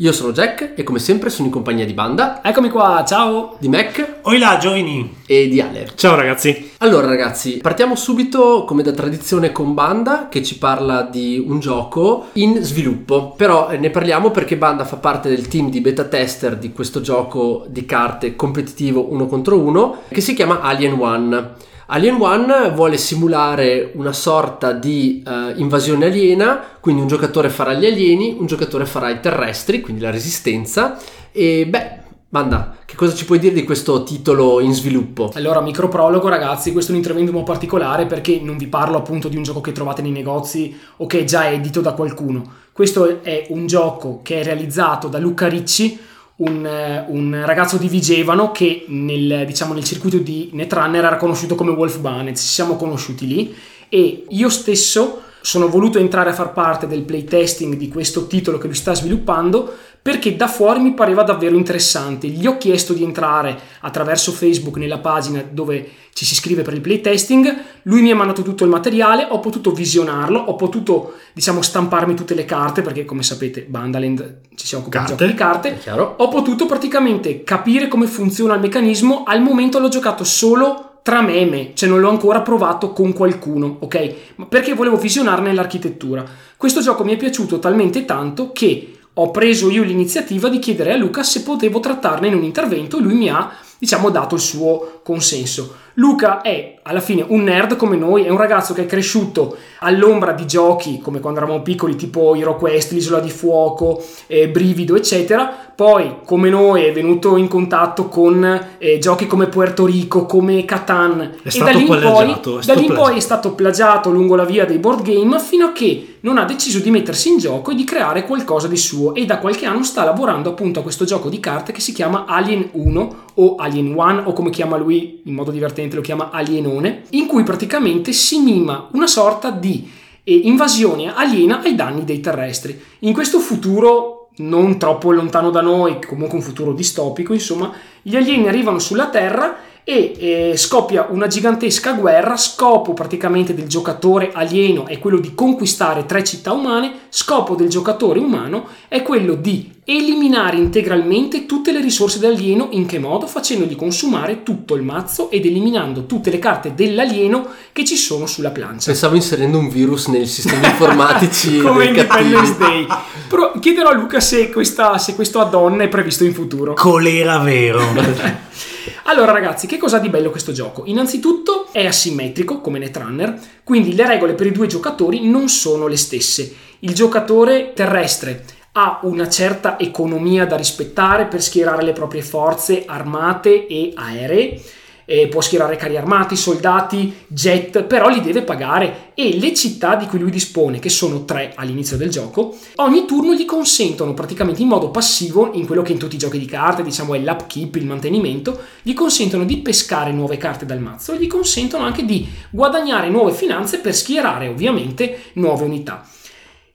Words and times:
Io 0.00 0.12
sono 0.12 0.30
Jack 0.30 0.74
e 0.76 0.82
come 0.82 0.98
sempre 0.98 1.30
sono 1.30 1.46
in 1.46 1.52
compagnia 1.54 1.86
di 1.86 1.94
Banda, 1.94 2.42
Eccomi 2.44 2.68
qua, 2.68 3.02
ciao! 3.06 3.56
di 3.58 3.66
Mac 3.70 4.18
Oi 4.24 4.38
là, 4.38 4.58
giovani! 4.60 5.22
e 5.24 5.48
di 5.48 5.58
Ale. 5.58 5.88
Ciao 5.94 6.14
ragazzi! 6.14 6.72
Allora 6.80 7.06
ragazzi, 7.06 7.60
partiamo 7.62 7.94
subito 7.96 8.64
come 8.66 8.82
da 8.82 8.92
tradizione 8.92 9.52
con 9.52 9.72
Banda 9.72 10.28
che 10.28 10.42
ci 10.42 10.58
parla 10.58 11.00
di 11.00 11.42
un 11.42 11.60
gioco 11.60 12.26
in 12.34 12.58
sviluppo, 12.60 13.30
però 13.38 13.70
eh, 13.70 13.78
ne 13.78 13.88
parliamo 13.88 14.30
perché 14.30 14.58
Banda 14.58 14.84
fa 14.84 14.96
parte 14.96 15.30
del 15.30 15.48
team 15.48 15.70
di 15.70 15.80
beta 15.80 16.04
tester 16.04 16.58
di 16.58 16.74
questo 16.74 17.00
gioco 17.00 17.64
di 17.70 17.86
carte 17.86 18.36
competitivo 18.36 19.10
uno 19.10 19.24
contro 19.24 19.58
uno 19.58 20.00
che 20.10 20.20
si 20.20 20.34
chiama 20.34 20.60
Alien 20.60 21.00
One. 21.00 21.50
Alien 21.88 22.20
One 22.20 22.70
vuole 22.70 22.96
simulare 22.96 23.92
una 23.94 24.12
sorta 24.12 24.72
di 24.72 25.22
eh, 25.24 25.52
invasione 25.56 26.06
aliena, 26.06 26.60
quindi 26.80 27.00
un 27.00 27.06
giocatore 27.06 27.48
farà 27.48 27.74
gli 27.74 27.86
alieni, 27.86 28.34
un 28.36 28.46
giocatore 28.46 28.86
farà 28.86 29.08
i 29.10 29.20
terrestri, 29.20 29.80
quindi 29.80 30.02
la 30.02 30.10
resistenza 30.10 30.98
e 31.30 31.64
beh, 31.64 32.04
Banda, 32.28 32.78
che 32.84 32.96
cosa 32.96 33.14
ci 33.14 33.24
puoi 33.24 33.38
dire 33.38 33.54
di 33.54 33.62
questo 33.62 34.02
titolo 34.02 34.58
in 34.58 34.74
sviluppo? 34.74 35.30
Allora, 35.36 35.60
microprologo 35.60 36.28
ragazzi, 36.28 36.72
questo 36.72 36.90
è 36.90 36.94
un 36.94 37.00
intervento 37.00 37.30
un 37.30 37.38
po' 37.38 37.44
particolare 37.44 38.06
perché 38.06 38.40
non 38.42 38.56
vi 38.56 38.66
parlo 38.66 38.96
appunto 38.96 39.28
di 39.28 39.36
un 39.36 39.44
gioco 39.44 39.60
che 39.60 39.70
trovate 39.70 40.02
nei 40.02 40.10
negozi 40.10 40.76
o 40.96 41.06
che 41.06 41.20
è 41.20 41.24
già 41.24 41.48
edito 41.48 41.80
da 41.80 41.92
qualcuno. 41.92 42.42
Questo 42.72 43.22
è 43.22 43.46
un 43.50 43.68
gioco 43.68 44.20
che 44.24 44.40
è 44.40 44.44
realizzato 44.44 45.06
da 45.06 45.18
Luca 45.18 45.46
Ricci, 45.46 45.98
un, 46.36 46.66
eh, 46.66 47.04
un 47.08 47.42
ragazzo 47.44 47.76
di 47.76 47.88
Vigevano 47.88 48.52
che 48.52 48.84
nel, 48.88 49.44
diciamo, 49.46 49.72
nel 49.72 49.84
circuito 49.84 50.18
di 50.18 50.50
Netrunner 50.52 51.04
era 51.04 51.16
conosciuto 51.16 51.54
come 51.54 51.70
Wolf 51.70 51.98
Banez. 51.98 52.40
Ci 52.40 52.46
siamo 52.46 52.76
conosciuti 52.76 53.26
lì 53.26 53.54
e 53.88 54.24
io 54.28 54.48
stesso 54.48 55.22
sono 55.46 55.68
voluto 55.68 56.00
entrare 56.00 56.30
a 56.30 56.32
far 56.32 56.52
parte 56.52 56.88
del 56.88 57.02
playtesting 57.02 57.76
di 57.76 57.86
questo 57.88 58.26
titolo 58.26 58.58
che 58.58 58.66
lui 58.66 58.74
sta 58.74 58.94
sviluppando 58.94 59.72
perché 60.02 60.34
da 60.34 60.48
fuori 60.48 60.80
mi 60.80 60.92
pareva 60.92 61.22
davvero 61.22 61.54
interessante. 61.54 62.26
Gli 62.26 62.48
ho 62.48 62.56
chiesto 62.56 62.92
di 62.92 63.04
entrare 63.04 63.56
attraverso 63.82 64.32
Facebook 64.32 64.76
nella 64.76 64.98
pagina 64.98 65.44
dove 65.48 65.88
ci 66.14 66.24
si 66.24 66.32
iscrive 66.32 66.62
per 66.62 66.74
il 66.74 66.80
playtesting, 66.80 67.62
lui 67.82 68.02
mi 68.02 68.10
ha 68.10 68.16
mandato 68.16 68.42
tutto 68.42 68.64
il 68.64 68.70
materiale, 68.70 69.24
ho 69.30 69.38
potuto 69.38 69.70
visionarlo, 69.70 70.40
ho 70.40 70.56
potuto 70.56 71.14
diciamo 71.32 71.62
stamparmi 71.62 72.16
tutte 72.16 72.34
le 72.34 72.44
carte 72.44 72.82
perché 72.82 73.04
come 73.04 73.22
sapete 73.22 73.62
Bandaland 73.62 74.38
ci 74.56 74.66
siamo 74.66 74.82
occupati 74.82 75.14
di 75.14 75.34
Carte. 75.34 75.70
di 75.72 75.78
carte. 75.78 76.14
Ho 76.16 76.28
potuto 76.28 76.66
praticamente 76.66 77.44
capire 77.44 77.86
come 77.86 78.08
funziona 78.08 78.54
il 78.54 78.60
meccanismo, 78.60 79.22
al 79.24 79.42
momento 79.42 79.78
l'ho 79.78 79.88
giocato 79.88 80.24
solo 80.24 80.85
tra 81.06 81.22
me 81.22 81.36
e 81.36 81.44
me, 81.44 81.70
cioè 81.74 81.88
non 81.88 82.00
l'ho 82.00 82.08
ancora 82.10 82.40
provato 82.40 82.92
con 82.92 83.12
qualcuno, 83.12 83.76
ok? 83.78 84.48
Perché 84.48 84.74
volevo 84.74 84.96
visionarne 84.96 85.54
l'architettura. 85.54 86.24
Questo 86.56 86.80
gioco 86.80 87.04
mi 87.04 87.14
è 87.14 87.16
piaciuto 87.16 87.60
talmente 87.60 88.04
tanto 88.04 88.50
che 88.50 88.98
ho 89.12 89.30
preso 89.30 89.70
io 89.70 89.84
l'iniziativa 89.84 90.48
di 90.48 90.58
chiedere 90.58 90.94
a 90.94 90.96
Luca 90.96 91.22
se 91.22 91.44
potevo 91.44 91.78
trattarne 91.78 92.26
in 92.26 92.34
un 92.34 92.42
intervento 92.42 92.98
e 92.98 93.02
lui 93.02 93.14
mi 93.14 93.28
ha, 93.28 93.52
diciamo, 93.78 94.10
dato 94.10 94.34
il 94.34 94.40
suo 94.40 94.95
consenso. 95.06 95.76
Luca 95.98 96.40
è 96.40 96.80
alla 96.82 97.00
fine 97.00 97.24
un 97.26 97.44
nerd 97.44 97.76
come 97.76 97.96
noi, 97.96 98.24
è 98.24 98.28
un 98.28 98.36
ragazzo 98.36 98.74
che 98.74 98.82
è 98.82 98.86
cresciuto 98.86 99.56
all'ombra 99.78 100.32
di 100.32 100.46
giochi 100.46 100.98
come 100.98 101.20
quando 101.20 101.38
eravamo 101.40 101.62
piccoli, 101.62 101.96
tipo 101.96 102.34
HeroQuest, 102.34 102.92
l'Isola 102.92 103.20
di 103.20 103.30
Fuoco, 103.30 104.02
eh, 104.26 104.48
Brivido, 104.48 104.96
eccetera. 104.96 105.72
Poi, 105.74 106.16
come 106.24 106.50
noi, 106.50 106.84
è 106.84 106.92
venuto 106.92 107.36
in 107.36 107.48
contatto 107.48 108.08
con 108.08 108.76
eh, 108.78 108.98
giochi 108.98 109.26
come 109.26 109.46
Puerto 109.46 109.86
Rico, 109.86 110.26
come 110.26 110.64
Catan. 110.64 111.36
È 111.42 111.48
stato 111.48 111.70
da 111.70 111.78
lì 111.78 111.82
in 111.82 111.98
poi, 112.00 112.60
da 112.64 112.74
lì 112.74 112.86
in 112.86 112.92
poi 112.92 113.16
è 113.16 113.20
stato 113.20 113.52
plagiato 113.52 114.10
lungo 114.10 114.34
la 114.34 114.44
via 114.44 114.64
dei 114.64 114.78
board 114.78 115.02
game 115.02 115.38
fino 115.38 115.66
a 115.66 115.72
che 115.72 116.16
non 116.20 116.38
ha 116.38 116.44
deciso 116.44 116.80
di 116.80 116.90
mettersi 116.90 117.28
in 117.28 117.38
gioco 117.38 117.70
e 117.70 117.74
di 117.74 117.84
creare 117.84 118.24
qualcosa 118.24 118.66
di 118.66 118.76
suo 118.76 119.14
e 119.14 119.24
da 119.24 119.38
qualche 119.38 119.64
anno 119.64 119.84
sta 119.84 120.02
lavorando 120.02 120.50
appunto 120.50 120.80
a 120.80 120.82
questo 120.82 121.04
gioco 121.04 121.28
di 121.28 121.38
carte 121.38 121.72
che 121.72 121.80
si 121.80 121.92
chiama 121.92 122.24
Alien 122.26 122.70
1 122.72 123.16
o 123.34 123.54
Alien 123.56 123.94
1 123.94 124.22
o 124.24 124.32
come 124.32 124.50
chiama 124.50 124.76
lui 124.76 124.95
in 125.24 125.34
modo 125.34 125.50
divertente 125.50 125.96
lo 125.96 126.02
chiama 126.02 126.30
Alienone 126.30 127.04
in 127.10 127.26
cui 127.26 127.42
praticamente 127.42 128.12
si 128.12 128.40
mima 128.40 128.88
una 128.92 129.06
sorta 129.06 129.50
di 129.50 129.88
eh, 130.22 130.34
invasione 130.34 131.14
aliena 131.14 131.60
ai 131.62 131.74
danni 131.74 132.04
dei 132.04 132.20
terrestri. 132.20 132.80
In 133.00 133.12
questo 133.12 133.38
futuro 133.38 134.28
non 134.38 134.78
troppo 134.78 135.12
lontano 135.12 135.50
da 135.50 135.60
noi, 135.60 135.98
comunque 136.04 136.36
un 136.36 136.44
futuro 136.44 136.72
distopico, 136.72 137.32
insomma, 137.32 137.72
gli 138.02 138.16
alieni 138.16 138.48
arrivano 138.48 138.78
sulla 138.78 139.08
Terra 139.08 139.56
e 139.88 140.14
eh, 140.18 140.56
scoppia 140.56 141.06
una 141.10 141.28
gigantesca 141.28 141.92
guerra. 141.92 142.36
Scopo 142.36 142.92
praticamente 142.92 143.54
del 143.54 143.68
giocatore 143.68 144.32
alieno 144.32 144.88
è 144.88 144.98
quello 144.98 145.20
di 145.20 145.32
conquistare 145.32 146.06
tre 146.06 146.24
città 146.24 146.50
umane. 146.50 147.02
Scopo 147.08 147.54
del 147.54 147.68
giocatore 147.68 148.18
umano 148.18 148.66
è 148.88 149.02
quello 149.02 149.36
di 149.36 149.74
eliminare 149.84 150.56
integralmente 150.56 151.46
tutte 151.46 151.70
le 151.70 151.80
risorse 151.80 152.18
dell'alieno. 152.18 152.66
In 152.72 152.84
che 152.84 152.98
modo? 152.98 153.28
Facendogli 153.28 153.76
consumare 153.76 154.42
tutto 154.42 154.74
il 154.74 154.82
mazzo 154.82 155.30
ed 155.30 155.46
eliminando 155.46 156.06
tutte 156.06 156.32
le 156.32 156.40
carte 156.40 156.74
dell'alieno 156.74 157.46
che 157.70 157.84
ci 157.84 157.94
sono 157.94 158.26
sulla 158.26 158.50
plancia. 158.50 158.90
Pensavo 158.90 159.14
inserendo 159.14 159.56
un 159.56 159.68
virus 159.68 160.08
nei 160.08 160.26
sistemi 160.26 160.66
informatici 160.66 161.60
Come. 161.60 161.84
Independence 161.84 162.56
Day. 162.58 162.86
Però 163.28 163.52
chiederò 163.60 163.90
a 163.90 163.94
Luca 163.94 164.18
se, 164.18 164.50
questa, 164.50 164.98
se 164.98 165.14
questo 165.14 165.38
add-on 165.38 165.80
è 165.80 165.86
previsto 165.86 166.24
in 166.24 166.34
futuro. 166.34 166.74
Colera 166.74 167.38
vero! 167.38 168.74
Allora 169.08 169.30
ragazzi, 169.30 169.68
che 169.68 169.76
cosa 169.76 169.98
ha 169.98 170.00
di 170.00 170.08
bello 170.08 170.30
questo 170.30 170.50
gioco? 170.50 170.82
Innanzitutto 170.86 171.68
è 171.70 171.86
asimmetrico 171.86 172.60
come 172.60 172.80
Netrunner, 172.80 173.38
quindi 173.62 173.94
le 173.94 174.04
regole 174.04 174.34
per 174.34 174.48
i 174.48 174.52
due 174.52 174.66
giocatori 174.66 175.28
non 175.28 175.48
sono 175.48 175.86
le 175.86 175.96
stesse. 175.96 176.52
Il 176.80 176.92
giocatore 176.92 177.72
terrestre 177.72 178.44
ha 178.72 178.98
una 179.02 179.28
certa 179.28 179.78
economia 179.78 180.44
da 180.44 180.56
rispettare 180.56 181.26
per 181.26 181.40
schierare 181.40 181.84
le 181.84 181.92
proprie 181.92 182.20
forze 182.20 182.82
armate 182.84 183.68
e 183.68 183.92
aeree. 183.94 184.60
Eh, 185.06 185.28
può 185.28 185.40
schierare 185.40 185.76
carri 185.76 185.96
armati, 185.96 186.36
soldati, 186.36 187.26
jet, 187.28 187.84
però 187.84 188.08
li 188.08 188.20
deve 188.20 188.42
pagare 188.42 189.12
e 189.14 189.38
le 189.38 189.54
città 189.54 189.94
di 189.94 190.06
cui 190.06 190.18
lui 190.18 190.30
dispone, 190.30 190.80
che 190.80 190.88
sono 190.88 191.24
tre 191.24 191.52
all'inizio 191.54 191.96
del 191.96 192.10
gioco, 192.10 192.56
ogni 192.76 193.06
turno 193.06 193.32
gli 193.32 193.44
consentono 193.44 194.12
praticamente 194.14 194.62
in 194.62 194.68
modo 194.68 194.90
passivo, 194.90 195.52
in 195.54 195.64
quello 195.64 195.82
che 195.82 195.92
in 195.92 195.98
tutti 195.98 196.16
i 196.16 196.18
giochi 196.18 196.38
di 196.38 196.44
carte 196.44 196.82
diciamo 196.82 197.14
è 197.14 197.18
l'upkeep, 197.18 197.76
il 197.76 197.86
mantenimento, 197.86 198.60
gli 198.82 198.92
consentono 198.92 199.44
di 199.44 199.58
pescare 199.58 200.12
nuove 200.12 200.36
carte 200.36 200.66
dal 200.66 200.80
mazzo 200.80 201.12
e 201.12 201.18
gli 201.18 201.28
consentono 201.28 201.84
anche 201.84 202.04
di 202.04 202.28
guadagnare 202.50 203.08
nuove 203.08 203.32
finanze 203.32 203.78
per 203.78 203.94
schierare 203.94 204.48
ovviamente 204.48 205.30
nuove 205.34 205.64
unità. 205.64 206.04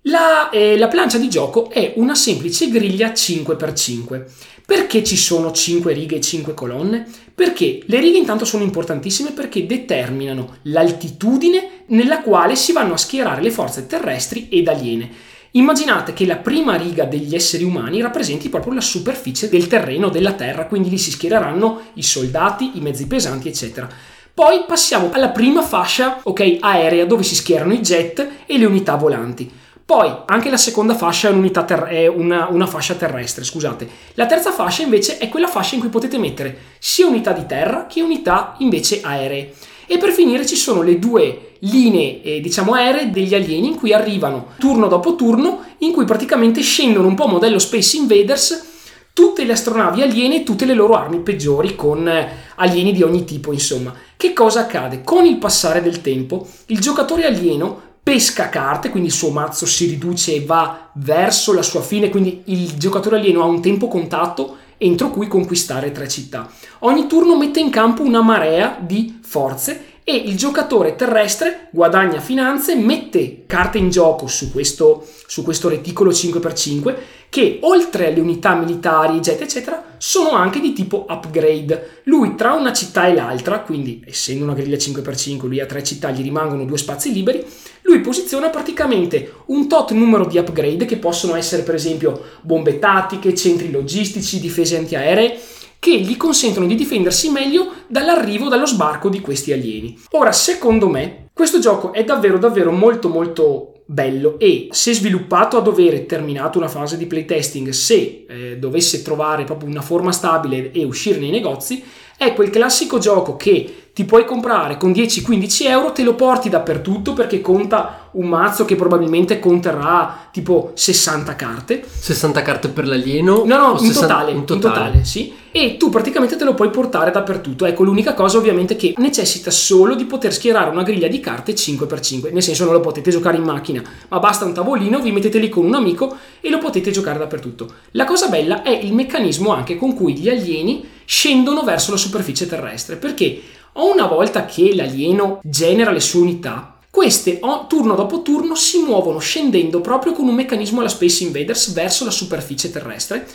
La, 0.05 0.49
eh, 0.49 0.79
la 0.79 0.87
plancia 0.87 1.19
di 1.19 1.29
gioco 1.29 1.69
è 1.69 1.93
una 1.97 2.15
semplice 2.15 2.69
griglia 2.69 3.09
5x5. 3.09 4.23
Perché 4.65 5.03
ci 5.03 5.15
sono 5.15 5.51
5 5.51 5.93
righe 5.93 6.15
e 6.15 6.21
5 6.21 6.55
colonne? 6.55 7.05
Perché 7.35 7.83
le 7.85 7.99
righe 7.99 8.17
intanto 8.17 8.43
sono 8.43 8.63
importantissime 8.63 9.29
perché 9.29 9.67
determinano 9.67 10.57
l'altitudine 10.63 11.83
nella 11.87 12.21
quale 12.21 12.55
si 12.55 12.71
vanno 12.71 12.93
a 12.93 12.97
schierare 12.97 13.43
le 13.43 13.51
forze 13.51 13.85
terrestri 13.85 14.47
ed 14.49 14.69
aliene. 14.69 15.07
Immaginate 15.51 16.13
che 16.13 16.25
la 16.25 16.37
prima 16.37 16.75
riga 16.75 17.03
degli 17.03 17.35
esseri 17.35 17.63
umani 17.63 18.01
rappresenti 18.01 18.49
proprio 18.49 18.73
la 18.73 18.81
superficie 18.81 19.49
del 19.49 19.67
terreno 19.67 20.09
della 20.09 20.33
Terra, 20.33 20.65
quindi 20.65 20.89
lì 20.89 20.97
si 20.97 21.11
schiereranno 21.11 21.91
i 21.95 22.03
soldati, 22.03 22.71
i 22.73 22.81
mezzi 22.81 23.05
pesanti, 23.05 23.49
eccetera. 23.49 23.87
Poi 24.33 24.63
passiamo 24.65 25.11
alla 25.11 25.29
prima 25.29 25.61
fascia, 25.61 26.21
ok, 26.23 26.57
aerea, 26.59 27.05
dove 27.05 27.21
si 27.21 27.35
schierano 27.35 27.73
i 27.73 27.81
jet 27.81 28.27
e 28.47 28.57
le 28.57 28.65
unità 28.65 28.95
volanti. 28.95 29.59
Poi 29.91 30.09
anche 30.27 30.49
la 30.49 30.55
seconda 30.55 30.95
fascia 30.95 31.27
è, 31.27 31.51
ter- 31.51 31.83
è 31.87 32.07
una, 32.07 32.47
una 32.49 32.65
fascia 32.65 32.93
terrestre, 32.93 33.43
scusate. 33.43 33.89
La 34.13 34.25
terza 34.25 34.53
fascia 34.53 34.83
invece 34.83 35.17
è 35.17 35.27
quella 35.27 35.49
fascia 35.49 35.75
in 35.75 35.81
cui 35.81 35.89
potete 35.89 36.17
mettere 36.17 36.57
sia 36.79 37.05
unità 37.05 37.33
di 37.33 37.45
terra 37.45 37.87
che 37.87 38.01
unità 38.01 38.55
invece 38.59 39.01
aeree. 39.03 39.53
E 39.87 39.97
per 39.97 40.11
finire 40.11 40.45
ci 40.45 40.55
sono 40.55 40.81
le 40.81 40.97
due 40.97 41.55
linee, 41.59 42.21
eh, 42.21 42.39
diciamo, 42.39 42.73
aeree 42.73 43.09
degli 43.09 43.35
alieni 43.35 43.67
in 43.67 43.75
cui 43.75 43.91
arrivano 43.91 44.51
turno 44.57 44.87
dopo 44.87 45.15
turno, 45.15 45.59
in 45.79 45.91
cui 45.91 46.05
praticamente 46.05 46.61
scendono 46.61 47.09
un 47.09 47.15
po' 47.15 47.27
modello 47.27 47.59
Space 47.59 47.97
Invaders 47.97 48.69
tutte 49.11 49.43
le 49.43 49.51
astronavi 49.51 50.01
aliene 50.01 50.35
e 50.37 50.43
tutte 50.43 50.63
le 50.63 50.73
loro 50.73 50.93
armi 50.93 51.19
peggiori 51.19 51.75
con 51.75 52.07
eh, 52.07 52.29
alieni 52.55 52.93
di 52.93 53.03
ogni 53.03 53.25
tipo, 53.25 53.51
insomma. 53.51 53.93
Che 54.15 54.31
cosa 54.31 54.61
accade? 54.61 55.01
Con 55.03 55.25
il 55.25 55.35
passare 55.35 55.81
del 55.81 55.99
tempo, 55.99 56.47
il 56.67 56.79
giocatore 56.79 57.25
alieno 57.25 57.89
pesca 58.03 58.49
carte, 58.49 58.89
quindi 58.89 59.09
il 59.09 59.15
suo 59.15 59.29
mazzo 59.29 59.65
si 59.65 59.85
riduce 59.85 60.35
e 60.35 60.45
va 60.45 60.89
verso 60.93 61.53
la 61.53 61.61
sua 61.61 61.81
fine, 61.81 62.09
quindi 62.09 62.43
il 62.45 62.77
giocatore 62.77 63.17
alieno 63.17 63.41
ha 63.41 63.45
un 63.45 63.61
tempo 63.61 63.87
contatto 63.87 64.57
entro 64.77 65.11
cui 65.11 65.27
conquistare 65.27 65.91
tre 65.91 66.07
città. 66.07 66.49
Ogni 66.79 67.05
turno 67.05 67.37
mette 67.37 67.59
in 67.59 67.69
campo 67.69 68.01
una 68.01 68.21
marea 68.21 68.77
di 68.79 69.19
forze 69.21 69.85
e 70.03 70.15
il 70.15 70.35
giocatore 70.35 70.95
terrestre 70.95 71.69
guadagna 71.71 72.19
finanze, 72.19 72.75
mette 72.75 73.43
carte 73.45 73.77
in 73.77 73.91
gioco 73.91 74.25
su 74.25 74.51
questo, 74.51 75.07
su 75.27 75.43
questo 75.43 75.69
reticolo 75.69 76.09
5x5 76.09 76.95
che 77.31 77.59
oltre 77.61 78.07
alle 78.07 78.19
unità 78.19 78.55
militari, 78.55 79.21
jet 79.21 79.39
eccetera, 79.39 79.95
sono 79.97 80.31
anche 80.31 80.59
di 80.59 80.73
tipo 80.73 81.05
upgrade. 81.07 82.01
Lui 82.03 82.35
tra 82.35 82.51
una 82.51 82.73
città 82.73 83.07
e 83.07 83.13
l'altra, 83.13 83.61
quindi 83.61 84.03
essendo 84.05 84.43
una 84.43 84.53
griglia 84.53 84.75
5x5, 84.75 85.47
lui 85.47 85.61
ha 85.61 85.65
tre 85.65 85.81
città, 85.81 86.11
gli 86.11 86.23
rimangono 86.23 86.65
due 86.65 86.77
spazi 86.77 87.13
liberi, 87.13 87.41
lui 87.83 88.01
posiziona 88.01 88.49
praticamente 88.49 89.35
un 89.45 89.69
tot 89.69 89.91
numero 89.91 90.25
di 90.25 90.39
upgrade 90.39 90.83
che 90.83 90.97
possono 90.97 91.35
essere 91.35 91.61
per 91.61 91.75
esempio 91.75 92.21
bombe 92.41 92.79
tattiche, 92.79 93.33
centri 93.33 93.71
logistici, 93.71 94.41
difese 94.41 94.75
antiaeree, 94.75 95.39
che 95.79 96.01
gli 96.01 96.17
consentono 96.17 96.67
di 96.67 96.75
difendersi 96.75 97.29
meglio 97.29 97.71
dall'arrivo, 97.87 98.49
dallo 98.49 98.65
sbarco 98.65 99.07
di 99.07 99.21
questi 99.21 99.53
alieni. 99.53 99.97
Ora, 100.11 100.33
secondo 100.33 100.89
me, 100.89 101.29
questo 101.31 101.59
gioco 101.59 101.93
è 101.93 102.03
davvero 102.03 102.37
davvero 102.37 102.73
molto 102.73 103.07
molto 103.07 103.70
bello. 103.85 104.39
E 104.39 104.67
se 104.71 104.93
sviluppato 104.93 105.57
a 105.57 105.61
dovere 105.61 106.05
terminato 106.05 106.57
una 106.57 106.67
fase 106.67 106.97
di 106.97 107.05
playtesting 107.05 107.69
se 107.69 108.25
eh, 108.27 108.57
dovesse 108.57 109.01
trovare 109.01 109.43
proprio 109.43 109.69
una 109.69 109.81
forma 109.81 110.11
stabile 110.11 110.71
e 110.71 110.83
uscire 110.83 111.19
nei 111.19 111.31
negozi 111.31 111.83
è 112.17 112.33
quel 112.33 112.51
classico 112.51 112.99
gioco 112.99 113.35
che 113.35 113.80
ti 113.93 114.05
puoi 114.05 114.23
comprare 114.23 114.77
con 114.77 114.91
10-15 114.91 115.67
euro, 115.67 115.91
te 115.91 116.03
lo 116.03 116.15
porti 116.15 116.47
dappertutto 116.47 117.11
perché 117.11 117.41
conta 117.41 118.09
un 118.11 118.27
mazzo 118.27 118.63
che 118.63 118.75
probabilmente 118.75 119.39
conterrà 119.39 120.29
tipo 120.31 120.71
60 120.75 121.35
carte. 121.35 121.83
60 121.85 122.41
carte 122.41 122.69
per 122.69 122.87
l'alieno? 122.87 123.43
No, 123.45 123.57
no, 123.57 123.71
in, 123.73 123.87
60... 123.87 123.99
totale, 123.99 124.31
in, 124.31 124.45
totale. 124.45 124.55
in 124.55 124.61
totale, 124.61 125.03
sì. 125.03 125.33
E 125.51 125.75
tu 125.75 125.89
praticamente 125.89 126.37
te 126.37 126.45
lo 126.45 126.53
puoi 126.53 126.69
portare 126.69 127.11
dappertutto. 127.11 127.65
Ecco, 127.65 127.83
l'unica 127.83 128.13
cosa 128.13 128.37
ovviamente 128.37 128.77
che 128.77 128.93
necessita 128.97 129.51
solo 129.51 129.95
di 129.95 130.05
poter 130.05 130.33
schierare 130.33 130.69
una 130.69 130.83
griglia 130.83 131.09
di 131.09 131.19
carte 131.19 131.53
5x5. 131.53 132.31
Nel 132.31 132.43
senso 132.43 132.63
non 132.63 132.73
lo 132.73 132.79
potete 132.79 133.11
giocare 133.11 133.35
in 133.35 133.43
macchina, 133.43 133.83
ma 134.07 134.19
basta 134.19 134.45
un 134.45 134.53
tavolino, 134.53 135.01
vi 135.01 135.11
mettete 135.11 135.37
lì 135.37 135.49
con 135.49 135.65
un 135.65 135.75
amico 135.75 136.15
e 136.39 136.49
lo 136.49 136.59
potete 136.59 136.91
giocare 136.91 137.19
dappertutto. 137.19 137.67
La 137.91 138.05
cosa 138.05 138.29
bella 138.29 138.61
è 138.61 138.69
il 138.69 138.93
meccanismo 138.93 139.53
anche 139.53 139.75
con 139.75 139.93
cui 139.93 140.13
gli 140.13 140.29
alieni 140.29 140.87
scendono 141.03 141.63
verso 141.63 141.91
la 141.91 141.97
superficie 141.97 142.47
terrestre, 142.47 142.95
perché 142.95 143.41
una 143.73 144.05
volta 144.05 144.45
che 144.45 144.75
l'alieno 144.75 145.39
genera 145.43 145.91
le 145.91 145.99
sue 145.99 146.19
unità, 146.19 146.77
queste 146.89 147.39
turno 147.67 147.95
dopo 147.95 148.21
turno 148.21 148.53
si 148.53 148.79
muovono 148.79 149.19
scendendo 149.19 149.79
proprio 149.79 150.11
con 150.11 150.27
un 150.27 150.35
meccanismo 150.35 150.81
alla 150.81 150.89
Space 150.89 151.23
Invaders 151.23 151.71
verso 151.71 152.03
la 152.03 152.11
superficie 152.11 152.69
terrestre, 152.69 153.25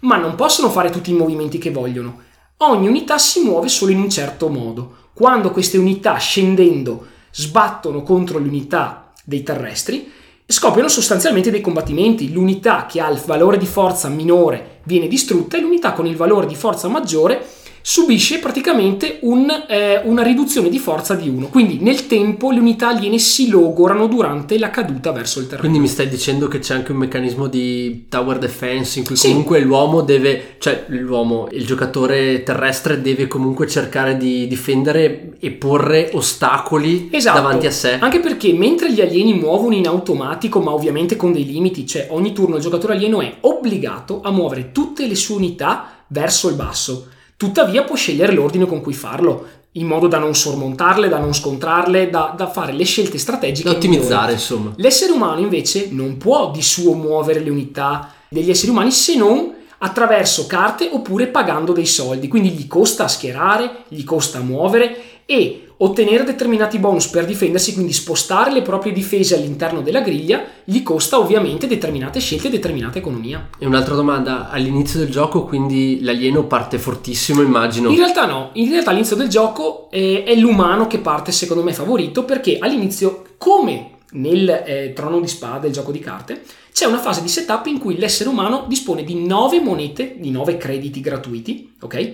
ma 0.00 0.16
non 0.16 0.34
possono 0.34 0.68
fare 0.68 0.90
tutti 0.90 1.10
i 1.10 1.14
movimenti 1.14 1.56
che 1.56 1.70
vogliono. 1.70 2.20
Ogni 2.58 2.86
unità 2.86 3.16
si 3.16 3.40
muove 3.40 3.68
solo 3.68 3.92
in 3.92 4.00
un 4.00 4.10
certo 4.10 4.48
modo. 4.48 4.96
Quando 5.14 5.52
queste 5.52 5.78
unità 5.78 6.16
scendendo 6.16 7.06
sbattono 7.32 8.02
contro 8.02 8.38
le 8.38 8.48
unità 8.48 9.12
dei 9.24 9.42
terrestri, 9.42 10.12
scoppiano 10.46 10.88
sostanzialmente 10.88 11.50
dei 11.50 11.60
combattimenti. 11.62 12.30
L'unità 12.30 12.84
che 12.86 13.00
ha 13.00 13.08
il 13.08 13.22
valore 13.24 13.56
di 13.56 13.66
forza 13.66 14.08
minore 14.08 14.80
viene 14.84 15.08
distrutta 15.08 15.56
e 15.56 15.60
l'unità 15.60 15.92
con 15.92 16.06
il 16.06 16.16
valore 16.16 16.46
di 16.46 16.54
forza 16.54 16.88
maggiore 16.88 17.46
subisce 17.88 18.38
praticamente 18.38 19.16
un, 19.22 19.48
eh, 19.66 20.02
una 20.04 20.22
riduzione 20.22 20.68
di 20.68 20.78
forza 20.78 21.14
di 21.14 21.26
1. 21.26 21.48
Quindi 21.48 21.78
nel 21.80 22.06
tempo 22.06 22.50
le 22.50 22.58
unità 22.58 22.88
aliene 22.88 23.18
si 23.18 23.48
logorano 23.48 24.08
durante 24.08 24.58
la 24.58 24.68
caduta 24.68 25.10
verso 25.10 25.38
il 25.38 25.46
terreno. 25.46 25.62
Quindi 25.62 25.78
mi 25.78 25.88
stai 25.88 26.06
dicendo 26.06 26.48
che 26.48 26.58
c'è 26.58 26.74
anche 26.74 26.92
un 26.92 26.98
meccanismo 26.98 27.46
di 27.46 28.04
tower 28.10 28.36
defense 28.36 28.98
in 28.98 29.06
cui 29.06 29.16
sì. 29.16 29.28
comunque 29.28 29.60
l'uomo 29.60 30.02
deve, 30.02 30.56
cioè 30.58 30.84
l'uomo, 30.88 31.48
il 31.52 31.64
giocatore 31.64 32.42
terrestre 32.42 33.00
deve 33.00 33.26
comunque 33.26 33.66
cercare 33.66 34.18
di 34.18 34.46
difendere 34.46 35.36
e 35.40 35.50
porre 35.52 36.10
ostacoli 36.12 37.08
esatto. 37.10 37.40
davanti 37.40 37.66
a 37.66 37.70
sé. 37.70 37.96
Anche 37.98 38.20
perché 38.20 38.52
mentre 38.52 38.92
gli 38.92 39.00
alieni 39.00 39.32
muovono 39.32 39.74
in 39.74 39.86
automatico, 39.86 40.60
ma 40.60 40.74
ovviamente 40.74 41.16
con 41.16 41.32
dei 41.32 41.46
limiti, 41.46 41.86
cioè 41.86 42.08
ogni 42.10 42.34
turno 42.34 42.56
il 42.56 42.62
giocatore 42.62 42.92
alieno 42.92 43.22
è 43.22 43.34
obbligato 43.40 44.20
a 44.22 44.30
muovere 44.30 44.72
tutte 44.72 45.06
le 45.06 45.14
sue 45.14 45.36
unità 45.36 46.04
verso 46.08 46.50
il 46.50 46.54
basso 46.54 47.16
Tuttavia 47.38 47.84
può 47.84 47.94
scegliere 47.94 48.32
l'ordine 48.32 48.66
con 48.66 48.80
cui 48.80 48.92
farlo, 48.92 49.46
in 49.72 49.86
modo 49.86 50.08
da 50.08 50.18
non 50.18 50.34
sormontarle, 50.34 51.08
da 51.08 51.20
non 51.20 51.32
scontrarle, 51.32 52.10
da, 52.10 52.34
da 52.36 52.48
fare 52.48 52.72
le 52.72 52.82
scelte 52.82 53.16
strategiche. 53.16 53.68
Da 53.68 53.76
ottimizzare, 53.76 54.32
insomma. 54.32 54.72
L'essere 54.74 55.12
umano 55.12 55.38
invece 55.38 55.86
non 55.92 56.16
può 56.16 56.50
di 56.50 56.62
suo 56.62 56.94
muovere 56.94 57.38
le 57.38 57.50
unità 57.50 58.12
degli 58.28 58.50
esseri 58.50 58.72
umani 58.72 58.90
se 58.90 59.14
non 59.14 59.54
attraverso 59.78 60.48
carte 60.48 60.90
oppure 60.92 61.28
pagando 61.28 61.72
dei 61.72 61.86
soldi. 61.86 62.26
Quindi 62.26 62.50
gli 62.50 62.66
costa 62.66 63.06
schierare, 63.06 63.84
gli 63.86 64.02
costa 64.02 64.40
muovere 64.40 65.22
e 65.24 65.67
ottenere 65.78 66.24
determinati 66.24 66.78
bonus 66.78 67.08
per 67.08 67.24
difendersi, 67.24 67.74
quindi 67.74 67.92
spostare 67.92 68.52
le 68.52 68.62
proprie 68.62 68.92
difese 68.92 69.36
all'interno 69.36 69.80
della 69.80 70.00
griglia, 70.00 70.44
gli 70.64 70.82
costa 70.82 71.18
ovviamente 71.18 71.66
determinate 71.66 72.20
scelte 72.20 72.48
e 72.48 72.50
determinata 72.50 72.98
economia. 72.98 73.48
E 73.58 73.66
un'altra 73.66 73.94
domanda, 73.94 74.48
all'inizio 74.50 74.98
del 74.98 75.10
gioco 75.10 75.44
quindi 75.44 76.00
l'alieno 76.02 76.44
parte 76.44 76.78
fortissimo 76.78 77.42
immagino? 77.42 77.90
In 77.90 77.96
realtà 77.96 78.26
no, 78.26 78.50
in 78.54 78.70
realtà 78.70 78.90
all'inizio 78.90 79.16
del 79.16 79.28
gioco 79.28 79.88
è, 79.90 80.24
è 80.24 80.34
l'umano 80.34 80.86
che 80.86 80.98
parte 80.98 81.32
secondo 81.32 81.62
me 81.62 81.72
favorito 81.72 82.24
perché 82.24 82.58
all'inizio 82.58 83.24
come 83.38 83.96
nel 84.10 84.48
eh, 84.48 84.92
trono 84.94 85.20
di 85.20 85.28
spada, 85.28 85.66
il 85.66 85.72
gioco 85.72 85.92
di 85.92 85.98
carte, 85.98 86.42
c'è 86.72 86.86
una 86.86 86.98
fase 86.98 87.22
di 87.22 87.28
setup 87.28 87.66
in 87.66 87.78
cui 87.78 87.98
l'essere 87.98 88.28
umano 88.28 88.64
dispone 88.68 89.04
di 89.04 89.14
9 89.26 89.60
monete, 89.60 90.16
di 90.18 90.30
9 90.30 90.56
crediti 90.56 91.00
gratuiti, 91.00 91.74
ok? 91.80 92.12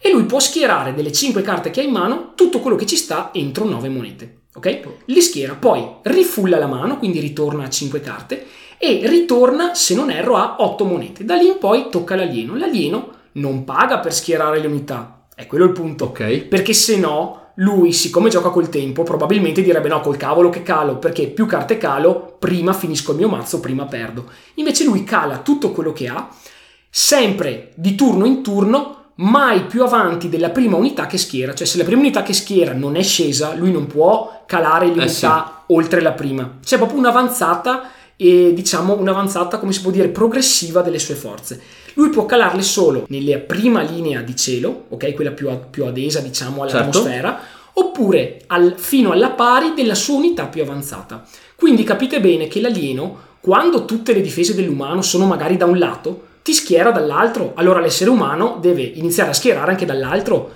E 0.00 0.10
lui 0.10 0.24
può 0.24 0.38
schierare 0.38 0.94
delle 0.94 1.12
5 1.12 1.42
carte 1.42 1.70
che 1.70 1.80
ha 1.80 1.84
in 1.84 1.90
mano 1.90 2.32
tutto 2.34 2.60
quello 2.60 2.76
che 2.76 2.86
ci 2.86 2.96
sta 2.96 3.30
entro 3.32 3.64
9 3.64 3.88
monete. 3.88 4.36
Ok? 4.54 4.80
Li 5.06 5.20
schiera, 5.20 5.54
poi 5.54 5.84
rifulla 6.02 6.58
la 6.58 6.66
mano, 6.66 6.98
quindi 6.98 7.20
ritorna 7.20 7.64
a 7.64 7.70
5 7.70 8.00
carte 8.00 8.46
e 8.78 9.02
ritorna, 9.04 9.74
se 9.74 9.94
non 9.94 10.10
erro, 10.10 10.36
a 10.36 10.56
8 10.58 10.84
monete. 10.84 11.24
Da 11.24 11.34
lì 11.34 11.46
in 11.46 11.58
poi 11.58 11.88
tocca 11.90 12.14
l'alieno. 12.14 12.56
L'alieno 12.56 13.10
non 13.32 13.64
paga 13.64 13.98
per 13.98 14.12
schierare 14.12 14.60
le 14.60 14.66
unità, 14.66 15.26
è 15.34 15.46
quello 15.46 15.64
il 15.64 15.72
punto. 15.72 16.06
Ok. 16.06 16.38
Perché 16.42 16.72
se 16.72 16.96
no, 16.96 17.50
lui, 17.56 17.92
siccome 17.92 18.30
gioca 18.30 18.50
col 18.50 18.68
tempo, 18.68 19.02
probabilmente 19.02 19.62
direbbe 19.62 19.88
no, 19.88 20.00
col 20.00 20.16
cavolo 20.16 20.48
che 20.48 20.62
calo, 20.62 20.98
perché 20.98 21.28
più 21.28 21.46
carte 21.46 21.76
calo, 21.76 22.36
prima 22.38 22.72
finisco 22.72 23.12
il 23.12 23.18
mio 23.18 23.28
mazzo, 23.28 23.60
prima 23.60 23.84
perdo. 23.86 24.30
Invece 24.54 24.84
lui 24.84 25.02
cala 25.04 25.38
tutto 25.38 25.72
quello 25.72 25.92
che 25.92 26.08
ha, 26.08 26.28
sempre 26.88 27.72
di 27.74 27.94
turno 27.94 28.26
in 28.26 28.42
turno, 28.42 28.97
mai 29.18 29.64
più 29.64 29.82
avanti 29.82 30.28
della 30.28 30.50
prima 30.50 30.76
unità 30.76 31.06
che 31.06 31.18
schiera. 31.18 31.54
Cioè, 31.54 31.66
se 31.66 31.78
la 31.78 31.84
prima 31.84 32.00
unità 32.00 32.22
che 32.22 32.32
schiera 32.32 32.72
non 32.72 32.96
è 32.96 33.02
scesa, 33.02 33.54
lui 33.54 33.70
non 33.70 33.86
può 33.86 34.44
calare 34.46 34.86
eh 34.86 34.90
unità 34.90 35.06
sì. 35.66 35.72
oltre 35.72 36.00
la 36.00 36.12
prima. 36.12 36.58
C'è 36.64 36.76
proprio 36.76 36.98
un'avanzata 36.98 37.90
e 38.16 38.52
diciamo 38.52 38.96
un'avanzata, 38.98 39.58
come 39.58 39.72
si 39.72 39.80
può 39.80 39.90
dire, 39.90 40.08
progressiva 40.08 40.82
delle 40.82 40.98
sue 40.98 41.14
forze. 41.14 41.60
Lui 41.94 42.10
può 42.10 42.26
calarle 42.26 42.62
solo 42.62 43.06
nella 43.08 43.38
prima 43.38 43.82
linea 43.82 44.20
di 44.22 44.36
cielo, 44.36 44.86
ok, 44.88 45.14
quella 45.14 45.32
più, 45.32 45.48
più 45.70 45.84
adesa, 45.84 46.20
diciamo, 46.20 46.62
all'atmosfera, 46.62 47.40
certo. 47.40 47.80
oppure 47.80 48.42
al, 48.46 48.74
fino 48.76 49.10
alla 49.10 49.30
pari 49.30 49.72
della 49.74 49.94
sua 49.94 50.16
unità 50.16 50.46
più 50.46 50.62
avanzata. 50.62 51.24
Quindi 51.56 51.82
capite 51.82 52.20
bene 52.20 52.46
che 52.46 52.60
l'alieno, 52.60 53.26
quando 53.40 53.84
tutte 53.84 54.12
le 54.12 54.20
difese 54.20 54.54
dell'umano 54.54 55.02
sono 55.02 55.26
magari 55.26 55.56
da 55.56 55.64
un 55.64 55.78
lato, 55.78 56.26
ti 56.42 56.52
schiera 56.52 56.90
dall'altro. 56.90 57.52
Allora 57.54 57.80
l'essere 57.80 58.10
umano 58.10 58.58
deve 58.60 58.82
iniziare 58.82 59.30
a 59.30 59.34
schierare 59.34 59.70
anche 59.70 59.86
dall'altro. 59.86 60.52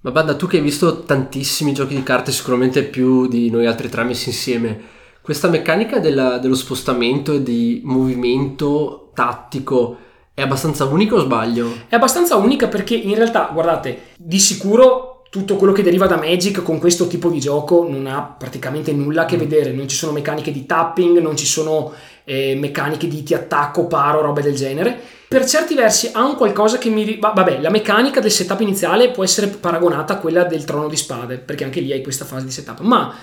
Ma 0.00 0.10
Banda, 0.10 0.36
tu 0.36 0.46
che 0.46 0.58
hai 0.58 0.62
visto 0.62 1.02
tantissimi 1.02 1.72
giochi 1.72 1.94
di 1.94 2.02
carte, 2.02 2.32
sicuramente 2.32 2.84
più 2.84 3.26
di 3.26 3.50
noi 3.50 3.66
altri 3.66 3.88
tre 3.88 4.04
messi 4.04 4.28
insieme, 4.28 4.94
questa 5.20 5.48
meccanica 5.48 5.98
della, 5.98 6.38
dello 6.38 6.54
spostamento 6.54 7.32
e 7.32 7.42
di 7.42 7.80
movimento 7.84 9.10
tattico 9.12 9.98
è 10.36 10.42
abbastanza 10.42 10.84
unica 10.84 11.14
o 11.14 11.20
sbaglio? 11.20 11.72
È 11.88 11.94
abbastanza 11.94 12.36
unica 12.36 12.68
perché 12.68 12.94
in 12.94 13.14
realtà, 13.14 13.48
guardate, 13.54 14.08
di 14.18 14.38
sicuro 14.38 15.15
tutto 15.36 15.56
quello 15.56 15.74
che 15.74 15.82
deriva 15.82 16.06
da 16.06 16.16
Magic 16.16 16.62
con 16.62 16.78
questo 16.78 17.06
tipo 17.06 17.28
di 17.28 17.40
gioco 17.40 17.86
non 17.86 18.06
ha 18.06 18.22
praticamente 18.22 18.92
nulla 18.92 19.22
a 19.22 19.24
che 19.26 19.36
mm. 19.36 19.38
vedere, 19.38 19.72
non 19.72 19.86
ci 19.86 19.94
sono 19.94 20.12
meccaniche 20.12 20.50
di 20.50 20.64
tapping, 20.64 21.18
non 21.18 21.36
ci 21.36 21.44
sono 21.44 21.92
eh, 22.24 22.54
meccaniche 22.56 23.06
di 23.06 23.22
ti 23.22 23.34
attacco, 23.34 23.86
paro, 23.86 24.22
robe 24.22 24.40
del 24.40 24.54
genere. 24.54 24.98
Per 25.28 25.44
certi 25.44 25.74
versi 25.74 26.08
ha 26.12 26.24
un 26.24 26.36
qualcosa 26.36 26.78
che 26.78 26.88
mi... 26.88 27.18
Vabbè, 27.18 27.60
la 27.60 27.68
meccanica 27.68 28.20
del 28.20 28.30
setup 28.30 28.60
iniziale 28.60 29.10
può 29.10 29.24
essere 29.24 29.48
paragonata 29.48 30.14
a 30.14 30.18
quella 30.18 30.44
del 30.44 30.64
trono 30.64 30.88
di 30.88 30.96
spade, 30.96 31.36
perché 31.36 31.64
anche 31.64 31.80
lì 31.80 31.92
hai 31.92 32.02
questa 32.02 32.24
fase 32.24 32.46
di 32.46 32.50
setup, 32.52 32.80
ma 32.80 33.14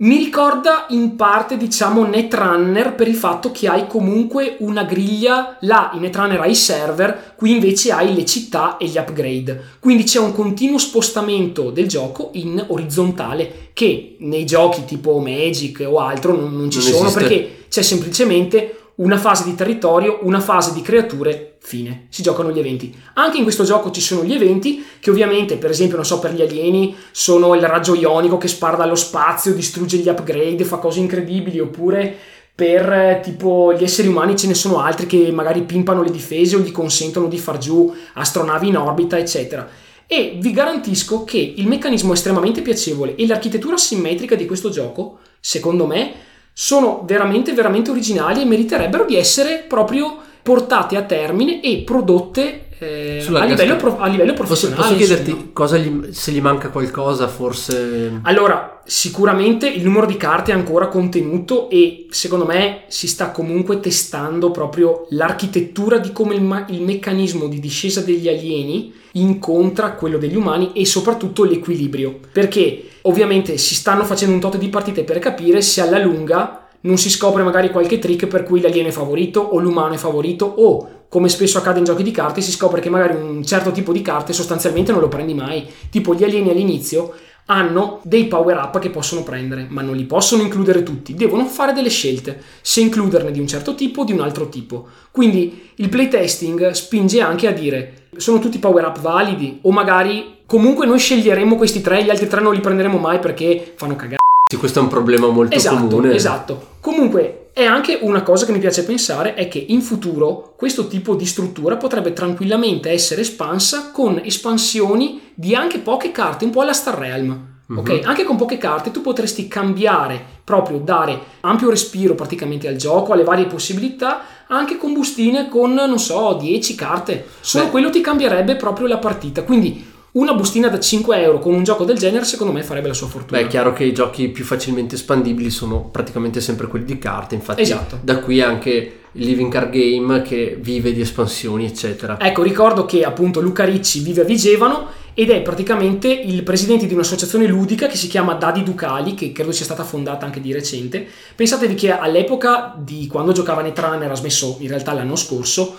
mi 0.00 0.16
ricorda 0.16 0.86
in 0.90 1.14
parte, 1.14 1.58
diciamo, 1.58 2.06
Netrunner 2.06 2.94
per 2.94 3.06
il 3.06 3.14
fatto 3.14 3.50
che 3.50 3.68
hai 3.68 3.86
comunque 3.86 4.56
una 4.60 4.84
griglia, 4.84 5.58
là 5.60 5.90
in 5.92 6.00
Netrunner 6.00 6.40
hai 6.40 6.52
i 6.52 6.54
server, 6.54 7.34
qui 7.36 7.52
invece 7.52 7.92
hai 7.92 8.14
le 8.14 8.24
città 8.24 8.78
e 8.78 8.86
gli 8.86 8.96
upgrade. 8.96 9.62
Quindi 9.78 10.04
c'è 10.04 10.18
un 10.18 10.32
continuo 10.32 10.78
spostamento 10.78 11.70
del 11.70 11.86
gioco 11.86 12.30
in 12.34 12.64
orizzontale 12.66 13.68
che 13.74 14.16
nei 14.20 14.46
giochi 14.46 14.86
tipo 14.86 15.18
Magic 15.18 15.84
o 15.86 15.98
altro 15.98 16.34
non, 16.34 16.56
non 16.56 16.70
ci 16.70 16.78
non 16.78 16.86
sono 16.86 17.08
esiste. 17.08 17.20
perché 17.20 17.64
c'è 17.68 17.82
semplicemente 17.82 18.79
una 19.00 19.18
fase 19.18 19.44
di 19.44 19.54
territorio, 19.54 20.20
una 20.22 20.40
fase 20.40 20.72
di 20.72 20.82
creature, 20.82 21.56
fine. 21.60 22.06
Si 22.10 22.22
giocano 22.22 22.50
gli 22.50 22.58
eventi. 22.58 22.94
Anche 23.14 23.38
in 23.38 23.42
questo 23.42 23.64
gioco 23.64 23.90
ci 23.90 24.00
sono 24.00 24.24
gli 24.24 24.32
eventi 24.32 24.84
che 25.00 25.10
ovviamente, 25.10 25.56
per 25.56 25.70
esempio, 25.70 25.96
non 25.96 26.04
so, 26.04 26.18
per 26.18 26.34
gli 26.34 26.42
alieni 26.42 26.94
sono 27.10 27.54
il 27.54 27.62
raggio 27.62 27.94
ionico 27.94 28.36
che 28.36 28.48
spara 28.48 28.76
dallo 28.76 28.94
spazio, 28.94 29.54
distrugge 29.54 29.96
gli 29.98 30.08
upgrade, 30.08 30.64
fa 30.64 30.76
cose 30.76 31.00
incredibili, 31.00 31.58
oppure 31.60 32.14
per 32.54 32.92
eh, 32.92 33.20
tipo 33.22 33.72
gli 33.72 33.82
esseri 33.82 34.08
umani 34.08 34.36
ce 34.36 34.46
ne 34.46 34.54
sono 34.54 34.80
altri 34.80 35.06
che 35.06 35.30
magari 35.32 35.62
pimpano 35.62 36.02
le 36.02 36.10
difese 36.10 36.56
o 36.56 36.58
gli 36.58 36.70
consentono 36.70 37.26
di 37.26 37.38
far 37.38 37.56
giù 37.56 37.94
astronavi 38.14 38.68
in 38.68 38.76
orbita, 38.76 39.16
eccetera. 39.16 39.66
E 40.06 40.36
vi 40.38 40.50
garantisco 40.50 41.24
che 41.24 41.54
il 41.56 41.66
meccanismo 41.66 42.10
è 42.10 42.14
estremamente 42.16 42.60
piacevole 42.60 43.14
e 43.14 43.26
l'architettura 43.26 43.78
simmetrica 43.78 44.34
di 44.34 44.44
questo 44.44 44.68
gioco, 44.68 45.20
secondo 45.40 45.86
me, 45.86 46.28
sono 46.52 47.04
veramente, 47.06 47.52
veramente 47.52 47.90
originali 47.90 48.42
e 48.42 48.44
meriterebbero 48.44 49.04
di 49.04 49.16
essere 49.16 49.64
proprio 49.66 50.18
portate 50.42 50.96
a 50.96 51.02
termine 51.02 51.60
e 51.62 51.82
prodotte 51.84 52.66
eh, 52.80 53.26
a, 53.34 53.44
livello 53.44 53.76
pro- 53.76 53.98
a, 53.98 54.06
livello 54.06 54.32
professionale. 54.32 54.80
Posso, 54.80 54.94
posso 54.94 55.06
chiederti 55.06 55.50
cosa 55.52 55.76
gli, 55.76 56.12
se 56.12 56.32
gli 56.32 56.40
manca 56.40 56.70
qualcosa, 56.70 57.28
forse? 57.28 58.20
Allora, 58.22 58.80
sicuramente 58.84 59.68
il 59.68 59.84
numero 59.84 60.06
di 60.06 60.16
carte 60.16 60.52
è 60.52 60.54
ancora 60.54 60.88
contenuto 60.88 61.68
e 61.68 62.06
secondo 62.08 62.46
me 62.46 62.84
si 62.88 63.06
sta 63.06 63.30
comunque 63.30 63.80
testando 63.80 64.50
proprio 64.50 65.06
l'architettura 65.10 65.98
di 65.98 66.10
come 66.12 66.34
il, 66.34 66.42
ma- 66.42 66.64
il 66.70 66.80
meccanismo 66.80 67.48
di 67.48 67.60
discesa 67.60 68.00
degli 68.00 68.28
alieni 68.28 68.94
incontra 69.12 69.92
quello 69.92 70.16
degli 70.16 70.36
umani 70.36 70.72
e 70.72 70.86
soprattutto 70.86 71.44
l'equilibrio. 71.44 72.18
Perché 72.32 72.84
ovviamente 73.02 73.56
si 73.58 73.74
stanno 73.74 74.04
facendo 74.04 74.34
un 74.34 74.40
tot 74.40 74.56
di 74.56 74.68
partite 74.68 75.04
per 75.04 75.18
capire 75.18 75.62
se 75.62 75.80
alla 75.80 75.98
lunga 75.98 76.68
non 76.82 76.96
si 76.96 77.10
scopre 77.10 77.42
magari 77.42 77.70
qualche 77.70 77.98
trick 77.98 78.26
per 78.26 78.42
cui 78.42 78.60
l'alieno 78.60 78.88
è 78.88 78.92
favorito 78.92 79.40
o 79.40 79.58
l'umano 79.58 79.94
è 79.94 79.98
favorito 79.98 80.46
o 80.46 81.00
come 81.08 81.28
spesso 81.28 81.58
accade 81.58 81.80
in 81.80 81.84
giochi 81.84 82.02
di 82.02 82.12
carte 82.12 82.40
si 82.40 82.52
scopre 82.52 82.80
che 82.80 82.88
magari 82.88 83.16
un 83.16 83.44
certo 83.44 83.72
tipo 83.72 83.92
di 83.92 84.00
carte 84.00 84.32
sostanzialmente 84.32 84.92
non 84.92 85.00
lo 85.00 85.08
prendi 85.08 85.34
mai. 85.34 85.66
Tipo 85.90 86.14
gli 86.14 86.22
alieni 86.22 86.50
all'inizio 86.50 87.12
hanno 87.46 87.98
dei 88.04 88.26
power 88.26 88.56
up 88.56 88.78
che 88.78 88.90
possono 88.90 89.24
prendere 89.24 89.66
ma 89.68 89.82
non 89.82 89.96
li 89.96 90.04
possono 90.04 90.42
includere 90.42 90.84
tutti. 90.84 91.14
Devono 91.14 91.46
fare 91.46 91.72
delle 91.72 91.88
scelte 91.88 92.40
se 92.60 92.80
includerne 92.80 93.32
di 93.32 93.40
un 93.40 93.48
certo 93.48 93.74
tipo 93.74 94.02
o 94.02 94.04
di 94.04 94.12
un 94.12 94.20
altro 94.20 94.48
tipo. 94.48 94.86
Quindi 95.10 95.70
il 95.74 95.88
playtesting 95.88 96.70
spinge 96.70 97.20
anche 97.20 97.48
a 97.48 97.52
dire 97.52 97.99
sono 98.20 98.38
tutti 98.38 98.58
power 98.58 98.84
up 98.84 99.00
validi 99.00 99.58
o 99.62 99.72
magari 99.72 100.38
comunque 100.46 100.86
noi 100.86 100.98
sceglieremo 100.98 101.56
questi 101.56 101.80
tre 101.80 102.04
gli 102.04 102.10
altri 102.10 102.28
tre 102.28 102.40
non 102.40 102.54
li 102.54 102.60
prenderemo 102.60 102.98
mai 102.98 103.18
perché 103.18 103.74
fanno 103.76 103.96
cagare 103.96 104.18
sì, 104.50 104.56
questo 104.56 104.80
è 104.80 104.82
un 104.82 104.88
problema 104.88 105.28
molto 105.28 105.54
esatto, 105.54 105.86
comune. 105.86 106.12
Esatto. 106.12 106.66
Comunque, 106.80 107.50
è 107.52 107.62
anche 107.64 108.00
una 108.02 108.24
cosa 108.24 108.46
che 108.46 108.50
mi 108.50 108.58
piace 108.58 108.82
pensare 108.82 109.34
è 109.34 109.46
che 109.46 109.64
in 109.68 109.80
futuro 109.80 110.54
questo 110.56 110.88
tipo 110.88 111.14
di 111.14 111.24
struttura 111.24 111.76
potrebbe 111.76 112.12
tranquillamente 112.12 112.90
essere 112.90 113.20
espansa 113.20 113.92
con 113.92 114.20
espansioni 114.24 115.20
di 115.34 115.54
anche 115.54 115.78
poche 115.78 116.10
carte, 116.10 116.46
un 116.46 116.50
po' 116.50 116.62
alla 116.62 116.72
Star 116.72 116.98
Realm. 116.98 117.49
Ok, 117.76 118.00
anche 118.04 118.24
con 118.24 118.36
poche 118.36 118.58
carte 118.58 118.90
tu 118.90 119.00
potresti 119.00 119.46
cambiare, 119.46 120.20
proprio 120.42 120.78
dare 120.78 121.18
ampio 121.40 121.70
respiro 121.70 122.14
praticamente 122.14 122.66
al 122.66 122.76
gioco, 122.76 123.12
alle 123.12 123.22
varie 123.24 123.46
possibilità, 123.46 124.22
anche 124.48 124.76
con 124.76 124.92
bustine 124.92 125.48
con, 125.48 125.72
non 125.74 125.98
so, 125.98 126.36
10 126.40 126.74
carte. 126.74 127.26
Solo 127.40 127.64
Beh. 127.64 127.70
quello 127.70 127.90
ti 127.90 128.00
cambierebbe 128.00 128.56
proprio 128.56 128.86
la 128.88 128.98
partita. 128.98 129.44
Quindi 129.44 129.86
una 130.12 130.34
bustina 130.34 130.66
da 130.68 130.80
5 130.80 131.22
euro 131.22 131.38
con 131.38 131.54
un 131.54 131.62
gioco 131.62 131.84
del 131.84 131.96
genere, 131.96 132.24
secondo 132.24 132.52
me 132.52 132.64
farebbe 132.64 132.88
la 132.88 132.94
sua 132.94 133.06
fortuna. 133.06 133.38
Beh, 133.38 133.46
è 133.46 133.48
chiaro 133.48 133.72
che 133.72 133.84
i 133.84 133.92
giochi 133.92 134.28
più 134.28 134.44
facilmente 134.44 134.96
espandibili 134.96 135.50
sono 135.50 135.84
praticamente 135.84 136.40
sempre 136.40 136.66
quelli 136.66 136.84
di 136.84 136.98
carte, 136.98 137.36
infatti 137.36 137.62
Esatto. 137.62 138.00
da 138.02 138.18
qui 138.18 138.40
anche 138.40 138.98
il 139.12 139.24
Living 139.24 139.52
Card 139.52 139.70
Game 139.70 140.22
che 140.22 140.58
vive 140.60 140.92
di 140.92 141.00
espansioni, 141.00 141.64
eccetera. 141.64 142.18
Ecco, 142.20 142.42
ricordo 142.42 142.86
che 142.86 143.04
appunto 143.04 143.40
Luca 143.40 143.64
Ricci 143.64 144.00
vive 144.00 144.22
a 144.22 144.24
Vigevano 144.24 144.88
ed 145.14 145.30
è 145.30 145.42
praticamente 145.42 146.08
il 146.08 146.42
presidente 146.42 146.86
di 146.86 146.94
un'associazione 146.94 147.46
ludica 147.46 147.86
che 147.86 147.96
si 147.96 148.08
chiama 148.08 148.34
Dadi 148.34 148.62
Ducali, 148.62 149.14
che 149.14 149.32
credo 149.32 149.52
sia 149.52 149.64
stata 149.64 149.84
fondata 149.84 150.24
anche 150.24 150.40
di 150.40 150.52
recente. 150.52 151.06
Pensatevi 151.34 151.74
che 151.74 151.90
all'epoca 151.90 152.74
di 152.78 153.06
quando 153.06 153.32
giocava 153.32 153.62
Netrunner, 153.62 154.10
ha 154.10 154.14
smesso 154.14 154.56
in 154.60 154.68
realtà 154.68 154.92
l'anno 154.92 155.16
scorso, 155.16 155.76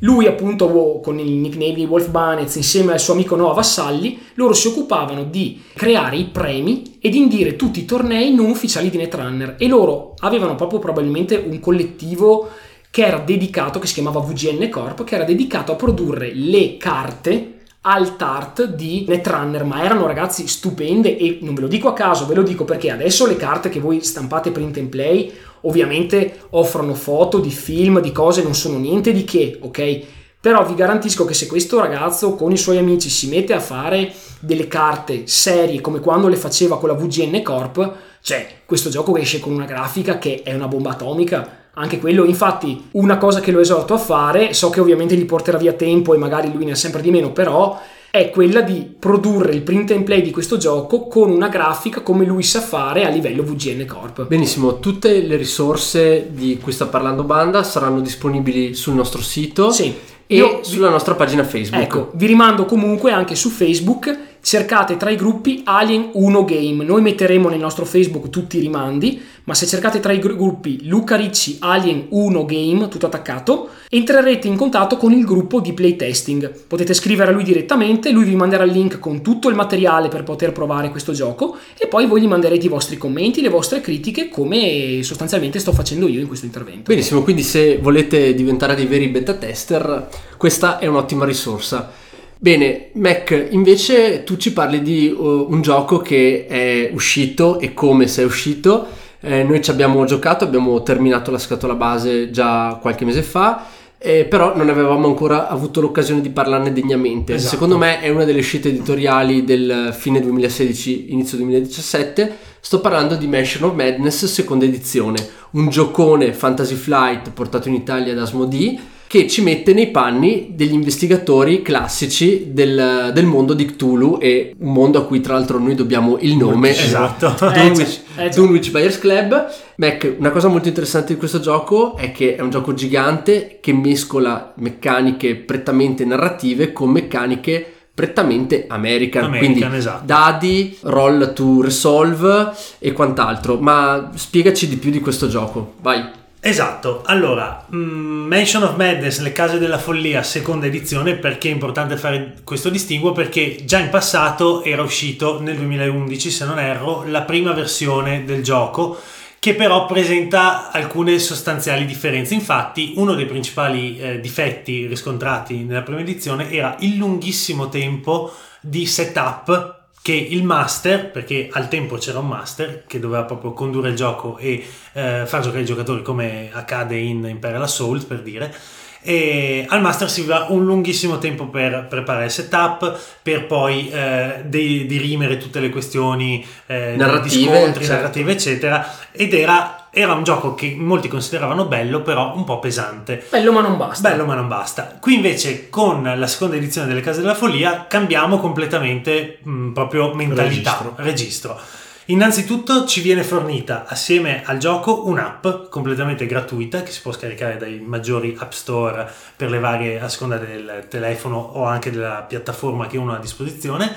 lui 0.00 0.26
appunto 0.26 0.66
wo- 0.66 1.00
con 1.00 1.18
il 1.18 1.30
nickname 1.30 1.74
di 1.74 1.84
Wolf 1.84 2.08
Banez 2.08 2.54
insieme 2.56 2.92
al 2.92 3.00
suo 3.00 3.12
amico 3.12 3.36
Noah 3.36 3.52
Vassalli, 3.52 4.18
loro 4.34 4.54
si 4.54 4.68
occupavano 4.68 5.24
di 5.24 5.62
creare 5.74 6.16
i 6.16 6.24
premi 6.24 6.96
ed 7.00 7.14
indire 7.14 7.56
tutti 7.56 7.80
i 7.80 7.84
tornei 7.84 8.34
non 8.34 8.48
ufficiali 8.48 8.88
di 8.88 8.96
Netrunner 8.96 9.56
e 9.58 9.68
loro 9.68 10.14
avevano 10.20 10.54
proprio 10.54 10.78
probabilmente 10.78 11.36
un 11.36 11.60
collettivo 11.60 12.48
che 12.90 13.04
era 13.04 13.18
dedicato, 13.18 13.78
che 13.78 13.86
si 13.86 13.94
chiamava 13.94 14.20
VGN 14.20 14.68
Corp, 14.68 15.04
che 15.04 15.14
era 15.14 15.24
dedicato 15.24 15.72
a 15.72 15.76
produrre 15.76 16.32
le 16.34 16.76
carte 16.76 17.59
alt 17.82 18.20
art 18.20 18.64
di 18.64 19.04
Netrunner, 19.08 19.64
ma 19.64 19.82
erano 19.82 20.06
ragazzi 20.06 20.46
stupende 20.46 21.16
e 21.16 21.38
non 21.40 21.54
ve 21.54 21.62
lo 21.62 21.68
dico 21.68 21.88
a 21.88 21.94
caso, 21.94 22.26
ve 22.26 22.34
lo 22.34 22.42
dico 22.42 22.64
perché 22.64 22.90
adesso 22.90 23.26
le 23.26 23.36
carte 23.36 23.70
che 23.70 23.80
voi 23.80 24.02
stampate 24.02 24.50
print 24.50 24.76
and 24.76 24.88
play 24.88 25.32
ovviamente 25.62 26.42
offrono 26.50 26.94
foto 26.94 27.38
di 27.38 27.50
film, 27.50 28.00
di 28.00 28.12
cose, 28.12 28.42
non 28.42 28.54
sono 28.54 28.78
niente 28.78 29.12
di 29.12 29.24
che, 29.24 29.58
ok? 29.60 30.00
Però 30.40 30.64
vi 30.66 30.74
garantisco 30.74 31.26
che 31.26 31.34
se 31.34 31.46
questo 31.46 31.78
ragazzo 31.78 32.34
con 32.34 32.50
i 32.50 32.56
suoi 32.56 32.78
amici 32.78 33.10
si 33.10 33.28
mette 33.28 33.52
a 33.52 33.60
fare 33.60 34.12
delle 34.40 34.68
carte 34.68 35.26
serie 35.26 35.82
come 35.82 36.00
quando 36.00 36.28
le 36.28 36.36
faceva 36.36 36.78
con 36.78 36.88
la 36.88 36.94
VGN 36.94 37.42
Corp, 37.42 37.92
cioè 38.22 38.60
questo 38.64 38.88
gioco 38.88 39.16
esce 39.16 39.38
con 39.38 39.52
una 39.52 39.66
grafica 39.66 40.18
che 40.18 40.42
è 40.42 40.54
una 40.54 40.68
bomba 40.68 40.90
atomica. 40.90 41.59
Anche 41.74 41.98
quello, 41.98 42.24
infatti, 42.24 42.88
una 42.92 43.16
cosa 43.16 43.40
che 43.40 43.52
lo 43.52 43.60
esorto 43.60 43.94
a 43.94 43.98
fare, 43.98 44.52
so 44.52 44.70
che 44.70 44.80
ovviamente 44.80 45.14
gli 45.14 45.24
porterà 45.24 45.56
via 45.56 45.72
tempo 45.72 46.14
e 46.14 46.18
magari 46.18 46.52
lui 46.52 46.64
ne 46.64 46.72
ha 46.72 46.76
sempre 46.76 47.00
di 47.00 47.10
meno, 47.10 47.30
però 47.32 47.78
è 48.10 48.28
quella 48.30 48.60
di 48.60 48.92
produrre 48.98 49.52
il 49.52 49.62
print 49.62 49.92
and 49.92 50.02
play 50.02 50.20
di 50.20 50.32
questo 50.32 50.56
gioco 50.56 51.06
con 51.06 51.30
una 51.30 51.46
grafica 51.48 52.00
come 52.00 52.24
lui 52.24 52.42
sa 52.42 52.60
fare 52.60 53.04
a 53.06 53.08
livello 53.08 53.44
VGN 53.44 53.86
Corp. 53.86 54.26
Benissimo, 54.26 54.80
tutte 54.80 55.20
le 55.22 55.36
risorse 55.36 56.28
di 56.32 56.58
cui 56.60 56.72
sta 56.72 56.86
parlando 56.86 57.22
Banda 57.22 57.62
saranno 57.62 58.00
disponibili 58.00 58.74
sul 58.74 58.94
nostro 58.94 59.22
sito 59.22 59.70
Sì. 59.70 59.94
e 60.26 60.34
Io- 60.36 60.58
sulla 60.62 60.88
nostra 60.90 61.14
pagina 61.14 61.44
Facebook. 61.44 61.82
Ecco, 61.82 62.10
vi 62.14 62.26
rimando 62.26 62.64
comunque 62.64 63.12
anche 63.12 63.36
su 63.36 63.48
Facebook, 63.48 64.18
cercate 64.40 64.96
tra 64.96 65.10
i 65.10 65.16
gruppi 65.16 65.62
Alien 65.64 66.10
1 66.12 66.44
Game, 66.44 66.84
noi 66.84 67.02
metteremo 67.02 67.48
nel 67.48 67.58
nostro 67.58 67.84
Facebook 67.84 68.30
tutti 68.30 68.56
i 68.56 68.60
rimandi, 68.60 69.20
ma 69.44 69.54
se 69.54 69.66
cercate 69.66 70.00
tra 70.00 70.12
i 70.12 70.18
gru- 70.18 70.36
gruppi 70.36 70.86
Luca 70.86 71.16
Ricci 71.16 71.56
Alien 71.60 72.06
1 72.08 72.44
Game, 72.44 72.88
tutto 72.88 73.06
attaccato, 73.06 73.68
entrerete 73.88 74.48
in 74.48 74.56
contatto 74.56 74.96
con 74.96 75.12
il 75.12 75.24
gruppo 75.24 75.60
di 75.60 75.72
playtesting. 75.72 76.64
Potete 76.66 76.94
scrivere 76.94 77.30
a 77.30 77.34
lui 77.34 77.44
direttamente, 77.44 78.10
lui 78.10 78.24
vi 78.24 78.36
manderà 78.36 78.64
il 78.64 78.72
link 78.72 78.98
con 78.98 79.22
tutto 79.22 79.48
il 79.48 79.54
materiale 79.54 80.08
per 80.08 80.22
poter 80.22 80.52
provare 80.52 80.90
questo 80.90 81.12
gioco 81.12 81.56
e 81.76 81.86
poi 81.86 82.06
voi 82.06 82.20
gli 82.20 82.26
manderete 82.26 82.66
i 82.66 82.68
vostri 82.68 82.96
commenti, 82.96 83.40
le 83.40 83.48
vostre 83.48 83.80
critiche 83.80 84.28
come 84.28 85.00
sostanzialmente 85.02 85.58
sto 85.58 85.72
facendo 85.72 86.08
io 86.08 86.20
in 86.20 86.26
questo 86.26 86.46
intervento. 86.46 86.90
Benissimo, 86.90 87.22
quindi 87.22 87.42
se 87.42 87.78
volete 87.78 88.34
diventare 88.34 88.74
dei 88.74 88.86
veri 88.86 89.08
beta 89.08 89.34
tester, 89.34 90.08
questa 90.36 90.78
è 90.78 90.86
un'ottima 90.86 91.24
risorsa. 91.24 92.08
Bene, 92.42 92.88
Mac, 92.94 93.48
invece 93.50 94.24
tu 94.24 94.38
ci 94.38 94.54
parli 94.54 94.80
di 94.80 95.14
uh, 95.14 95.46
un 95.50 95.60
gioco 95.60 95.98
che 95.98 96.46
è 96.46 96.90
uscito 96.90 97.58
e 97.60 97.74
come 97.74 98.06
se 98.06 98.22
è 98.22 98.24
uscito. 98.24 98.86
Eh, 99.20 99.42
noi 99.42 99.62
ci 99.62 99.70
abbiamo 99.70 100.06
giocato, 100.06 100.44
abbiamo 100.44 100.82
terminato 100.82 101.30
la 101.30 101.36
scatola 101.36 101.74
base 101.74 102.30
già 102.30 102.78
qualche 102.80 103.04
mese 103.04 103.20
fa, 103.20 103.66
eh, 103.98 104.24
però 104.24 104.56
non 104.56 104.70
avevamo 104.70 105.06
ancora 105.06 105.48
avuto 105.50 105.82
l'occasione 105.82 106.22
di 106.22 106.30
parlarne 106.30 106.72
degnamente. 106.72 107.34
Esatto. 107.34 107.50
Secondo 107.50 107.76
me 107.76 108.00
è 108.00 108.08
una 108.08 108.24
delle 108.24 108.38
uscite 108.38 108.70
editoriali 108.70 109.44
del 109.44 109.94
fine 109.94 110.18
2016, 110.22 111.12
inizio 111.12 111.36
2017. 111.36 112.36
Sto 112.58 112.80
parlando 112.80 113.16
di 113.16 113.26
Mansion 113.26 113.68
of 113.68 113.74
Madness, 113.74 114.24
seconda 114.24 114.64
edizione, 114.64 115.18
un 115.50 115.68
giocone 115.68 116.32
Fantasy 116.32 116.74
Flight 116.74 117.32
portato 117.32 117.68
in 117.68 117.74
Italia 117.74 118.14
da 118.14 118.22
Asmodee 118.22 118.98
che 119.10 119.26
ci 119.26 119.42
mette 119.42 119.74
nei 119.74 119.90
panni 119.90 120.52
degli 120.54 120.72
investigatori 120.72 121.62
classici 121.62 122.52
del, 122.52 123.10
del 123.12 123.26
mondo 123.26 123.54
di 123.54 123.64
Cthulhu 123.64 124.18
e 124.20 124.54
un 124.56 124.72
mondo 124.72 125.00
a 125.00 125.04
cui 125.04 125.20
tra 125.20 125.34
l'altro 125.34 125.58
noi 125.58 125.74
dobbiamo 125.74 126.16
il 126.20 126.36
nome 126.36 126.70
Esatto. 126.70 127.26
Eh, 127.26 127.36
già, 127.36 127.50
Dunwich, 127.50 128.00
eh. 128.14 128.28
Dunwich 128.28 128.70
Buyers 128.70 129.00
Club. 129.00 129.48
Mac, 129.78 130.14
una 130.16 130.30
cosa 130.30 130.46
molto 130.46 130.68
interessante 130.68 131.14
di 131.14 131.18
questo 131.18 131.40
gioco 131.40 131.96
è 131.96 132.12
che 132.12 132.36
è 132.36 132.40
un 132.40 132.50
gioco 132.50 132.72
gigante 132.72 133.58
che 133.60 133.72
mescola 133.72 134.52
meccaniche 134.58 135.34
prettamente 135.34 136.04
narrative 136.04 136.72
con 136.72 136.90
meccaniche 136.90 137.66
prettamente 137.92 138.66
American, 138.68 139.24
American, 139.24 139.38
quindi 139.38 139.76
esatto. 139.76 140.04
dadi, 140.06 140.78
roll 140.82 141.32
to 141.32 141.62
resolve 141.62 142.52
e 142.78 142.92
quant'altro. 142.92 143.58
Ma 143.58 144.12
spiegaci 144.14 144.68
di 144.68 144.76
più 144.76 144.92
di 144.92 145.00
questo 145.00 145.26
gioco, 145.26 145.74
vai. 145.80 146.18
Esatto, 146.42 147.02
allora, 147.04 147.66
mm, 147.70 148.26
Mansion 148.26 148.62
of 148.62 148.76
Madness, 148.76 149.20
le 149.20 149.30
case 149.32 149.58
della 149.58 149.76
follia, 149.78 150.22
seconda 150.22 150.64
edizione, 150.64 151.16
perché 151.16 151.50
è 151.50 151.52
importante 151.52 151.98
fare 151.98 152.36
questo 152.44 152.70
distinguo? 152.70 153.12
Perché 153.12 153.58
già 153.66 153.78
in 153.78 153.90
passato 153.90 154.64
era 154.64 154.80
uscito 154.80 155.38
nel 155.42 155.56
2011, 155.56 156.30
se 156.30 156.46
non 156.46 156.58
erro, 156.58 157.04
la 157.06 157.22
prima 157.22 157.52
versione 157.52 158.24
del 158.24 158.42
gioco 158.42 158.98
che 159.38 159.54
però 159.54 159.86
presenta 159.86 160.70
alcune 160.70 161.18
sostanziali 161.18 161.84
differenze. 161.84 162.34
Infatti, 162.34 162.92
uno 162.96 163.14
dei 163.14 163.26
principali 163.26 163.98
eh, 163.98 164.20
difetti 164.20 164.86
riscontrati 164.86 165.64
nella 165.64 165.82
prima 165.82 166.00
edizione 166.00 166.50
era 166.50 166.76
il 166.80 166.96
lunghissimo 166.96 167.68
tempo 167.68 168.32
di 168.60 168.86
setup 168.86 169.79
che 170.02 170.12
il 170.12 170.44
master, 170.44 171.10
perché 171.10 171.48
al 171.52 171.68
tempo 171.68 171.96
c'era 171.96 172.20
un 172.20 172.28
master 172.28 172.84
che 172.86 172.98
doveva 172.98 173.24
proprio 173.24 173.52
condurre 173.52 173.90
il 173.90 173.96
gioco 173.96 174.38
e 174.38 174.64
eh, 174.92 175.24
far 175.26 175.42
giocare 175.42 175.62
i 175.62 175.66
giocatori 175.66 176.02
come 176.02 176.50
accade 176.52 176.96
in 176.96 177.24
Imperial 177.24 177.62
Assault 177.62 178.06
per 178.06 178.22
dire, 178.22 178.54
e 179.02 179.64
al 179.66 179.80
master 179.80 180.10
si 180.10 180.24
va 180.24 180.46
un 180.50 180.64
lunghissimo 180.64 181.18
tempo 181.18 181.46
per 181.46 181.86
preparare 181.88 182.26
il 182.26 182.30
setup, 182.30 182.98
per 183.22 183.46
poi 183.46 183.90
eh, 183.90 184.42
dirimere 184.44 185.38
tutte 185.38 185.58
le 185.58 185.70
questioni 185.70 186.46
eh, 186.66 186.96
narrative, 186.96 187.36
di 187.36 187.44
scontri, 187.44 187.84
certo. 187.84 188.02
narrative, 188.02 188.32
eccetera. 188.32 188.94
Ed 189.12 189.32
era, 189.32 189.79
era 189.90 190.12
un 190.12 190.22
gioco 190.22 190.54
che 190.54 190.74
molti 190.78 191.08
consideravano 191.08 191.66
bello, 191.66 192.02
però 192.02 192.34
un 192.36 192.44
po' 192.44 192.58
pesante. 192.58 193.24
Bello 193.30 193.52
ma 193.52 193.60
non 193.60 193.76
basta. 193.76 194.08
Bello 194.08 194.24
ma 194.24 194.34
non 194.34 194.48
basta. 194.48 194.96
Qui 195.00 195.14
invece 195.14 195.68
con 195.68 196.02
la 196.16 196.26
seconda 196.26 196.56
edizione 196.56 196.86
delle 196.86 197.00
Case 197.00 197.20
della 197.20 197.34
Follia 197.34 197.86
cambiamo 197.88 198.38
completamente 198.38 199.38
mh, 199.42 199.70
proprio 199.72 200.14
mentalità, 200.14 200.78
Registro. 200.78 200.94
registro. 200.96 201.60
Innanzitutto 202.06 202.86
ci 202.86 203.02
viene 203.02 203.22
fornita 203.22 203.84
assieme 203.86 204.42
al 204.44 204.58
gioco 204.58 205.06
un'app 205.06 205.46
completamente 205.68 206.26
gratuita 206.26 206.82
che 206.82 206.90
si 206.90 207.02
può 207.02 207.12
scaricare 207.12 207.56
dai 207.56 207.78
maggiori 207.78 208.36
app 208.36 208.50
store 208.50 209.08
per 209.36 209.48
le 209.48 209.60
varie 209.60 210.00
a 210.00 210.08
seconda 210.08 210.36
del 210.36 210.86
telefono 210.88 211.36
o 211.36 211.64
anche 211.66 211.92
della 211.92 212.24
piattaforma 212.28 212.88
che 212.88 212.98
uno 212.98 213.12
ha 213.12 213.16
a 213.16 213.20
disposizione 213.20 213.96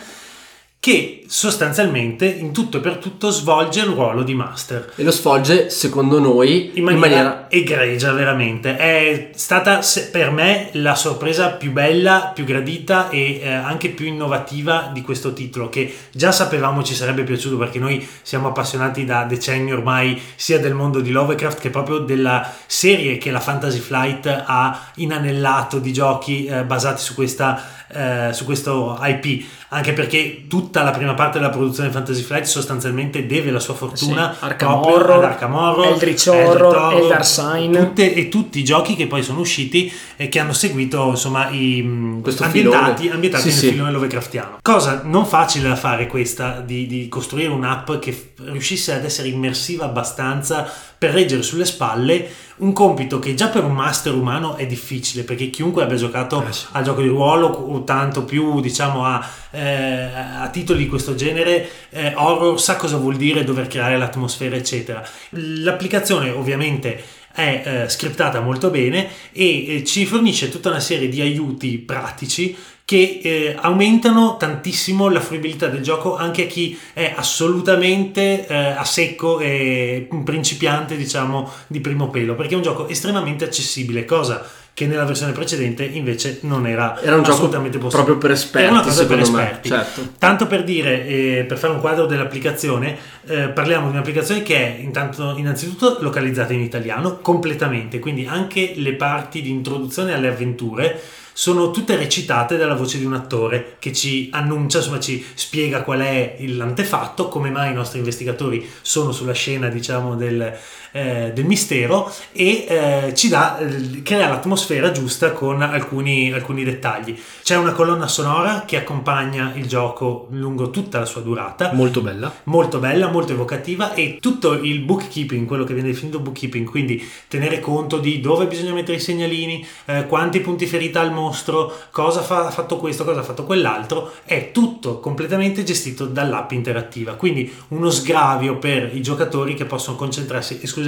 che 0.84 1.24
sostanzialmente 1.28 2.26
in 2.26 2.52
tutto 2.52 2.76
e 2.76 2.80
per 2.82 2.98
tutto 2.98 3.30
svolge 3.30 3.80
il 3.80 3.86
ruolo 3.86 4.22
di 4.22 4.34
master. 4.34 4.92
E 4.98 5.04
lo 5.04 5.12
svolge, 5.12 5.70
secondo 5.70 6.20
noi, 6.20 6.72
in 6.74 6.84
maniera, 6.84 7.43
egregia 7.54 8.12
veramente. 8.14 8.76
È 8.76 9.30
stata 9.36 9.82
per 10.12 10.32
me 10.32 10.70
la 10.74 10.96
sorpresa 10.96 11.52
più 11.52 11.72
bella 11.72 12.32
più 12.34 12.46
gradita 12.46 13.10
e 13.10 13.42
eh, 13.44 13.52
anche 13.52 13.90
più 13.90 14.08
innovativa 14.08 14.90
di 14.92 15.02
questo 15.04 15.34
titolo 15.34 15.70
che 15.70 15.94
già 16.12 16.32
sapevamo 16.32 16.82
ci 16.84 16.96
sarebbe 16.96 17.24
piaciuto 17.24 17.58
perché 17.58 17.78
noi 17.78 18.06
siamo 18.24 18.48
appassionati 18.48 19.06
da 19.06 19.24
decenni 19.26 19.72
ormai 19.72 20.20
sia 20.36 20.60
del 20.60 20.74
mondo 20.74 21.00
di 21.00 21.12
Lovecraft 21.12 21.60
che 21.60 21.70
proprio 21.70 22.00
della 22.00 22.52
serie 22.66 23.20
che 23.20 23.30
la 23.30 23.40
Fantasy 23.40 23.80
Flight 23.80 24.44
ha 24.46 24.90
inanellato 24.96 25.78
di 25.78 25.94
giochi 25.94 26.46
eh, 26.46 26.64
basati 26.64 27.02
su 27.02 27.14
questa 27.14 27.82
eh, 27.94 28.30
su 28.34 28.46
questo 28.46 28.98
IP 29.02 29.46
anche 29.70 29.94
perché 29.94 30.46
tutta 30.48 30.84
la 30.84 30.92
prima 30.92 31.14
parte 31.14 31.38
della 31.38 31.52
produzione 31.52 31.90
di 31.90 31.96
Fantasy 31.96 32.22
Flight 32.22 32.46
sostanzialmente 32.46 33.26
deve 33.26 33.52
la 33.52 33.60
sua 33.60 33.74
fortuna 33.74 34.34
Sì, 34.34 34.46
Arkham 34.46 34.72
proprio 34.72 34.96
Horror, 34.96 35.18
ad 35.18 35.24
Arkham 35.24 35.54
Horror, 35.54 35.86
Eldritch 35.86 36.28
Horror, 36.28 36.76
Horror, 36.76 36.94
Eldar 36.94 37.26
Sign. 37.52 37.76
tutte- 37.78 38.14
e 38.14 38.30
tutti 38.30 38.60
i 38.60 38.64
giochi 38.64 38.96
che 38.96 39.08
poi 39.08 39.24
sono 39.24 39.40
usciti 39.40 39.92
e 40.16 40.30
che 40.30 40.40
hanno 40.40 40.54
seguito 40.54 41.10
insomma 41.10 41.50
i 41.50 42.20
Questo 42.22 42.44
ambientati, 42.44 42.96
filone. 43.02 43.14
ambientati 43.16 43.44
Sì, 43.44 43.50
nel 43.50 43.58
sì. 43.58 43.70
filone 43.72 43.92
Lovecraftiano. 43.92 44.58
Cosa 44.62 45.02
non 45.04 45.26
facile 45.26 45.70
da 45.70 45.76
fare 45.76 46.08
questa 46.08 46.60
di, 46.62 46.88
di 46.88 47.08
costruire 47.10 47.50
un'app 47.50 47.94
che 48.00 48.32
riuscisse 48.46 48.94
ad 48.94 49.04
essere 49.06 49.28
immersiva 49.28 49.86
abbastanza 49.86 50.72
per 51.04 51.12
reggere 51.12 51.44
sulle 51.44 51.66
spalle 51.66 52.26
un 52.56 52.72
compito 52.72 53.20
che 53.20 53.34
già 53.34 53.50
per 53.50 53.66
un 53.66 53.74
master 53.74 54.14
umano 54.14 54.56
è 54.56 54.66
difficile 54.66 55.24
perché 55.24 55.50
chiunque 55.50 55.84
abbia 55.84 55.98
giocato 55.98 56.42
Eh 56.48 56.54
sì. 56.54 56.68
a 56.72 56.82
gioco 56.82 57.02
di 57.02 57.10
ruolo 57.10 57.48
o 57.48 57.84
tanto 57.84 58.24
più 58.24 58.62
diciamo 58.62 59.04
a, 59.04 59.30
eh, 59.52 60.10
a 60.14 60.48
titoli 60.50 60.84
di 60.84 60.88
questo 60.88 61.14
genere 61.14 61.70
eh, 61.90 62.14
horror 62.16 62.58
sa 62.58 62.78
cosa 62.78 62.96
vuol 62.96 63.18
dire 63.18 63.44
dover 63.44 63.68
creare 63.68 63.98
l'atmosfera 63.98 64.56
eccetera 64.56 65.06
l'applicazione 65.32 66.30
ovviamente 66.30 67.04
è 67.34 67.64
eh, 67.66 67.90
scriptata 67.90 68.40
molto 68.40 68.70
bene 68.70 69.10
e 69.34 69.76
eh, 69.76 69.84
ci 69.84 70.06
fornisce 70.06 70.48
tutta 70.50 70.70
una 70.70 70.80
serie 70.80 71.10
di 71.10 71.20
aiuti 71.20 71.80
pratici 71.80 72.56
che 72.86 73.22
eh, 73.24 73.56
aumentano 73.60 74.36
tantissimo 74.38 75.10
la 75.10 75.22
fruibilità 75.22 75.68
del 75.68 75.82
gioco 75.82 76.18
anche 76.18 76.44
a 76.44 76.48
chi 76.48 76.78
è 76.92 77.14
assolutamente 77.16 78.46
eh, 78.46 78.56
a 78.56 78.84
secco 78.84 79.40
e 79.40 80.08
un 80.12 80.24
principiante 80.24 80.98
diciamo 80.98 81.50
di 81.68 81.80
primo 81.80 82.10
pelo 82.10 82.36
perché 82.36 82.54
è 82.54 82.58
un 82.58 82.64
gioco 82.64 82.90
estremamente 82.90 83.46
accessibile 83.46 84.04
cosa 84.04 84.46
che 84.74 84.88
nella 84.88 85.06
versione 85.06 85.34
precedente 85.34 85.84
invece 85.84 86.40
non 86.42 86.66
era, 86.66 87.00
Era 87.00 87.16
un 87.16 87.22
gioco 87.22 87.36
assolutamente 87.36 87.78
possibile 87.78 88.04
proprio 88.04 88.18
per 88.18 88.32
esperti, 88.32 88.66
era 88.66 88.74
una 88.74 88.82
cosa 88.82 89.06
per 89.06 89.18
secondo 89.18 89.38
me, 89.38 89.44
esperti 89.44 89.70
certo. 89.70 90.02
Tanto 90.18 90.48
per 90.48 90.64
dire, 90.64 91.06
eh, 91.06 91.46
per 91.48 91.60
fare 91.60 91.74
un 91.74 91.80
quadro 91.80 92.08
dell'applicazione, 92.08 92.98
eh, 93.28 93.50
parliamo 93.50 93.86
di 93.86 93.94
un'applicazione 93.94 94.42
che 94.42 94.58
è 94.58 94.80
intanto, 94.82 95.36
innanzitutto 95.38 95.98
localizzata 96.00 96.54
in 96.54 96.62
italiano 96.62 97.20
completamente, 97.20 98.00
quindi 98.00 98.26
anche 98.26 98.74
le 98.76 98.94
parti 98.94 99.44
di 99.44 99.52
introduzione 99.52 100.12
alle 100.12 100.30
avventure 100.30 101.00
sono 101.34 101.72
tutte 101.72 101.96
recitate 101.96 102.58
dalla 102.58 102.76
voce 102.76 103.00
di 103.00 103.06
un 103.06 103.14
attore 103.14 103.76
che 103.80 103.92
ci 103.92 104.30
annuncia, 104.32 104.78
insomma 104.78 105.00
ci 105.00 105.26
spiega 105.34 105.84
qual 105.84 106.00
è 106.00 106.38
l'antefatto, 106.40 107.28
come 107.28 107.50
mai 107.50 107.72
i 107.72 107.76
nostri 107.76 108.00
investigatori 108.00 108.70
sono 108.82 109.12
sulla 109.12 109.34
scena 109.34 109.68
diciamo 109.68 110.16
del, 110.16 110.56
eh, 110.94 111.32
del 111.34 111.46
mistero 111.46 112.10
e 112.32 112.66
eh, 112.68 113.14
ci 113.16 113.28
dà, 113.28 113.58
eh, 113.58 114.02
crea 114.04 114.30
l'atmosfera 114.30 114.92
giusta 114.92 115.32
con 115.32 115.62
alcuni, 115.62 116.32
alcuni 116.32 116.64
dettagli. 116.64 117.20
C'è 117.42 117.58
una 117.58 117.72
colonna 117.74 118.08
sonora 118.08 118.64
che 118.66 118.78
accompagna 118.78 119.52
il 119.56 119.68
gioco 119.68 120.28
lungo 120.30 120.70
tutta 120.70 121.00
la 121.00 121.06
sua 121.06 121.22
durata 121.22 121.72
Molto 121.74 122.02
bella. 122.02 122.32
molto 122.46 122.78
bella, 122.78 123.08
molto 123.10 123.34
evocativa 123.34 123.94
e 123.96 124.20
tutto 124.22 124.54
il 124.54 124.80
bookkeeping, 124.82 125.48
quello 125.48 125.64
che 125.64 125.74
viene 125.74 125.90
definito 125.90 126.20
bookkeeping, 126.20 126.70
quindi 126.70 127.04
tenere 127.28 127.60
conto 127.60 127.98
di 127.98 128.22
dove 128.22 128.46
bisogna 128.46 128.74
mettere 128.74 128.98
i 128.98 129.02
segnalini, 129.02 129.66
eh, 129.86 130.06
quanti 130.06 130.40
punti 130.42 130.68
ferita 130.68 131.02
al 131.02 131.12
mostro, 131.12 131.74
cosa 131.90 132.22
fa- 132.22 132.46
ha 132.46 132.52
fatto 132.52 132.78
questo, 132.78 133.04
cosa 133.04 133.22
ha 133.22 133.24
fatto 133.24 133.46
quell'altro, 133.46 134.12
è 134.24 134.52
tutto 134.52 135.00
completamente 135.00 135.64
gestito 135.64 136.06
dall'app 136.06 136.52
interattiva, 136.52 137.16
quindi 137.16 137.52
uno 137.70 137.90
sgravio 137.90 138.58
per 138.58 138.96
i 138.96 139.02
giocatori 139.02 139.56
che 139.56 139.66
possono 139.66 139.98
concentrarsi 139.98 140.60
esclusivamente 140.62 140.82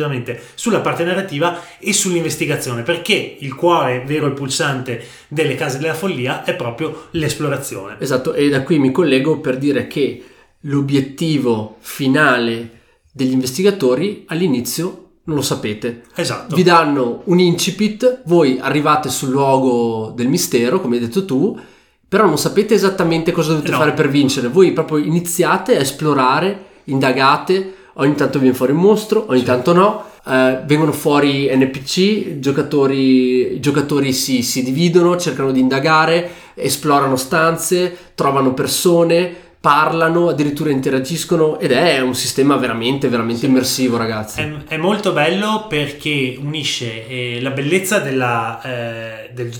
sulla 0.56 0.80
parte 0.80 1.04
narrativa 1.04 1.60
e 1.80 1.94
sull'investigazione, 1.94 2.84
perché 2.84 3.38
il 3.40 3.56
cuore 3.56 4.04
vero 4.06 4.28
e 4.28 4.32
pulsante 4.32 5.04
delle 5.28 5.56
case 5.56 5.78
della 5.78 5.94
follia 5.94 6.44
è 6.44 6.56
proprio 6.56 7.08
l'esplorazione. 7.12 7.96
Esatto, 8.00 8.34
e 8.34 8.50
da 8.50 8.64
qui 8.64 8.80
mi 8.80 8.92
collego 8.92 9.40
per 9.40 9.58
dire 9.58 9.88
che 9.88 10.24
l'obiettivo 10.62 11.78
finale 11.80 12.82
degli 13.12 13.32
investigatori 13.32 14.26
all'inizio 14.28 15.04
non 15.26 15.38
lo 15.38 15.42
sapete. 15.42 16.04
Esatto. 16.16 16.56
Vi 16.56 16.64
danno 16.64 17.22
un 17.26 17.40
incipit, 17.40 18.22
voi 18.26 18.60
arrivate 18.60 19.10
sul 19.10 19.30
luogo 19.30 20.12
del 20.16 20.28
mistero, 20.28 20.80
come 20.80 20.96
hai 20.96 21.02
detto 21.02 21.26
tu, 21.26 21.60
però 22.08 22.26
non 22.26 22.38
sapete 22.38 22.76
esattamente 22.76 23.32
cosa 23.32 23.54
dovete 23.54 23.72
No. 23.72 23.78
fare 23.78 23.94
per 23.94 24.10
vincere. 24.10 24.48
Voi 24.50 24.72
proprio 24.74 24.98
iniziate 25.00 25.76
a 25.76 25.80
esplorare, 25.80 26.66
indagate, 26.86 27.74
ogni 27.96 28.16
tanto 28.16 28.40
viene 28.40 28.56
fuori 28.56 28.72
un 28.72 28.80
mostro, 28.80 29.26
ogni 29.30 29.44
tanto 29.44 29.74
no. 29.74 30.06
eh, 30.28 30.62
vengono 30.66 30.92
fuori 30.92 31.50
NPC, 31.56 31.98
i 31.98 32.40
giocatori, 32.40 33.56
i 33.56 33.60
giocatori 33.60 34.14
si, 34.14 34.42
si 34.42 34.64
dividono, 34.64 35.18
cercano 35.18 35.52
di 35.52 35.60
indagare, 35.60 36.30
esplorano 36.56 37.16
stanze, 37.16 37.98
trovano 38.16 38.54
persone, 38.54 39.44
parlano, 39.60 40.30
addirittura 40.30 40.70
interagiscono 40.70 41.58
ed 41.60 41.72
è 41.72 42.00
un 42.00 42.14
sistema 42.14 42.56
veramente, 42.56 43.08
veramente 43.08 43.48
immersivo 43.48 43.98
ragazzi. 43.98 44.42
È, 44.42 44.52
è 44.68 44.78
molto 44.78 45.12
bello 45.12 45.66
perché 45.68 46.38
unisce 46.40 47.08
eh, 47.08 47.42
la 47.42 47.50
bellezza 47.50 48.00
della, 48.00 48.62
eh, 48.62 49.30
del 49.34 49.52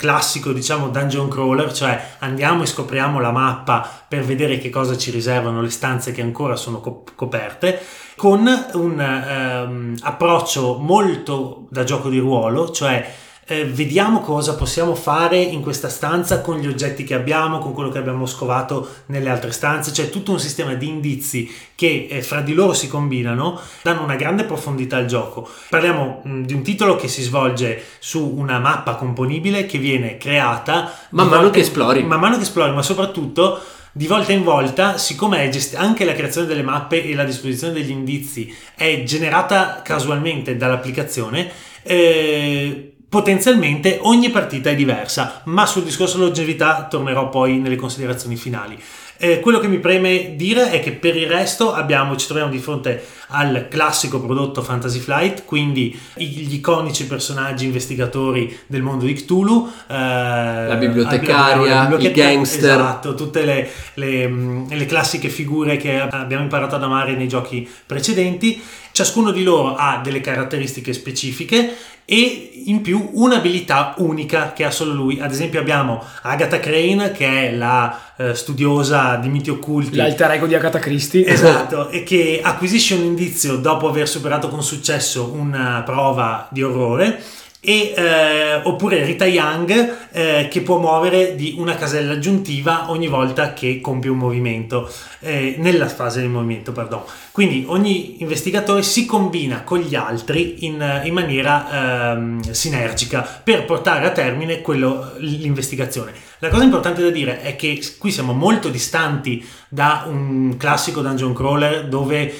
classico 0.00 0.54
diciamo 0.54 0.88
dungeon 0.88 1.28
crawler, 1.28 1.74
cioè 1.74 2.14
andiamo 2.20 2.62
e 2.62 2.66
scopriamo 2.66 3.20
la 3.20 3.32
mappa 3.32 3.86
per 4.08 4.24
vedere 4.24 4.56
che 4.56 4.70
cosa 4.70 4.96
ci 4.96 5.10
riservano 5.10 5.60
le 5.60 5.68
stanze 5.68 6.10
che 6.10 6.22
ancora 6.22 6.56
sono 6.56 6.80
co- 6.80 7.04
coperte, 7.14 7.78
con 8.16 8.48
un 8.72 8.98
ehm, 8.98 9.96
approccio 10.00 10.78
molto 10.78 11.66
da 11.68 11.84
gioco 11.84 12.08
di 12.08 12.18
ruolo, 12.18 12.70
cioè 12.70 13.14
eh, 13.50 13.64
vediamo 13.64 14.20
cosa 14.20 14.54
possiamo 14.54 14.94
fare 14.94 15.36
in 15.40 15.60
questa 15.60 15.88
stanza 15.88 16.40
con 16.40 16.58
gli 16.58 16.68
oggetti 16.68 17.02
che 17.02 17.14
abbiamo, 17.14 17.58
con 17.58 17.74
quello 17.74 17.88
che 17.88 17.98
abbiamo 17.98 18.24
scovato 18.24 18.88
nelle 19.06 19.28
altre 19.28 19.50
stanze, 19.50 19.90
c'è 19.90 20.08
tutto 20.08 20.30
un 20.30 20.38
sistema 20.38 20.74
di 20.74 20.86
indizi 20.86 21.52
che 21.74 22.06
eh, 22.08 22.22
fra 22.22 22.42
di 22.42 22.54
loro 22.54 22.74
si 22.74 22.86
combinano, 22.86 23.60
danno 23.82 24.04
una 24.04 24.14
grande 24.14 24.44
profondità 24.44 24.98
al 24.98 25.06
gioco. 25.06 25.48
Parliamo 25.68 26.20
mh, 26.22 26.42
di 26.42 26.54
un 26.54 26.62
titolo 26.62 26.94
che 26.94 27.08
si 27.08 27.22
svolge 27.22 27.82
su 27.98 28.24
una 28.36 28.60
mappa 28.60 28.94
componibile 28.94 29.66
che 29.66 29.78
viene 29.78 30.16
creata 30.16 30.92
Man 31.10 31.26
mano 31.26 31.40
volta- 31.40 31.50
che 31.50 31.60
esplori. 31.60 32.04
Man 32.04 32.20
mano 32.20 32.36
che 32.36 32.42
esplori, 32.42 32.72
ma 32.72 32.82
soprattutto 32.82 33.60
di 33.90 34.06
volta 34.06 34.30
in 34.30 34.44
volta, 34.44 34.96
siccome 34.96 35.42
è 35.42 35.48
gest- 35.48 35.74
anche 35.74 36.04
la 36.04 36.12
creazione 36.12 36.46
delle 36.46 36.62
mappe 36.62 37.02
e 37.02 37.16
la 37.16 37.24
disposizione 37.24 37.72
degli 37.72 37.90
indizi 37.90 38.54
è 38.76 39.02
generata 39.02 39.82
casualmente 39.82 40.56
dall'applicazione, 40.56 41.50
eh, 41.82 42.89
potenzialmente 43.10 43.98
ogni 44.02 44.30
partita 44.30 44.70
è 44.70 44.76
diversa, 44.76 45.42
ma 45.46 45.66
sul 45.66 45.82
discorso 45.82 46.16
longevità 46.16 46.86
tornerò 46.88 47.28
poi 47.28 47.58
nelle 47.58 47.76
considerazioni 47.76 48.36
finali. 48.36 48.78
Eh, 49.22 49.40
quello 49.40 49.58
che 49.58 49.68
mi 49.68 49.80
preme 49.80 50.34
dire 50.34 50.70
è 50.70 50.80
che 50.80 50.92
per 50.92 51.14
il 51.14 51.26
resto 51.26 51.74
abbiamo, 51.74 52.16
ci 52.16 52.26
troviamo 52.26 52.50
di 52.50 52.58
fronte 52.58 53.04
al 53.26 53.66
classico 53.68 54.18
prodotto 54.18 54.62
Fantasy 54.62 54.98
Flight, 54.98 55.44
quindi 55.44 55.98
gli 56.14 56.54
iconici 56.54 57.06
personaggi 57.06 57.66
investigatori 57.66 58.58
del 58.66 58.80
mondo 58.80 59.04
di 59.04 59.12
Cthulhu, 59.12 59.70
eh, 59.88 59.94
la 59.94 60.76
bibliotecaria, 60.78 61.88
la 61.88 61.96
il 61.96 62.12
gangster. 62.12 62.78
Esatto, 62.78 63.14
tutte 63.14 63.44
le, 63.44 63.68
le, 63.94 64.66
le 64.70 64.86
classiche 64.86 65.28
figure 65.28 65.76
che 65.76 66.00
abbiamo 66.00 66.44
imparato 66.44 66.76
ad 66.76 66.82
amare 66.82 67.14
nei 67.14 67.28
giochi 67.28 67.68
precedenti. 67.84 68.62
Ciascuno 68.92 69.30
di 69.30 69.42
loro 69.42 69.74
ha 69.76 70.00
delle 70.02 70.20
caratteristiche 70.20 70.92
specifiche 70.92 71.76
e 72.04 72.62
in 72.64 72.80
più 72.80 73.10
un'abilità 73.12 73.94
unica 73.98 74.52
che 74.52 74.64
ha 74.64 74.70
solo 74.70 74.92
lui. 74.92 75.20
Ad 75.20 75.30
esempio 75.30 75.60
abbiamo 75.60 76.02
Agatha 76.22 76.58
Crane 76.58 77.12
che 77.12 77.50
è 77.50 77.54
la 77.54 78.14
eh, 78.16 78.34
studiosa 78.34 79.14
di 79.16 79.28
miti 79.28 79.48
occulti. 79.48 79.96
L'alter 79.96 80.32
ego 80.32 80.46
di 80.46 80.54
Agatha 80.54 80.80
Christie. 80.80 81.24
Esatto, 81.24 81.88
e 81.88 82.02
che 82.02 82.40
acquisisce 82.42 82.94
un 82.94 83.04
indizio 83.04 83.56
dopo 83.56 83.88
aver 83.88 84.08
superato 84.08 84.48
con 84.48 84.62
successo 84.62 85.30
una 85.32 85.82
prova 85.84 86.48
di 86.50 86.62
orrore 86.62 87.22
e, 87.62 87.92
eh, 87.94 88.54
oppure 88.62 89.04
Rita 89.04 89.26
Young 89.26 89.96
eh, 90.12 90.48
che 90.50 90.62
può 90.62 90.78
muovere 90.78 91.34
di 91.34 91.56
una 91.58 91.74
casella 91.74 92.14
aggiuntiva 92.14 92.90
ogni 92.90 93.06
volta 93.06 93.52
che 93.52 93.82
compie 93.82 94.10
un 94.10 94.16
movimento 94.16 94.90
eh, 95.20 95.56
nella 95.58 95.86
fase 95.88 96.22
di 96.22 96.28
movimento 96.28 96.72
perdono. 96.72 97.04
quindi 97.32 97.64
ogni 97.68 98.22
investigatore 98.22 98.82
si 98.82 99.04
combina 99.04 99.62
con 99.62 99.80
gli 99.80 99.94
altri 99.94 100.64
in, 100.64 101.02
in 101.04 101.12
maniera 101.12 102.12
ehm, 102.12 102.40
sinergica 102.50 103.20
per 103.20 103.66
portare 103.66 104.06
a 104.06 104.10
termine 104.10 104.62
quello, 104.62 105.12
l'investigazione 105.18 106.12
la 106.38 106.48
cosa 106.48 106.64
importante 106.64 107.02
da 107.02 107.10
dire 107.10 107.42
è 107.42 107.54
che 107.56 107.82
qui 107.98 108.10
siamo 108.10 108.32
molto 108.32 108.70
distanti 108.70 109.46
da 109.68 110.04
un 110.06 110.56
classico 110.56 111.02
dungeon 111.02 111.34
crawler 111.34 111.86
dove 111.86 112.32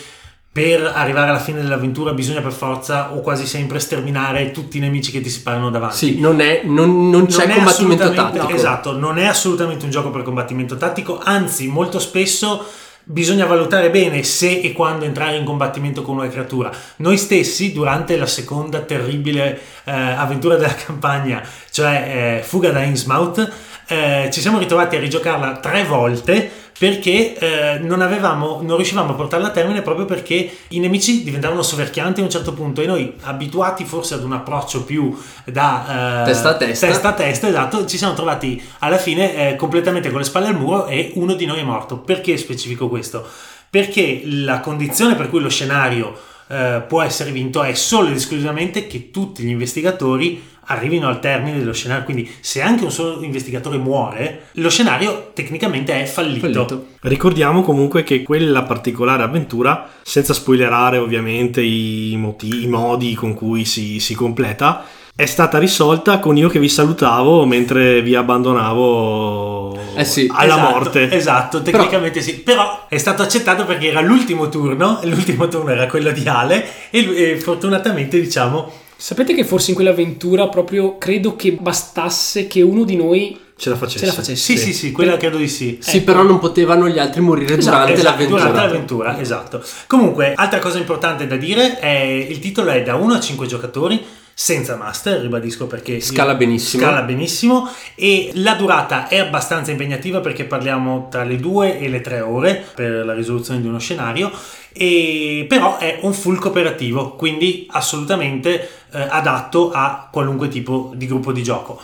per 0.52 0.92
arrivare 0.94 1.30
alla 1.30 1.38
fine 1.38 1.60
dell'avventura 1.60 2.12
bisogna 2.12 2.40
per 2.40 2.50
forza 2.50 3.12
o 3.14 3.20
quasi 3.20 3.46
sempre 3.46 3.78
sterminare 3.78 4.50
tutti 4.50 4.78
i 4.78 4.80
nemici 4.80 5.12
che 5.12 5.20
ti 5.20 5.30
si 5.30 5.42
parano 5.42 5.70
davanti. 5.70 5.96
Sì, 5.96 6.18
non, 6.18 6.40
è, 6.40 6.62
non, 6.64 7.08
non 7.08 7.26
c'è 7.26 7.46
non 7.46 7.56
combattimento 7.56 8.12
tattico. 8.12 8.48
Esatto, 8.48 8.98
non 8.98 9.18
è 9.18 9.26
assolutamente 9.26 9.84
un 9.84 9.92
gioco 9.92 10.10
per 10.10 10.22
combattimento 10.22 10.76
tattico, 10.76 11.20
anzi 11.22 11.68
molto 11.68 12.00
spesso 12.00 12.66
bisogna 13.02 13.46
valutare 13.46 13.90
bene 13.90 14.22
se 14.22 14.60
e 14.60 14.72
quando 14.72 15.04
entrare 15.04 15.36
in 15.36 15.44
combattimento 15.44 16.02
con 16.02 16.16
una 16.16 16.28
creatura. 16.28 16.70
Noi 16.96 17.16
stessi, 17.16 17.72
durante 17.72 18.16
la 18.16 18.26
seconda 18.26 18.80
terribile 18.80 19.60
eh, 19.84 19.92
avventura 19.92 20.56
della 20.56 20.74
campagna, 20.74 21.42
cioè 21.70 22.38
eh, 22.40 22.42
Fuga 22.42 22.70
da 22.70 22.82
Innsmouth, 22.82 23.52
eh, 23.86 24.28
ci 24.32 24.40
siamo 24.40 24.58
ritrovati 24.58 24.96
a 24.96 25.00
rigiocarla 25.00 25.58
tre 25.58 25.84
volte 25.84 26.50
perché 26.80 27.36
eh, 27.36 27.78
non, 27.78 28.00
avevamo, 28.00 28.60
non 28.62 28.76
riuscivamo 28.76 29.12
a 29.12 29.14
portarla 29.14 29.48
a 29.48 29.50
termine 29.50 29.82
proprio 29.82 30.06
perché 30.06 30.50
i 30.68 30.78
nemici 30.78 31.22
diventavano 31.22 31.60
soverchianti 31.60 32.22
a 32.22 32.24
un 32.24 32.30
certo 32.30 32.54
punto 32.54 32.80
e 32.80 32.86
noi 32.86 33.16
abituati 33.20 33.84
forse 33.84 34.14
ad 34.14 34.24
un 34.24 34.32
approccio 34.32 34.84
più 34.84 35.14
da 35.44 36.22
eh, 36.22 36.24
testa 36.24 36.48
a 36.48 36.56
testa. 36.56 36.86
testa 36.86 37.08
a 37.08 37.12
testa 37.12 37.48
esatto 37.48 37.84
ci 37.84 37.98
siamo 37.98 38.14
trovati 38.14 38.62
alla 38.78 38.96
fine 38.96 39.50
eh, 39.50 39.56
completamente 39.56 40.08
con 40.08 40.20
le 40.20 40.24
spalle 40.24 40.46
al 40.46 40.56
muro 40.56 40.86
e 40.86 41.10
uno 41.16 41.34
di 41.34 41.44
noi 41.44 41.58
è 41.58 41.64
morto 41.64 41.98
perché 41.98 42.38
specifico 42.38 42.88
questo? 42.88 43.28
perché 43.68 44.22
la 44.24 44.60
condizione 44.60 45.16
per 45.16 45.28
cui 45.28 45.40
lo 45.40 45.50
scenario 45.50 46.18
eh, 46.48 46.82
può 46.88 47.02
essere 47.02 47.30
vinto 47.30 47.62
è 47.62 47.74
solo 47.74 48.08
ed 48.08 48.16
esclusivamente 48.16 48.86
che 48.86 49.10
tutti 49.10 49.42
gli 49.42 49.50
investigatori 49.50 50.49
arrivino 50.70 51.08
al 51.08 51.20
termine 51.20 51.58
dello 51.58 51.72
scenario. 51.72 52.04
Quindi, 52.04 52.30
se 52.40 52.62
anche 52.62 52.84
un 52.84 52.92
solo 52.92 53.22
investigatore 53.22 53.76
muore, 53.76 54.46
lo 54.52 54.70
scenario 54.70 55.30
tecnicamente 55.34 56.00
è 56.00 56.06
fallito. 56.06 56.40
fallito. 56.40 56.86
Ricordiamo 57.02 57.62
comunque 57.62 58.02
che 58.02 58.22
quella 58.22 58.62
particolare 58.62 59.22
avventura, 59.22 59.88
senza 60.02 60.32
spoilerare 60.32 60.98
ovviamente 60.98 61.60
i, 61.60 62.14
motivi, 62.16 62.64
i 62.64 62.68
modi 62.68 63.14
con 63.14 63.34
cui 63.34 63.64
si, 63.64 64.00
si 64.00 64.14
completa, 64.14 64.84
è 65.14 65.26
stata 65.26 65.58
risolta 65.58 66.18
con 66.18 66.36
io 66.36 66.48
che 66.48 66.58
vi 66.58 66.68
salutavo 66.68 67.44
mentre 67.44 68.00
vi 68.00 68.14
abbandonavo 68.14 69.78
eh 69.96 70.04
sì, 70.04 70.30
alla 70.32 70.54
esatto, 70.54 70.70
morte. 70.70 71.10
Esatto, 71.10 71.62
tecnicamente 71.62 72.20
Però... 72.20 72.32
sì. 72.32 72.40
Però 72.40 72.86
è 72.88 72.96
stato 72.96 73.22
accettato 73.22 73.64
perché 73.66 73.88
era 73.88 74.00
l'ultimo 74.00 74.48
turno, 74.48 75.00
e 75.02 75.08
l'ultimo 75.10 75.48
turno 75.48 75.70
era 75.70 75.86
quello 75.88 76.10
di 76.12 76.26
Ale 76.26 76.66
e, 76.90 77.32
e 77.32 77.40
fortunatamente 77.40 78.20
diciamo... 78.20 78.88
Sapete 79.00 79.32
che 79.32 79.44
forse 79.44 79.70
in 79.70 79.76
quell'avventura 79.76 80.48
proprio 80.48 80.98
credo 80.98 81.34
che 81.34 81.52
bastasse 81.52 82.46
che 82.46 82.60
uno 82.60 82.84
di 82.84 82.96
noi 82.96 83.34
ce 83.56 83.70
la 83.70 83.76
facesse. 83.76 84.00
Ce 84.00 84.06
la 84.06 84.12
facesse. 84.12 84.42
Sì, 84.42 84.58
sì, 84.58 84.74
sì, 84.74 84.92
quella 84.92 85.16
credo 85.16 85.38
di 85.38 85.48
sì. 85.48 85.78
Sì, 85.80 85.96
ecco. 85.96 86.04
però 86.04 86.22
non 86.22 86.38
potevano 86.38 86.86
gli 86.86 86.98
altri 86.98 87.22
morire 87.22 87.56
esatto, 87.56 87.76
durante 87.76 87.92
esatto, 87.94 88.10
l'avventura. 88.10 88.40
Durante 88.42 88.60
l'avventura, 88.60 89.18
esatto. 89.18 89.64
Comunque, 89.86 90.34
altra 90.34 90.58
cosa 90.58 90.76
importante 90.76 91.26
da 91.26 91.36
dire 91.36 91.78
è 91.78 92.26
il 92.28 92.40
titolo 92.40 92.68
è 92.72 92.82
da 92.82 92.96
1 92.96 93.14
a 93.14 93.20
5 93.20 93.46
giocatori 93.46 94.04
senza 94.42 94.74
master, 94.74 95.20
ribadisco 95.20 95.66
perché 95.66 96.00
scala 96.00 96.34
benissimo. 96.34 96.82
Scala 96.82 97.02
benissimo 97.02 97.70
e 97.94 98.30
la 98.36 98.54
durata 98.54 99.06
è 99.06 99.18
abbastanza 99.18 99.70
impegnativa 99.70 100.20
perché 100.20 100.44
parliamo 100.44 101.08
tra 101.10 101.24
le 101.24 101.36
2 101.36 101.78
e 101.78 101.90
le 101.90 102.00
3 102.00 102.20
ore 102.20 102.64
per 102.74 103.04
la 103.04 103.12
risoluzione 103.12 103.60
di 103.60 103.66
uno 103.66 103.78
scenario 103.78 104.32
e 104.72 105.44
però 105.46 105.76
è 105.76 105.98
un 106.00 106.14
full 106.14 106.38
cooperativo, 106.38 107.16
quindi 107.16 107.66
assolutamente 107.68 108.66
eh, 108.92 109.06
adatto 109.10 109.72
a 109.72 110.08
qualunque 110.10 110.48
tipo 110.48 110.92
di 110.94 111.06
gruppo 111.06 111.32
di 111.32 111.42
gioco. 111.42 111.78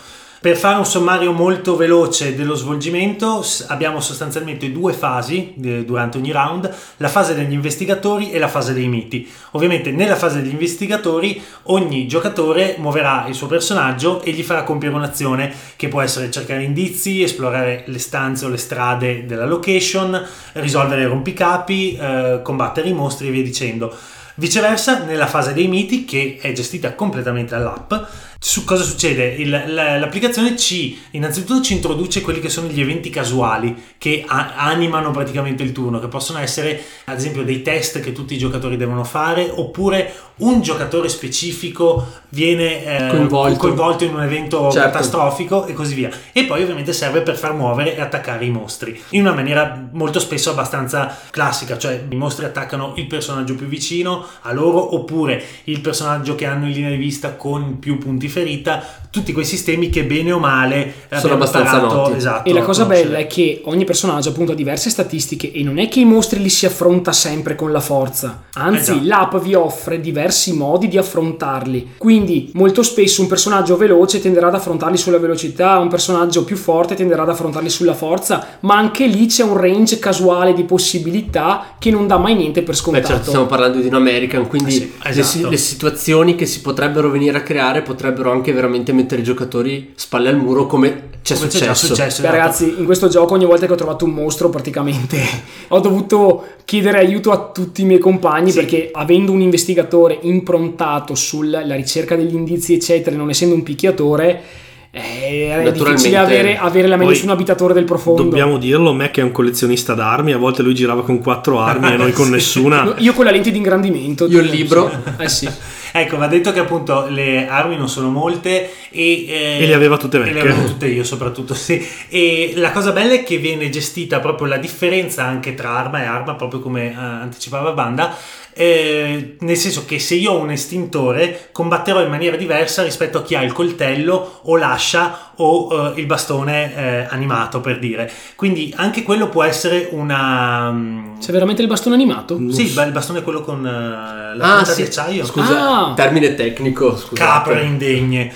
Per 0.46 0.56
fare 0.56 0.78
un 0.78 0.86
sommario 0.86 1.32
molto 1.32 1.74
veloce 1.74 2.36
dello 2.36 2.54
svolgimento 2.54 3.44
abbiamo 3.66 3.98
sostanzialmente 3.98 4.70
due 4.70 4.92
fasi 4.92 5.54
eh, 5.60 5.84
durante 5.84 6.18
ogni 6.18 6.30
round, 6.30 6.72
la 6.98 7.08
fase 7.08 7.34
degli 7.34 7.52
investigatori 7.52 8.30
e 8.30 8.38
la 8.38 8.46
fase 8.46 8.72
dei 8.72 8.86
miti. 8.86 9.28
Ovviamente 9.50 9.90
nella 9.90 10.14
fase 10.14 10.40
degli 10.40 10.52
investigatori 10.52 11.42
ogni 11.64 12.06
giocatore 12.06 12.76
muoverà 12.78 13.24
il 13.26 13.34
suo 13.34 13.48
personaggio 13.48 14.22
e 14.22 14.30
gli 14.30 14.44
farà 14.44 14.62
compiere 14.62 14.94
un'azione 14.94 15.52
che 15.74 15.88
può 15.88 16.00
essere 16.00 16.30
cercare 16.30 16.62
indizi, 16.62 17.24
esplorare 17.24 17.82
le 17.86 17.98
stanze 17.98 18.44
o 18.44 18.48
le 18.48 18.56
strade 18.56 19.26
della 19.26 19.46
location, 19.46 20.24
risolvere 20.52 21.08
rompicapi, 21.08 21.96
eh, 21.96 22.40
combattere 22.44 22.88
i 22.88 22.92
mostri 22.92 23.26
e 23.26 23.30
via 23.32 23.42
dicendo. 23.42 23.92
Viceversa, 24.38 25.02
nella 25.02 25.26
fase 25.26 25.54
dei 25.54 25.66
miti, 25.66 26.04
che 26.04 26.38
è 26.40 26.52
gestita 26.52 26.94
completamente 26.94 27.56
dall'app, 27.56 27.94
su 28.38 28.64
cosa 28.64 28.82
succede? 28.82 29.26
Il, 29.26 29.50
l'applicazione 29.50 30.56
ci 30.56 30.98
innanzitutto 31.12 31.62
ci 31.62 31.74
introduce 31.74 32.20
quelli 32.20 32.40
che 32.40 32.48
sono 32.48 32.68
gli 32.68 32.80
eventi 32.80 33.08
casuali 33.08 33.94
che 33.98 34.24
a, 34.26 34.54
animano 34.56 35.10
praticamente 35.10 35.62
il 35.62 35.72
turno, 35.72 35.98
che 36.00 36.08
possono 36.08 36.38
essere 36.38 36.82
ad 37.04 37.16
esempio 37.16 37.44
dei 37.44 37.62
test 37.62 38.00
che 38.00 38.12
tutti 38.12 38.34
i 38.34 38.38
giocatori 38.38 38.76
devono 38.76 39.04
fare, 39.04 39.50
oppure 39.50 40.12
un 40.36 40.60
giocatore 40.60 41.08
specifico 41.08 42.06
viene 42.30 42.84
eh, 42.84 43.08
coinvolto. 43.08 43.58
coinvolto. 43.58 44.04
in 44.04 44.14
un 44.14 44.22
evento 44.22 44.70
certo. 44.70 44.90
catastrofico 44.90 45.66
e 45.66 45.72
così 45.72 45.94
via. 45.94 46.10
E 46.32 46.44
poi 46.44 46.62
ovviamente 46.62 46.92
serve 46.92 47.22
per 47.22 47.36
far 47.36 47.54
muovere 47.54 47.96
e 47.96 48.00
attaccare 48.00 48.44
i 48.44 48.50
mostri 48.50 49.00
in 49.10 49.22
una 49.22 49.32
maniera 49.32 49.88
molto 49.92 50.20
spesso 50.20 50.50
abbastanza 50.50 51.16
classica, 51.30 51.78
cioè 51.78 52.04
i 52.08 52.16
mostri 52.16 52.44
attaccano 52.44 52.92
il 52.96 53.06
personaggio 53.06 53.54
più 53.54 53.66
vicino 53.66 54.24
a 54.42 54.52
loro 54.52 54.94
oppure 54.94 55.42
il 55.64 55.80
personaggio 55.80 56.34
che 56.34 56.44
hanno 56.44 56.66
in 56.66 56.72
linea 56.72 56.90
di 56.90 56.96
vista 56.96 57.34
con 57.34 57.78
più 57.78 57.96
punti 57.98 58.25
punti 58.25 58.25
ferita, 58.28 58.82
tutti 59.16 59.32
quei 59.32 59.46
sistemi 59.46 59.88
che 59.88 60.04
bene 60.04 60.30
o 60.32 60.38
male 60.38 60.92
sono 61.18 61.34
abbastanza 61.34 61.80
noti. 61.80 62.12
Esatto, 62.16 62.48
e 62.48 62.52
la 62.52 62.60
cosa 62.60 62.84
bella 62.84 63.16
è 63.16 63.26
che 63.26 63.62
ogni 63.64 63.84
personaggio 63.84 64.28
appunto 64.28 64.52
ha 64.52 64.54
diverse 64.54 64.90
statistiche 64.90 65.50
e 65.52 65.62
non 65.62 65.78
è 65.78 65.88
che 65.88 66.00
i 66.00 66.04
mostri 66.04 66.40
li 66.40 66.50
si 66.50 66.66
affronta 66.66 67.12
sempre 67.12 67.54
con 67.54 67.72
la 67.72 67.80
forza, 67.80 68.44
anzi 68.52 68.90
esatto. 68.90 69.06
l'app 69.06 69.36
vi 69.36 69.54
offre 69.54 70.00
diversi 70.00 70.52
modi 70.52 70.88
di 70.88 70.98
affrontarli. 70.98 71.94
Quindi 71.96 72.50
molto 72.54 72.82
spesso 72.82 73.22
un 73.22 73.28
personaggio 73.28 73.76
veloce 73.76 74.20
tenderà 74.20 74.48
ad 74.48 74.54
affrontarli 74.54 74.98
sulla 74.98 75.18
velocità, 75.18 75.78
un 75.78 75.88
personaggio 75.88 76.44
più 76.44 76.56
forte 76.56 76.94
tenderà 76.94 77.22
ad 77.22 77.30
affrontarli 77.30 77.70
sulla 77.70 77.94
forza, 77.94 78.58
ma 78.60 78.76
anche 78.76 79.06
lì 79.06 79.26
c'è 79.26 79.44
un 79.44 79.56
range 79.56 79.98
casuale 79.98 80.52
di 80.52 80.64
possibilità 80.64 81.74
che 81.78 81.90
non 81.90 82.06
dà 82.06 82.18
mai 82.18 82.34
niente 82.34 82.62
per 82.62 82.76
scontato. 82.76 83.06
Beh, 83.06 83.12
certo, 83.14 83.28
stiamo 83.28 83.46
parlando 83.46 83.78
di 83.78 83.86
un 83.86 83.94
American, 83.94 84.46
quindi 84.46 84.92
eh 85.02 85.12
sì, 85.12 85.20
esatto. 85.20 85.44
le, 85.44 85.50
le 85.50 85.56
situazioni 85.56 86.34
che 86.34 86.44
si 86.44 86.60
potrebbero 86.60 87.10
venire 87.10 87.38
a 87.38 87.42
creare 87.42 87.80
potrebbero 87.80 88.24
potrebbero 88.26 88.32
anche 88.32 88.52
veramente 88.52 88.92
mettere 88.92 89.05
i 89.14 89.22
giocatori 89.22 89.92
spalle 89.94 90.28
al 90.28 90.36
muro 90.36 90.66
come 90.66 91.14
c'è 91.22 91.34
come 91.34 91.50
successo. 91.50 91.86
successo 91.86 92.22
Beh, 92.22 92.28
esatto. 92.28 92.36
ragazzi, 92.36 92.74
in 92.78 92.84
questo 92.84 93.08
gioco 93.08 93.34
ogni 93.34 93.44
volta 93.44 93.66
che 93.66 93.72
ho 93.72 93.76
trovato 93.76 94.04
un 94.04 94.12
mostro 94.12 94.48
praticamente 94.50 95.20
ho 95.68 95.80
dovuto 95.80 96.44
chiedere 96.64 96.98
aiuto 96.98 97.30
a 97.32 97.50
tutti 97.52 97.82
i 97.82 97.84
miei 97.84 97.98
compagni 97.98 98.50
sì. 98.50 98.58
perché 98.58 98.90
avendo 98.92 99.32
un 99.32 99.40
investigatore 99.40 100.18
improntato 100.22 101.14
sulla 101.14 101.62
ricerca 101.74 102.16
degli 102.16 102.34
indizi 102.34 102.74
eccetera, 102.74 103.16
non 103.16 103.30
essendo 103.30 103.54
un 103.54 103.62
picchiatore 103.62 104.64
eh, 104.98 105.62
è 105.62 105.72
difficile 105.72 106.16
avere, 106.16 106.56
avere 106.56 106.88
la 106.88 106.96
mente 106.96 107.16
su 107.16 107.24
un 107.26 107.30
abitatore 107.30 107.74
del 107.74 107.84
profondo. 107.84 108.22
Dobbiamo 108.22 108.56
dirlo, 108.56 108.94
Mac 108.94 109.18
è 109.18 109.22
un 109.22 109.30
collezionista 109.30 109.92
d'armi, 109.92 110.32
a 110.32 110.38
volte 110.38 110.62
lui 110.62 110.74
girava 110.74 111.02
con 111.02 111.20
quattro 111.20 111.60
armi 111.60 111.92
e 111.92 111.96
noi 111.98 112.12
con 112.12 112.30
nessuna. 112.32 112.94
Io 112.96 113.12
con 113.12 113.26
la 113.26 113.30
lente 113.30 113.50
di 113.50 113.58
ingrandimento. 113.58 114.26
Io 114.26 114.40
il 114.40 114.48
libro. 114.48 114.90
Eh 115.18 115.28
sì. 115.28 115.46
Ecco, 116.00 116.16
va 116.18 116.26
detto 116.26 116.52
che 116.52 116.60
appunto 116.60 117.06
le 117.08 117.48
armi 117.48 117.76
non 117.76 117.88
sono 117.88 118.10
molte 118.10 118.70
e, 118.90 119.26
eh, 119.26 119.58
E 119.62 119.66
le 119.66 119.74
aveva 119.74 119.96
tutte 119.96 120.16
e 120.18 120.20
le 120.20 120.32
vecchie. 120.32 120.50
avevo 120.50 120.66
tutte 120.66 120.86
io 120.86 121.04
soprattutto, 121.04 121.54
sì. 121.54 121.86
E 122.08 122.52
la 122.56 122.70
cosa 122.70 122.92
bella 122.92 123.14
è 123.14 123.22
che 123.22 123.38
viene 123.38 123.70
gestita 123.70 124.20
proprio 124.20 124.46
la 124.46 124.58
differenza 124.58 125.24
anche 125.24 125.54
tra 125.54 125.70
arma 125.70 126.02
e 126.02 126.06
arma, 126.06 126.34
proprio 126.34 126.60
come 126.60 126.90
eh, 126.90 126.94
anticipava 126.94 127.72
Banda, 127.72 128.14
eh, 128.58 129.36
nel 129.40 129.56
senso 129.56 129.84
che 129.84 129.98
se 129.98 130.14
io 130.14 130.32
ho 130.32 130.38
un 130.40 130.50
estintore 130.50 131.50
combatterò 131.52 132.00
in 132.02 132.08
maniera 132.08 132.36
diversa 132.36 132.82
rispetto 132.82 133.18
a 133.18 133.22
chi 133.22 133.34
ha 133.34 133.42
il 133.42 133.52
coltello 133.52 134.40
o 134.44 134.56
l'ascia 134.56 135.32
o 135.36 135.92
eh, 135.94 136.00
il 136.00 136.06
bastone 136.06 136.74
eh, 136.74 137.06
animato 137.10 137.60
per 137.60 137.78
dire. 137.78 138.10
Quindi 138.34 138.72
anche 138.74 139.02
quello 139.02 139.28
può 139.28 139.42
essere 139.42 139.88
una... 139.92 140.70
mm, 140.72 141.18
C'è 141.20 141.32
veramente 141.32 141.60
il 141.60 141.68
bastone 141.68 141.94
animato? 141.94 142.38
Mm. 142.38 142.48
Sì, 142.48 142.62
il 142.72 142.90
bastone 142.92 143.18
è 143.18 143.22
quello 143.22 143.42
con 143.42 143.66
eh, 143.66 144.34
la 144.36 144.44
Ah, 144.52 144.56
punta 144.56 144.72
sì. 144.72 144.82
di 144.82 144.88
acciaio. 144.88 145.24
Scusa, 145.26 145.88
Ah. 145.90 145.92
termine 145.94 146.34
tecnico. 146.34 146.96
Scusate. 146.96 147.14
capre 147.14 147.62
indegne. 147.64 148.32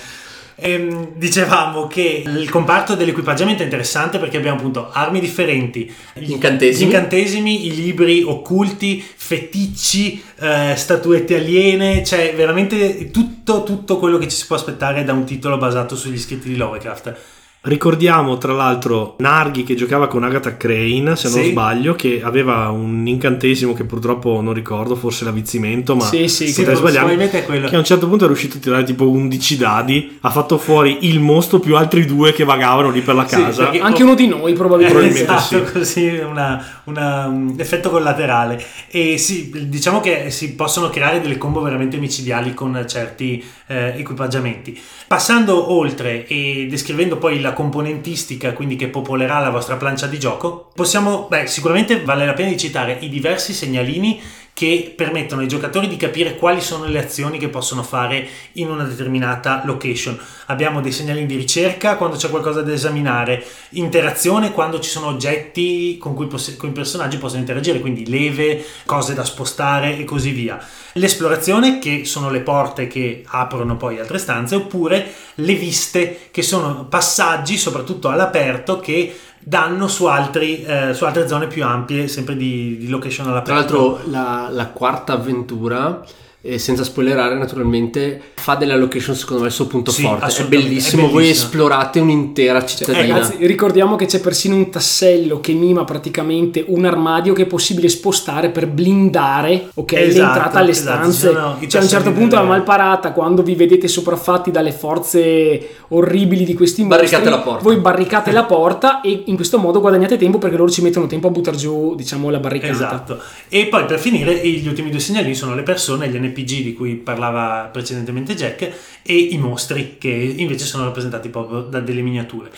Ehm, 0.55 1.13
dicevamo 1.15 1.87
che 1.87 2.23
il 2.25 2.49
comparto 2.49 2.95
dell'equipaggiamento 2.95 3.61
è 3.61 3.65
interessante 3.65 4.19
perché 4.19 4.37
abbiamo 4.37 4.57
appunto 4.57 4.89
armi 4.91 5.19
differenti, 5.19 5.91
gli 6.13 6.31
Incantesimi. 6.31 6.85
gli 6.85 6.93
incantesimi, 6.93 7.65
i 7.67 7.75
libri 7.75 8.23
occulti, 8.23 9.03
feticci, 9.15 10.23
eh, 10.39 10.73
statuette 10.75 11.35
aliene, 11.35 12.03
cioè 12.03 12.33
veramente 12.35 13.11
tutto, 13.11 13.63
tutto 13.63 13.97
quello 13.97 14.17
che 14.17 14.27
ci 14.27 14.35
si 14.35 14.45
può 14.45 14.55
aspettare 14.55 15.03
da 15.03 15.13
un 15.13 15.25
titolo 15.25 15.57
basato 15.57 15.95
sugli 15.95 16.19
scritti 16.19 16.49
di 16.49 16.57
Lovecraft. 16.57 17.39
Ricordiamo 17.63 18.39
tra 18.39 18.53
l'altro 18.53 19.13
Narghi 19.19 19.63
che 19.63 19.75
giocava 19.75 20.07
con 20.07 20.23
Agatha 20.23 20.57
Crane, 20.57 21.15
se 21.15 21.29
non 21.29 21.43
Sì. 21.43 21.51
sbaglio, 21.51 21.93
che 21.93 22.19
aveva 22.23 22.69
un 22.69 23.05
incantesimo 23.05 23.73
che 23.73 23.83
purtroppo 23.83 24.41
non 24.41 24.53
ricordo, 24.53 24.95
forse 24.95 25.25
l'avvizzimento, 25.25 25.95
ma 25.95 26.03
Sì, 26.05 26.27
sì, 26.27 26.47
Sì, 26.47 26.61
potrei 26.63 26.75
sbagliare. 26.75 27.29
Che 27.29 27.75
a 27.75 27.77
un 27.77 27.83
certo 27.85 28.07
punto 28.07 28.23
è 28.23 28.27
riuscito 28.27 28.57
a 28.57 28.59
tirare 28.59 28.83
tipo 28.83 29.07
11 29.07 29.57
dadi, 29.57 30.17
ha 30.21 30.31
fatto 30.31 30.57
fuori 30.57 31.05
il 31.07 31.19
mostro 31.19 31.59
più 31.59 31.77
altri 31.77 32.05
due 32.05 32.33
che 32.33 32.43
vagavano 32.45 32.89
lì 32.89 33.01
per 33.01 33.13
la 33.13 33.27
Sì, 33.27 33.35
casa. 33.35 33.65
perché- 33.65 33.79
Anche 33.79 34.01
uno 34.01 34.15
di 34.15 34.25
noi 34.27 34.53
probabilmente. 34.53 35.23
Probabilmente 35.23 35.31
esatto, 35.45 35.65
sì. 35.67 35.71
così 35.71 36.07
una- 36.27 36.65
una- 36.85 37.27
un 37.27 37.53
effetto 37.59 37.91
collaterale. 37.91 38.59
E 38.89 39.19
sì, 39.19 39.51
diciamo 39.67 39.99
che 39.99 40.31
si 40.31 40.55
possono 40.55 40.89
creare 40.89 41.21
delle 41.21 41.37
combo 41.37 41.61
veramente 41.61 41.97
micidiali 41.97 42.55
con 42.55 42.83
certi 42.87 43.43
eh, 43.67 43.93
equipaggiamenti. 43.99 44.77
Passando 45.07 45.71
oltre 45.71 46.25
e 46.27 46.67
descrivendo 46.69 47.15
poi 47.17 47.39
la 47.39 47.50
componentistica, 47.53 48.53
quindi 48.53 48.75
che 48.75 48.87
popolerà 48.87 49.39
la 49.39 49.49
vostra 49.49 49.75
plancia 49.75 50.07
di 50.07 50.19
gioco, 50.19 50.69
possiamo, 50.73 51.27
beh, 51.29 51.47
sicuramente 51.47 52.03
vale 52.03 52.25
la 52.25 52.33
pena 52.33 52.49
di 52.49 52.57
citare 52.57 52.97
i 53.01 53.09
diversi 53.09 53.53
segnalini 53.53 54.21
che 54.53 54.93
permettono 54.95 55.41
ai 55.41 55.47
giocatori 55.47 55.87
di 55.87 55.97
capire 55.97 56.35
quali 56.35 56.61
sono 56.61 56.85
le 56.85 56.99
azioni 56.99 57.37
che 57.37 57.49
possono 57.49 57.83
fare 57.83 58.27
in 58.53 58.69
una 58.69 58.83
determinata 58.83 59.61
location. 59.65 60.19
Abbiamo 60.47 60.81
dei 60.81 60.91
segnalini 60.91 61.25
di 61.25 61.35
ricerca 61.35 61.95
quando 61.95 62.17
c'è 62.17 62.29
qualcosa 62.29 62.61
da 62.61 62.71
esaminare, 62.71 63.43
interazione 63.71 64.51
quando 64.51 64.79
ci 64.79 64.89
sono 64.89 65.07
oggetti 65.07 65.97
con 65.97 66.13
cui, 66.13 66.27
poss- 66.27 66.57
con 66.57 66.69
i 66.69 66.73
personaggi 66.73 67.17
possono 67.17 67.39
interagire, 67.39 67.79
quindi 67.79 68.07
leve, 68.07 68.63
cose 68.85 69.13
da 69.13 69.23
spostare 69.23 69.97
e 69.97 70.03
così 70.03 70.31
via. 70.31 70.63
L'esplorazione, 70.93 71.79
che 71.79 72.03
sono 72.03 72.29
le 72.29 72.41
porte 72.41 72.87
che 72.87 73.23
aprono 73.25 73.77
poi 73.77 73.99
altre 73.99 74.17
stanze, 74.17 74.55
oppure 74.55 75.11
le 75.35 75.53
viste, 75.53 76.27
che 76.31 76.41
sono 76.41 76.85
passaggi, 76.85 77.57
soprattutto 77.57 78.09
all'aperto, 78.09 78.79
che 78.79 79.15
danno 79.43 79.87
su, 79.87 80.05
altri, 80.05 80.63
eh, 80.63 80.93
su 80.93 81.05
altre 81.05 81.27
zone 81.27 81.47
più 81.47 81.63
ampie, 81.65 82.07
sempre 82.07 82.35
di, 82.35 82.77
di 82.77 82.87
location 82.87 83.27
all'aperto. 83.27 83.49
Tra 83.49 83.77
l'altro 83.77 84.11
la, 84.11 84.47
la 84.51 84.67
quarta 84.67 85.13
avventura, 85.13 86.03
eh, 86.41 86.57
senza 86.57 86.83
spoilerare 86.83 87.35
naturalmente, 87.35 88.19
fa 88.33 88.55
della 88.55 88.75
location 88.75 89.15
secondo 89.15 89.41
me 89.43 89.47
il 89.49 89.53
suo 89.53 89.67
punto 89.67 89.91
Sì, 89.91 90.01
forte. 90.01 90.41
È 90.41 90.45
bellissimo, 90.47 91.07
è 91.07 91.09
voi 91.11 91.29
esplorate 91.29 91.99
un'intera 91.99 92.59
Cioè, 92.65 92.67
cittadina. 92.69 93.15
ragazzi, 93.15 93.45
ricordiamo 93.45 93.95
che 93.95 94.05
c'è 94.07 94.19
persino 94.19 94.55
un 94.55 94.69
tassello 94.71 95.39
che 95.39 95.53
mima 95.53 95.83
praticamente 95.83 96.63
un 96.67 96.85
armadio 96.85 97.33
che 97.33 97.43
è 97.43 97.45
possibile 97.45 97.89
spostare 97.89 98.49
per 98.49 98.67
blindare 98.67 99.69
ok, 99.73 99.91
Esatto, 99.93 100.23
l'entrata 100.23 100.59
alle 100.59 100.71
esatto, 100.71 101.11
stanze. 101.11 101.29
i 101.59 101.69
Cioè, 101.69 101.81
a 101.81 101.83
un 101.83 101.89
certo 101.89 102.11
punto 102.11 102.35
la 102.35 102.43
malparata, 102.43 103.11
quando 103.11 103.43
vi 103.43 103.55
vedete 103.55 103.87
sopraffatti 103.87 104.49
dalle 104.51 104.71
forze 104.71 105.67
orribili 105.89 106.45
di 106.45 106.53
questi 106.53 106.83
mostri, 106.83 107.05
Barricate 107.05 107.29
la 107.29 107.39
porta. 107.39 107.61
voi 107.63 107.75
barricate 107.77 108.31
la 108.31 108.43
porta 108.45 109.01
e 109.01 109.23
in 109.25 109.35
questo 109.35 109.57
modo 109.57 109.79
guadagnate 109.79 110.17
tempo 110.17 110.37
perché 110.37 110.55
loro 110.57 110.71
ci 110.71 110.81
mettono 110.81 111.05
tempo 111.07 111.27
a 111.27 111.29
buttare 111.31 111.57
giù, 111.57 111.95
diciamo, 111.95 112.29
la 112.29 112.39
barricata. 112.39 112.71
Esatto. 112.73 113.19
E 113.49 113.67
poi 113.67 113.85
per 113.85 113.99
finire, 113.99 114.35
gli 114.47 114.67
ultimi 114.67 114.89
due 114.89 114.99
segnalini 114.99 115.35
sono 115.35 115.53
le 115.55 115.63
persone, 115.63 116.09
gli 116.09 116.15
NPG 116.31 116.63
di 116.63 116.73
cui 116.73 116.95
parlava 116.95 117.69
precedentemente 117.71 118.35
Jack, 118.35 118.71
e 119.03 119.15
i 119.15 119.37
mostri, 119.37 119.97
che 119.99 120.09
invece 120.09 120.65
sono 120.65 120.85
rappresentati 120.85 121.29
proprio 121.29 121.61
da 121.61 121.79
delle 121.79 122.01
miniature. 122.01 122.49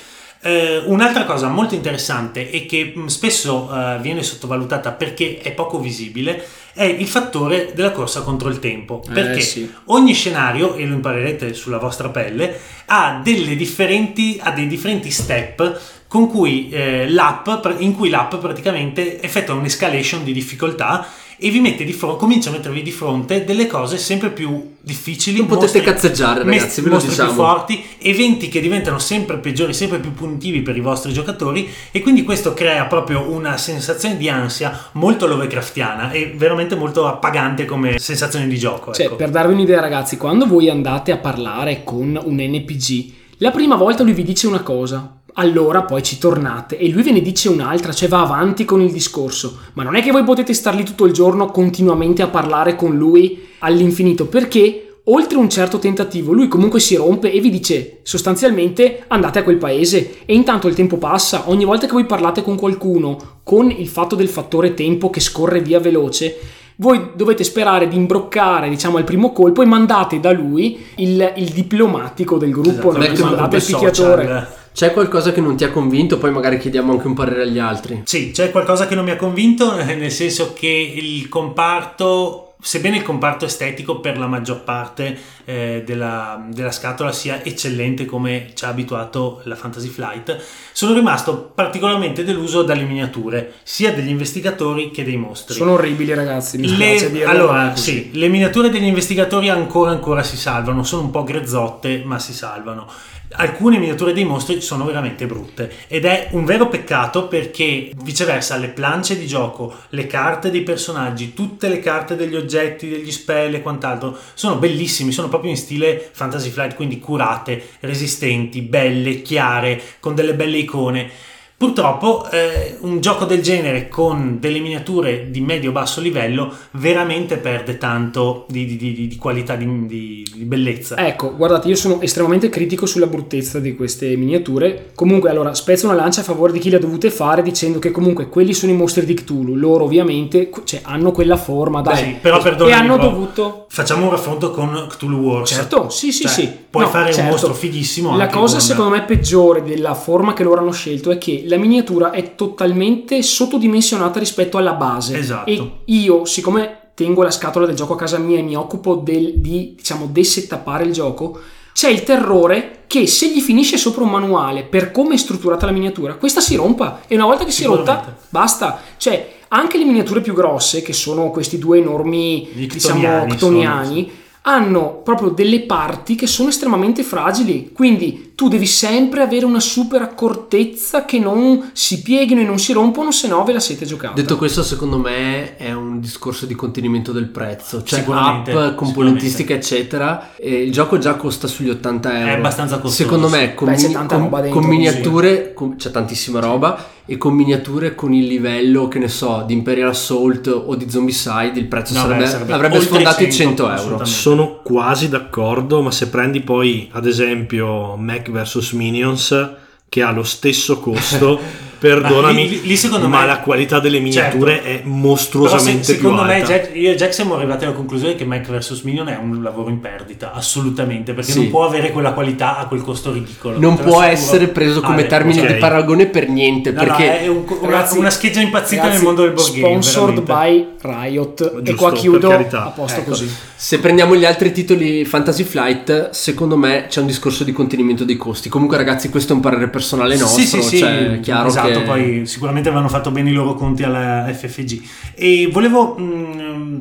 Eh, 0.46 0.84
un'altra 0.86 1.24
cosa 1.24 1.48
molto 1.48 1.74
interessante 1.74 2.50
e 2.50 2.66
che 2.66 2.92
mh, 2.94 3.06
spesso 3.06 3.70
eh, 3.74 3.98
viene 4.02 4.24
sottovalutata 4.24 4.92
perché 4.92 5.40
è 5.40 5.52
poco 5.54 5.80
visibile 5.80 6.44
è 6.74 6.84
il 6.84 7.08
fattore 7.08 7.72
della 7.74 7.92
corsa 7.92 8.22
contro 8.22 8.50
il 8.50 8.60
tempo. 8.60 9.04
Eh, 9.08 9.12
Perché 9.12 9.42
sì. 9.42 9.72
ogni 9.86 10.14
scenario, 10.14 10.76
e 10.76 10.86
lo 10.86 10.96
imparerete 10.96 11.54
sulla 11.54 11.78
vostra 11.78 12.10
pelle, 12.10 12.60
ha, 12.88 13.22
delle 13.24 13.56
differenti, 13.56 14.40
ha 14.42 14.52
dei 14.52 14.68
differenti 14.68 15.12
step 15.12 15.80
con 16.08 16.28
cui, 16.28 16.70
eh, 16.70 17.10
l'app, 17.10 17.48
in 17.78 17.96
cui 17.96 18.10
l'app 18.10 18.36
praticamente 18.36 19.22
effettua 19.22 19.56
un'escalation 19.56 20.24
di 20.24 20.34
difficoltà 20.34 21.08
e 21.38 21.50
vi 21.50 21.60
mette 21.60 21.84
di 21.84 21.94
fronte, 21.94 22.20
comincia 22.20 22.50
a 22.50 22.54
mettervi 22.54 22.82
di 22.82 22.92
fronte 22.92 23.44
delle 23.44 23.68
cose 23.68 23.98
sempre 23.98 24.30
più 24.32 24.76
difficili. 24.80 25.38
Non 25.38 25.48
potete 25.48 25.80
mostri- 25.80 25.94
cazzeggiare, 25.94 26.44
ragazzi, 26.44 26.82
ve 26.82 26.88
lo 26.88 26.94
mostri 26.96 27.12
diciamo. 27.12 27.30
più 27.30 27.38
forti, 27.38 27.84
eventi 28.00 28.50
che 28.50 28.62
diventano 28.62 29.00
sempre 29.00 29.38
peggiori, 29.38 29.74
sempre 29.74 30.00
più 30.00 30.14
punitivi 30.14 30.62
per 30.62 30.78
i 30.78 30.82
vostri 30.82 31.14
giocatori 31.14 31.70
e 31.92 32.02
quindi 32.02 32.24
questo 32.24 32.54
crea 32.54 32.86
proprio 32.86 33.30
una 33.30 33.58
sensazione 33.58 34.18
di 34.18 34.30
ansia 34.30 34.90
molto 34.94 35.28
Lovecraftiana 35.28 36.12
e 36.12 36.34
veramente 36.36 36.76
molto 36.76 37.08
appagante 37.08 37.66
come 37.66 38.00
sensazione 38.00 38.48
di 38.48 38.58
gioco. 38.58 38.94
Cioè, 38.94 39.06
ecco. 39.06 39.16
per 39.16 39.30
darvi 39.30 39.54
un'idea, 39.54 39.80
ragazzi, 39.80 40.18
quando 40.18 40.46
voi 40.46 40.70
andate 40.70 41.12
a 41.12 41.18
parlare 41.18 41.84
con 41.84 42.20
un 42.24 42.36
NPG, 42.36 43.12
la 43.38 43.52
prima 43.52 43.76
volta 43.76 44.04
lui 44.04 44.14
vi 44.14 44.24
dice 44.24 44.48
una 44.48 44.62
cosa, 44.62 45.22
allora 45.34 45.84
poi 45.84 46.04
ci 46.04 46.18
tornate. 46.18 46.78
E 46.78 46.90
lui 46.90 47.04
ve 47.04 47.12
ne 47.12 47.22
dice 47.22 47.50
un'altra, 47.50 47.94
cioè 47.94 48.10
va 48.10 48.22
avanti 48.22 48.66
con 48.66 48.82
il 48.82 48.92
discorso. 48.92 49.60
Ma 49.74 49.84
non 49.84 49.96
è 49.96 50.02
che 50.02 50.12
voi 50.12 50.24
potete 50.24 50.54
star 50.54 50.76
lì 50.76 50.84
tutto 50.84 51.06
il 51.06 51.14
giorno 51.14 51.48
continuamente 51.48 52.22
a 52.22 52.28
parlare 52.28 52.76
con 52.76 52.96
lui 52.96 53.50
all'infinito, 53.60 54.28
perché 54.28 54.88
oltre 55.06 55.38
un 55.38 55.50
certo 55.50 55.80
tentativo 55.80 56.32
lui 56.32 56.48
comunque 56.48 56.80
si 56.80 56.96
rompe 56.96 57.30
e 57.32 57.42
vi 57.42 57.50
dice 57.50 58.00
sostanzialmente 58.04 59.04
andate 59.08 59.40
a 59.40 59.44
quel 59.44 59.58
paese. 59.58 60.26
E 60.26 60.34
intanto 60.34 60.68
il 60.68 60.76
tempo 60.76 60.98
passa, 60.98 61.50
ogni 61.50 61.66
volta 61.66 61.88
che 61.88 61.94
voi 61.94 62.06
parlate 62.06 62.42
con 62.42 62.58
qualcuno 62.58 63.40
con 63.44 63.70
il 63.72 63.88
fatto 63.88 64.16
del 64.16 64.30
fattore 64.30 64.74
tempo 64.74 65.10
che 65.10 65.20
scorre 65.20 65.62
via 65.62 65.80
veloce, 65.80 66.38
voi 66.78 67.12
dovete 67.16 67.44
sperare 67.44 67.88
di 67.88 67.96
imbroccare 67.96 68.68
diciamo 68.68 68.98
al 68.98 69.04
primo 69.04 69.32
colpo 69.32 69.62
e 69.62 69.66
mandate 69.66 70.20
da 70.20 70.32
lui 70.32 70.84
il, 70.96 71.34
il 71.36 71.50
diplomatico 71.50 72.38
del 72.38 72.52
gruppo, 72.52 72.96
Esatto, 72.96 73.20
non 73.20 73.30
mandate 73.30 73.56
il 73.58 73.62
social. 73.62 74.62
C'è 74.74 74.92
qualcosa 74.92 75.32
che 75.32 75.40
non 75.40 75.56
ti 75.56 75.64
ha 75.64 75.70
convinto? 75.70 76.18
Poi 76.18 76.32
magari 76.32 76.58
chiediamo 76.58 76.92
anche 76.92 77.06
un 77.06 77.14
parere 77.14 77.44
agli 77.44 77.60
altri. 77.60 78.02
Sì, 78.06 78.32
c'è 78.32 78.50
qualcosa 78.50 78.88
che 78.88 78.96
non 78.96 79.06
mi 79.06 79.12
ha 79.12 79.16
convinto, 79.16 79.76
nel 79.84 80.12
senso 80.12 80.54
che 80.54 80.68
il 80.68 81.30
comparto, 81.30 82.56
sebbene 82.60 82.98
il 82.98 83.04
comparto 83.04 83.46
estetico 83.46 84.00
per 84.00 84.18
la 84.18 84.26
maggior 84.26 84.62
parte 84.62 85.16
eh, 85.46 85.84
della, 85.86 86.44
della 86.50 86.72
scatola 86.72 87.12
sia 87.12 87.44
eccellente 87.44 88.06
come 88.06 88.50
ci 88.56 88.66
ha 88.66 88.70
abituato 88.70 89.42
la 89.44 89.56
Fantasy 89.56 89.90
Flight, 89.90 90.42
sono 90.72 90.96
rimasto 90.96 91.52
particolarmente 91.54 92.24
deluso 92.24 92.64
dalle 92.64 92.84
miniature, 92.84 93.54
sia 93.62 93.94
degli 93.94 94.10
investigatori 94.10 94.90
che 94.90 95.04
dei 95.04 95.18
mostri. 95.18 95.54
Sono 95.54 95.74
orribili 95.74 96.16
ragazzi, 96.16 96.58
mi 96.58 96.68
Le- 96.76 96.98
spiace 96.98 97.22
è 97.22 97.26
allora, 97.26 97.76
sì, 97.76 98.10
le 98.14 98.28
miniature 98.28 98.72
degli 98.72 98.86
investigatori 98.86 99.50
ancora 99.50 99.92
ancora 99.92 100.24
si 100.24 100.36
salvano, 100.36 100.84
sono 100.84 101.04
un 101.04 101.12
po' 101.12 101.24
grezzotte, 101.24 102.02
ma 102.04 102.18
si 102.18 102.34
salvano. 102.34 102.88
Alcune 103.36 103.80
miniature 103.80 104.14
dei 104.14 104.26
mostri 104.26 104.62
sono 104.62 104.86
veramente 104.86 105.26
brutte 105.26 105.72
ed 105.88 106.06
è 106.06 106.30
un 106.32 106.46
vero 106.46 106.68
peccato 106.70 107.28
perché 107.28 107.92
viceversa 108.04 108.58
le 108.58 108.70
planche 108.70 109.18
di 109.18 109.26
gioco, 109.26 109.74
le 109.90 110.06
carte 110.08 110.52
dei 110.52 110.62
personaggi, 110.62 111.34
tutte 111.34 111.68
le 111.68 111.80
carte 111.80 112.16
degli 112.16 112.36
oggetti, 112.36 112.90
degli 112.90 113.12
spell 113.12 113.56
e 113.56 113.62
quant'altro 113.62 114.18
sono 114.34 114.58
bellissimi, 114.58 115.12
sono 115.12 115.30
proprio 115.30 115.50
in 115.50 115.58
stile 115.58 116.10
Fantasy 116.12 116.50
Flight, 116.50 116.76
quindi 116.76 117.00
curate, 117.00 117.62
resistenti, 117.80 118.62
belle, 118.62 119.22
chiare, 119.22 119.82
con 120.00 120.14
delle 120.16 120.36
belle 120.36 120.58
icone. 120.58 121.32
Purtroppo 121.64 122.30
eh, 122.30 122.76
un 122.82 123.00
gioco 123.00 123.24
del 123.24 123.42
genere 123.42 123.88
con 123.88 124.38
delle 124.42 124.60
miniature 124.60 125.32
di 125.32 125.40
medio-basso 125.40 126.02
livello 126.02 126.54
veramente 126.72 127.38
perde 127.38 127.78
tanto 127.78 128.44
di, 128.50 128.66
di- 128.66 128.76
di- 128.76 129.08
di 129.08 129.16
qualità, 129.16 129.56
di, 129.56 130.26
bellezza. 130.44 130.98
Ecco, 130.98 131.34
guardate, 131.34 131.70
io 131.70 131.76
sono 131.78 132.02
estremamente 132.02 132.50
critico 132.50 132.86
sulla 132.86 133.08
bruttezza 133.08 133.60
di 133.62 133.78
queste 133.78 134.14
miniature. 134.18 134.92
Comunque, 134.94 135.30
allora, 135.30 135.54
spezzo 135.54 135.86
una 135.86 135.96
lancia 135.96 136.20
a 136.20 136.26
favore 136.26 136.52
di 136.52 136.60
chi 136.60 136.70
le 136.70 136.76
ha 136.76 136.80
dovute 136.80 137.10
fare 137.10 137.42
dicendo 137.42 137.80
che 137.80 137.92
comunque 137.92 138.28
quelli 138.28 138.54
sono 138.54 138.74
i 138.74 138.76
mostri 138.76 139.06
di 139.06 139.14
Cthulhu. 139.14 139.56
Loro 139.56 139.86
ovviamente 139.86 140.50
cioè, 140.66 140.82
hanno 140.84 141.14
quella 141.14 141.38
forma, 141.38 141.80
dai. 141.82 141.96
Sì, 141.96 142.16
però 142.22 142.40
e 142.40 142.44
perdonami, 142.44 142.74
hanno 142.76 142.98
però 142.98 143.10
dovuto... 143.10 143.66
Facciamo 143.70 144.04
un 144.06 144.12
raffronto 144.12 144.52
con 144.52 144.86
Cthulhu 144.90 145.18
Wars. 145.18 145.50
Certo, 145.50 145.90
sì, 145.90 146.12
sì, 146.12 146.24
Cioè, 146.24 146.32
sì. 146.32 146.52
Puoi 146.70 146.84
No, 146.84 146.90
fare 146.90 147.08
un 147.08 147.14
certo. 147.14 147.32
mostro 147.32 147.54
fighissimo. 147.54 148.18
La 148.18 148.28
cosa 148.28 148.58
con- 148.58 148.66
secondo 148.66 148.92
me 148.92 149.04
peggiore 149.04 149.64
della 149.64 149.94
forma 149.94 150.34
che 150.34 150.44
loro 150.44 150.60
hanno 150.60 150.72
scelto 150.72 151.10
è 151.12 151.18
che 151.18 151.44
la 151.54 151.62
miniatura 151.62 152.12
è 152.12 152.36
totalmente 152.36 153.22
sottodimensionata 153.22 154.20
rispetto 154.20 154.58
alla 154.58 154.74
base. 154.74 155.18
Esatto. 155.18 155.50
E 155.50 155.72
io, 155.86 156.26
siccome 156.26 156.92
tengo 156.96 157.24
la 157.24 157.32
scatola 157.32 157.66
del 157.66 157.76
gioco 157.76 157.94
a 157.94 157.98
casa 157.98 158.18
mia 158.18 158.40
e 158.40 158.42
mi 158.42 158.56
occupo 158.56 158.96
del- 158.96 159.34
di, 159.36 159.74
diciamo, 159.76 160.08
desettappare 160.12 160.84
il 160.84 160.92
gioco, 160.92 161.40
c'è 161.74 161.90
il 161.90 162.04
terrore 162.04 162.84
che 162.88 163.08
se 163.08 163.32
gli 163.32 163.40
finisce 163.40 163.78
sopra 163.78 164.04
un 164.04 164.12
manuale 164.12 164.64
per 164.64 164.92
come 164.92 165.16
è 165.16 165.18
strutturata 165.18 165.66
la 165.66 165.72
miniatura, 165.72 166.16
questa 166.16 166.40
si 166.40 166.56
rompa 166.56 167.02
e 167.08 167.16
una 167.16 167.26
volta 167.26 167.46
che 167.46 167.52
si 167.52 167.64
è 167.64 167.66
rotta, 167.66 168.16
basta. 168.30 168.80
Cioè, 168.98 169.38
anche 169.48 169.78
le 169.78 169.86
miniature 169.86 170.22
più 170.22 170.34
grosse, 170.34 170.82
che 170.82 170.94
sono 170.94 171.30
questi 171.32 171.58
due 171.58 171.80
enormi, 171.80 172.50
Gli 172.54 172.68
diciamo, 172.68 173.26
ctoniani, 173.28 174.12
hanno 174.42 175.02
proprio 175.04 175.30
delle 175.30 175.62
parti 175.62 176.16
che 176.16 176.28
sono 176.28 176.50
estremamente 176.50 177.02
fragili. 177.04 177.72
Quindi 177.74 178.33
tu 178.36 178.48
devi 178.48 178.66
sempre 178.66 179.22
avere 179.22 179.46
una 179.46 179.60
super 179.60 180.02
accortezza 180.02 181.06
che 181.06 181.20
non 181.20 181.70
si 181.74 182.02
pieghino 182.02 182.42
e 182.42 182.44
non 182.46 182.58
si 182.58 182.74
rompono, 182.74 183.12
se 183.12 183.28
no 183.28 183.44
ve 183.44 183.54
la 183.54 183.60
siete 183.60 183.86
giocata. 183.86 184.14
Detto 184.16 184.38
questo, 184.38 184.64
secondo 184.64 184.98
me 184.98 185.56
è 185.56 185.72
un 185.72 186.00
discorso 186.00 186.46
di 186.46 186.56
contenimento 186.56 187.12
del 187.12 187.28
prezzo, 187.28 187.84
cioè 187.84 188.04
app, 188.08 188.76
componentistica, 188.76 189.54
eccetera. 189.54 190.32
E 190.36 190.64
il 190.64 190.72
gioco 190.72 190.98
già 190.98 191.16
costa 191.16 191.48
sugli 191.48 191.70
80 191.70 192.18
euro. 192.20 192.32
È 192.32 192.34
abbastanza 192.38 192.80
costoso, 192.80 193.04
Secondo 193.04 193.28
sì. 193.28 193.36
me, 193.36 193.54
con, 193.54 193.68
Beh, 193.68 193.76
c'è 193.76 193.82
mini- 193.84 193.94
tanta 193.94 194.16
con- 194.16 194.24
roba 194.24 194.42
dentro, 194.42 194.60
con 194.60 194.70
miniature, 194.70 195.54
con- 195.54 195.76
c'è 195.76 195.92
tantissima 195.92 196.40
roba. 196.40 196.88
E 197.06 197.18
con 197.18 197.34
miniature 197.34 197.96
con 197.96 198.14
il 198.14 198.28
livello, 198.28 198.88
che 198.88 198.98
ne 198.98 199.10
so, 199.10 199.44
di 199.46 199.52
Imperial 199.52 199.90
Assault 199.90 200.48
o 200.48 200.74
di 200.76 200.90
Zombicide, 200.90 201.60
il 201.60 201.66
prezzo 201.66 201.94
No, 201.96 202.00
sarebbe, 202.04 202.24
beh, 202.24 202.30
sarebbe 202.30 202.54
avrebbe 202.54 202.80
sfondato 202.80 203.24
i 203.24 203.32
100, 203.34 203.66
100 203.66 203.82
euro. 203.90 204.06
Sono 204.06 204.62
quasi 204.64 205.10
d'accordo, 205.10 205.82
ma 205.82 205.92
se 205.92 206.08
prendi 206.08 206.40
poi 206.40 206.88
ad 206.94 207.06
esempio 207.06 207.98
Mac 207.98 208.23
vs 208.30 208.72
Minions 208.72 209.52
che 209.90 210.02
ha 210.02 210.12
lo 210.12 210.24
stesso 210.24 210.80
costo, 210.80 211.40
perdonami, 211.88 212.44
Ma 212.44 212.50
lì- 212.50 212.62
lì 212.64 212.78
secondo 212.78 213.08
ma 213.10 213.20
me- 213.22 213.26
la 213.26 213.40
qualità 213.40 213.80
delle 213.80 214.00
miniature 214.00 214.54
Certo. 214.54 214.68
è 214.70 214.82
mostruosamente 214.86 215.84
se- 215.84 215.94
secondo 215.96 216.22
più 216.22 216.28
me 216.28 216.36
alta. 216.36 216.48
Jack- 216.54 216.76
io 216.76 216.92
e 216.92 216.96
Jack 216.96 217.14
siamo 217.14 217.36
arrivati 217.36 217.66
alla 217.66 217.74
conclusione 217.74 218.16
che 218.16 218.24
Mac 218.24 218.50
vs 218.50 218.82
Minion 218.84 219.10
è 219.10 219.18
un 219.22 219.44
lavoro 219.44 219.70
in 219.70 219.80
perdita, 219.82 220.32
assolutamente, 220.34 221.14
perché 221.14 221.32
Sì. 221.34 221.40
non 221.40 221.50
può 221.50 221.66
avere 221.66 221.92
quella 221.92 222.14
qualità 222.14 222.58
a 222.58 222.68
quel 222.68 222.82
costo 222.82 223.12
ridicolo. 223.12 223.60
Non 223.60 223.78
può 223.78 224.02
essere 224.02 224.48
preso 224.48 224.80
come 224.82 225.00
Ale, 225.00 225.08
termine 225.08 225.42
ok. 225.42 225.48
di 225.48 225.54
paragone 225.56 226.06
per 226.08 226.30
niente, 226.30 226.72
No, 226.72 226.82
no, 226.82 226.88
perché 226.88 227.20
è 227.22 227.28
un- 227.28 227.44
una, 227.48 227.70
Ragazzi- 227.72 227.98
una 227.98 228.10
scheggia 228.10 228.40
impazzita 228.40 228.82
nel 228.84 228.92
Ragazzi, 228.92 229.06
mondo 229.06 229.22
del 229.24 229.32
board 229.34 229.52
game. 229.54 229.68
Sponsored 229.82 230.24
veramente. 230.24 230.76
by 230.82 231.02
Riot. 231.04 231.42
e 231.42 231.62
Giusto, 231.64 231.76
qua 231.76 231.90
per 231.92 232.00
chiudo 232.00 232.32
a 232.32 232.72
posto 232.76 233.00
Ecco. 233.02 233.10
così. 233.10 233.30
Se 233.56 233.80
prendiamo 233.80 234.16
gli 234.16 234.26
altri 234.26 234.52
titoli 234.52 235.06
Fantasy 235.06 235.44
Flight, 235.44 236.10
secondo 236.12 236.58
me 236.58 236.86
c'è 236.90 237.00
un 237.00 237.08
discorso 237.08 237.44
di 237.44 237.52
contenimento 237.54 238.04
dei 238.04 238.18
costi. 238.18 238.50
Comunque, 238.50 238.76
ragazzi, 238.78 239.10
questo 239.10 239.32
è 239.34 239.36
un 239.36 239.42
parere 239.42 239.70
personale 239.70 240.18
nostro. 240.18 240.42
Sì, 240.42 240.48
sì, 240.48 240.62
sì, 240.62 240.78
cioè, 240.80 241.12
è 241.14 241.20
chiaro 241.22 241.48
esatto, 241.48 241.68
che 241.68 241.73
poi 241.82 242.26
sicuramente 242.26 242.70
avevano 242.70 242.90
fatto 242.90 243.12
bene 243.12 243.30
i 243.30 243.34
loro 243.34 243.56
conti 243.56 243.84
alla 243.84 244.32
FFG. 244.32 244.82
E 245.16 245.50
volevo 245.52 245.98
mm, 246.00 246.80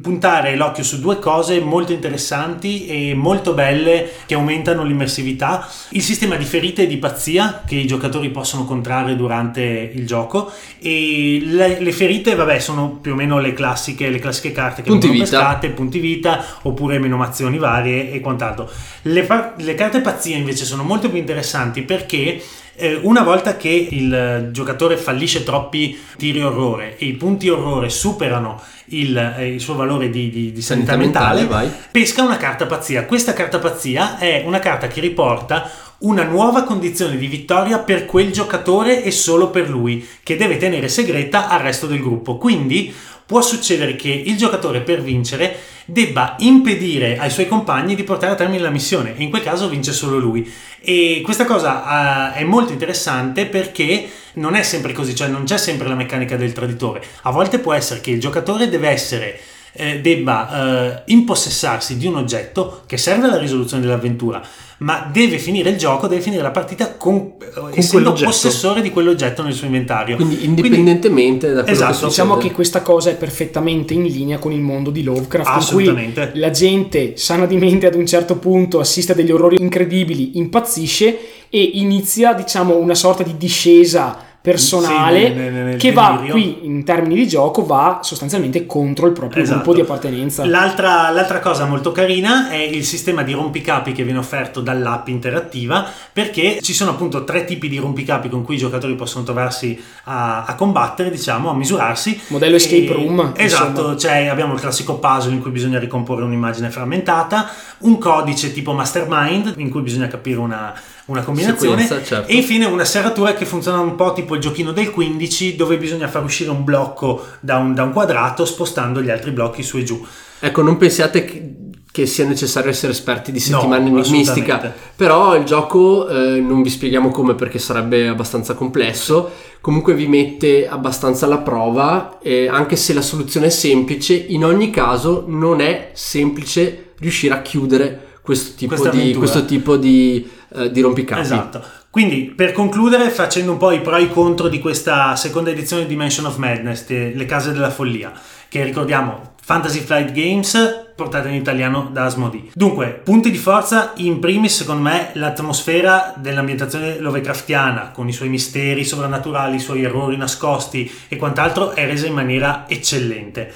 puntare 0.00 0.56
l'occhio 0.56 0.82
su 0.82 1.00
due 1.00 1.18
cose 1.18 1.60
molto 1.60 1.92
interessanti 1.92 2.86
e 2.86 3.14
molto 3.14 3.52
belle 3.52 4.10
che 4.24 4.34
aumentano 4.34 4.84
l'immersività. 4.84 5.68
Il 5.90 6.02
sistema 6.02 6.36
di 6.36 6.44
ferite 6.44 6.82
e 6.82 6.86
di 6.86 6.96
pazzia 6.96 7.62
che 7.66 7.76
i 7.76 7.86
giocatori 7.86 8.30
possono 8.30 8.64
contrarre 8.64 9.16
durante 9.16 9.92
il 9.94 10.06
gioco 10.06 10.50
e 10.78 11.40
le, 11.42 11.80
le 11.80 11.92
ferite, 11.92 12.34
vabbè, 12.34 12.58
sono 12.58 12.98
più 13.00 13.12
o 13.12 13.14
meno 13.14 13.38
le 13.38 13.52
classiche, 13.52 14.08
le 14.08 14.18
classiche 14.18 14.52
carte 14.52 14.82
che 14.82 14.88
Punti 14.88 15.08
vengono 15.08 15.24
vita. 15.24 15.38
pescate, 15.38 15.68
punti 15.70 15.98
vita 15.98 16.44
oppure 16.62 16.98
menomazioni 16.98 17.58
varie 17.58 18.10
e 18.12 18.20
quant'altro. 18.20 18.70
Le, 19.02 19.52
le 19.56 19.74
carte 19.74 20.00
pazzia 20.00 20.36
invece 20.36 20.64
sono 20.64 20.82
molto 20.84 21.10
più 21.10 21.18
interessanti 21.18 21.82
perché 21.82 22.40
eh, 22.76 22.98
una 23.02 23.22
volta 23.22 23.56
che 23.56 23.88
il 23.90 24.48
giocatore 24.52 24.96
fallisce 24.96 25.42
troppi 25.42 25.98
tiri 26.16 26.42
orrore 26.42 26.96
e 26.98 27.06
i 27.06 27.12
punti 27.14 27.48
orrore 27.48 27.88
superano 27.88 28.60
il, 28.86 29.16
eh, 29.16 29.54
il 29.54 29.60
suo 29.60 29.74
valore 29.74 30.10
di, 30.10 30.30
di- 30.30 30.52
di 30.52 30.62
sanità, 30.62 30.92
Sanità 30.92 31.20
mentale, 31.20 31.40
mentale, 31.40 31.72
pesca 31.90 32.22
una 32.22 32.36
carta 32.36 32.66
pazzia. 32.66 33.04
Questa 33.04 33.32
carta 33.32 33.58
pazzia 33.58 34.18
è 34.18 34.42
una 34.46 34.58
carta 34.58 34.86
che 34.86 35.00
riporta 35.00 35.70
una 35.98 36.24
nuova 36.24 36.64
condizione 36.64 37.16
di 37.16 37.26
vittoria 37.26 37.78
per 37.78 38.04
quel 38.04 38.30
giocatore 38.30 39.02
e 39.02 39.10
solo 39.10 39.48
per 39.48 39.70
lui, 39.70 40.06
che 40.22 40.36
deve 40.36 40.58
tenere 40.58 40.88
segreta 40.88 41.48
al 41.48 41.60
resto 41.60 41.86
del 41.86 42.00
gruppo. 42.00 42.36
Quindi 42.36 42.92
può 43.26 43.42
succedere 43.42 43.96
che 43.96 44.08
il 44.08 44.36
giocatore 44.36 44.80
per 44.80 45.02
vincere 45.02 45.58
debba 45.84 46.36
impedire 46.38 47.18
ai 47.18 47.30
suoi 47.30 47.46
compagni 47.46 47.94
di 47.94 48.04
portare 48.04 48.32
a 48.32 48.36
termine 48.36 48.62
la 48.62 48.70
missione 48.70 49.16
e 49.16 49.22
in 49.22 49.30
quel 49.30 49.42
caso 49.42 49.68
vince 49.68 49.92
solo 49.92 50.18
lui. 50.18 50.50
E 50.80 51.20
questa 51.24 51.44
cosa 51.44 52.34
eh, 52.34 52.40
è 52.40 52.44
molto 52.44 52.72
interessante 52.72 53.46
perché 53.46 54.08
non 54.34 54.54
è 54.54 54.62
sempre 54.62 54.92
così, 54.92 55.14
cioè 55.14 55.28
non 55.28 55.44
c'è 55.44 55.58
sempre 55.58 55.88
la 55.88 55.94
meccanica 55.94 56.36
del 56.36 56.52
traditore. 56.52 57.02
A 57.22 57.30
volte 57.30 57.58
può 57.58 57.72
essere 57.72 58.00
che 58.00 58.10
il 58.10 58.20
giocatore 58.20 58.68
deve 58.68 58.88
essere 58.88 59.40
eh, 59.76 60.00
debba 60.00 60.50
eh, 60.50 61.02
impossessarsi 61.06 61.96
di 61.96 62.06
un 62.06 62.16
oggetto 62.16 62.82
che 62.86 62.96
serve 62.96 63.26
alla 63.26 63.38
risoluzione 63.38 63.82
dell'avventura, 63.82 64.42
ma 64.78 65.08
deve 65.10 65.38
finire 65.38 65.70
il 65.70 65.76
gioco, 65.76 66.06
deve 66.06 66.20
finire 66.20 66.42
la 66.42 66.50
partita 66.50 66.96
con, 66.96 67.32
eh, 67.40 67.78
essendo 67.78 68.12
possessore 68.12 68.82
di 68.82 68.90
quell'oggetto 68.90 69.42
nel 69.42 69.54
suo 69.54 69.66
inventario. 69.66 70.16
quindi 70.16 70.44
indipendentemente 70.44 71.48
da 71.52 71.62
quello 71.62 71.74
Esatto, 71.74 72.00
che. 72.00 72.06
Diciamo 72.06 72.36
che 72.36 72.52
questa 72.52 72.82
cosa 72.82 73.10
è 73.10 73.16
perfettamente 73.16 73.94
in 73.94 74.04
linea 74.04 74.38
con 74.38 74.52
il 74.52 74.60
mondo 74.60 74.90
di 74.90 75.02
Lovecraft, 75.02 75.48
in 75.48 75.56
Assolutamente. 75.56 76.30
cui 76.30 76.40
la 76.40 76.50
gente 76.50 77.16
sana 77.16 77.46
di 77.46 77.56
mente 77.56 77.86
ad 77.86 77.94
un 77.94 78.06
certo 78.06 78.36
punto 78.36 78.78
assiste 78.78 79.12
a 79.12 79.14
degli 79.14 79.30
orrori 79.30 79.56
incredibili, 79.58 80.36
impazzisce 80.38 81.18
e 81.48 81.70
inizia, 81.74 82.34
diciamo, 82.34 82.76
una 82.76 82.94
sorta 82.94 83.22
di 83.22 83.36
discesa 83.38 84.25
personale 84.50 85.26
Sì, 85.26 85.32
nel- 85.32 85.52
nel- 85.52 85.76
che 85.76 85.90
va 85.90 86.10
delirio. 86.12 86.32
qui 86.34 86.58
in 86.62 86.84
termini 86.84 87.16
di 87.16 87.26
gioco 87.26 87.66
va 87.66 87.98
sostanzialmente 88.02 88.64
contro 88.64 89.06
il 89.06 89.12
proprio 89.12 89.42
Esatto. 89.42 89.58
gruppo 89.58 89.74
di 89.74 89.80
appartenenza. 89.80 90.44
L'altra, 90.46 91.10
l'altra 91.10 91.40
cosa 91.40 91.64
molto 91.66 91.90
carina 91.90 92.48
è 92.50 92.56
il 92.56 92.84
sistema 92.84 93.22
di 93.24 93.32
rompicapi 93.32 93.90
che 93.90 94.04
viene 94.04 94.20
offerto 94.20 94.60
dall'app 94.60 95.08
interattiva 95.08 95.84
perché 96.12 96.60
ci 96.62 96.72
sono 96.72 96.92
appunto 96.92 97.24
tre 97.24 97.44
tipi 97.44 97.68
di 97.68 97.78
rompicapi 97.78 98.28
con 98.28 98.42
cui 98.44 98.54
i 98.54 98.58
giocatori 98.58 98.94
possono 98.94 99.24
trovarsi 99.24 99.82
a, 100.04 100.44
a 100.44 100.54
combattere, 100.54 101.10
diciamo, 101.10 101.50
a 101.50 101.54
misurarsi. 101.54 102.20
Modello 102.28 102.54
escape 102.54 102.84
E- 102.86 102.92
room, 102.92 103.32
Esatto, 103.36 103.70
insomma. 103.80 103.96
cioè 103.96 104.26
abbiamo 104.28 104.54
il 104.54 104.60
classico 104.60 104.98
puzzle 104.98 105.32
in 105.34 105.40
cui 105.40 105.50
bisogna 105.50 105.80
ricomporre 105.80 106.22
un'immagine 106.22 106.70
frammentata, 106.70 107.48
un 107.78 107.98
codice 107.98 108.52
tipo 108.52 108.72
mastermind 108.72 109.54
in 109.56 109.70
cui 109.70 109.82
bisogna 109.82 110.06
capire 110.06 110.38
una, 110.38 110.72
una 111.06 111.22
combinazione 111.22 111.82
Sequenza, 111.82 112.04
certo. 112.04 112.30
e 112.30 112.34
infine 112.34 112.64
una 112.64 112.84
serratura 112.84 113.34
che 113.34 113.44
funziona 113.44 113.78
un 113.78 113.94
po' 113.94 114.12
tipo 114.12 114.34
il 114.34 114.40
giochino 114.40 114.72
del 114.72 114.90
15 114.90 115.54
dove 115.54 115.78
bisogna 115.78 116.08
far 116.08 116.24
uscire 116.24 116.50
un 116.50 116.64
blocco 116.64 117.24
da 117.40 117.58
un, 117.58 117.74
da 117.74 117.84
un 117.84 117.92
quadrato 117.92 118.44
spostando 118.44 119.00
gli 119.00 119.10
altri 119.10 119.30
blocchi 119.30 119.62
su 119.62 119.78
e 119.78 119.84
giù. 119.84 120.04
Ecco, 120.38 120.62
non 120.62 120.76
pensiate 120.76 121.54
che, 121.92 122.06
sia 122.06 122.26
necessario 122.26 122.70
essere 122.70 122.92
esperti 122.92 123.32
di 123.32 123.38
No, 123.38 123.60
settimana 123.60 123.86
enigmistica, 123.86 124.56
assolutamente. 124.56 124.78
però 124.96 125.34
il 125.34 125.44
gioco 125.44 126.08
eh, 126.08 126.40
non 126.40 126.60
vi 126.60 126.68
spieghiamo 126.68 127.08
come 127.10 127.34
perché 127.34 127.58
sarebbe 127.58 128.08
abbastanza 128.08 128.52
complesso, 128.52 129.30
comunque 129.62 129.94
vi 129.94 130.06
mette 130.06 130.68
abbastanza 130.68 131.24
alla 131.24 131.38
prova 131.38 132.18
e 132.20 132.48
anche 132.48 132.76
se 132.76 132.92
la 132.92 133.00
soluzione 133.00 133.46
è 133.46 133.50
semplice, 133.50 134.14
in 134.14 134.44
ogni 134.44 134.70
caso 134.70 135.24
non 135.26 135.62
è 135.62 135.92
semplice 135.94 136.92
riuscire 136.98 137.32
a 137.32 137.40
chiudere 137.40 138.05
questo 138.26 138.56
tipo 138.56 138.88
di, 138.88 139.14
questo 139.14 139.44
tipo 139.44 139.76
di, 139.76 140.28
eh, 140.52 140.72
di 140.72 140.80
rompicapi. 140.80 141.20
Esatto. 141.20 141.62
Quindi, 141.90 142.32
per 142.36 142.50
concludere, 142.52 143.08
facendo 143.08 143.52
un 143.52 143.56
po' 143.56 143.70
i 143.70 143.80
pro 143.80 143.96
e 143.96 144.02
i 144.02 144.10
contro 144.10 144.48
di 144.48 144.58
questa 144.58 145.14
seconda 145.14 145.50
edizione 145.50 145.82
di 145.82 145.88
Dimension 145.88 146.26
of 146.26 146.36
Madness, 146.36 146.88
le 146.88 147.24
case 147.24 147.52
della 147.52 147.70
follia, 147.70 148.12
che 148.48 148.64
ricordiamo 148.64 149.34
Fantasy 149.42 149.78
Flight 149.78 150.10
Games, 150.10 150.86
portata 150.96 151.28
in 151.28 151.36
italiano 151.36 151.88
da 151.92 152.06
Asmodee. 152.06 152.50
Dunque, 152.52 153.00
punti 153.02 153.30
di 153.30 153.38
forza, 153.38 153.92
in 153.96 154.18
primis, 154.18 154.56
secondo 154.56 154.82
me, 154.82 155.10
l'atmosfera 155.12 156.14
dell'ambientazione 156.16 156.98
Lovecraftiana, 156.98 157.92
con 157.92 158.08
i 158.08 158.12
suoi 158.12 158.28
misteri 158.28 158.84
sovrannaturali, 158.84 159.56
i 159.56 159.60
suoi 159.60 159.84
errori 159.84 160.16
nascosti 160.16 160.90
e 161.08 161.16
quant'altro, 161.16 161.70
è 161.70 161.86
resa 161.86 162.06
in 162.06 162.14
maniera 162.14 162.64
eccellente. 162.66 163.52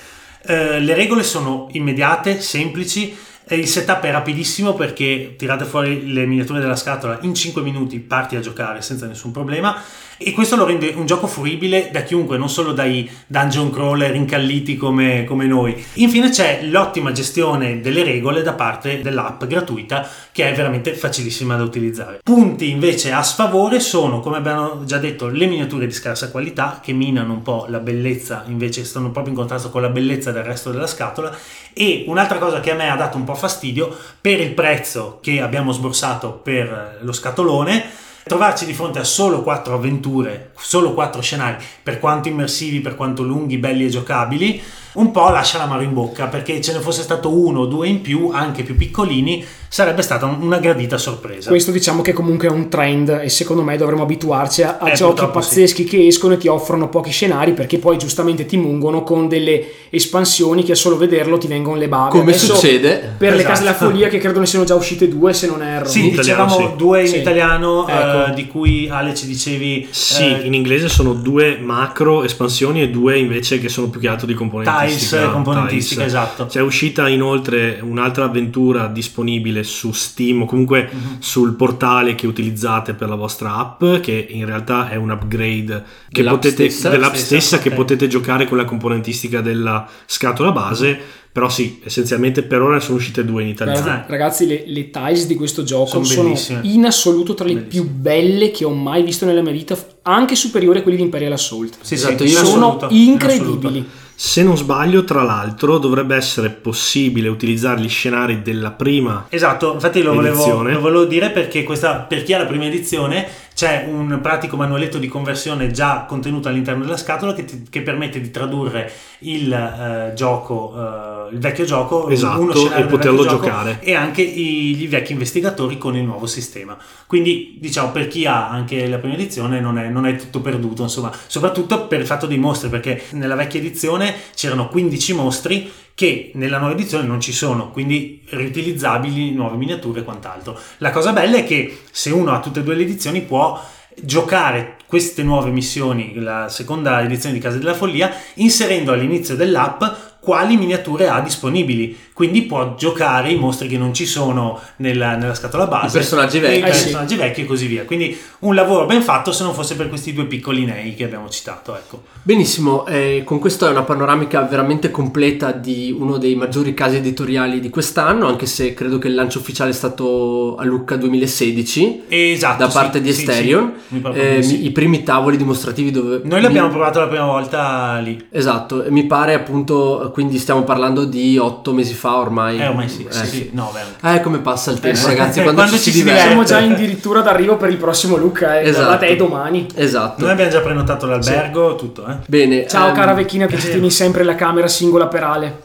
Eh, 0.47 0.81
le 0.81 0.95
regole 0.95 1.25
sono 1.25 1.69
immediate, 1.73 2.41
semplici, 2.41 3.15
e 3.53 3.57
il 3.57 3.67
setup 3.67 4.05
è 4.05 4.13
rapidissimo 4.13 4.75
perché 4.75 5.35
tirate 5.37 5.65
fuori 5.65 6.13
le 6.13 6.25
miniature 6.25 6.61
della 6.61 6.77
scatola 6.77 7.19
in 7.23 7.35
5 7.35 7.63
minuti 7.63 7.99
parti 7.99 8.37
a 8.37 8.41
giocare 8.41 8.81
senza 8.81 9.07
nessun 9.07 9.33
problema 9.33 9.77
e 10.23 10.33
questo 10.33 10.55
lo 10.55 10.67
rende 10.67 10.93
un 10.97 11.07
gioco 11.07 11.27
fruibile 11.27 11.89
da 11.91 12.03
chiunque, 12.03 12.37
non 12.37 12.51
solo 12.51 12.73
dai 12.73 13.11
dungeon 13.27 13.71
crawler 13.71 14.15
incalliti 14.15 14.77
come, 14.77 15.25
come 15.25 15.47
noi. 15.47 15.83
Infine 15.95 16.29
c'è 16.29 16.61
l'ottima 16.65 17.11
gestione 17.13 17.81
delle 17.81 18.03
regole 18.03 18.43
da 18.43 18.53
parte 18.53 19.01
dell'app 19.01 19.45
gratuita 19.45 20.07
che 20.31 20.47
è 20.47 20.55
veramente 20.55 20.93
facilissima 20.93 21.57
da 21.57 21.63
utilizzare. 21.63 22.21
Punti 22.23 22.69
invece 22.69 23.13
a 23.13 23.23
sfavore 23.23 23.81
sono, 23.81 24.21
come 24.21 24.37
abbiamo 24.37 24.85
già 24.85 24.99
detto, 24.99 25.29
le 25.29 25.47
miniature 25.47 25.87
di 25.87 25.93
scarsa 25.93 26.31
qualità 26.31 26.81
che 26.83 26.93
minano 26.93 27.33
un 27.33 27.43
po' 27.43 27.65
la 27.71 27.79
bellezza, 27.79 28.45
invece 28.47 28.85
stanno 28.85 29.11
proprio 29.11 29.33
in 29.33 29.39
contrasto 29.39 29.71
con 29.71 29.81
la 29.81 29.89
bellezza 29.89 30.33
del 30.33 30.45
resto 30.45 30.71
della 30.71 30.87
scatola 30.87 31.35
e 31.73 32.05
un'altra 32.07 32.37
cosa 32.37 32.61
che 32.61 32.73
a 32.73 32.75
me 32.75 32.91
ha 32.91 32.97
dato 32.97 33.17
un 33.17 33.25
po' 33.25 33.35
fastidio 33.35 33.97
per 34.21 34.39
il 34.39 34.53
prezzo 34.53 35.19
che 35.23 35.41
abbiamo 35.41 35.73
sborsato 35.73 36.33
per 36.33 36.99
lo 37.01 37.13
scatolone 37.13 38.09
trovarci 38.25 38.65
di 38.65 38.73
fronte 38.73 38.99
a 38.99 39.05
solo 39.05 39.43
quattro 39.43 39.75
avventure, 39.75 40.53
solo 40.57 40.95
quattro 40.95 41.23
scenari, 41.23 41.63
per 41.83 41.99
quanto 41.99 42.29
immersivi, 42.29 42.81
per 42.81 42.95
quanto 42.95 43.23
lunghi, 43.23 43.59
belli 43.59 43.85
e 43.85 43.89
giocabili, 43.89 44.63
un 44.95 45.11
po' 45.11 45.29
lascia 45.31 45.59
l'amaro 45.59 45.83
in 45.83 45.93
bocca 45.93 46.27
perché 46.27 46.61
ce 46.61 46.73
ne 46.73 46.81
fosse 46.81 47.03
stato 47.03 47.29
uno 47.37 47.61
o 47.61 47.67
due 47.67 47.89
in 47.89 48.01
più, 48.01 48.31
anche 48.33 48.63
più 48.63 48.77
piccolini, 48.77 49.45
sarebbe 49.69 50.03
stata 50.03 50.27
una 50.27 50.59
gradita 50.59 50.99
sorpresa. 50.99 51.49
Questo 51.49 51.71
diciamo 51.71 52.03
che 52.03 52.13
comunque 52.13 52.49
è 52.49 52.51
un 52.51 52.69
trend 52.69 53.21
e 53.23 53.29
secondo 53.29 53.63
me 53.63 53.77
dovremmo 53.77 54.03
abituarci 54.03 54.63
a, 54.63 54.79
a 54.81 54.91
Eh, 54.91 54.95
giochi 54.95 55.25
pazzeschi 55.33 55.85
che 55.85 56.07
escono 56.07 56.35
e 56.35 56.39
ti 56.39 56.49
offrono 56.49 56.89
pochi 56.89 57.11
scenari 57.13 57.53
perché 57.53 57.79
poi 57.79 57.97
giustamente 57.99 58.47
ti 58.47 58.57
mungono 58.57 59.05
con 59.05 59.29
delle 59.29 59.65
espansioni 59.91 60.65
che 60.65 60.73
a 60.73 60.75
solo 60.75 60.97
vederlo 60.97 61.39
ti 61.39 61.47
vengono 61.47 61.77
le 61.77 61.87
bave. 61.89 62.11
Come 62.11 62.31
Adesso, 62.33 62.55
succede? 62.57 63.15
Per 63.17 63.31
le 63.31 63.35
Esatto. 63.37 63.49
case 63.49 63.63
della 63.63 63.75
follia 63.75 64.09
che 64.09 64.19
credo 64.19 64.41
ne 64.41 64.47
siano 64.47 64.65
già 64.65 64.75
uscite 64.75 65.09
due 65.09 65.33
se 65.33 65.47
non 65.47 65.63
erro. 65.63 65.87
Sì, 65.89 66.01
In 66.01 66.05
italiano, 66.15 66.45
dicevamo 66.47 66.71
sì. 66.71 66.77
due 66.77 67.01
in 67.03 67.07
Sì. 67.09 67.17
italiano, 67.19 67.87
Ecco. 67.89 68.27
eh, 68.27 68.35
di 68.35 68.47
cui 68.49 68.89
Ale 68.89 69.15
ci 69.15 69.27
dicevi 69.27 69.87
Sì, 69.91 70.25
eh, 70.25 70.47
in 70.47 70.55
inglese 70.55 70.89
sono 70.89 71.13
due 71.13 71.59
macro 71.59 72.25
espansioni 72.25 72.83
e 72.83 72.89
due 72.91 73.19
invece 73.19 73.61
che 73.61 73.69
sono 73.69 73.89
più 73.89 74.01
che 74.01 74.09
altro 74.09 74.27
di 74.27 74.35
componentistica. 74.81 75.17
Tiles, 75.17 75.33
componentistica, 75.33 76.01
Tiles. 76.03 76.15
esatto. 76.15 76.47
C'è 76.47 76.61
uscita 76.61 77.09
inoltre 77.09 77.79
un'altra 77.83 78.25
avventura 78.25 78.87
disponibile 78.87 79.63
su 79.63 79.93
Steam 79.93 80.43
o 80.43 80.45
comunque 80.47 80.89
Mhm. 80.93 81.17
sul 81.21 81.55
portale 81.55 82.15
che 82.15 82.27
utilizzate 82.27 82.95
per 82.95 83.09
la 83.09 83.15
vostra 83.17 83.55
app, 83.57 83.85
che 84.01 84.27
in 84.31 84.47
realtà 84.47 84.89
è 84.89 84.97
un 84.97 85.11
upgrade 85.11 85.83
che 86.09 86.23
Dell'app 86.23 86.35
potete, 86.35 86.69
stessa? 86.71 86.89
dell'app 86.89 87.15
Stessa, 87.15 87.27
stessa 87.27 87.59
che 87.59 87.71
potete 87.71 88.07
giocare 88.09 88.47
con 88.47 88.57
la 88.57 88.65
componentistica 88.65 89.41
della 89.41 89.87
scatola 90.07 90.53
base. 90.53 90.99
Però 91.33 91.49
sì, 91.49 91.79
essenzialmente 91.85 92.43
per 92.43 92.61
ora 92.61 92.81
sono 92.81 92.97
uscite 92.97 93.25
due 93.25 93.43
in 93.43 93.49
italiano. 93.51 93.81
Guarda, 93.83 94.05
Ragazzi, 94.09 94.49
le, 94.49 94.65
le 94.67 94.91
tiles 94.91 95.29
di 95.29 95.37
questo 95.37 95.63
gioco 95.63 96.03
Sono 96.03 96.35
sono, 96.35 96.61
in 96.63 96.85
assoluto 96.87 97.35
tra 97.35 97.47
le 97.47 97.55
Bellissime. 97.55 97.85
più 97.85 97.89
belle 97.95 98.51
che 98.51 98.65
ho 98.65 98.71
mai 98.75 99.05
visto 99.05 99.27
nella 99.27 99.41
mia 99.41 99.53
vita, 99.53 99.79
anche 100.03 100.35
superiori 100.35 100.81
a 100.81 100.83
quelli 100.83 100.97
di 100.97 101.05
Imperial 101.05 101.31
Assault. 101.31 101.77
Sì, 101.83 101.95
Esatto, 101.95 102.25
in 102.25 102.31
sono 102.31 102.47
assoluto, 102.79 102.89
in 102.91 103.11
incredibili. 103.11 103.79
assoluto. 103.79 103.85
Se 104.23 104.43
non 104.43 104.55
sbaglio, 104.55 105.03
tra 105.03 105.23
l'altro, 105.23 105.79
dovrebbe 105.79 106.15
essere 106.15 106.51
possibile 106.51 107.29
utilizzare 107.29 107.81
gli 107.81 107.89
scenari 107.89 108.43
della 108.43 108.71
prima 108.71 109.25
Esatto, 109.31 109.73
infatti 109.73 110.03
lo 110.03 110.13
volevo, 110.13 110.61
lo 110.63 110.79
volevo 110.79 111.05
dire 111.07 111.31
perché 111.31 111.65
questa, 111.65 112.01
per 112.01 112.23
chi 112.23 112.35
ha 112.35 112.39
la 112.39 112.45
prima 112.45 112.67
edizione 112.67 113.27
c'è 113.61 113.85
un 113.87 114.21
pratico 114.23 114.57
manualetto 114.57 114.97
di 114.97 115.07
conversione 115.07 115.71
già 115.71 116.07
contenuto 116.09 116.49
all'interno 116.49 116.83
della 116.83 116.97
scatola 116.97 117.35
che, 117.35 117.45
ti- 117.45 117.67
che 117.69 117.83
permette 117.83 118.19
di 118.19 118.31
tradurre 118.31 118.91
il 119.19 119.53
eh, 119.53 120.15
gioco, 120.15 120.73
eh, 120.75 121.35
il 121.35 121.39
vecchio 121.41 121.67
gioco, 121.67 122.09
Esatto, 122.09 122.41
uno 122.41 122.55
scenario 122.55 122.87
e 122.87 122.89
poterlo 122.89 123.27
giocare. 123.27 123.79
e 123.83 123.93
anche 123.95 124.23
i, 124.23 124.75
gli 124.77 124.89
vecchi 124.89 125.13
investigatori 125.13 125.77
con 125.77 125.95
il 125.95 126.05
nuovo 126.05 126.25
sistema. 126.25 126.75
Quindi 127.07 127.59
diciamo 127.61 127.91
per 127.91 128.09
chi 128.09 128.25
ha 128.25 128.49
anche 128.49 128.89
la 128.89 128.97
prima 128.97 129.13
edizione 129.13 129.61
non 129.61 129.77
è, 129.77 129.89
non 129.91 130.07
è 130.07 130.17
tutto 130.17 130.41
perduto, 130.41 130.85
insomma, 130.85 131.13
soprattutto 131.27 131.87
per 131.87 132.01
il 132.01 132.07
fatto 132.07 132.25
dei 132.27 132.39
mostri, 132.39 132.71
perché 132.71 133.03
nella 133.11 133.35
vecchia 133.35 133.61
edizione 133.61 134.15
c'erano 134.35 134.69
15 134.69 135.13
mostri 135.13 135.71
che 136.01 136.31
nella 136.37 136.57
nuova 136.57 136.73
edizione 136.73 137.07
non 137.07 137.21
ci 137.21 137.31
sono, 137.31 137.71
quindi 137.73 138.23
riutilizzabili, 138.31 139.33
nuove 139.33 139.59
miniature 139.59 140.01
e 140.01 140.03
quant'altro. 140.03 140.59
La 140.79 140.93
cosa 140.93 141.13
bella 141.13 141.37
è 141.37 141.45
che 141.45 141.83
se 141.91 142.09
uno 142.09 142.33
ha 142.33 142.41
tutte 142.41 142.61
e 142.61 142.63
due 142.63 142.75
le 142.75 142.85
edizioni 142.85 143.21
può 143.21 143.63
giocare 144.01 144.79
queste 144.87 145.23
nuove 145.23 145.51
missioni, 145.51 146.15
la 146.15 146.49
seconda 146.49 147.03
edizione 147.03 147.35
di 147.35 147.41
Casa 147.43 147.59
della 147.59 147.75
Follia, 147.75 148.11
inserendo 148.37 148.93
all'inizio 148.93 149.37
dell'app 149.37 149.83
quali 150.21 150.57
miniature 150.57 151.07
ha 151.07 151.21
disponibili. 151.21 151.95
Quindi 152.21 152.43
può 152.43 152.75
giocare 152.75 153.31
i 153.31 153.37
mostri 153.37 153.67
che 153.67 153.79
non 153.79 153.95
ci 153.95 154.05
sono 154.05 154.61
nella, 154.77 155.17
nella 155.17 155.33
scatola 155.35 155.67
base, 155.67 155.97
I 155.97 156.01
personaggi 156.01 156.39
vecchi. 156.39 156.59
i 156.59 156.63
Eh 156.69 156.73
sì. 156.75 156.83
personaggi 156.83 157.15
vecchi 157.17 157.41
e 157.41 157.45
così 157.47 157.67
via. 157.67 157.85
Quindi 157.87 158.15
un 158.41 158.55
lavoro 158.55 158.85
ben 158.85 159.01
fatto 159.01 159.33
se 159.33 159.43
non 159.43 159.55
fosse 159.55 159.75
per 159.75 159.89
questi 159.89 160.13
due 160.13 160.27
piccoli 160.27 160.67
nei 160.67 160.95
che 160.95 161.05
abbiamo 161.05 161.31
citato. 161.31 161.75
Ecco. 161.75 162.03
Benissimo, 162.23 162.85
eh, 162.87 163.23
con 163.25 163.39
questo 163.39 163.67
è 163.67 163.71
una 163.71 163.85
panoramica 163.85 164.43
veramente 164.43 164.91
completa 164.91 165.51
di 165.53 165.97
uno 165.99 166.19
dei 166.19 166.35
maggiori 166.35 166.75
casi 166.75 166.97
editoriali 166.97 167.59
di 167.59 167.71
quest'anno, 167.71 168.27
anche 168.27 168.45
se 168.45 168.75
credo 168.75 168.99
che 168.99 169.09
il 169.09 169.15
lancio 169.15 169.39
ufficiale 169.39 169.71
è 169.71 169.73
stato 169.73 170.57
a 170.59 170.65
Lucca 170.65 170.97
2016 170.97 172.03
Esatto, 172.09 172.59
da 172.65 172.69
sì, 172.69 172.77
parte 172.77 173.01
di 173.01 173.13
sì, 173.15 173.21
Esterion, 173.21 173.73
Eh, 174.13 174.37
di 174.37 174.43
sì. 174.43 174.57
mi- 174.59 174.65
i 174.67 174.71
primi 174.73 175.03
tavoli 175.03 175.39
dimostrativi 175.39 175.91
dove... 175.91 176.21
Noi 176.25 176.43
l'abbiamo 176.43 176.67
mi- 176.67 176.75
provato 176.75 177.01
la 177.01 177.09
prima 177.09 177.25
volta 177.25 177.99
lì. 178.03 178.27
Esatto, 178.31 178.83
e 178.85 178.91
mi 178.91 179.07
pare 179.07 179.33
appunto, 179.33 180.11
quindi 180.13 180.37
stiamo 180.39 180.63
parlando 180.65 181.05
di 181.07 181.39
otto 181.39 181.73
mesi 181.73 181.95
fa 181.95 182.10
ormai. 182.17 182.59
Eh, 182.61 182.67
ormai 182.69 182.89
sì, 182.89 183.07
Eh, 183.09 183.13
sì, 183.13 183.27
sì, 183.27 183.51
no, 183.53 183.73
beh. 184.01 184.15
Eh, 184.15 184.21
come 184.21 184.39
passa 184.39 184.71
il 184.71 184.81
tempo, 184.81 184.97
sì. 184.99 185.07
ragazzi, 185.07 185.39
Eh, 185.41 185.43
quando, 185.43 185.61
quando 185.63 185.77
ci, 185.79 185.91
ci 185.91 185.99
diverte. 185.99 186.23
Siamo 186.23 186.43
già 186.45 186.59
addirittura 186.59 187.21
d'arrivo 187.21 187.57
per 187.57 187.71
il 187.71 187.77
prossimo 187.77 188.17
Luca, 188.17 188.59
eh. 188.61 188.69
Esatto. 188.69 188.85
guardate, 188.85 189.07
è 189.09 189.17
domani. 189.17 189.67
Esatto. 189.75 190.23
Noi 190.23 190.31
abbiamo 190.33 190.51
già 190.51 190.61
prenotato 190.61 191.07
l'albergo, 191.07 191.75
tutto, 191.77 192.07
eh. 192.07 192.15
Bene. 192.27 192.67
Ciao 192.67 192.89
ehm, 192.89 192.95
cara 192.95 193.13
vecchina 193.15 193.47
che 193.47 193.59
ci 193.59 193.69
tieni 193.71 193.91
sempre 193.91 194.25
la 194.25 194.35
camera 194.35 194.67
singola 194.69 195.07
per 195.07 195.23
Ale. 195.25 195.59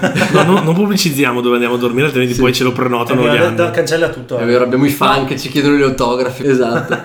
No, 0.34 0.42
no, 0.42 0.60
non 0.62 0.74
pubblicizziamo 0.74 1.40
dove 1.40 1.54
andiamo 1.54 1.74
a 1.76 1.78
dormire, 1.78 2.06
altrimenti 2.06 2.34
poi 2.34 2.52
ce 2.52 2.64
lo 2.64 2.72
prenotano 2.72 3.22
gli 3.22 3.26
Abbiamo- 3.28 3.46
anni. 3.46 3.56
da- 3.56 3.70
cancella 3.70 4.08
tutto. 4.08 4.36
È 4.38 4.42
eh. 4.42 4.44
vero, 4.46 4.64
abbiamo 4.64 4.84
i 4.84 4.90
fan 4.90 5.26
che 5.26 5.38
ci 5.38 5.48
chiedono 5.48 5.76
le 5.76 5.84
autografi. 5.84 6.46
Esatto. 6.46 6.98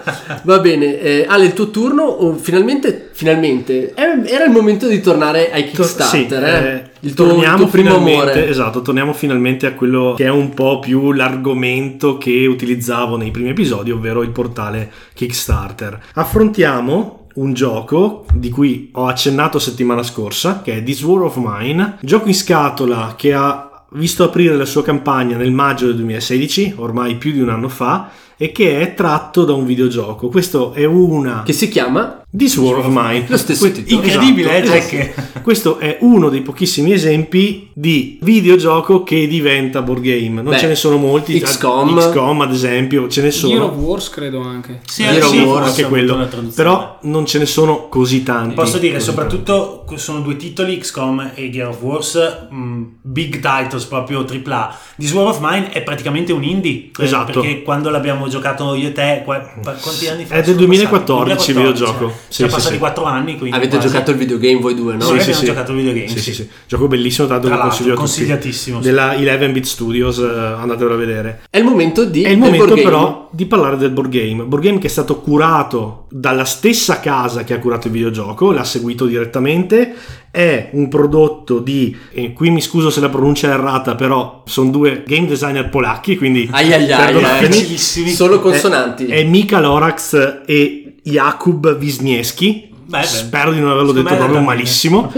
Va 0.43 0.59
bene, 0.59 0.99
eh, 0.99 1.25
Ale, 1.27 1.45
il 1.45 1.53
tuo 1.53 1.69
turno. 1.69 2.03
oh, 2.03 2.33
finalmente, 2.35 3.09
finalmente, 3.13 3.93
eh, 3.93 4.21
era 4.25 4.45
il 4.45 4.51
momento 4.51 4.87
di 4.87 4.99
tornare 5.01 5.51
ai 5.51 5.65
Kickstarter. 5.65 6.07
sì, 6.07 6.33
eh. 6.33 6.67
eh, 6.67 6.83
il, 7.01 7.13
tuo, 7.13 7.25
il 7.25 7.31
torniamo 7.31 7.57
tuo 7.57 7.67
primo 7.67 7.95
amore. 7.95 8.47
esatto, 8.49 8.78
torniamo 8.81 9.13
finalmente 9.13 9.65
a 9.65 9.73
quello 9.73 10.13
che 10.15 10.25
è 10.25 10.29
un 10.29 10.53
po' 10.53 10.79
più 10.79 11.11
l'argomento 11.11 12.17
che 12.17 12.45
utilizzavo 12.47 13.17
nei 13.17 13.31
primi 13.31 13.49
episodi, 13.49 13.91
ovvero 13.91 14.21
il 14.23 14.31
portale 14.31 14.91
Kickstarter. 15.13 16.01
Affrontiamo 16.13 17.27
un 17.35 17.53
gioco 17.53 18.25
di 18.33 18.49
cui 18.49 18.89
ho 18.93 19.05
accennato 19.05 19.59
settimana 19.59 20.03
scorsa, 20.03 20.61
che 20.61 20.77
è 20.77 20.83
This 20.83 21.03
War 21.03 21.23
of 21.23 21.37
Mine, 21.39 21.97
gioco 22.01 22.27
in 22.27 22.33
scatola 22.33 23.13
che 23.15 23.33
ha 23.33 23.85
visto 23.91 24.23
aprire 24.23 24.55
la 24.55 24.65
sua 24.65 24.83
campagna 24.83 25.37
nel 25.37 25.51
maggio 25.51 25.85
del 25.87 25.95
2016, 25.95 26.75
ormai 26.77 27.15
più 27.15 27.31
di 27.31 27.41
un 27.41 27.49
anno 27.49 27.69
fa, 27.69 28.09
e 28.41 28.51
che 28.51 28.79
è 28.79 28.93
tratto 28.93 29.43
da 29.43 29.53
un 29.53 29.65
videogioco. 29.65 30.29
Questo 30.29 30.71
è 30.73 30.85
una 30.85 31.43
Che 31.43 31.53
si 31.53 31.67
chiama 31.67 32.23
This 32.31 32.57
War 32.57 32.77
of 32.77 32.85
Mine. 32.89 33.25
Lo 33.27 33.37
stesso 33.37 33.61
Que- 33.61 33.71
titolo. 33.71 34.03
Incredibile, 34.03 34.61
Esatto, 34.61 34.75
eh, 34.75 34.79
Jack? 34.79 34.93
esatto. 35.17 35.39
Questo 35.41 35.77
è 35.79 35.97
uno 36.01 36.29
dei 36.29 36.41
pochissimi 36.41 36.93
esempi 36.93 37.69
di 37.73 38.19
videogioco 38.21 39.01
che 39.03 39.25
diventa 39.27 39.81
board 39.81 40.01
game. 40.03 40.41
Non 40.43 40.51
Beh, 40.53 40.59
ce 40.59 40.67
ne 40.67 40.75
sono 40.75 40.97
molti. 40.97 41.39
XCOM. 41.39 41.97
XCOM, 41.97 42.41
ad 42.41 42.53
esempio, 42.53 43.07
ce 43.07 43.23
ne 43.23 43.29
Gear 43.29 43.61
of 43.63 43.69
sono. 43.71 43.81
Wars 43.83 44.09
credo 44.11 44.41
anche. 44.41 44.81
Sì, 44.85 45.01
Hero 45.03 45.27
sì, 45.27 45.39
Wars, 45.39 45.69
Anche 45.69 45.83
quello. 45.85 46.27
Però 46.53 46.99
non 47.01 47.25
ce 47.25 47.39
ne 47.39 47.47
sono 47.47 47.87
così 47.87 48.21
tanti. 48.21 48.53
Posso 48.53 48.77
dire, 48.77 48.99
soprattutto 48.99 49.85
sono 49.95 50.19
due 50.19 50.35
titoli, 50.35 50.77
XCOM 50.77 51.31
e 51.33 51.49
Gear 51.49 51.69
of 51.69 51.81
Wars, 51.81 52.47
mh, 52.51 52.81
big 53.01 53.39
titles 53.39 53.85
proprio 53.85 54.23
AAA. 54.23 54.77
This 54.97 55.11
War 55.13 55.25
of 55.29 55.39
Mine 55.41 55.71
è 55.71 55.81
praticamente 55.81 56.31
un 56.31 56.43
indie. 56.43 56.89
per- 56.91 57.05
Esatto. 57.05 57.39
Perché 57.39 57.63
quando 57.63 57.89
l'abbiamo 57.89 58.27
giocato 58.27 58.75
io 58.75 58.89
e 58.89 58.91
te, 58.91 59.23
qua- 59.25 59.39
qua- 59.63 59.73
quanti 59.73 60.07
anni 60.07 60.25
fa? 60.25 60.35
È 60.35 60.37
del 60.37 60.45
sono 60.53 60.57
2014 60.57 61.33
passati? 61.35 61.51
il 61.51 61.57
videogioco. 61.57 62.18
Eh. 62.19 62.27
Sì, 62.27 62.35
Siamo 62.35 62.51
sì, 62.51 62.57
passati 62.57 62.73
sì. 62.75 62.79
4 62.79 63.03
anni. 63.05 63.37
Quindi 63.37 63.55
Avete 63.55 63.77
quasi. 63.77 63.87
giocato 63.87 64.11
il 64.11 64.17
videogame 64.17 64.59
voi 64.59 64.75
due, 64.75 64.95
no? 64.95 65.01
Sì, 65.01 65.13
abbiamo 65.13 65.43
giocato 65.43 65.71
il 65.71 65.77
videogame, 65.77 66.07
Sì, 66.07 66.19
sì. 66.19 66.23
sì, 66.23 66.33
sì. 66.33 66.49
Gioco 66.67 66.87
bellissimo, 66.87 67.27
tanto 67.27 67.47
Tra 67.47 67.55
lo 67.55 67.61
consiglio 67.63 67.95
consigliatissimo, 67.95 68.81
sì. 68.81 68.85
Della 68.85 69.13
11-bit 69.13 69.65
Studios, 69.65 70.19
eh, 70.19 70.23
andatevelo 70.23 70.93
a 70.93 70.97
vedere. 70.97 71.41
È 71.49 71.57
il 71.57 71.63
momento 71.63 72.05
di 72.05 72.23
È 72.23 72.29
il 72.29 72.37
momento 72.37 72.75
però 72.75 73.29
di 73.31 73.45
parlare 73.45 73.77
del 73.77 73.91
board 73.91 74.09
game. 74.09 74.43
Board 74.43 74.63
game 74.63 74.77
che 74.79 74.87
è 74.87 74.89
stato 74.89 75.19
curato 75.21 76.05
dalla 76.09 76.45
stessa 76.45 76.99
casa 76.99 77.43
che 77.43 77.53
ha 77.53 77.59
curato 77.59 77.87
il 77.87 77.93
videogioco, 77.93 78.51
l'ha 78.51 78.63
seguito 78.63 79.05
direttamente. 79.05 79.93
È 80.31 80.69
un 80.73 80.89
prodotto 80.89 81.57
di, 81.57 81.95
e 82.11 82.33
qui 82.33 82.51
mi 82.51 82.61
scuso 82.61 82.91
se 82.91 82.99
la 82.99 83.09
pronuncia 83.09 83.47
è 83.47 83.51
errata, 83.51 83.95
però 83.95 84.43
sono 84.45 84.69
due 84.69 85.03
game 85.05 85.25
designer 85.25 85.69
polacchi, 85.69 86.17
quindi 86.17 86.47
Ai 86.51 86.71
ai 86.71 86.91
ai, 86.91 87.49
eh. 87.51 87.77
Solo 87.77 88.39
consonanti. 88.39 89.07
È 89.07 89.23
Mika 89.23 89.59
Lorax 89.59 90.41
e 90.45 90.88
Jakub 91.03 91.77
Wisniewski. 91.79 92.69
Beh. 92.85 93.03
Spero 93.03 93.51
di 93.51 93.59
non 93.59 93.71
averlo 93.71 93.91
detto 93.91 94.15
proprio 94.15 94.41
malissimo. 94.41 95.11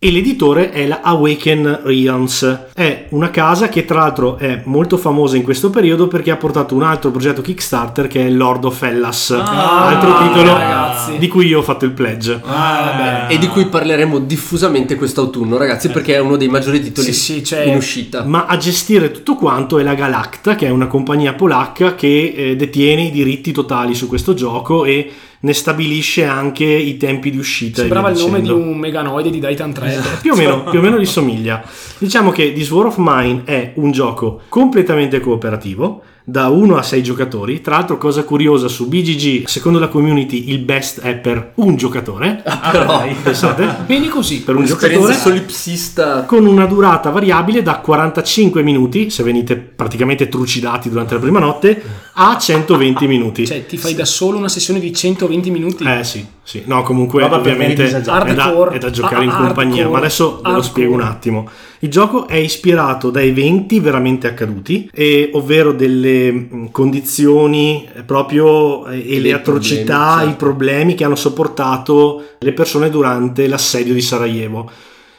E 0.00 0.10
l'editore 0.10 0.70
è 0.70 0.86
la 0.86 1.00
Awaken 1.02 1.80
Realms. 1.84 2.67
È 2.78 3.06
una 3.08 3.30
casa 3.30 3.68
che 3.68 3.84
tra 3.84 3.98
l'altro 3.98 4.36
è 4.38 4.60
molto 4.66 4.96
famosa 4.98 5.36
in 5.36 5.42
questo 5.42 5.68
periodo 5.68 6.06
perché 6.06 6.30
ha 6.30 6.36
portato 6.36 6.76
un 6.76 6.84
altro 6.84 7.10
progetto 7.10 7.42
Kickstarter 7.42 8.06
che 8.06 8.24
è 8.24 8.30
Lord 8.30 8.64
of 8.66 8.80
Hellas, 8.82 9.30
Ah, 9.32 9.86
altro 9.88 10.16
titolo 10.18 10.52
ragazzi. 10.52 11.18
di 11.18 11.26
cui 11.26 11.46
io 11.46 11.58
ho 11.58 11.62
fatto 11.62 11.84
il 11.84 11.90
pledge. 11.90 12.40
Ah, 12.44 13.26
E 13.28 13.36
di 13.38 13.48
cui 13.48 13.66
parleremo 13.66 14.20
diffusamente 14.20 14.94
quest'autunno, 14.94 15.56
ragazzi, 15.56 15.88
perché 15.88 16.14
è 16.14 16.20
uno 16.20 16.36
dei 16.36 16.46
maggiori 16.48 16.80
titoli 16.80 17.08
Sì, 17.12 17.12
sì, 17.12 17.44
cioè- 17.44 17.64
in 17.64 17.74
uscita. 17.74 18.22
Ma 18.22 18.46
a 18.46 18.56
gestire 18.56 19.10
tutto 19.10 19.34
quanto 19.34 19.80
è 19.80 19.82
la 19.82 19.94
Galacta, 19.94 20.54
che 20.54 20.66
è 20.66 20.70
una 20.70 20.86
compagnia 20.86 21.32
polacca 21.34 21.96
che 21.96 22.32
eh, 22.36 22.54
detiene 22.56 23.02
i 23.06 23.10
diritti 23.10 23.50
totali 23.50 23.96
su 23.96 24.06
questo 24.06 24.34
gioco 24.34 24.84
e 24.84 25.10
ne 25.40 25.52
stabilisce 25.52 26.24
anche 26.24 26.64
i 26.64 26.96
tempi 26.96 27.30
di 27.30 27.38
uscita. 27.38 27.80
Sembrava 27.82 28.10
il 28.10 28.18
nome 28.18 28.40
di 28.40 28.50
un 28.50 28.76
meganoide 28.76 29.30
di 29.30 29.38
Daitan 29.38 29.72
3. 29.72 30.00
più 30.20 30.32
o, 30.32 30.36
meno, 30.36 30.64
più 30.64 30.80
o 30.80 30.82
meno 30.82 30.98
gli 30.98 31.06
somiglia. 31.06 31.62
Diciamo 31.98 32.32
che 32.32 32.52
This 32.68 32.76
War 32.76 32.86
of 32.88 32.96
Mine 32.98 33.44
è 33.46 33.72
un 33.76 33.92
gioco 33.92 34.42
completamente 34.50 35.20
cooperativo, 35.20 36.02
da 36.22 36.48
1 36.48 36.76
a 36.76 36.82
6 36.82 37.02
giocatori. 37.02 37.62
Tra 37.62 37.76
l'altro, 37.76 37.96
cosa 37.96 38.24
curiosa, 38.24 38.68
su 38.68 38.88
BGG, 38.88 39.46
secondo 39.46 39.78
la 39.78 39.88
community, 39.88 40.50
il 40.50 40.58
best 40.58 41.00
è 41.00 41.16
per 41.16 41.52
un 41.54 41.76
giocatore. 41.76 42.42
Però, 42.70 43.06
Pensate, 43.22 43.76
Bene 43.86 44.08
così. 44.08 44.42
per 44.42 44.56
un 44.56 44.66
giocatore 44.66 45.14
solipsista 45.14 46.24
con 46.24 46.44
una 46.44 46.66
durata 46.66 47.08
variabile 47.08 47.62
da 47.62 47.78
45 47.78 48.62
minuti, 48.62 49.08
se 49.08 49.22
venite 49.22 49.56
praticamente 49.56 50.28
trucidati 50.28 50.90
durante 50.90 51.14
la 51.14 51.20
prima 51.20 51.38
notte, 51.38 51.82
a 52.12 52.36
120 52.36 53.06
minuti. 53.06 53.46
Cioè, 53.46 53.64
ti 53.64 53.78
fai 53.78 53.94
da 53.94 54.04
solo 54.04 54.36
una 54.36 54.50
sessione 54.50 54.78
di 54.78 54.92
120 54.92 55.50
minuti. 55.50 55.84
Eh 55.84 56.04
sì, 56.04 56.22
sì. 56.48 56.62
No, 56.64 56.80
comunque 56.80 57.20
per 57.20 57.32
ovviamente 57.34 57.84
è 57.84 58.00
da, 58.00 58.24
è 58.24 58.78
da 58.78 58.88
giocare 58.88 59.24
in 59.24 59.28
Ah, 59.28 59.36
compagnia, 59.36 59.82
hardcore. 59.82 59.90
ma 59.90 59.98
adesso 59.98 60.40
ve 60.42 60.50
lo 60.50 60.62
spiego 60.62 60.94
un 60.94 61.02
attimo. 61.02 61.46
Il 61.80 61.90
gioco 61.90 62.26
è 62.26 62.36
ispirato 62.36 63.10
da 63.10 63.20
eventi 63.20 63.80
veramente 63.80 64.28
accaduti, 64.28 64.88
e, 64.94 65.28
ovvero 65.34 65.72
delle 65.72 66.48
condizioni 66.70 67.86
eh, 67.94 68.02
proprio 68.02 68.86
eh, 68.86 69.16
e 69.16 69.20
le 69.20 69.34
atrocità, 69.34 70.14
problemi, 70.14 70.20
certo. 70.20 70.30
i 70.30 70.36
problemi 70.36 70.94
che 70.94 71.04
hanno 71.04 71.16
sopportato 71.16 72.22
le 72.38 72.52
persone 72.54 72.88
durante 72.88 73.46
l'assedio 73.46 73.92
di 73.92 74.00
Sarajevo. 74.00 74.70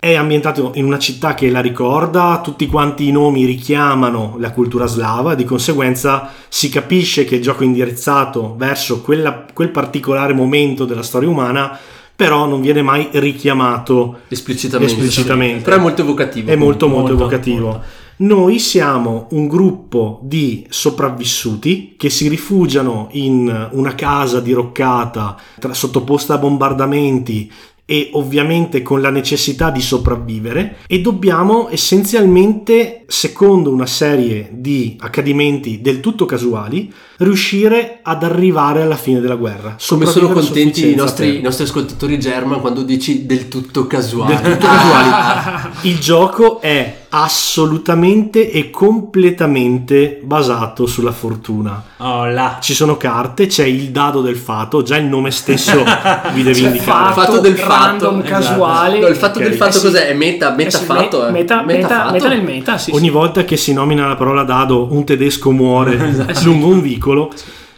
È 0.02 0.16
ambientato 0.16 0.72
in 0.76 0.86
una 0.86 0.98
città 0.98 1.34
che 1.34 1.50
la 1.50 1.60
ricorda, 1.60 2.40
tutti 2.42 2.68
quanti 2.68 3.10
i 3.10 3.12
nomi 3.12 3.44
richiamano 3.44 4.38
la 4.40 4.52
cultura 4.52 4.86
slava, 4.86 5.36
di 5.36 5.44
conseguenza 5.44 6.30
si 6.48 6.70
capisce 6.70 7.26
che 7.26 7.36
il 7.36 7.42
gioco 7.42 7.64
è 7.64 7.66
indirizzato 7.66 8.56
verso 8.58 9.02
quella- 9.02 9.44
quel 9.54 9.72
particolare 9.72 10.32
momento 10.32 10.86
della 10.86 11.04
storia 11.04 11.28
umana, 11.28 11.78
però 12.16 12.46
non 12.46 12.62
viene 12.62 12.82
mai 12.82 13.10
richiamato 13.12 14.20
esplicitamente. 14.30 14.94
esplicitamente. 14.94 15.64
Però 15.64 15.76
è 15.76 15.80
molto 15.80 16.02
evocativo. 16.02 16.50
È 16.50 16.56
molto 16.56 16.88
molto, 16.88 17.10
Molto, 17.10 17.24
evocativo. 17.24 17.66
molto. 17.68 17.82
Noi 18.22 18.60
siamo 18.60 19.28
un 19.32 19.48
gruppo 19.48 20.20
di 20.24 20.66
sopravvissuti 20.70 21.96
che 21.98 22.10
si 22.10 22.28
rifugiano 22.28 23.08
in 23.12 23.70
una 23.72 23.96
casa 23.96 24.42
diroccata 24.42 25.38
tra- 25.58 25.74
sottoposta 25.74 26.34
a 26.34 26.38
bombardamenti 26.38 27.50
e 27.92 28.12
ovviamente 28.14 28.84
con 28.84 29.02
la 29.02 29.10
necessità 29.10 29.72
di 29.72 29.82
sopravvivere 29.82 30.78
e 30.86 31.02
dobbiamo 31.02 31.70
essenzialmente, 31.72 33.06
secondo 33.08 33.72
una 33.72 33.88
serie 33.88 34.48
di 34.52 34.96
accadimenti 35.00 35.82
del 35.82 36.00
tutto 36.00 36.26
casuali, 36.26 36.94
riuscire 37.20 38.00
ad 38.02 38.24
arrivare 38.24 38.82
alla 38.82 38.96
fine 38.96 39.20
della 39.20 39.36
guerra. 39.36 39.76
Come 39.88 40.06
sono 40.06 40.30
contenti 40.30 40.92
i 40.92 40.96
nostri, 40.96 41.40
i 41.40 41.42
nostri 41.42 41.64
ascoltatori 41.66 42.18
German 42.20 42.60
quando 42.62 42.82
dici 42.84 43.26
del 43.26 43.48
tutto 43.48 43.88
casuale. 43.88 44.40
del 44.42 44.54
tutto 44.58 44.68
casuali. 44.68 45.70
Il 45.90 46.00
gioco 46.00 46.62
è 46.62 46.98
assolutamente 47.12 48.52
e 48.52 48.70
completamente 48.70 50.20
basato 50.24 50.86
sulla 50.86 51.12
fortuna. 51.12 51.84
Oh 51.98 52.26
là. 52.28 52.58
Ci 52.62 52.74
sono 52.74 52.98
carte, 52.98 53.48
c'è 53.48 53.66
il 53.66 53.90
dado 53.90 54.22
del 54.22 54.36
fato, 54.38 54.84
già 54.84 54.96
il 54.98 55.06
nome 55.06 55.32
stesso 55.32 55.84
vi 56.34 56.44
deve 56.44 56.60
C'è 56.60 56.66
indicare. 56.68 57.14
fatto, 57.14 57.22
fatto 57.22 57.40
del 57.40 57.58
fatto, 57.58 57.74
random, 58.06 58.20
esatto. 58.22 58.30
casuale. 58.30 59.00
No, 59.00 59.08
il 59.08 59.16
fatto 59.16 59.40
Ok. 59.40 59.46
del 59.46 59.56
fatto 59.56 59.70
Eh 59.78 59.80
sì. 59.80 59.86
cos'è? 59.86 60.08
È 60.08 60.14
meta, 60.14 60.52
meta 60.52 60.78
Eh 60.78 60.80
sì, 60.80 60.86
fatto. 60.86 61.20
me- 61.22 61.28
eh. 61.28 61.32
Meta, 61.32 61.64
meta, 61.64 61.88
fatto. 61.88 62.12
meta 62.14 62.28
nel 62.30 62.44
meta, 62.44 62.78
sì. 62.78 62.92
Ogni 62.92 63.06
sì. 63.06 63.10
volta 63.10 63.44
che 63.44 63.58
si 63.58 63.74
nomina 63.74 64.08
la 64.08 64.16
parola 64.16 64.44
dado, 64.44 64.88
un 64.92 65.04
tedesco 65.04 65.52
muore 65.52 65.98
lungo 66.44 66.68
un 66.68 66.82
vicolo. 66.82 67.08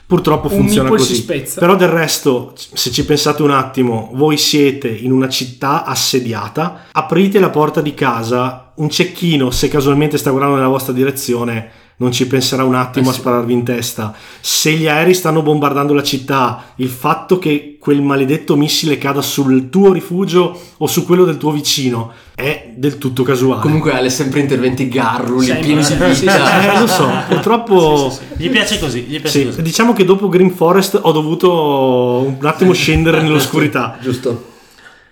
Purtroppo 0.05 0.47
Un 0.47 0.53
funziona 0.53 0.89
così. 0.89 1.23
Però 1.23 1.75
del 1.77 1.88
resto, 1.88 2.53
se 2.55 2.91
ci 2.91 3.05
pensate 3.05 3.43
un 3.43 3.51
attimo, 3.51 4.09
voi 4.13 4.36
siete 4.36 4.89
in 4.89 5.13
una 5.13 5.29
città 5.29 5.86
assediata, 5.86 6.88
aprite 6.91 7.39
la 7.39 7.49
porta 7.49 7.79
di 7.79 7.93
casa, 7.93 8.61
un 8.82 8.89
cecchino, 8.89 9.51
se 9.51 9.67
casualmente 9.67 10.17
sta 10.17 10.32
guardando 10.32 10.57
nella 10.57 10.67
vostra 10.67 10.91
direzione, 10.91 11.69
non 11.97 12.11
ci 12.11 12.25
penserà 12.25 12.63
un 12.63 12.73
attimo 12.73 13.07
Eh 13.07 13.09
a 13.09 13.13
sì. 13.13 13.19
spararvi 13.19 13.53
in 13.53 13.63
testa. 13.63 14.11
Se 14.39 14.71
gli 14.71 14.88
aerei 14.88 15.13
stanno 15.13 15.43
bombardando 15.43 15.93
la 15.93 16.01
città, 16.01 16.73
il 16.77 16.89
fatto 16.89 17.38
che 17.38 17.77
quel 17.79 18.01
maledetto 18.01 18.55
missile 18.55 18.97
cada 18.97 19.21
sul 19.21 19.69
tuo 19.69 19.93
rifugio 19.93 20.59
o 20.77 20.88
su 20.88 21.05
quello 21.05 21.25
del 21.25 21.38
tuo 21.38 21.51
vicino 21.51 22.11
è 22.34 22.73
del 22.75 22.97
tutto 22.97 23.21
casuale. 23.21 23.61
Comunque 23.61 23.91
Ale 23.93 24.09
sempre 24.09 24.39
interventi 24.39 24.88
garruli, 24.88 25.45
pieni 25.59 25.75
di 25.75 25.84
sì, 25.84 25.95
sì, 26.13 26.19
vita. 26.21 26.73
Eh, 26.75 26.79
lo 26.79 26.88
so, 26.88 27.07
purtroppo... 27.27 28.09
Sì, 28.09 28.15
sì, 28.17 28.23
sì. 28.36 28.43
Gli 28.43 28.49
piace 28.49 28.79
così, 28.79 29.01
gli 29.01 29.19
piace 29.21 29.39
Sì, 29.39 29.45
così. 29.45 29.61
diciamo 29.61 29.93
che 29.93 30.03
dopo 30.03 30.27
Green 30.27 30.49
Forest 30.51 30.97
ho 30.99 31.11
dovuto 31.11 32.25
un 32.25 32.45
attimo 32.47 32.73
scendere 32.73 33.21
nell'oscurità. 33.21 33.97
Giusto. 34.01 34.49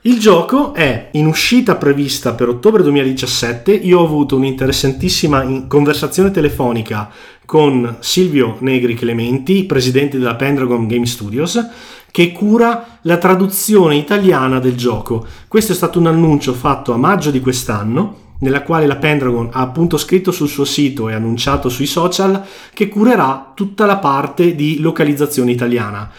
Il 0.04 0.18
gioco 0.18 0.74
è 0.74 1.10
in 1.12 1.26
uscita 1.26 1.76
prevista 1.76 2.34
per 2.34 2.48
ottobre 2.48 2.84
2017. 2.84 3.74
Io 3.74 4.00
ho 4.00 4.06
avuto 4.06 4.38
un'interessantissima 4.38 5.44
in- 5.44 5.68
conversazione 5.68 6.32
telefonica 6.32 7.10
con 7.44 7.98
Silvio 8.00 8.56
Negri 8.60 8.94
Clementi, 8.94 9.66
presidente 9.66 10.18
della 10.18 10.36
Pendragon 10.36 10.88
Game 10.88 11.06
Studios, 11.06 11.60
che 12.12 12.32
cura 12.32 13.00
la 13.02 13.18
traduzione 13.18 13.98
italiana 13.98 14.60
del 14.60 14.78
gioco. 14.78 15.28
Questo 15.50 15.74
è 15.74 15.76
stato 15.76 16.00
un 16.00 16.08
annuncio 16.08 16.54
fatto 16.54 16.94
a 16.94 16.98
maggio 16.98 17.30
di 17.30 17.42
quest'anno 17.42 18.28
nella 18.40 18.64
quale 18.64 18.88
la 18.88 18.96
Pendragon 18.96 19.50
ha 19.52 19.60
appunto 19.60 19.98
scritto 19.98 20.32
sul 20.32 20.48
suo 20.48 20.64
sito 20.64 21.10
e 21.10 21.14
annunciato 21.14 21.68
sui 21.68 21.86
social 21.86 22.42
che 22.74 22.88
curerà 22.88 23.52
tutta 23.54 23.86
la 23.86 23.98
parte 23.98 24.56
di 24.56 24.80
localizzazione 24.80 25.52
italiana. 25.52 26.10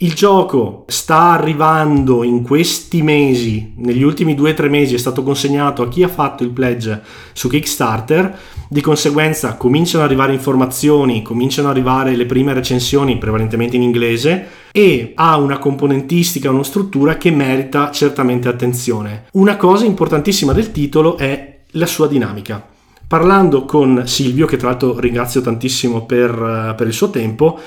Il 0.00 0.14
gioco 0.14 0.84
sta 0.86 1.32
arrivando 1.32 2.22
in 2.22 2.44
questi 2.44 3.02
mesi, 3.02 3.72
negli 3.78 4.04
ultimi 4.04 4.36
due 4.36 4.52
o 4.52 4.54
tre 4.54 4.68
mesi 4.68 4.94
è 4.94 4.98
stato 4.98 5.24
consegnato 5.24 5.82
a 5.82 5.88
chi 5.88 6.04
ha 6.04 6.08
fatto 6.08 6.44
il 6.44 6.50
pledge 6.50 7.02
su 7.32 7.48
Kickstarter, 7.48 8.38
di 8.68 8.80
conseguenza 8.80 9.56
cominciano 9.56 10.04
ad 10.04 10.10
arrivare 10.10 10.34
informazioni, 10.34 11.22
cominciano 11.22 11.68
ad 11.68 11.74
arrivare 11.74 12.14
le 12.14 12.26
prime 12.26 12.52
recensioni 12.52 13.18
prevalentemente 13.18 13.74
in 13.74 13.82
inglese 13.82 14.46
e 14.70 15.14
ha 15.16 15.36
una 15.36 15.58
componentistica, 15.58 16.48
una 16.48 16.62
struttura 16.62 17.16
che 17.16 17.32
merita 17.32 17.90
certamente 17.90 18.46
attenzione. 18.46 19.24
Una 19.32 19.56
cosa 19.56 19.84
importantissima 19.84 20.52
del 20.52 20.70
titolo 20.70 21.16
è 21.16 21.62
la 21.72 21.86
sua 21.86 22.06
dinamica. 22.06 22.64
Parlando 23.08 23.64
con 23.64 24.04
Silvio, 24.06 24.46
che 24.46 24.58
tra 24.58 24.68
l'altro 24.68 25.00
ringrazio 25.00 25.40
tantissimo 25.40 26.06
per, 26.06 26.30
eh, 26.30 26.74
per 26.76 26.86
il 26.86 26.92
suo 26.92 27.10
tempo, 27.10 27.58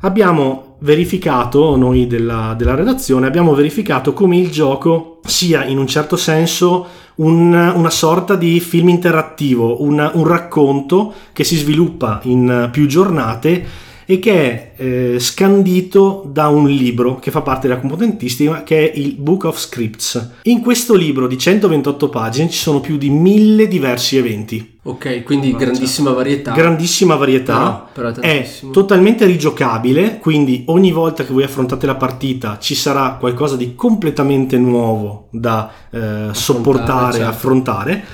abbiamo 0.00 0.73
verificato, 0.84 1.76
noi 1.76 2.06
della, 2.06 2.54
della 2.56 2.74
redazione, 2.74 3.26
abbiamo 3.26 3.54
verificato 3.54 4.12
come 4.12 4.36
il 4.36 4.50
gioco 4.50 5.20
sia 5.24 5.64
in 5.64 5.78
un 5.78 5.86
certo 5.86 6.16
senso 6.16 6.86
un- 7.16 7.72
una 7.74 7.90
sorta 7.90 8.36
di 8.36 8.60
film 8.60 8.90
interattivo, 8.90 9.82
un, 9.82 10.10
un 10.12 10.26
racconto 10.26 11.12
che 11.32 11.42
si 11.42 11.56
sviluppa 11.56 12.20
in 12.24 12.68
più 12.70 12.86
giornate 12.86 13.64
e 14.06 14.18
che 14.18 14.32
è 14.32 14.72
eh, 14.76 15.18
scandito 15.18 16.24
da 16.26 16.48
un 16.48 16.68
libro 16.68 17.18
che 17.18 17.30
fa 17.30 17.42
parte 17.42 17.68
della 17.68 17.80
componentistica 17.80 18.62
che 18.62 18.90
è 18.90 18.96
il 18.96 19.14
Book 19.14 19.44
of 19.44 19.58
Scripts. 19.58 20.30
In 20.42 20.60
questo 20.60 20.94
libro 20.94 21.26
di 21.26 21.38
128 21.38 22.08
pagine 22.08 22.50
ci 22.50 22.58
sono 22.58 22.80
più 22.80 22.96
di 22.96 23.10
mille 23.10 23.68
diversi 23.68 24.16
eventi 24.16 24.72
Ok, 24.86 25.22
quindi 25.22 25.56
grandissima 25.56 26.10
varietà. 26.10 26.52
grandissima 26.52 27.14
varietà, 27.14 27.58
No, 27.58 27.86
però 27.94 28.12
è 28.12 28.46
totalmente 28.70 29.24
rigiocabile, 29.24 30.18
quindi 30.18 30.64
ogni 30.66 30.92
volta 30.92 31.24
che 31.24 31.32
voi 31.32 31.42
affrontate 31.42 31.86
la 31.86 31.94
partita 31.94 32.58
ci 32.60 32.74
sarà 32.74 33.16
qualcosa 33.18 33.56
di 33.56 33.74
completamente 33.74 34.58
nuovo 34.58 35.28
da 35.30 35.70
eh, 35.90 36.28
sopportare, 36.32 37.12
certo. 37.14 37.28
affrontare, 37.30 38.04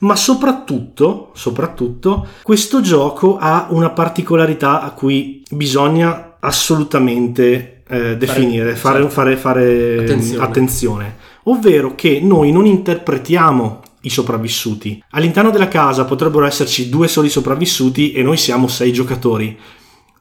ma 0.00 0.16
soprattutto, 0.16 1.30
soprattutto 1.34 2.26
questo 2.42 2.80
gioco 2.80 3.38
ha 3.38 3.66
una 3.70 3.90
particolarità 3.90 4.82
a 4.82 4.90
cui 4.92 5.42
bisogna 5.50 6.36
assolutamente 6.40 7.82
eh, 7.88 8.16
definire, 8.16 8.76
fare, 8.76 9.08
fare, 9.08 9.36
fare 9.36 9.98
Attenzione. 9.98 10.44
attenzione, 10.44 11.16
ovvero 11.44 11.94
che 11.94 12.20
noi 12.22 12.52
non 12.52 12.66
interpretiamo 12.66 13.82
i 14.02 14.10
sopravvissuti. 14.10 15.02
All'interno 15.10 15.50
della 15.50 15.68
casa 15.68 16.04
potrebbero 16.04 16.46
esserci 16.46 16.88
due 16.88 17.08
soli 17.08 17.28
sopravvissuti 17.28 18.12
e 18.12 18.22
noi 18.22 18.36
siamo 18.36 18.68
sei 18.68 18.92
giocatori. 18.92 19.58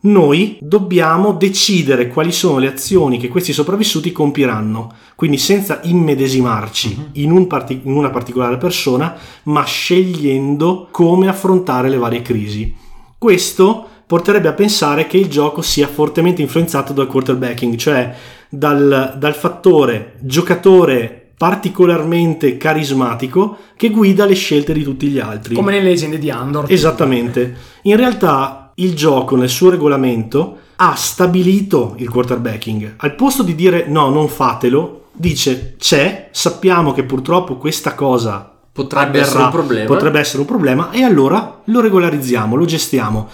Noi 0.01 0.57
dobbiamo 0.61 1.33
decidere 1.33 2.07
quali 2.07 2.31
sono 2.31 2.57
le 2.57 2.67
azioni 2.67 3.17
che 3.17 3.27
questi 3.27 3.51
sopravvissuti 3.51 4.11
compiranno, 4.13 4.93
quindi 5.15 5.37
senza 5.37 5.81
immedesimarci 5.83 6.95
Mhm. 6.97 7.05
in, 7.13 7.31
un 7.31 7.47
parti- 7.47 7.81
in 7.83 7.91
una 7.91 8.09
particolare 8.09 8.57
persona, 8.57 9.15
ma 9.43 9.63
scegliendo 9.65 10.87
come 10.91 11.27
affrontare 11.27 11.89
le 11.89 11.97
varie 11.97 12.21
crisi. 12.21 12.73
Questo 13.17 13.87
porterebbe 14.07 14.47
a 14.47 14.53
pensare 14.53 15.05
che 15.05 15.17
il 15.17 15.27
gioco 15.27 15.61
sia 15.61 15.87
fortemente 15.87 16.41
influenzato 16.41 16.93
dal 16.93 17.07
quarterbacking, 17.07 17.75
cioè 17.75 18.15
dal, 18.49 19.15
dal 19.17 19.35
fattore 19.35 20.13
giocatore 20.21 21.15
particolarmente 21.37 22.57
carismatico 22.57 23.57
che 23.77 23.89
guida 23.89 24.25
le 24.25 24.33
scelte 24.33 24.73
di 24.73 24.83
tutti 24.83 25.07
gli 25.07 25.19
altri. 25.19 25.55
Come 25.55 25.71
nelle 25.71 25.89
leggende 25.89 26.17
di 26.17 26.29
Andor. 26.29 26.65
Esattamente. 26.69 27.55
In 27.83 27.95
realtà 27.95 28.58
il 28.79 28.95
gioco 28.95 29.35
nel 29.35 29.49
suo 29.49 29.69
regolamento 29.69 30.57
ha 30.75 30.95
stabilito 30.95 31.95
il 31.97 32.09
quarterbacking. 32.09 32.95
Al 32.97 33.15
posto 33.15 33.43
di 33.43 33.55
dire 33.55 33.85
no, 33.87 34.09
non 34.09 34.27
fatelo, 34.27 35.05
dice 35.13 35.75
c'è, 35.77 36.29
sappiamo 36.31 36.93
che 36.93 37.03
purtroppo 37.03 37.57
questa 37.57 37.93
cosa 37.93 38.53
Potrebbe 38.71 39.19
avverrà, 39.19 39.25
essere 39.25 39.43
un 39.43 39.49
problema. 39.51 39.85
potrebbe 39.85 40.19
essere 40.19 40.39
un 40.39 40.45
problema 40.45 40.91
e 40.91 41.03
allora 41.03 41.61
lo 41.65 41.81
regolarizziamo, 41.81 42.55
lo 42.55 42.65
gestiamo. 42.65 43.27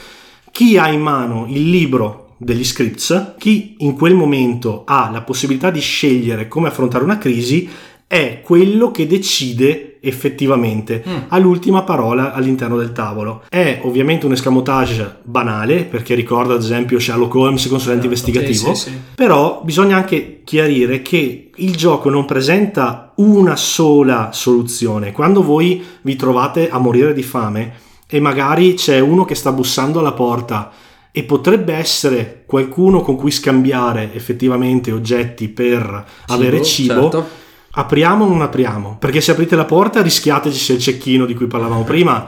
Chi 0.51 0.77
ha 0.77 0.89
in 0.89 1.01
mano 1.01 1.45
il 1.47 1.69
libro 1.69 2.33
degli 2.37 2.63
scripts, 2.63 3.33
chi 3.37 3.75
in 3.79 3.93
quel 3.93 4.15
momento 4.15 4.83
ha 4.85 5.09
la 5.11 5.21
possibilità 5.21 5.69
di 5.69 5.81
scegliere 5.81 6.47
come 6.47 6.69
affrontare 6.69 7.03
una 7.03 7.17
crisi, 7.17 7.69
è 8.07 8.41
quello 8.43 8.91
che 8.91 9.05
decide 9.05 9.94
effettivamente, 10.05 11.03
Mm. 11.07 11.15
ha 11.29 11.37
l'ultima 11.37 11.83
parola 11.83 12.33
all'interno 12.33 12.77
del 12.77 12.91
tavolo. 12.91 13.43
È 13.49 13.79
ovviamente 13.83 14.25
un 14.25 14.31
escamotage 14.33 15.17
banale, 15.23 15.83
perché 15.83 16.13
ricorda 16.15 16.53
ad 16.53 16.61
esempio 16.61 16.99
Sherlock 16.99 17.33
Holmes, 17.35 17.67
consulente 17.67 18.07
Certo. 18.07 18.29
investigativo, 18.29 18.73
Sì, 18.75 18.81
sì, 18.81 18.89
sì. 18.89 18.97
però 19.15 19.61
bisogna 19.63 19.97
anche 19.97 20.41
chiarire 20.43 21.01
che 21.01 21.49
il 21.55 21.75
gioco 21.75 22.09
non 22.09 22.25
presenta 22.25 23.11
una 23.15 23.55
sola 23.55 24.29
soluzione. 24.33 25.11
Quando 25.11 25.41
voi 25.43 25.83
vi 26.01 26.15
trovate 26.15 26.69
a 26.69 26.77
morire 26.79 27.13
di 27.13 27.23
fame 27.23 27.73
e 28.07 28.19
magari 28.19 28.73
c'è 28.75 28.99
uno 28.99 29.25
che 29.25 29.35
sta 29.35 29.51
bussando 29.51 29.99
alla 29.99 30.11
porta 30.11 30.71
e 31.11 31.23
potrebbe 31.23 31.73
essere 31.73 32.43
qualcuno 32.45 33.01
con 33.01 33.15
cui 33.15 33.31
scambiare 33.31 34.13
effettivamente 34.13 34.91
oggetti 34.91 35.47
per 35.47 36.05
avere 36.27 36.61
cibo, 36.61 36.93
certo. 37.09 37.25
Apriamo 37.75 38.25
o 38.25 38.27
non 38.27 38.41
apriamo? 38.41 38.97
Perché 38.99 39.21
se 39.21 39.31
aprite 39.31 39.55
la 39.55 39.65
porta 39.65 40.01
rischiate 40.01 40.51
ci 40.51 40.59
sia 40.59 40.75
il 40.75 40.81
cecchino 40.81 41.25
di 41.25 41.33
cui 41.33 41.47
parlavamo 41.47 41.83
prima. 41.85 42.27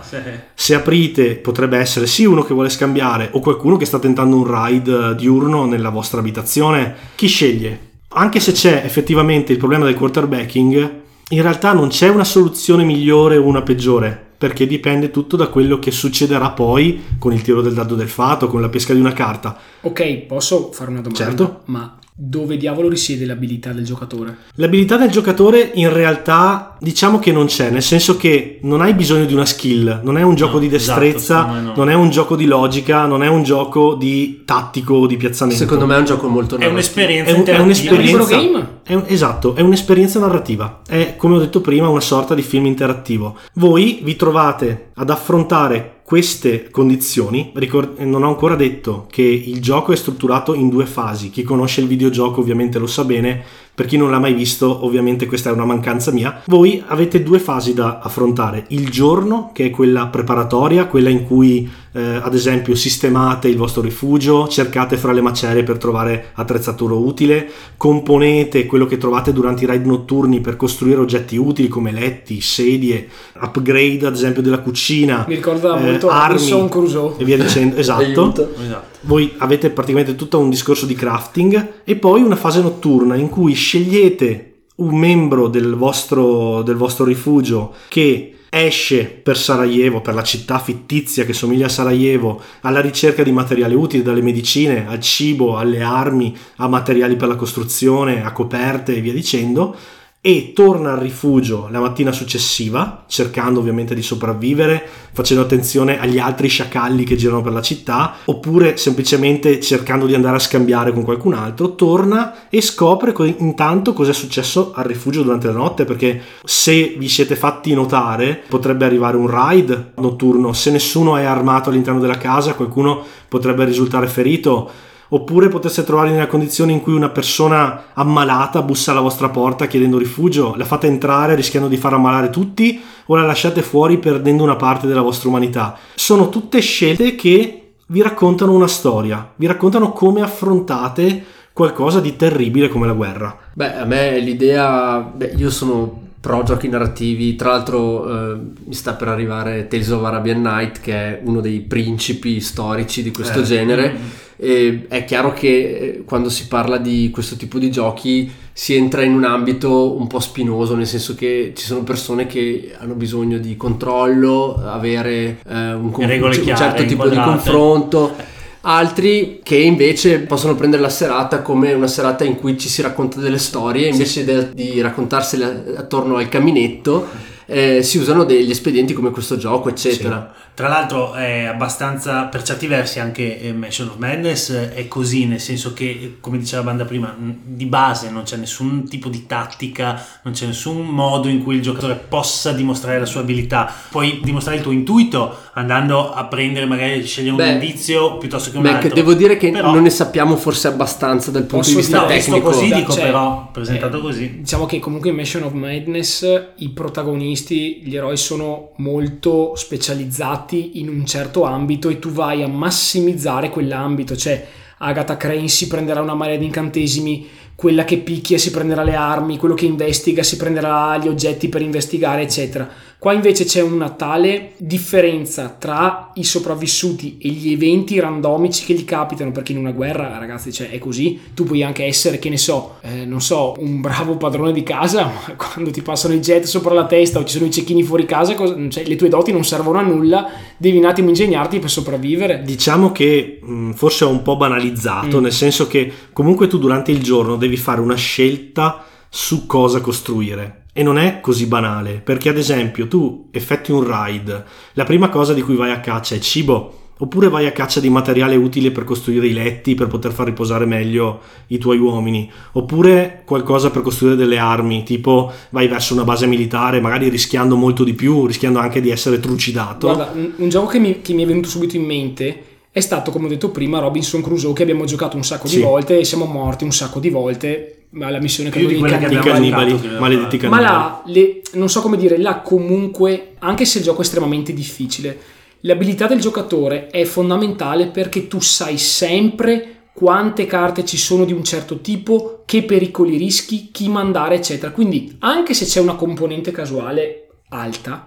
Se 0.54 0.76
aprite 0.76 1.36
potrebbe 1.36 1.78
essere 1.78 2.08
sì 2.08 2.26
uno 2.26 2.44
che 2.44 2.54
vuole 2.54 2.70
scambiare 2.70 3.30
o 3.34 3.40
qualcuno 3.40 3.78
che 3.78 3.86
sta 3.86 4.00
tentando 4.00 4.38
un 4.38 4.46
ride 4.50 5.12
eh, 5.12 5.16
diurno 5.16 5.66
nella 5.66 5.90
vostra 5.90 6.20
abitazione. 6.20 6.96
Chi 7.16 7.28
sceglie? 7.28 7.86
Anche 8.10 8.40
se 8.40 8.52
c'è 8.52 8.82
effettivamente 8.84 9.52
il 9.52 9.58
problema 9.58 9.86
del 9.86 9.96
quarterbacking, 9.96 10.92
in 11.30 11.42
realtà 11.42 11.74
non 11.74 11.90
c'è 11.90 12.08
una 12.08 12.24
soluzione 12.24 12.84
migliore 12.84 13.38
o 13.38 13.46
una 13.46 13.62
peggiore, 13.62 14.28
perché 14.38 14.66
dipende 14.66 15.12
tutto 15.12 15.36
da 15.36 15.48
quello 15.48 15.78
che 15.78 15.92
succederà 15.92 16.52
poi 16.52 17.04
con 17.20 17.34
il 17.34 17.42
tiro 17.42 17.62
del 17.62 17.74
dado 17.74 17.96
del 17.96 18.08
fato, 18.08 18.48
con 18.48 18.62
la 18.62 18.70
pesca 18.70 18.94
di 18.94 19.00
una 19.00 19.14
carta. 19.14 19.58
Ok, 19.82 20.20
posso 20.20 20.72
fare 20.72 20.90
una 20.90 21.02
domanda? 21.02 21.26
Certo. 21.26 21.62
Ma 21.66 21.98
dove 22.20 22.58
diavolo 22.58 22.90
risiede 22.90 23.26
l'abilità 23.26 23.72
del 23.74 23.86
giocatore? 23.86 24.38
L'abilità 24.56 24.98
del 24.98 25.12
giocatore 25.12 25.72
in 25.76 25.94
realtà 25.94 26.76
diciamo 26.80 27.20
che 27.20 27.32
non 27.32 27.46
c'è, 27.46 27.70
nel 27.70 27.84
senso 27.84 28.18
che 28.18 28.58
non 28.64 28.82
hai 28.82 28.96
bisogno 28.96 29.26
di 29.26 29.34
una 29.36 29.46
skill, 29.46 30.02
non 30.04 30.18
è 30.18 30.24
un 30.24 30.34
gioco 30.34 30.54
No, 30.54 30.60
di 30.60 30.74
esatto, 30.74 31.00
destrezza, 31.00 31.46
me 31.46 31.62
no. 31.62 31.74
non 31.76 31.90
è 31.92 31.94
un 31.94 32.10
gioco 32.10 32.36
di 32.36 32.46
logica, 32.46 33.06
non 33.06 33.22
è 33.24 33.28
un 33.28 33.44
gioco 33.44 33.94
di 33.94 34.42
tattico 34.46 34.96
o 34.96 35.06
di 35.06 35.16
piazzamento. 35.16 35.62
Secondo 35.62 35.86
me 35.86 35.96
è 35.96 36.00
un 36.00 36.06
gioco 36.06 36.28
molto 36.28 36.56
È 36.56 36.60
narrativo. 36.68 36.72
un'esperienza 36.80 37.32
È 37.32 37.38
un- 37.38 37.46
è 37.46 37.60
un'esperienza. 37.60 38.02
Un 38.02 38.20
libro 38.20 38.26
game? 38.26 38.68
È 38.84 38.94
un- 38.96 39.04
esatto, 39.06 39.56
è 39.56 39.62
un'esperienza 39.62 40.20
narrativa, 40.20 40.82
è 40.88 41.14
come 41.18 41.36
ho 41.36 41.40
detto 41.40 41.62
prima 41.62 41.88
una 41.88 42.00
sorta 42.02 42.34
di 42.34 42.42
film 42.42 42.66
interattivo. 42.66 43.38
Voi 43.54 44.00
vi 44.04 44.16
trovate 44.16 44.90
ad 44.96 45.12
affrontare 45.12 45.97
queste 46.08 46.70
condizioni, 46.72 47.52
Ricor- 47.54 48.00
non 48.00 48.24
ho 48.24 48.30
ancora 48.30 48.56
detto 48.56 49.08
che 49.12 49.24
il 49.24 49.60
gioco 49.60 49.92
è 49.92 49.98
strutturato 49.98 50.54
in 50.54 50.70
due 50.70 50.86
fasi, 50.86 51.30
chi 51.30 51.44
conosce 51.44 51.82
il 51.82 51.88
videogioco 51.88 52.40
ovviamente 52.40 52.80
lo 52.80 52.88
sa 52.88 53.04
bene, 53.04 53.44
per 53.78 53.86
chi 53.86 53.96
non 53.96 54.10
l'ha 54.10 54.18
mai 54.18 54.34
visto 54.34 54.86
ovviamente 54.86 55.28
questa 55.28 55.52
è 55.52 55.54
una 55.54 55.64
mancanza 55.64 56.12
mia, 56.12 56.42
voi 56.48 56.84
avete 56.88 57.22
due 57.22 57.38
fasi 57.38 57.76
da 57.76 58.00
affrontare, 58.00 58.66
il 58.70 58.90
giorno 58.90 59.52
che 59.54 59.66
è 59.66 59.70
quella 59.70 60.08
preparatoria, 60.08 60.88
quella 60.88 61.10
in 61.10 61.24
cui 61.28 61.70
eh, 61.92 62.02
ad 62.16 62.34
esempio 62.34 62.74
sistemate 62.74 63.48
il 63.48 63.56
vostro 63.56 63.84
rifugio, 63.84 64.48
cercate 64.48 64.98
fra 64.98 65.12
le 65.12 65.22
macerie 65.22 65.62
per 65.62 65.78
trovare 65.78 66.32
attrezzatura 66.34 66.96
utile, 66.96 67.48
componete 67.78 68.66
quello 68.66 68.88
che 68.88 68.98
trovate 68.98 69.32
durante 69.32 69.66
i 69.66 69.68
raid 69.68 69.86
notturni 69.86 70.42
per 70.42 70.56
costruire 70.56 71.00
oggetti 71.00 71.38
utili 71.38 71.68
come 71.68 71.92
letti, 71.92 72.42
sedie, 72.42 73.08
upgrade 73.40 74.08
ad 74.08 74.14
esempio 74.14 74.42
della 74.42 74.58
cucina, 74.58 75.24
Mi 75.28 75.36
ricorda 75.36 75.78
eh, 75.78 75.84
molto 75.84 76.10
armi 76.10 76.34
Robinson 76.38 76.70
Crusoe. 76.70 77.14
e 77.18 77.24
via 77.24 77.38
dicendo. 77.38 77.76
Esatto. 77.88 78.02
Aiuto. 78.02 78.54
Esatto. 78.60 78.97
Voi 79.02 79.34
avete 79.38 79.70
praticamente 79.70 80.16
tutto 80.16 80.40
un 80.40 80.50
discorso 80.50 80.86
di 80.86 80.96
crafting 80.96 81.82
e 81.84 81.96
poi 81.96 82.22
una 82.22 82.36
fase 82.36 82.62
notturna 82.62 83.16
in 83.16 83.30
cui 83.30 83.54
scegliete 83.54 84.54
un 84.78 84.98
membro 84.98 85.48
del 85.48 85.76
vostro, 85.76 86.62
del 86.62 86.76
vostro 86.76 87.06
rifugio 87.06 87.74
che 87.88 88.34
esce 88.50 89.06
per 89.06 89.38
Sarajevo, 89.38 90.02
per 90.02 90.14
la 90.14 90.24
città 90.24 90.60
fittizia 90.60 91.26
che 91.26 91.34
somiglia 91.34 91.66
a 91.66 91.70
Sarajevo, 91.70 92.42
alla 92.62 92.82
ricerca 92.82 93.24
di 93.24 93.32
materiali 93.32 93.76
utili, 93.76 94.04
dalle 94.04 94.22
medicine 94.22 94.88
al 94.88 95.00
cibo, 95.00 95.58
alle 95.58 95.82
armi, 95.82 96.36
a 96.58 96.68
materiali 96.68 97.16
per 97.16 97.28
la 97.28 97.36
costruzione, 97.36 98.24
a 98.24 98.32
coperte 98.32 98.96
e 98.96 99.02
via 99.02 99.14
dicendo, 99.14 99.76
e 100.20 100.52
torna 100.54 100.94
al 100.94 101.00
rifugio 101.00 101.68
la 101.70 101.80
mattina 101.80 102.12
successiva, 102.12 103.06
cercando 103.08 103.60
ovviamente 103.60 103.96
di 103.96 104.02
sopravvivere, 104.02 104.86
facendo 105.14 105.44
attenzione 105.44 106.00
agli 106.00 106.18
altri 106.18 106.48
sciacalli 106.48 107.04
che 107.06 107.16
girano 107.16 107.42
per 107.42 107.54
la 107.54 107.62
città, 107.62 108.16
oppure 108.26 108.78
semplicemente 108.78 109.62
cercando 109.62 110.06
di 110.06 110.16
andare 110.16 110.36
a 110.36 110.40
scambiare 110.40 110.92
con 110.92 111.04
qualcun 111.04 111.34
altro, 111.34 111.76
torna 111.76 112.50
e 112.50 112.62
scopre 112.62 113.14
co- 113.14 113.24
intanto 113.24 113.94
cosa 113.94 114.12
è 114.12 114.14
successo 114.14 114.74
al 114.76 114.86
rifugio 114.86 115.22
durante 115.22 115.48
la 115.48 115.54
notte, 115.54 115.86
perché 115.86 116.22
se 116.44 116.96
vi 116.98 117.08
siete 117.08 117.36
fatti 117.36 117.74
notare 117.74 118.42
potrebbe 118.50 118.86
arrivare 118.86 119.18
un 119.18 119.28
raid 119.28 119.92
notturno, 119.98 120.52
se 120.52 120.72
nessuno 120.72 121.16
è 121.16 121.24
armato 121.24 121.70
all'interno 121.70 122.00
della 122.00 122.18
casa 122.18 122.56
qualcuno 122.56 123.04
potrebbe 123.30 123.66
risultare 123.66 124.08
ferito, 124.08 124.70
Oppure 125.10 125.48
potreste 125.48 125.84
trovarvi 125.84 126.12
nella 126.12 126.28
condizione 126.28 126.74
in 126.74 126.82
cui 126.82 126.94
una 126.94 127.10
persona 127.10 127.86
ammalata 127.94 128.62
bussa 128.62 128.92
alla 128.92 129.00
vostra 129.00 129.30
porta 129.30 129.68
chiedendo 129.68 129.98
rifugio, 129.98 130.56
la 130.58 130.66
fate 130.66 130.88
entrare 130.88 131.36
rischiando 131.36 131.70
di 131.70 131.78
far 131.78 131.94
ammalare 131.94 132.30
tutti 132.30 132.82
o 133.06 133.16
la 133.16 133.24
lasciate 133.24 133.62
fuori 133.62 133.98
perdendo 134.00 134.44
una 134.44 134.58
parte 134.58 134.86
della 134.86 135.02
vostra 135.02 135.30
umanità. 135.30 135.78
Sono 135.96 136.30
tutte 136.30 136.60
scelte 136.60 137.16
che 137.16 137.72
vi 137.88 138.02
raccontano 138.02 138.52
una 138.54 138.68
storia, 138.68 139.32
vi 139.36 139.46
raccontano 139.46 139.94
come 139.94 140.22
affrontate 140.22 141.24
qualcosa 141.54 142.02
di 142.02 142.16
terribile 142.16 142.68
come 142.68 142.86
la 142.86 142.94
guerra. 142.94 143.36
Beh, 143.54 143.78
a 143.78 143.86
me 143.86 144.20
l'idea. 144.20 145.00
Beh, 145.00 145.34
io 145.38 145.50
sono 145.50 146.02
pro 146.20 146.44
giochi 146.44 146.68
narrativi. 146.68 147.36
Tra 147.36 147.52
l'altro, 147.52 148.34
eh, 148.34 148.38
mi 148.66 148.74
sta 148.74 148.94
per 148.94 149.08
arrivare 149.08 149.68
Tales 149.68 149.90
of 149.90 150.04
Arabian 150.04 150.42
Night, 150.42 150.82
che 150.82 150.94
è 150.94 151.22
uno 151.24 151.40
dei 151.40 151.62
principi 151.62 152.42
storici 152.42 153.02
di 153.02 153.12
questo 153.12 153.40
Eh, 153.40 153.44
genere. 153.44 154.26
E 154.40 154.86
è 154.88 155.04
chiaro 155.04 155.34
che 155.34 155.48
eh, 155.48 156.04
quando 156.06 156.30
si 156.30 156.48
parla 156.48 156.78
di 156.78 157.10
questo 157.12 157.36
tipo 157.36 157.58
di 157.58 157.72
giochi 157.72 158.32
si 158.54 158.76
entra 158.76 159.04
in 159.04 159.14
un 159.14 159.24
ambito 159.24 159.96
un 159.98 160.08
po' 160.08 160.20
spinoso, 160.20 160.76
nel 160.76 160.88
senso 160.88 161.16
che 161.16 161.54
ci 161.56 161.66
sono 161.66 161.84
persone 161.84 162.28
che 162.28 162.74
hanno 162.78 162.94
bisogno 162.94 163.40
di 163.40 163.56
controllo, 163.58 164.56
avere 164.64 165.40
eh, 165.48 165.74
un, 165.74 165.92
con- 165.92 166.06
un 166.06 166.30
chiare, 166.30 166.56
certo 166.56 166.86
tipo 166.86 167.08
di 167.08 167.16
inquadrate. 167.16 167.50
confronto. 167.50 168.16
Altri 168.62 169.40
che 169.44 169.58
invece 169.58 170.20
possono 170.20 170.56
prendere 170.56 170.82
la 170.82 170.90
serata 170.90 171.42
come 171.42 171.74
una 171.74 171.88
serata 171.88 172.24
in 172.24 172.36
cui 172.36 172.58
ci 172.58 172.68
si 172.68 172.82
racconta 172.82 173.20
delle 173.20 173.38
storie 173.38 173.88
invece 173.88 174.26
de- 174.26 174.54
di 174.54 174.82
raccontarsele 174.82 175.76
attorno 175.78 176.18
al 176.18 176.28
caminetto 176.28 177.08
eh, 177.46 177.82
si 177.82 177.98
usano 177.98 178.26
degli 178.26 178.50
espedienti 178.50 178.92
come 178.92 179.12
questo 179.12 179.38
gioco 179.38 179.70
eccetera 179.70 180.34
Tra 180.58 180.70
l'altro 180.70 181.14
è 181.14 181.44
abbastanza, 181.44 182.24
per 182.24 182.42
certi 182.42 182.66
versi 182.66 183.00
anche 183.00 183.40
eh, 183.40 183.54
Mansion 183.54 183.90
of 183.90 183.98
Madness 183.98 184.50
eh, 184.50 184.74
è 184.74 184.88
così, 184.88 185.28
nel 185.28 185.40
senso 185.40 185.72
che, 185.72 186.18
come 186.20 186.40
diceva 186.40 186.64
Banda 186.64 186.84
prima, 186.84 187.16
di 187.16 187.68
base 187.68 188.10
non 188.10 188.24
c'è 188.24 188.38
nessun 188.38 188.90
tipo 188.90 189.08
di 189.08 189.28
tattica, 189.28 190.04
non 190.24 190.34
c'è 190.34 190.48
nessun 190.48 190.84
modo 190.88 191.28
in 191.28 191.44
cui 191.44 191.58
il 191.58 191.62
giocatore 191.62 191.94
possa 191.94 192.54
dimostrare 192.54 192.98
la 192.98 193.06
sua 193.06 193.22
abilità. 193.22 193.72
Puoi 193.92 194.20
dimostrare 194.24 194.58
il 194.58 194.64
tuo 194.64 194.72
intuito 194.72 195.42
andando 195.54 196.12
a 196.12 196.26
prendere, 196.26 196.66
magari 196.66 197.06
scegliere 197.06 197.32
un 197.34 197.38
Beh, 197.38 197.52
indizio 197.52 198.18
piuttosto 198.18 198.50
che 198.50 198.58
un 198.58 198.64
Mac, 198.64 198.74
altro. 198.78 198.96
devo 198.96 199.14
dire 199.14 199.38
che 199.38 199.52
Però- 199.52 199.72
non 199.72 199.84
ne 199.84 199.92
sappiamo 199.92 200.38
forse 200.38 200.70
abbastanza 200.70 201.30
dal 201.30 201.44
punto 201.44 201.70
di 201.70 201.76
vista 201.76 202.02
No, 202.02 202.08
tecnico 202.08 202.50
così 202.50 202.74
dico 202.74 202.94
cioè, 202.94 203.04
però, 203.04 203.50
presentato 203.52 204.00
eh, 204.00 204.02
così. 204.02 204.40
Diciamo 204.40 204.66
che 204.66 204.80
comunque 204.80 205.12
in 205.12 205.18
Mansion 205.18 205.44
of 205.44 205.52
Madness 205.52 206.46
i 206.56 206.70
protagonisti, 206.70 207.82
gli 207.84 207.96
eroi 207.96 208.18
sono 208.18 208.72
molto 208.78 209.54
specializzati 209.56 210.46
in 210.56 210.88
un 210.88 211.06
certo 211.06 211.44
ambito 211.44 211.90
e 211.90 212.00
tu 212.00 212.10
vai 212.10 212.44
a 212.44 212.48
massimizzare 212.48 213.50
quell'ambito, 213.50 214.16
cioè 214.16 214.48
Agatha 214.80 215.18
Crane 215.18 215.48
si 215.48 215.68
prenderà 215.68 216.02
una 216.02 216.14
marea 216.14 216.38
di 216.38 216.46
incantesimi, 216.46 217.28
quella 217.56 217.84
che 217.84 217.98
picchia 217.98 218.38
si 218.38 218.52
prenderà 218.52 218.84
le 218.84 218.94
armi, 218.94 219.38
quello 219.38 219.56
che 219.56 219.66
investiga 219.66 220.22
si 220.22 220.38
prenderà 220.38 220.98
gli 220.98 221.08
oggetti 221.08 221.50
per 221.50 221.62
investigare, 221.62 222.22
eccetera. 222.22 222.70
Qua 223.00 223.14
invece 223.14 223.46
c'è 223.46 223.62
una 223.62 223.92
tale 223.92 224.54
differenza 224.58 225.56
tra 225.58 226.12
i 226.16 226.24
sopravvissuti 226.24 227.20
e 227.22 227.30
gli 227.30 227.52
eventi 227.52 228.00
randomici 228.00 228.66
che 228.66 228.74
gli 228.74 228.86
capitano, 228.86 229.32
perché 229.32 229.52
in 229.52 229.60
una 229.60 229.72
guerra, 229.72 230.18
ragazzi, 230.18 230.52
cioè, 230.52 230.72
è 230.72 230.80
così. 230.80 231.20
Tu 231.36 231.44
puoi 231.44 231.62
anche 231.62 231.86
essere, 231.86 232.18
che 232.18 232.30
ne 232.30 232.38
so, 232.38 232.78
eh, 232.82 233.06
non 233.06 233.22
so, 233.22 233.54
un 233.60 233.82
bravo 233.82 234.18
padrone 234.18 234.52
di 234.52 234.64
casa, 234.64 235.04
ma 235.28 235.36
quando 235.36 235.70
ti 235.70 235.84
passano 235.84 236.16
i 236.16 236.20
jet 236.20 236.46
sopra 236.46 236.74
la 236.74 236.88
testa 236.88 237.20
o 237.20 237.24
ci 237.24 237.38
sono 237.38 237.46
i 237.46 237.52
cecchini 237.52 237.84
fuori 237.84 238.06
casa, 238.06 238.34
cosa, 238.34 238.56
cioè, 238.70 238.84
le 238.86 238.96
tue 238.96 239.10
doti 239.10 239.32
non 239.32 239.44
servono 239.46 239.78
a 239.78 239.84
nulla, 239.84 240.28
devi 240.58 240.78
un 240.78 240.86
attimo 240.86 241.10
ingegnarti 241.10 241.60
per 241.60 241.70
sopravvivere. 241.70 242.42
Diciamo 242.44 242.92
che 242.92 243.40
mh, 243.44 243.72
forse 243.74 244.06
è 244.06 244.08
un 244.08 244.24
po' 244.24 244.38
banalizzato, 244.38 245.20
Mm. 245.20 245.24
nel 245.24 245.34
senso 245.34 245.68
che 245.68 245.92
comunque 246.14 246.48
tu 246.48 246.58
durante 246.58 246.92
il 246.92 247.04
giorno 247.04 247.36
devi 247.36 247.58
fare 247.58 247.80
una 247.80 247.96
scelta 247.96 248.84
su 249.10 249.46
cosa 249.46 249.82
costruire. 249.82 250.64
E 250.78 250.84
non 250.84 251.00
è 251.00 251.22
così 251.22 251.48
banale, 251.48 251.94
perché 252.04 252.30
ad 252.30 252.38
esempio 252.38 252.88
tu 252.88 253.30
effettui 253.32 253.74
un 253.74 253.84
raid, 253.84 254.44
la 254.74 254.84
prima 254.84 255.10
cosa 255.10 255.34
di 255.34 255.42
cui 255.42 255.56
vai 255.56 255.72
a 255.72 255.80
caccia 255.80 256.14
è 256.14 256.20
cibo, 256.20 256.92
oppure 257.00 257.30
vai 257.30 257.48
a 257.48 257.52
caccia 257.52 257.80
di 257.80 257.90
materiale 257.90 258.36
utile 258.36 258.70
per 258.70 258.84
costruire 258.84 259.26
i 259.26 259.34
letti, 259.34 259.74
per 259.74 259.88
poter 259.88 260.12
far 260.12 260.28
riposare 260.28 260.68
meglio 260.68 261.22
i 261.48 261.58
tuoi 261.58 261.80
uomini, 261.80 262.30
oppure 262.52 263.24
qualcosa 263.26 263.72
per 263.72 263.82
costruire 263.82 264.16
delle 264.16 264.38
armi, 264.38 264.84
tipo 264.84 265.32
vai 265.50 265.68
verso 265.68 265.96
una 265.96 266.04
base 266.04 266.28
militare, 266.28 266.80
magari 266.80 267.10
rischiando 267.10 267.56
molto 267.56 267.84
di 267.84 267.96
più, 267.96 268.28
rischiando 268.28 268.60
anche 268.60 268.80
di 268.80 268.92
essere 268.92 269.20
trucidato. 269.20 269.88
Guarda, 269.88 270.12
un, 270.14 270.34
un 270.36 270.50
gioco 270.50 270.68
che 270.68 270.78
mi, 270.78 271.02
che 271.02 271.14
mi 271.14 271.24
è 271.24 271.26
venuto 271.26 271.50
subito 271.50 271.76
in 271.76 271.86
mente 271.86 272.44
è 272.78 272.82
stato, 272.82 273.12
come 273.12 273.26
ho 273.26 273.30
detto 273.30 273.50
prima, 273.50 273.80
Robinson 273.80 274.22
Crusoe, 274.22 274.54
che 274.54 274.62
abbiamo 274.64 274.86
giocato 274.86 275.18
un 275.18 275.24
sacco 275.24 275.48
Sì. 275.48 275.58
di 275.58 275.62
volte 275.64 276.00
e 276.00 276.04
siamo 276.06 276.26
morti 276.26 276.64
un 276.64 276.72
sacco 276.72 277.00
di 277.00 277.10
volte. 277.10 277.72
Ma 277.90 278.10
la 278.10 278.20
missione 278.20 278.50
Più 278.50 278.68
che 278.68 278.74
I 278.76 278.80
cannibali. 278.82 279.06
abbiamo 279.06 279.24
cannibali, 279.24 279.70
giocato, 279.72 279.88
credo. 279.88 280.00
maledetti 280.02 280.36
Ma 280.36 280.42
cannibali. 280.58 280.64
là, 280.64 281.02
le- 281.06 281.42
non 281.54 281.70
so 281.70 281.82
come 281.82 281.98
dire, 281.98 282.18
là 282.18 282.42
comunque, 282.42 283.34
anche 283.40 283.64
se 283.66 283.78
il 283.78 283.84
gioco 283.86 284.00
è 284.00 284.04
estremamente 284.04 284.54
difficile, 284.54 285.18
l'abilità 285.62 286.06
del 286.06 286.20
giocatore 286.20 286.88
è 286.88 287.04
fondamentale 287.06 287.88
perché 287.88 288.28
tu 288.28 288.40
sai 288.42 288.78
sempre 288.78 289.86
quante 289.94 290.46
carte 290.46 290.84
ci 290.86 290.98
sono 290.98 291.24
di 291.26 291.32
un 291.34 291.44
certo 291.46 291.80
tipo, 291.80 292.44
che 292.46 292.64
pericoli 292.64 293.18
rischi, 293.18 293.70
chi 293.72 293.88
mandare, 293.88 294.36
eccetera. 294.36 294.72
Quindi, 294.72 295.16
anche 295.20 295.54
se 295.54 295.66
c'è 295.66 295.80
una 295.80 295.96
componente 295.96 296.52
casuale 296.52 297.30
alta, 297.50 298.06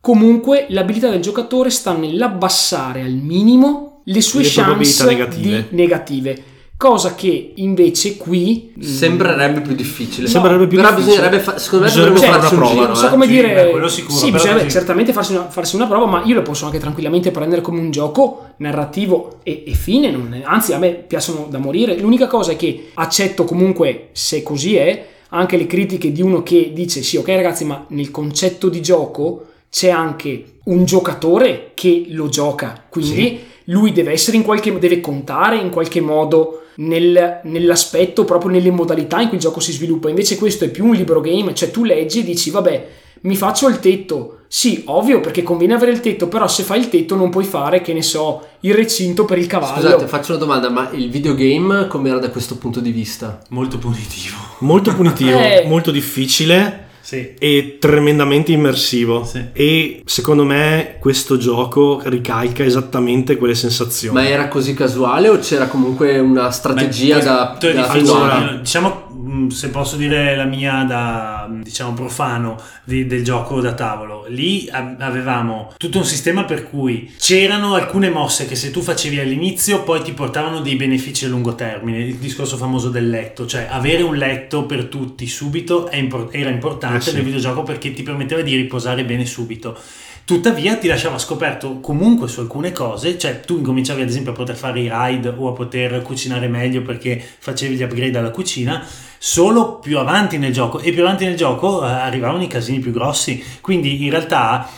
comunque 0.00 0.66
l'abilità 0.68 1.08
del 1.08 1.20
giocatore 1.22 1.70
sta 1.70 1.96
nell'abbassare 1.96 3.00
al 3.02 3.12
minimo 3.14 3.91
le 4.04 4.20
sue 4.20 4.42
Le 4.42 4.48
chance 4.48 5.04
negative. 5.04 5.66
di 5.70 5.76
negative. 5.76 6.42
Cosa 6.76 7.14
che 7.14 7.52
invece 7.56 8.16
qui 8.16 8.72
Sembrerebbe 8.80 9.60
più 9.60 9.72
difficile. 9.74 10.26
Sembrerebbe 10.26 10.66
più 10.66 10.78
Però 10.78 10.88
difficile. 10.88 11.12
bisognerebbe 11.14 11.42
fa- 11.42 11.56
secondo 11.58 11.84
me 11.84 11.90
Bisognerebbe 11.92 12.18
fare 12.20 12.32
farci 12.40 12.54
una 12.54 12.62
un 12.64 12.68
prova, 12.68 12.72
giro. 12.74 12.86
non 12.86 12.96
so 12.96 13.06
eh. 13.06 13.10
come 13.10 13.24
Sì, 13.26 13.30
dire, 13.30 13.54
beh, 13.54 13.88
sicuro, 13.88 14.18
sì, 14.18 14.30
bisognerebbe 14.32 14.64
sì. 14.64 14.70
certamente 14.70 15.12
farsi 15.12 15.32
una, 15.34 15.48
farsi 15.48 15.76
una 15.76 15.86
prova, 15.86 16.06
ma 16.06 16.22
io 16.24 16.34
lo 16.34 16.42
posso 16.42 16.64
anche 16.64 16.78
tranquillamente 16.80 17.30
prendere 17.30 17.60
come 17.60 17.78
un 17.78 17.92
gioco 17.92 18.46
narrativo 18.56 19.38
e, 19.44 19.62
e 19.64 19.72
fine. 19.74 20.10
non 20.10 20.34
è- 20.34 20.42
anzi, 20.44 20.72
a 20.72 20.78
me 20.78 20.90
piacciono 20.90 21.46
da 21.48 21.58
morire. 21.58 21.96
L'unica 22.00 22.26
cosa 22.26 22.50
è 22.50 22.56
che 22.56 22.90
accetto 22.94 23.44
comunque, 23.44 24.08
se 24.10 24.42
così 24.42 24.74
è, 24.74 25.06
anche 25.28 25.56
le 25.56 25.66
critiche 25.68 26.10
di 26.10 26.20
uno 26.20 26.42
che 26.42 26.72
dice: 26.74 27.02
Sì, 27.04 27.16
ok, 27.16 27.28
ragazzi, 27.28 27.64
ma 27.64 27.84
nel 27.90 28.10
concetto 28.10 28.68
di 28.68 28.82
gioco 28.82 29.46
c'è 29.70 29.90
anche 29.90 30.44
un 30.64 30.84
giocatore 30.84 31.70
che 31.74 32.06
lo 32.08 32.28
gioca, 32.28 32.86
quindi 32.88 33.38
lui 33.64 33.92
deve 33.92 34.12
essere 34.12 34.36
in 34.36 34.42
qualche 34.42 34.78
deve 34.78 35.00
contare 35.00 35.56
in 35.56 35.70
qualche 35.70 36.00
modo 36.00 36.62
nel- 36.76 37.40
nell'aspetto, 37.44 38.24
proprio 38.24 38.50
nelle 38.50 38.70
modalità 38.70 39.20
in 39.20 39.28
cui 39.28 39.36
il 39.36 39.42
gioco 39.42 39.60
si 39.60 39.72
sviluppa. 39.72 40.08
Invece 40.08 40.36
questo 40.36 40.64
è 40.64 40.70
più 40.70 40.86
un 40.86 40.94
libro 40.94 41.20
game, 41.20 41.54
cioè 41.54 41.70
tu 41.70 41.84
leggi 41.84 42.20
e 42.20 42.24
dici, 42.24 42.50
vabbè, 42.50 42.88
mi 43.22 43.36
faccio 43.36 43.68
il 43.68 43.78
tetto. 43.78 44.38
Sì, 44.48 44.82
ovvio, 44.86 45.20
perché 45.20 45.42
conviene 45.42 45.74
avere 45.74 45.92
il 45.92 46.00
tetto, 46.00 46.28
però 46.28 46.46
se 46.46 46.62
fai 46.62 46.80
il 46.80 46.88
tetto 46.88 47.14
non 47.14 47.30
puoi 47.30 47.44
fare, 47.44 47.80
che 47.80 47.94
ne 47.94 48.02
so, 48.02 48.46
il 48.60 48.74
recinto 48.74 49.24
per 49.24 49.38
il 49.38 49.46
cavallo. 49.46 49.80
Scusate, 49.80 50.06
faccio 50.06 50.32
una 50.32 50.40
domanda, 50.40 50.68
ma 50.68 50.90
il 50.92 51.08
videogame 51.08 51.86
com'era 51.86 52.18
da 52.18 52.30
questo 52.30 52.56
punto 52.56 52.80
di 52.80 52.90
vista? 52.90 53.40
Molto 53.50 53.78
punitivo. 53.78 54.36
Molto 54.58 54.94
punitivo, 54.94 55.38
Eh. 55.40 55.64
molto 55.66 55.90
difficile 55.90 56.88
Sì. 57.02 57.34
e 57.38 57.76
tremendamente 57.80 58.52
immersivo. 58.52 59.24
Sì. 59.24 59.44
E 59.52 60.02
secondo 60.04 60.44
me 60.44 60.96
questo 61.00 61.36
gioco 61.36 62.00
ricalca 62.04 62.64
esattamente 62.64 63.36
quelle 63.36 63.54
sensazioni. 63.54 64.14
Ma 64.14 64.26
era 64.26 64.48
così 64.48 64.72
casuale 64.72 65.28
o 65.28 65.38
c'era 65.38 65.66
comunque 65.66 66.18
una 66.18 66.50
strategia 66.50 67.18
Beh, 67.18 67.24
da, 67.24 67.56
da? 67.60 67.88
Allora- 67.88 68.58
diciamo 68.60 69.01
se 69.50 69.68
posso 69.70 69.96
dire 69.96 70.34
la 70.36 70.44
mia 70.44 70.84
da 70.84 71.46
mh, 71.48 71.62
diciamo 71.62 71.92
profano 71.94 72.60
di- 72.84 73.06
del 73.06 73.24
gioco 73.24 73.60
da 73.60 73.74
tavolo. 73.74 74.26
Lì 74.28 74.68
avevamo 74.70 75.72
tutto 75.76 75.98
un 75.98 76.04
sistema 76.04 76.44
per 76.44 76.68
cui 76.68 77.12
c'erano 77.18 77.74
alcune 77.74 78.10
mosse 78.10 78.46
che 78.46 78.54
se 78.56 78.70
tu 78.70 78.80
facevi 78.80 79.18
all'inizio 79.20 79.82
poi 79.82 80.02
ti 80.02 80.12
portavano 80.12 80.60
dei 80.60 80.76
benefici 80.76 81.24
a 81.24 81.28
lungo 81.28 81.54
termine. 81.54 81.98
Il 81.98 82.16
discorso 82.16 82.56
famoso 82.56 82.88
del 82.88 83.08
letto 83.08 83.46
cioè 83.46 83.66
avere 83.70 84.02
un 84.02 84.16
letto 84.16 84.64
per 84.64 84.84
tutti 84.86 85.26
subito 85.26 85.88
impor- 85.92 86.28
era 86.34 86.50
importante 86.50 86.96
Eh 86.98 87.00
sì. 87.10 87.14
nel 87.14 87.24
videogioco 87.24 87.62
perché 87.62 87.92
ti 87.92 88.02
permetteva 88.02 88.42
di 88.42 88.54
riposare 88.56 89.04
bene 89.04 89.24
subito 89.26 89.78
Tuttavia 90.24 90.76
ti 90.76 90.86
lasciava 90.86 91.18
scoperto 91.18 91.80
comunque 91.80 92.28
su 92.28 92.40
alcune 92.40 92.70
cose, 92.70 93.18
cioè 93.18 93.40
tu 93.40 93.56
incominciavi 93.56 94.02
ad 94.02 94.08
esempio 94.08 94.30
a 94.30 94.34
poter 94.34 94.54
fare 94.54 94.80
i 94.80 94.90
ride 94.90 95.34
o 95.36 95.48
a 95.48 95.52
poter 95.52 96.00
cucinare 96.02 96.46
meglio 96.46 96.82
perché 96.82 97.20
facevi 97.38 97.74
gli 97.74 97.82
upgrade 97.82 98.16
alla 98.18 98.30
cucina 98.30 98.86
solo 99.18 99.78
più 99.78 99.98
avanti 99.98 100.38
nel 100.38 100.52
gioco 100.52 100.78
e 100.78 100.92
più 100.92 101.02
avanti 101.02 101.24
nel 101.24 101.36
gioco 101.36 101.84
eh, 101.84 101.90
arrivavano 101.90 102.42
i 102.42 102.46
casini 102.46 102.78
più 102.78 102.92
grossi, 102.92 103.42
quindi 103.60 104.04
in 104.04 104.10
realtà 104.10 104.68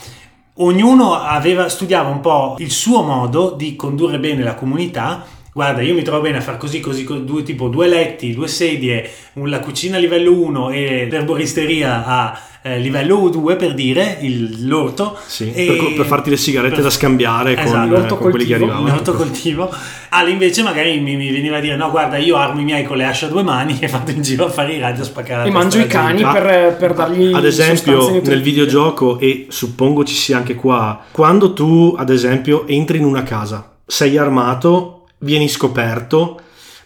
ognuno 0.55 1.13
aveva, 1.13 1.69
studiava 1.69 2.09
un 2.09 2.21
po' 2.21 2.55
il 2.57 2.71
suo 2.71 3.03
modo 3.03 3.51
di 3.51 3.75
condurre 3.75 4.19
bene 4.19 4.41
la 4.41 4.55
comunità. 4.55 5.25
Guarda, 5.53 5.81
io 5.81 5.93
mi 5.93 6.01
trovo 6.01 6.21
bene 6.21 6.37
a 6.37 6.41
far 6.41 6.57
così, 6.57 6.79
così, 6.79 7.03
co- 7.03 7.15
due, 7.15 7.43
tipo 7.43 7.69
due 7.69 7.87
letti, 7.87 8.33
due 8.33 8.47
sedie, 8.47 9.09
la 9.33 9.59
cucina 9.59 9.97
a 9.97 9.99
livello 9.99 10.33
1 10.33 10.69
e 10.71 11.07
l'erboristeria 11.09 12.05
a 12.05 12.39
eh, 12.67 12.79
livello 12.79 13.29
2 13.29 13.55
per 13.57 13.75
dire 13.75 14.17
il, 14.21 14.65
l'orto. 14.67 15.15
Sì, 15.27 15.51
E- 15.53 15.65
per, 15.67 15.93
per 15.97 16.05
farti 16.07 16.31
le 16.31 16.37
sigarette 16.37 16.75
per- 16.75 16.83
da 16.85 16.89
scambiare 16.89 17.53
con, 17.53 17.63
Esatto. 17.65 17.85
eh, 17.85 17.89
L'orto 17.99 18.17
con 18.17 18.29
quelli 18.31 18.45
che 18.45 18.57
coltivo, 18.57 18.71
arrivavano. 18.71 18.87
in 18.87 18.93
autocoltivo. 18.97 19.71
Ale 20.09 20.29
invece 20.31 20.63
magari 20.63 20.99
mi, 20.99 21.15
mi 21.15 21.31
veniva 21.31 21.57
a 21.57 21.59
dire 21.59 21.75
no 21.75 21.91
guarda 21.91 22.17
io 22.17 22.37
armo 22.37 22.61
i 22.61 22.63
miei 22.63 22.83
con 22.85 22.97
le 22.97 23.05
asce 23.05 23.25
a 23.25 23.27
due 23.27 23.43
mani 23.43 23.77
e 23.81 23.87
vado 23.87 24.09
in 24.11 24.21
giro 24.23 24.45
a 24.45 24.49
fare 24.49 24.73
i 24.73 24.79
raggi 24.79 25.01
a 25.01 25.03
spaccare 25.03 25.41
la 25.43 25.45
E 25.47 25.51
mangio 25.51 25.79
i 25.79 25.85
cani 25.87 26.23
Ah, 26.23 26.31
per, 26.31 26.75
per 26.77 26.93
dargli 26.93 27.33
ad 27.33 27.45
esempio 27.45 28.19
nel 28.23 28.41
videogioco 28.41 29.19
e 29.19 29.45
suppongo 29.49 30.03
ci 30.05 30.15
sia 30.15 30.37
anche 30.37 30.55
qua 30.55 31.03
quando 31.11 31.53
tu 31.53 31.93
ad 31.97 32.09
esempio 32.09 32.65
entri 32.65 32.97
in 32.97 33.03
una 33.05 33.23
casa 33.23 33.75
sei 33.85 34.17
armato 34.17 35.07
vieni 35.19 35.49
scoperto 35.49 36.39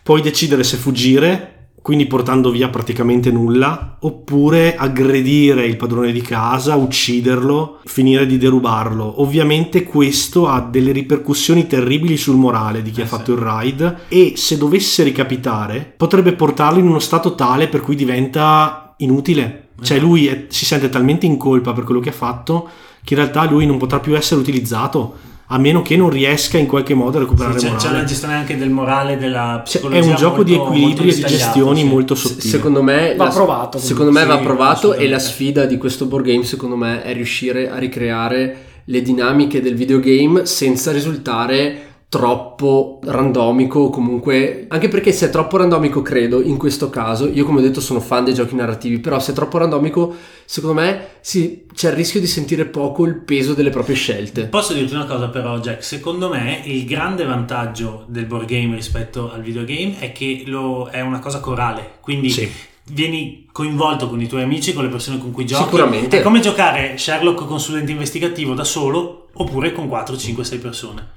puoi 0.03 0.21
decidere 0.21 0.63
se 0.63 0.77
fuggire 0.77 1.58
quindi 1.89 2.05
portando 2.05 2.51
via 2.51 2.69
praticamente 2.69 3.31
nulla 3.31 3.95
oppure 4.01 4.75
aggredire 4.75 5.65
il 5.65 5.75
padrone 5.75 6.11
di 6.11 6.21
casa 6.21 6.75
ucciderlo 6.75 7.79
finire 7.85 8.27
di 8.27 8.37
derubarlo 8.37 9.21
ovviamente 9.23 9.81
questo 9.85 10.47
ha 10.47 10.61
delle 10.61 10.91
ripercussioni 10.91 11.65
terribili 11.65 12.15
sul 12.15 12.35
morale 12.35 12.83
di 12.83 12.91
chi 12.91 12.99
Eh 12.99 13.03
ha 13.05 13.07
sì. 13.07 13.15
fatto 13.15 13.31
il 13.31 13.39
raid 13.39 13.95
e 14.07 14.33
se 14.35 14.59
dovesse 14.59 15.01
ricapitare 15.01 15.91
potrebbe 15.97 16.33
portarlo 16.33 16.77
in 16.77 16.87
uno 16.87 16.99
stato 16.99 17.33
tale 17.33 17.67
per 17.67 17.81
cui 17.81 17.95
diventa 17.95 18.93
inutile 18.97 19.69
cioè 19.81 19.97
Esatto. 19.97 20.05
lui 20.11 20.27
è- 20.27 20.45
si 20.49 20.65
sente 20.65 20.89
talmente 20.89 21.25
in 21.25 21.37
colpa 21.37 21.73
per 21.73 21.85
quello 21.85 22.01
che 22.01 22.09
ha 22.09 22.11
fatto 22.11 22.69
che 23.03 23.15
in 23.15 23.19
realtà 23.21 23.45
lui 23.49 23.65
non 23.65 23.79
potrà 23.79 23.99
più 23.99 24.15
essere 24.15 24.39
utilizzato 24.41 25.15
a 25.51 25.57
meno 25.57 25.81
che 25.81 25.97
non 25.97 26.09
riesca 26.11 26.57
in 26.59 26.67
qualche 26.67 26.93
modo 26.93 27.17
a 27.17 27.21
recuperare 27.21 27.57
Sì, 27.57 27.65
c'è, 27.67 27.75
c'è 27.75 27.89
una 27.89 28.03
gestione 28.03 28.35
anche 28.35 28.55
del 28.55 28.69
morale, 28.69 29.17
della 29.17 29.61
psicologia. 29.63 29.99
è 30.01 30.05
un 30.09 30.15
gioco 30.15 30.43
di 30.43 30.51
molto- 30.55 30.65
equilibri 30.73 31.05
molto 31.05 31.19
e 31.25 31.27
di 31.29 31.35
gestioni 31.35 31.79
sì. 31.79 31.85
molto 31.85 32.15
sottili. 32.15 32.41
Secondo 32.49 32.83
me 32.83 33.15
Va 33.15 33.23
la- 33.25 33.29
provato, 33.31 33.77
Secondo 33.79 34.11
me 34.11 34.21
sì, 34.21 34.27
va 34.27 34.37
provato 34.37 34.93
e 34.93 35.07
la 35.09 35.17
sfida 35.19 35.65
di 35.65 35.77
questo 35.77 36.05
board 36.05 36.25
game 36.25 36.43
secondo 36.43 36.75
me 36.75 37.01
è 37.01 37.13
riuscire 37.13 37.69
a 37.69 37.77
ricreare 37.77 38.57
le 38.85 39.01
dinamiche 39.01 39.61
del 39.61 39.75
videogame 39.75 40.45
senza 40.45 40.91
risultare 40.91 41.88
troppo 42.09 42.99
randomico 43.03 43.91
comunque 43.91 44.65
anche 44.67 44.87
perché 44.87 45.11
se 45.11 45.27
è 45.27 45.29
troppo 45.29 45.57
randomico 45.57 46.01
credo 46.01 46.41
in 46.41 46.57
questo 46.57 46.89
caso 46.89 47.27
io 47.29 47.45
come 47.45 47.59
ho 47.59 47.61
detto 47.61 47.79
sono 47.81 47.99
fan 47.99 48.23
dei 48.25 48.33
giochi 48.33 48.55
narrativi 48.55 48.97
però 48.99 49.19
se 49.19 49.31
è 49.31 49.35
troppo 49.35 49.59
randomico 49.59 50.15
secondo 50.43 50.81
me 50.81 51.07
si- 51.21 51.67
c'è 51.71 51.89
il 51.89 51.95
rischio 51.95 52.19
di 52.19 52.25
sentire 52.25 52.65
poco 52.65 53.05
il 53.05 53.13
peso 53.15 53.53
delle 53.53 53.69
proprie 53.69 53.95
scelte 53.95 54.47
Posso 54.47 54.73
dirti 54.73 54.95
una 54.95 55.05
cosa 55.05 55.27
però 55.29 55.59
Jack, 55.59 55.83
secondo 55.83 56.29
me 56.29 56.61
il 56.65 56.83
grande 56.85 57.25
vantaggio 57.25 58.05
del 58.07 58.25
board 58.25 58.47
game 58.47 58.73
rispetto 58.73 59.31
al 59.31 59.43
videogame 59.43 59.99
è 59.99 60.11
che 60.11 60.41
lo- 60.47 60.87
è 60.91 61.01
una 61.01 61.19
cosa 61.19 61.39
corale, 61.39 61.97
quindi 62.01 62.31
Sì. 62.31 62.49
vieni 62.91 63.45
coinvolto 63.51 64.09
con 64.09 64.19
i 64.19 64.27
tuoi 64.27 64.41
amici, 64.41 64.73
con 64.73 64.83
le 64.83 64.89
persone 64.89 65.19
con 65.19 65.31
cui 65.31 65.45
giochi. 65.45 65.63
Sicuramente. 65.63 66.19
È 66.19 66.21
come 66.23 66.39
giocare 66.39 66.97
Sherlock 66.97 67.45
consulente 67.45 67.91
investigativo 67.91 68.55
da 68.55 68.63
solo 68.63 69.27
oppure 69.33 69.71
con 69.71 69.87
4, 69.87 70.17
5, 70.17 70.43
6 70.43 70.57
persone. 70.57 71.07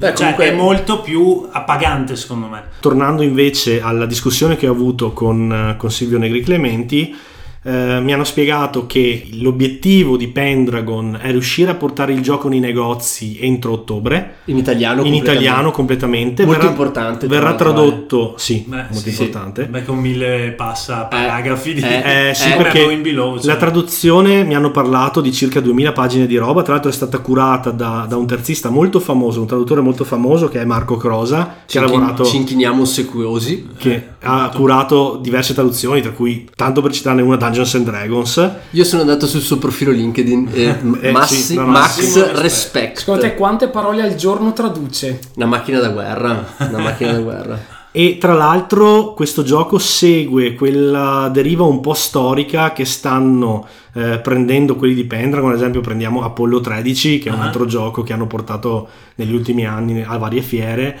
Beh, 0.00 0.14
cioè 0.14 0.34
comunque- 0.34 0.46
è 0.46 0.52
molto 0.54 1.00
più 1.02 1.46
appagante 1.50 2.16
secondo 2.16 2.46
me. 2.46 2.62
Tornando 2.80 3.20
invece 3.22 3.82
alla 3.82 4.06
discussione 4.06 4.56
che 4.56 4.66
ho 4.66 4.72
avuto 4.72 5.12
con, 5.12 5.74
con 5.76 5.90
Silvio 5.90 6.16
Negri 6.16 6.40
Clementi, 6.40 7.14
eh, 7.62 8.00
mi 8.00 8.12
hanno 8.12 8.24
spiegato 8.24 8.86
che 8.86 9.28
l'obiettivo 9.32 10.16
di 10.16 10.28
Pendragon 10.28 11.18
è 11.20 11.30
riuscire 11.30 11.70
a 11.70 11.74
portare 11.74 12.12
il 12.12 12.22
gioco 12.22 12.48
nei 12.48 12.58
negozi 12.60 13.38
entro 13.40 13.72
ottobre. 13.72 14.36
In 14.46 14.56
italiano. 14.56 15.02
in 15.02 15.12
completamente. 15.12 15.30
italiano 15.30 15.70
completamente. 15.70 16.44
Molto 16.44 16.60
verrà, 16.60 16.70
importante, 16.70 17.26
Verrà 17.26 17.52
eh. 17.52 17.56
tradotto, 17.56 18.34
sì, 18.38 18.64
Beh, 18.66 18.76
molto 18.76 18.94
sì, 18.94 19.10
sì. 19.12 19.22
importante. 19.22 19.66
Beh, 19.66 19.84
con 19.84 19.98
mille 19.98 20.54
passa 20.56 21.02
paragrafi 21.04 21.74
di 21.74 21.80
eh, 21.82 22.28
Eh, 22.28 22.34
sì, 22.34 22.48
Eh, 22.48 22.52
come 22.52 22.62
perché 22.62 22.96
Below, 22.96 23.36
cioè. 23.38 23.46
la 23.46 23.56
traduzione 23.56 24.42
mi 24.44 24.54
hanno 24.54 24.70
parlato 24.70 25.20
di 25.20 25.32
circa 25.32 25.60
2000 25.60 25.92
pagine 25.92 26.26
di 26.26 26.36
roba, 26.36 26.62
tra 26.62 26.72
l'altro 26.72 26.90
è 26.90 26.94
stata 26.94 27.18
curata 27.18 27.70
da, 27.70 28.06
da 28.08 28.16
un 28.16 28.26
terzista 28.26 28.70
molto 28.70 29.00
famoso, 29.00 29.40
un 29.40 29.46
traduttore 29.46 29.82
molto 29.82 30.04
famoso 30.04 30.48
che 30.48 30.60
è 30.60 30.64
Marco 30.64 30.96
Crosa, 30.96 31.56
che 31.66 31.72
Ci, 31.72 31.78
ha 31.78 31.82
lavorato... 31.82 32.24
ci 32.24 32.36
inchiniamo 32.36 32.82
ossequiosi. 32.82 33.68
che 33.76 34.08
ha 34.22 34.50
curato 34.54 35.18
diverse 35.20 35.54
traduzioni, 35.54 36.00
tra 36.00 36.12
cui, 36.12 36.48
tanto 36.54 36.80
per 36.82 36.92
citarne 36.92 37.22
una, 37.22 37.36
Dungeons 37.50 37.74
and 37.74 37.84
Dragons. 37.84 38.50
Io 38.70 38.84
sono 38.84 39.02
andato 39.02 39.26
sul 39.26 39.40
suo 39.40 39.58
profilo 39.58 39.90
LinkedIn 39.92 40.48
e 40.52 40.76
Eh, 41.00 41.10
Massi- 41.10 41.34
sì, 41.36 41.54
no, 41.56 41.66
Max 41.66 41.96
massimo 41.98 42.26
respect. 42.40 42.98
Secondo 43.00 43.20
te 43.22 43.34
quante 43.34 43.68
parole 43.68 44.02
al 44.02 44.14
giorno 44.14 44.52
traduce? 44.52 45.18
Una 45.36 45.46
macchina 45.46 45.78
da 45.80 45.88
guerra. 45.88 46.46
Una 46.58 46.78
macchina 46.82 47.12
da 47.12 47.18
guerra. 47.20 47.78
E 47.92 48.18
tra 48.20 48.34
l'altro 48.34 49.14
questo 49.14 49.42
gioco 49.42 49.78
segue 49.78 50.54
quella 50.54 51.28
deriva 51.32 51.64
un 51.64 51.80
po' 51.80 51.92
storica 51.92 52.72
che 52.72 52.84
stanno 52.84 53.66
eh, 53.94 54.20
prendendo 54.20 54.76
quelli 54.76 54.94
di 54.94 55.04
Pendragon, 55.06 55.50
ad 55.50 55.56
esempio 55.56 55.80
prendiamo 55.80 56.22
Apollo 56.22 56.60
13 56.60 57.18
che 57.18 57.30
è 57.30 57.32
un 57.32 57.40
Ah. 57.40 57.46
altro 57.46 57.66
gioco 57.66 58.04
che 58.04 58.12
hanno 58.12 58.28
portato 58.28 58.86
negli 59.16 59.34
ultimi 59.34 59.66
anni 59.66 60.04
a 60.06 60.16
varie 60.18 60.40
fiere 60.40 60.96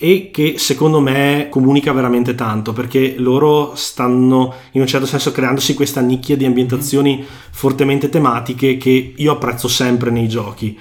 e 0.00 0.30
che 0.32 0.58
secondo 0.58 1.00
me 1.00 1.48
comunica 1.50 1.92
veramente 1.92 2.36
tanto 2.36 2.72
perché 2.72 3.16
loro 3.18 3.72
stanno 3.74 4.54
in 4.72 4.80
un 4.80 4.86
certo 4.86 5.06
senso 5.06 5.32
creandosi 5.32 5.74
questa 5.74 6.00
nicchia 6.00 6.36
di 6.36 6.44
ambientazioni 6.44 7.26
fortemente 7.50 8.08
tematiche 8.08 8.76
che 8.76 9.14
io 9.16 9.32
apprezzo 9.32 9.66
sempre 9.66 10.10
nei 10.10 10.28
giochi. 10.28 10.78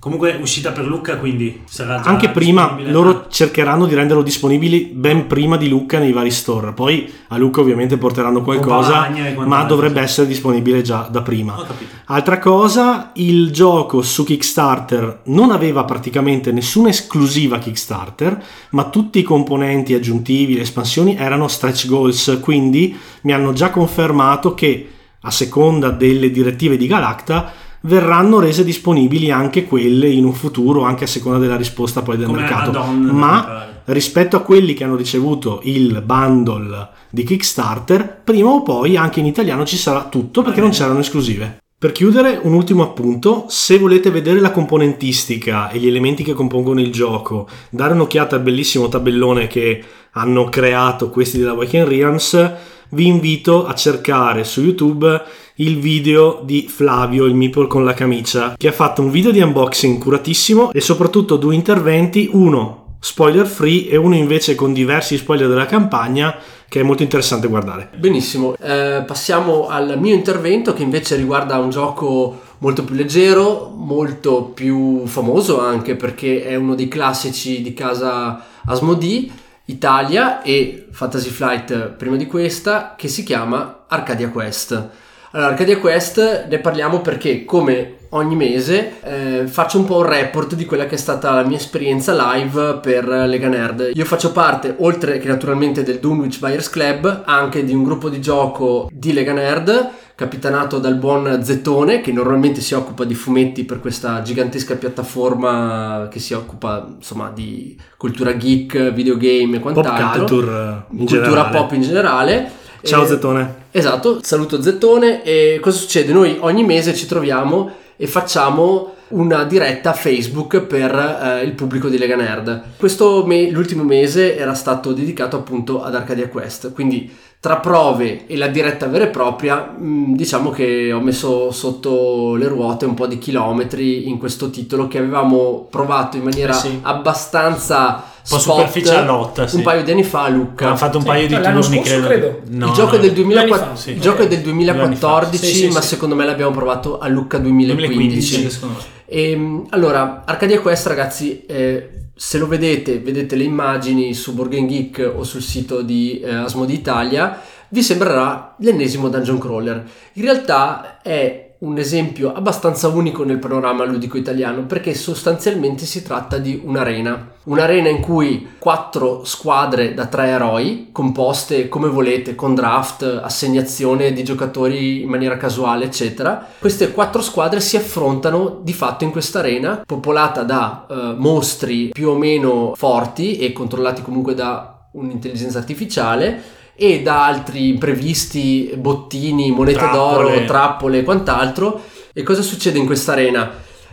Comunque 0.00 0.38
uscita 0.40 0.70
per 0.70 0.86
Lucca, 0.86 1.16
quindi 1.16 1.62
sarà 1.64 2.00
già 2.00 2.08
Anche 2.08 2.28
prima 2.28 2.62
disponibile. 2.62 2.92
loro 2.92 3.10
Ah, 3.10 3.26
cercheranno 3.28 3.84
di 3.86 3.96
renderlo 3.96 4.22
disponibili 4.22 4.92
ben 4.94 5.26
prima 5.26 5.56
di 5.56 5.68
Lucca 5.68 5.98
nei 5.98 6.12
vari 6.12 6.30
store. 6.30 6.72
Poi 6.72 7.12
a 7.28 7.36
Lucca 7.36 7.60
ovviamente 7.60 7.96
porteranno 7.96 8.42
qualcosa, 8.42 9.10
ma 9.38 9.64
dovrebbe 9.64 10.00
essere 10.00 10.28
disponibile 10.28 10.82
già 10.82 11.08
da 11.10 11.20
prima. 11.22 11.66
Altra 12.04 12.38
cosa, 12.38 13.10
il 13.14 13.50
gioco 13.50 14.00
su 14.02 14.22
Kickstarter 14.22 15.22
non 15.24 15.50
aveva 15.50 15.82
praticamente 15.82 16.52
nessuna 16.52 16.90
esclusiva 16.90 17.58
Kickstarter, 17.58 18.40
ma 18.70 18.90
tutti 18.90 19.18
i 19.18 19.24
componenti 19.24 19.94
aggiuntivi, 19.94 20.54
le 20.54 20.62
espansioni 20.62 21.16
erano 21.16 21.48
stretch 21.48 21.88
goals, 21.88 22.38
quindi 22.40 22.96
mi 23.22 23.32
hanno 23.32 23.52
già 23.52 23.70
confermato 23.70 24.54
che 24.54 24.90
a 25.22 25.30
seconda 25.32 25.90
delle 25.90 26.30
direttive 26.30 26.76
di 26.76 26.86
Galacta 26.86 27.66
verranno 27.82 28.40
rese 28.40 28.64
disponibili 28.64 29.30
anche 29.30 29.64
quelle 29.64 30.08
in 30.08 30.24
un 30.24 30.32
futuro, 30.32 30.82
anche 30.82 31.04
a 31.04 31.08
seconda 31.08 31.38
della 31.38 31.56
risposta 31.56 32.02
poi 32.02 32.16
del 32.16 32.26
Come 32.26 32.40
mercato. 32.40 32.82
Ma 32.82 33.66
rispetto 33.86 34.36
a 34.36 34.40
quelli 34.40 34.74
che 34.74 34.84
hanno 34.84 34.96
ricevuto 34.96 35.60
il 35.64 36.02
bundle 36.02 36.88
di 37.10 37.24
Kickstarter, 37.24 38.20
prima 38.22 38.50
o 38.50 38.62
poi 38.62 38.96
anche 38.96 39.20
in 39.20 39.26
italiano 39.26 39.64
ci 39.64 39.76
sarà 39.76 40.04
tutto 40.04 40.42
perché 40.42 40.60
non 40.60 40.70
c'erano 40.70 40.98
esclusive. 40.98 41.58
Per 41.78 41.92
chiudere, 41.92 42.40
un 42.42 42.54
ultimo 42.54 42.82
appunto, 42.82 43.44
se 43.46 43.78
volete 43.78 44.10
vedere 44.10 44.40
la 44.40 44.50
componentistica 44.50 45.70
e 45.70 45.78
gli 45.78 45.86
elementi 45.86 46.24
che 46.24 46.32
compongono 46.32 46.80
il 46.80 46.90
gioco, 46.90 47.48
dare 47.70 47.94
un'occhiata 47.94 48.34
al 48.34 48.42
bellissimo 48.42 48.88
tabellone 48.88 49.46
che 49.46 49.84
hanno 50.12 50.48
creato 50.48 51.08
questi 51.08 51.38
della 51.38 51.52
Waken 51.52 51.86
Realms, 51.86 52.52
vi 52.90 53.06
invito 53.06 53.66
a 53.66 53.74
cercare 53.74 54.44
su 54.44 54.62
YouTube 54.62 55.22
il 55.56 55.78
video 55.78 56.40
di 56.44 56.66
Flavio, 56.68 57.24
il 57.24 57.34
Meeple 57.34 57.66
con 57.66 57.84
la 57.84 57.94
camicia, 57.94 58.54
che 58.56 58.68
ha 58.68 58.72
fatto 58.72 59.02
un 59.02 59.10
video 59.10 59.30
di 59.30 59.40
unboxing 59.40 59.98
curatissimo 59.98 60.72
e 60.72 60.80
soprattutto 60.80 61.36
due 61.36 61.54
interventi, 61.54 62.30
uno 62.32 62.96
spoiler 63.00 63.46
free 63.46 63.88
e 63.88 63.96
uno 63.96 64.16
invece 64.16 64.54
con 64.54 64.72
diversi 64.72 65.16
spoiler 65.16 65.48
della 65.48 65.66
campagna, 65.66 66.36
che 66.68 66.80
è 66.80 66.82
molto 66.82 67.02
interessante 67.02 67.48
guardare. 67.48 67.90
Benissimo, 67.96 68.56
Eh, 68.60 69.02
passiamo 69.06 69.68
al 69.68 69.98
mio 69.98 70.14
intervento 70.14 70.72
che 70.74 70.82
invece 70.82 71.16
riguarda 71.16 71.58
un 71.58 71.70
gioco 71.70 72.40
molto 72.58 72.84
più 72.84 72.94
leggero, 72.94 73.72
molto 73.74 74.44
più 74.54 75.06
famoso 75.06 75.60
anche 75.60 75.94
perché 75.94 76.44
è 76.44 76.56
uno 76.56 76.74
dei 76.74 76.88
classici 76.88 77.62
di 77.62 77.72
casa 77.72 78.44
Asmodee 78.66 79.30
Italia 79.68 80.42
e 80.42 80.86
Fantasy 80.90 81.28
Flight 81.28 81.90
prima 81.90 82.16
di 82.16 82.26
questa 82.26 82.94
che 82.96 83.08
si 83.08 83.22
chiama 83.22 83.84
Arcadia 83.86 84.30
Quest. 84.30 84.88
Allora, 85.32 85.50
Arcadia 85.50 85.78
Quest 85.78 86.46
ne 86.48 86.58
parliamo 86.58 87.00
perché 87.00 87.44
come 87.44 87.96
ogni 88.10 88.34
mese 88.34 88.94
eh, 89.02 89.46
faccio 89.46 89.78
un 89.78 89.84
po' 89.84 89.98
un 89.98 90.06
report 90.06 90.54
di 90.54 90.64
quella 90.64 90.86
che 90.86 90.94
è 90.94 90.98
stata 90.98 91.32
la 91.32 91.44
mia 91.44 91.58
esperienza 91.58 92.14
live 92.32 92.78
per 92.80 93.06
Lega 93.06 93.48
Nerd. 93.48 93.90
Io 93.92 94.04
faccio 94.06 94.32
parte, 94.32 94.74
oltre 94.78 95.18
che 95.18 95.28
naturalmente 95.28 95.82
del 95.82 95.98
Dunwich 95.98 96.38
Buyers 96.38 96.70
Club, 96.70 97.24
anche 97.26 97.62
di 97.62 97.74
un 97.74 97.84
gruppo 97.84 98.08
di 98.08 98.22
gioco 98.22 98.88
di 98.90 99.12
Lega 99.12 99.34
Nerd 99.34 99.90
capitanato 100.18 100.80
dal 100.80 100.96
buon 100.96 101.44
Zettone 101.44 102.00
che 102.00 102.10
normalmente 102.10 102.60
si 102.60 102.74
occupa 102.74 103.04
di 103.04 103.14
fumetti 103.14 103.62
per 103.62 103.78
questa 103.78 104.20
gigantesca 104.20 104.74
piattaforma 104.74 106.08
che 106.10 106.18
si 106.18 106.32
occupa 106.34 106.88
insomma 106.96 107.30
di 107.32 107.78
cultura 107.96 108.36
geek, 108.36 108.90
videogame 108.92 109.58
e 109.58 109.60
Pop 109.60 109.72
quant'altro 109.74 110.18
culture 110.24 110.82
in 110.90 110.96
cultura 110.96 111.22
generale. 111.22 111.56
pop 111.56 111.72
in 111.72 111.82
generale 111.82 112.50
Ciao 112.82 113.04
Eh, 113.04 113.06
Zettone. 113.06 113.54
Esatto, 113.70 114.18
saluto 114.22 114.60
Zettone 114.60 115.22
e 115.22 115.58
cosa 115.60 115.78
succede? 115.78 116.12
Noi 116.12 116.36
ogni 116.40 116.64
mese 116.64 116.94
ci 116.96 117.06
troviamo 117.06 117.70
e 117.96 118.06
facciamo 118.08 118.94
una 119.08 119.44
diretta 119.44 119.92
Facebook 119.92 120.60
per 120.62 120.94
eh, 120.94 121.42
il 121.44 121.52
pubblico 121.52 121.88
di 121.88 121.96
Lega 121.96 122.16
Nerd. 122.16 122.62
Questo 122.76 123.24
me- 123.26 123.50
l'ultimo 123.50 123.82
mese 123.82 124.36
era 124.36 124.54
stato 124.54 124.92
dedicato 124.92 125.36
appunto 125.36 125.82
ad 125.82 125.94
Arcadia 125.94 126.28
Quest, 126.28 126.72
quindi 126.72 127.10
tra 127.40 127.58
prove 127.58 128.26
e 128.26 128.36
la 128.36 128.48
diretta 128.48 128.86
vera 128.88 129.04
e 129.04 129.08
propria, 129.08 129.74
mh, 129.78 130.14
diciamo 130.16 130.50
che 130.50 130.92
ho 130.92 131.00
messo 131.00 131.52
sotto 131.52 132.34
le 132.34 132.48
ruote 132.48 132.84
un 132.84 132.94
po' 132.94 133.06
di 133.06 133.18
chilometri 133.18 134.08
in 134.08 134.18
questo 134.18 134.50
titolo 134.50 134.88
che 134.88 134.98
avevamo 134.98 135.66
provato 135.70 136.16
in 136.16 136.24
maniera 136.24 136.52
Eh 136.52 136.56
sì. 136.56 136.78
abbastanza 136.82 137.86
Un 137.88 138.02
po' 138.28 138.38
superficialotta, 138.38 139.46
sì. 139.46 139.56
un 139.56 139.62
paio 139.62 139.84
di 139.84 139.90
anni 139.92 140.02
fa 140.02 140.24
a 140.24 140.28
Lucca. 140.28 140.66
Hanno 140.66 140.76
fatto 140.76 140.96
un 140.96 141.02
Sì, 141.04 141.08
paio 141.08 141.26
di 141.28 141.34
turni, 141.34 141.62
scorso, 141.62 141.80
credo. 141.82 142.06
credo. 142.06 142.40
No, 142.48 142.66
il 142.66 142.72
gioco 142.72 142.90
è 142.94 142.96
no, 142.96 143.02
del, 143.02 143.12
2004 143.12 143.22
Due 143.22 143.40
anni 143.40 143.70
fa, 143.70 143.76
sì. 143.80 143.90
il 143.92 144.00
gioco 144.00 144.22
è 144.22 144.28
del 144.28 144.40
Due 144.40 144.50
anni 144.52 144.64
fa. 144.64 144.72
2014, 144.72 145.46
Sì, 145.46 145.54
sì, 145.54 145.68
ma 145.68 145.80
sì. 145.80 145.86
secondo 145.88 146.14
me 146.16 146.24
l'abbiamo 146.26 146.50
provato 146.50 146.98
a 146.98 147.06
Lucca 147.08 147.38
2015. 147.38 147.86
2015, 147.96 148.50
secondo 148.50 148.74
me. 148.78 148.82
Ehm, 149.06 149.66
allora, 149.70 150.22
Arcadia 150.26 150.60
Quest, 150.60 150.86
ragazzi, 150.88 151.44
eh, 151.46 151.90
se 152.18 152.36
lo 152.36 152.48
vedete, 152.48 152.98
vedete 152.98 153.36
le 153.36 153.44
immagini 153.44 154.12
su 154.12 154.34
Game 154.34 154.66
Geek 154.66 155.12
o 155.14 155.22
sul 155.22 155.40
sito 155.40 155.82
di 155.82 156.18
eh, 156.18 156.34
Asmodee 156.34 156.74
Italia, 156.74 157.40
vi 157.68 157.80
sembrerà 157.80 158.56
l'ennesimo 158.58 159.08
dungeon 159.08 159.38
crawler. 159.38 159.88
In 160.14 160.22
realtà 160.22 161.00
è 161.00 161.47
un 161.60 161.76
esempio 161.76 162.32
abbastanza 162.32 162.86
unico 162.88 163.24
nel 163.24 163.38
panorama 163.38 163.84
ludico 163.84 164.16
italiano 164.16 164.64
perché 164.66 164.94
sostanzialmente 164.94 165.86
si 165.86 166.02
tratta 166.02 166.38
di 166.38 166.60
un'arena. 166.62 167.32
Un'arena 167.44 167.88
in 167.88 168.00
cui 168.00 168.46
quattro 168.58 169.24
squadre 169.24 169.94
da 169.94 170.06
tre 170.06 170.28
eroi, 170.28 170.90
composte 170.92 171.68
come 171.68 171.88
volete, 171.88 172.34
con 172.34 172.54
draft, 172.54 173.02
assegnazione 173.22 174.12
di 174.12 174.22
giocatori 174.22 175.02
in 175.02 175.08
maniera 175.08 175.36
casuale, 175.36 175.86
eccetera. 175.86 176.46
Queste 176.58 176.92
quattro 176.92 177.22
squadre 177.22 177.60
si 177.60 177.76
affrontano 177.76 178.60
di 178.62 178.74
fatto 178.74 179.04
in 179.04 179.10
questa 179.10 179.38
arena, 179.38 179.82
popolata 179.84 180.42
da 180.42 180.86
eh, 180.88 180.94
mostri 181.16 181.88
più 181.88 182.10
o 182.10 182.16
meno 182.16 182.74
forti 182.76 183.38
e 183.38 183.52
controllati 183.52 184.02
comunque 184.02 184.34
da 184.34 184.88
un'intelligenza 184.92 185.58
artificiale 185.58 186.56
e 186.80 187.02
da 187.02 187.26
altri 187.26 187.70
imprevisti, 187.70 188.72
bottini, 188.76 189.50
monete 189.50 189.78
Trappole. 189.78 190.30
d'oro, 190.30 190.44
trappole 190.44 190.98
e 190.98 191.02
quant'altro. 191.02 191.82
E 192.12 192.22
cosa 192.22 192.40
succede 192.40 192.78
in 192.78 192.86
questa 192.86 193.12
arena? 193.12 193.50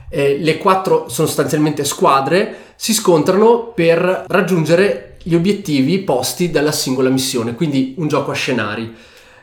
Eh, 0.08 0.38
le 0.40 0.58
quattro 0.60 1.10
sono 1.10 1.26
sostanzialmente 1.26 1.84
squadre, 1.84 2.74
si 2.76 2.94
scontrano 2.94 3.72
per 3.74 4.26
raggiungere 4.28 5.18
gli 5.24 5.34
obiettivi 5.34 5.98
posti 6.00 6.52
dalla 6.52 6.72
singola 6.72 7.10
missione, 7.10 7.56
quindi 7.56 7.96
un 7.98 8.08
gioco 8.08 8.30
a 8.30 8.36
scenari. 8.36 8.94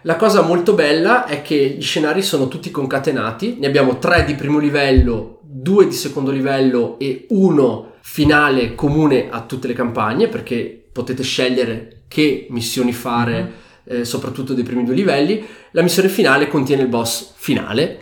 La 0.02 0.14
cosa 0.14 0.42
molto 0.42 0.74
bella 0.74 1.26
è 1.26 1.42
che 1.42 1.56
gli 1.56 1.82
scenari 1.82 2.22
sono 2.22 2.46
tutti 2.46 2.70
concatenati, 2.70 3.56
ne 3.58 3.66
abbiamo 3.66 3.98
tre 3.98 4.24
di 4.24 4.34
primo 4.36 4.60
livello, 4.60 5.40
due 5.42 5.88
di 5.88 5.94
secondo 5.94 6.30
livello 6.30 6.96
e 7.00 7.26
uno 7.30 7.94
finale 8.02 8.76
comune 8.76 9.28
a 9.30 9.40
tutte 9.40 9.66
le 9.66 9.74
campagne 9.74 10.28
perché 10.28 10.84
potete 10.92 11.24
scegliere 11.24 12.01
che 12.12 12.46
missioni 12.50 12.92
fare 12.92 13.52
eh, 13.84 14.04
soprattutto 14.04 14.52
dei 14.52 14.62
primi 14.62 14.84
due 14.84 14.94
livelli. 14.94 15.44
La 15.70 15.82
missione 15.82 16.10
finale 16.10 16.46
contiene 16.46 16.82
il 16.82 16.88
boss 16.88 17.32
finale, 17.34 17.98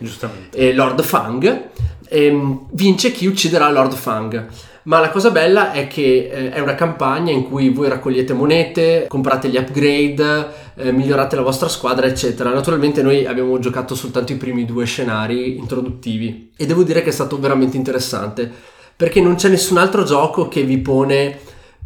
eh, 0.53 0.75
Lord 0.75 1.01
Fang. 1.03 1.69
Ehm, 2.09 2.67
vince 2.73 3.13
chi 3.13 3.27
ucciderà 3.27 3.71
Lord 3.71 3.95
Fang. 3.95 4.49
Ma 4.83 4.99
la 4.99 5.11
cosa 5.11 5.31
bella 5.31 5.73
è 5.73 5.87
che 5.87 6.29
eh, 6.33 6.51
è 6.51 6.59
una 6.59 6.75
campagna 6.75 7.31
in 7.31 7.45
cui 7.45 7.69
voi 7.69 7.89
raccogliete 7.89 8.33
monete, 8.33 9.05
comprate 9.07 9.49
gli 9.49 9.57
upgrade, 9.57 10.49
eh, 10.75 10.91
migliorate 10.91 11.37
la 11.37 11.43
vostra 11.43 11.69
squadra, 11.69 12.07
eccetera. 12.07 12.53
Naturalmente 12.53 13.01
noi 13.03 13.27
abbiamo 13.27 13.59
giocato 13.61 13.95
soltanto 13.95 14.33
i 14.33 14.37
primi 14.37 14.65
due 14.65 14.87
scenari 14.87 15.57
introduttivi 15.57 16.51
e 16.57 16.67
devo 16.67 16.83
dire 16.83 17.03
che 17.03 17.11
è 17.11 17.13
stato 17.13 17.39
veramente 17.39 17.77
interessante 17.77 18.51
perché 19.01 19.23
non 19.23 19.37
c'è 19.37 19.49
nessun 19.49 19.79
altro 19.79 20.03
gioco 20.03 20.49
che 20.49 20.63
vi 20.63 20.77
pone 20.77 21.39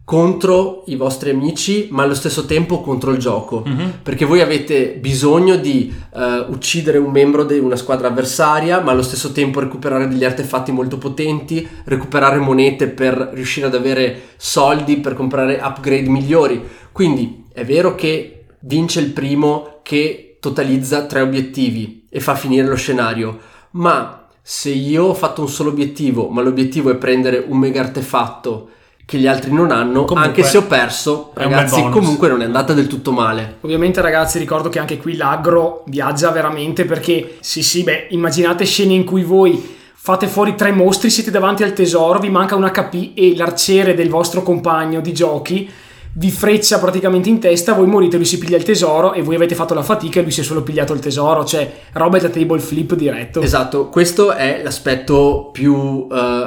contro 0.05 0.83
i 0.87 0.97
vostri 0.97 1.31
amici, 1.31 1.89
ma 1.91 2.03
allo 2.03 2.15
stesso 2.15 2.45
tempo 2.45 2.83
contro 2.83 3.11
il 3.11 3.19
gioco. 3.19 3.63
Perché 4.03 4.27
voi 4.27 4.43
avete 4.43 4.93
bisogno 5.01 5.57
di 5.57 5.93
eh, 6.15 6.45
uccidere 6.49 6.99
un 6.99 7.11
membro 7.11 7.45
di 7.45 7.59
una 7.59 7.77
squadra 7.77 8.09
avversaria, 8.09 8.81
ma 8.81 8.93
allo 8.93 9.03
stesso 9.03 9.33
tempo 9.33 9.61
recuperare 9.61 10.07
degli 10.07 10.25
artefatti 10.25 10.73
molto 10.73 10.99
potenti, 10.99 11.67
recuperare 11.85 12.39
monete 12.39 12.89
per 12.89 13.31
riuscire 13.33 13.67
ad 13.67 13.75
avere 13.75 14.33
soldi 14.37 14.99
per 14.99 15.15
comprare 15.15 15.59
upgrade 15.63 16.09
migliori. 16.09 16.63
Quindi 16.93 17.47
è 17.53 17.65
vero 17.65 17.95
che 17.95 18.45
vince 18.61 19.01
il 19.01 19.11
primo 19.11 19.81
che 19.83 20.37
totalizza 20.39 21.07
tre 21.07 21.23
obiettivi 21.23 22.07
e 22.11 22.21
fa 22.21 22.35
finire 22.35 22.67
lo 22.67 22.77
scenario, 22.77 23.39
ma 23.73 24.27
se 24.43 24.69
io 24.69 25.05
ho 25.05 25.15
fatto 25.15 25.41
un 25.41 25.49
solo 25.49 25.71
obiettivo, 25.71 26.29
ma 26.29 26.43
l'obiettivo 26.43 26.91
è 26.91 26.97
prendere 26.97 27.43
un 27.49 27.57
mega 27.57 27.81
artefatto 27.81 28.69
che 29.07 29.19
gli 29.19 29.27
altri 29.27 29.53
non 29.53 29.71
hanno, 29.71 30.05
Comunque, 30.05 30.31
anche 30.31 30.43
se 30.45 30.57
ho 30.57 30.63
perso, 30.63 31.33
ragazzi, 31.35 31.89
comunque 31.91 32.29
non 32.29 32.41
è 32.41 32.45
andata 32.45 32.73
del 32.73 32.87
tutto 32.87 33.13
male. 33.13 33.59
Ovviamente 33.61 34.01
ragazzi 34.01 34.39
ricordo 34.39 34.69
che 34.69 34.79
anche 34.79 34.97
qui 34.97 35.17
l'aggro 35.17 35.83
viaggia 35.87 36.31
veramente 36.31 36.85
perché 36.85 37.37
sì 37.41 37.63
sì 37.63 37.83
beh 37.83 38.09
immaginate 38.11 38.65
scene 38.65 38.95
in 38.95 39.05
cui 39.05 39.23
voi 39.23 39.77
fate 39.95 40.27
fuori 40.27 40.55
tre 40.55 40.73
mostri, 40.73 41.11
siete 41.11 41.31
davanti 41.31 41.63
al 41.63 41.73
tesoro, 41.73 42.19
vi 42.19 42.31
manca 42.31 42.57
un 42.57 42.71
HP 42.71 43.13
e 43.15 43.35
l'arciere 43.37 43.95
del 43.95 44.09
vostro 44.09 44.43
compagno 44.43 45.01
di 45.01 45.13
giochi 45.13 45.71
vi 46.17 46.31
freccia 46.31 46.79
praticamente 46.79 47.29
in 47.29 47.41
testa, 47.41 47.73
voi 47.73 47.87
morite, 47.87 48.17
lui 48.17 48.25
si 48.25 48.39
piglia 48.39 48.57
il 48.57 48.63
tesoro 48.63 49.15
e 49.15 49.23
voi 49.23 49.35
avete 49.35 49.57
fatto 49.57 49.75
la 49.75 49.83
fatica 49.83 50.21
e 50.21 50.23
lui 50.23 50.31
si 50.31 50.41
è 50.41 50.45
solo 50.45 50.63
pigliato 50.63 50.93
il 50.93 51.01
tesoro, 51.01 51.45
cioè 51.45 51.71
roba 51.93 52.19
da 52.19 52.29
table 52.29 52.61
flip 52.61 52.95
diretto. 52.95 53.41
Esatto, 53.41 53.89
questo 53.89 54.33
è 54.33 54.61
l'aspetto 54.63 55.51
più 55.53 56.07
eh, 56.11 56.47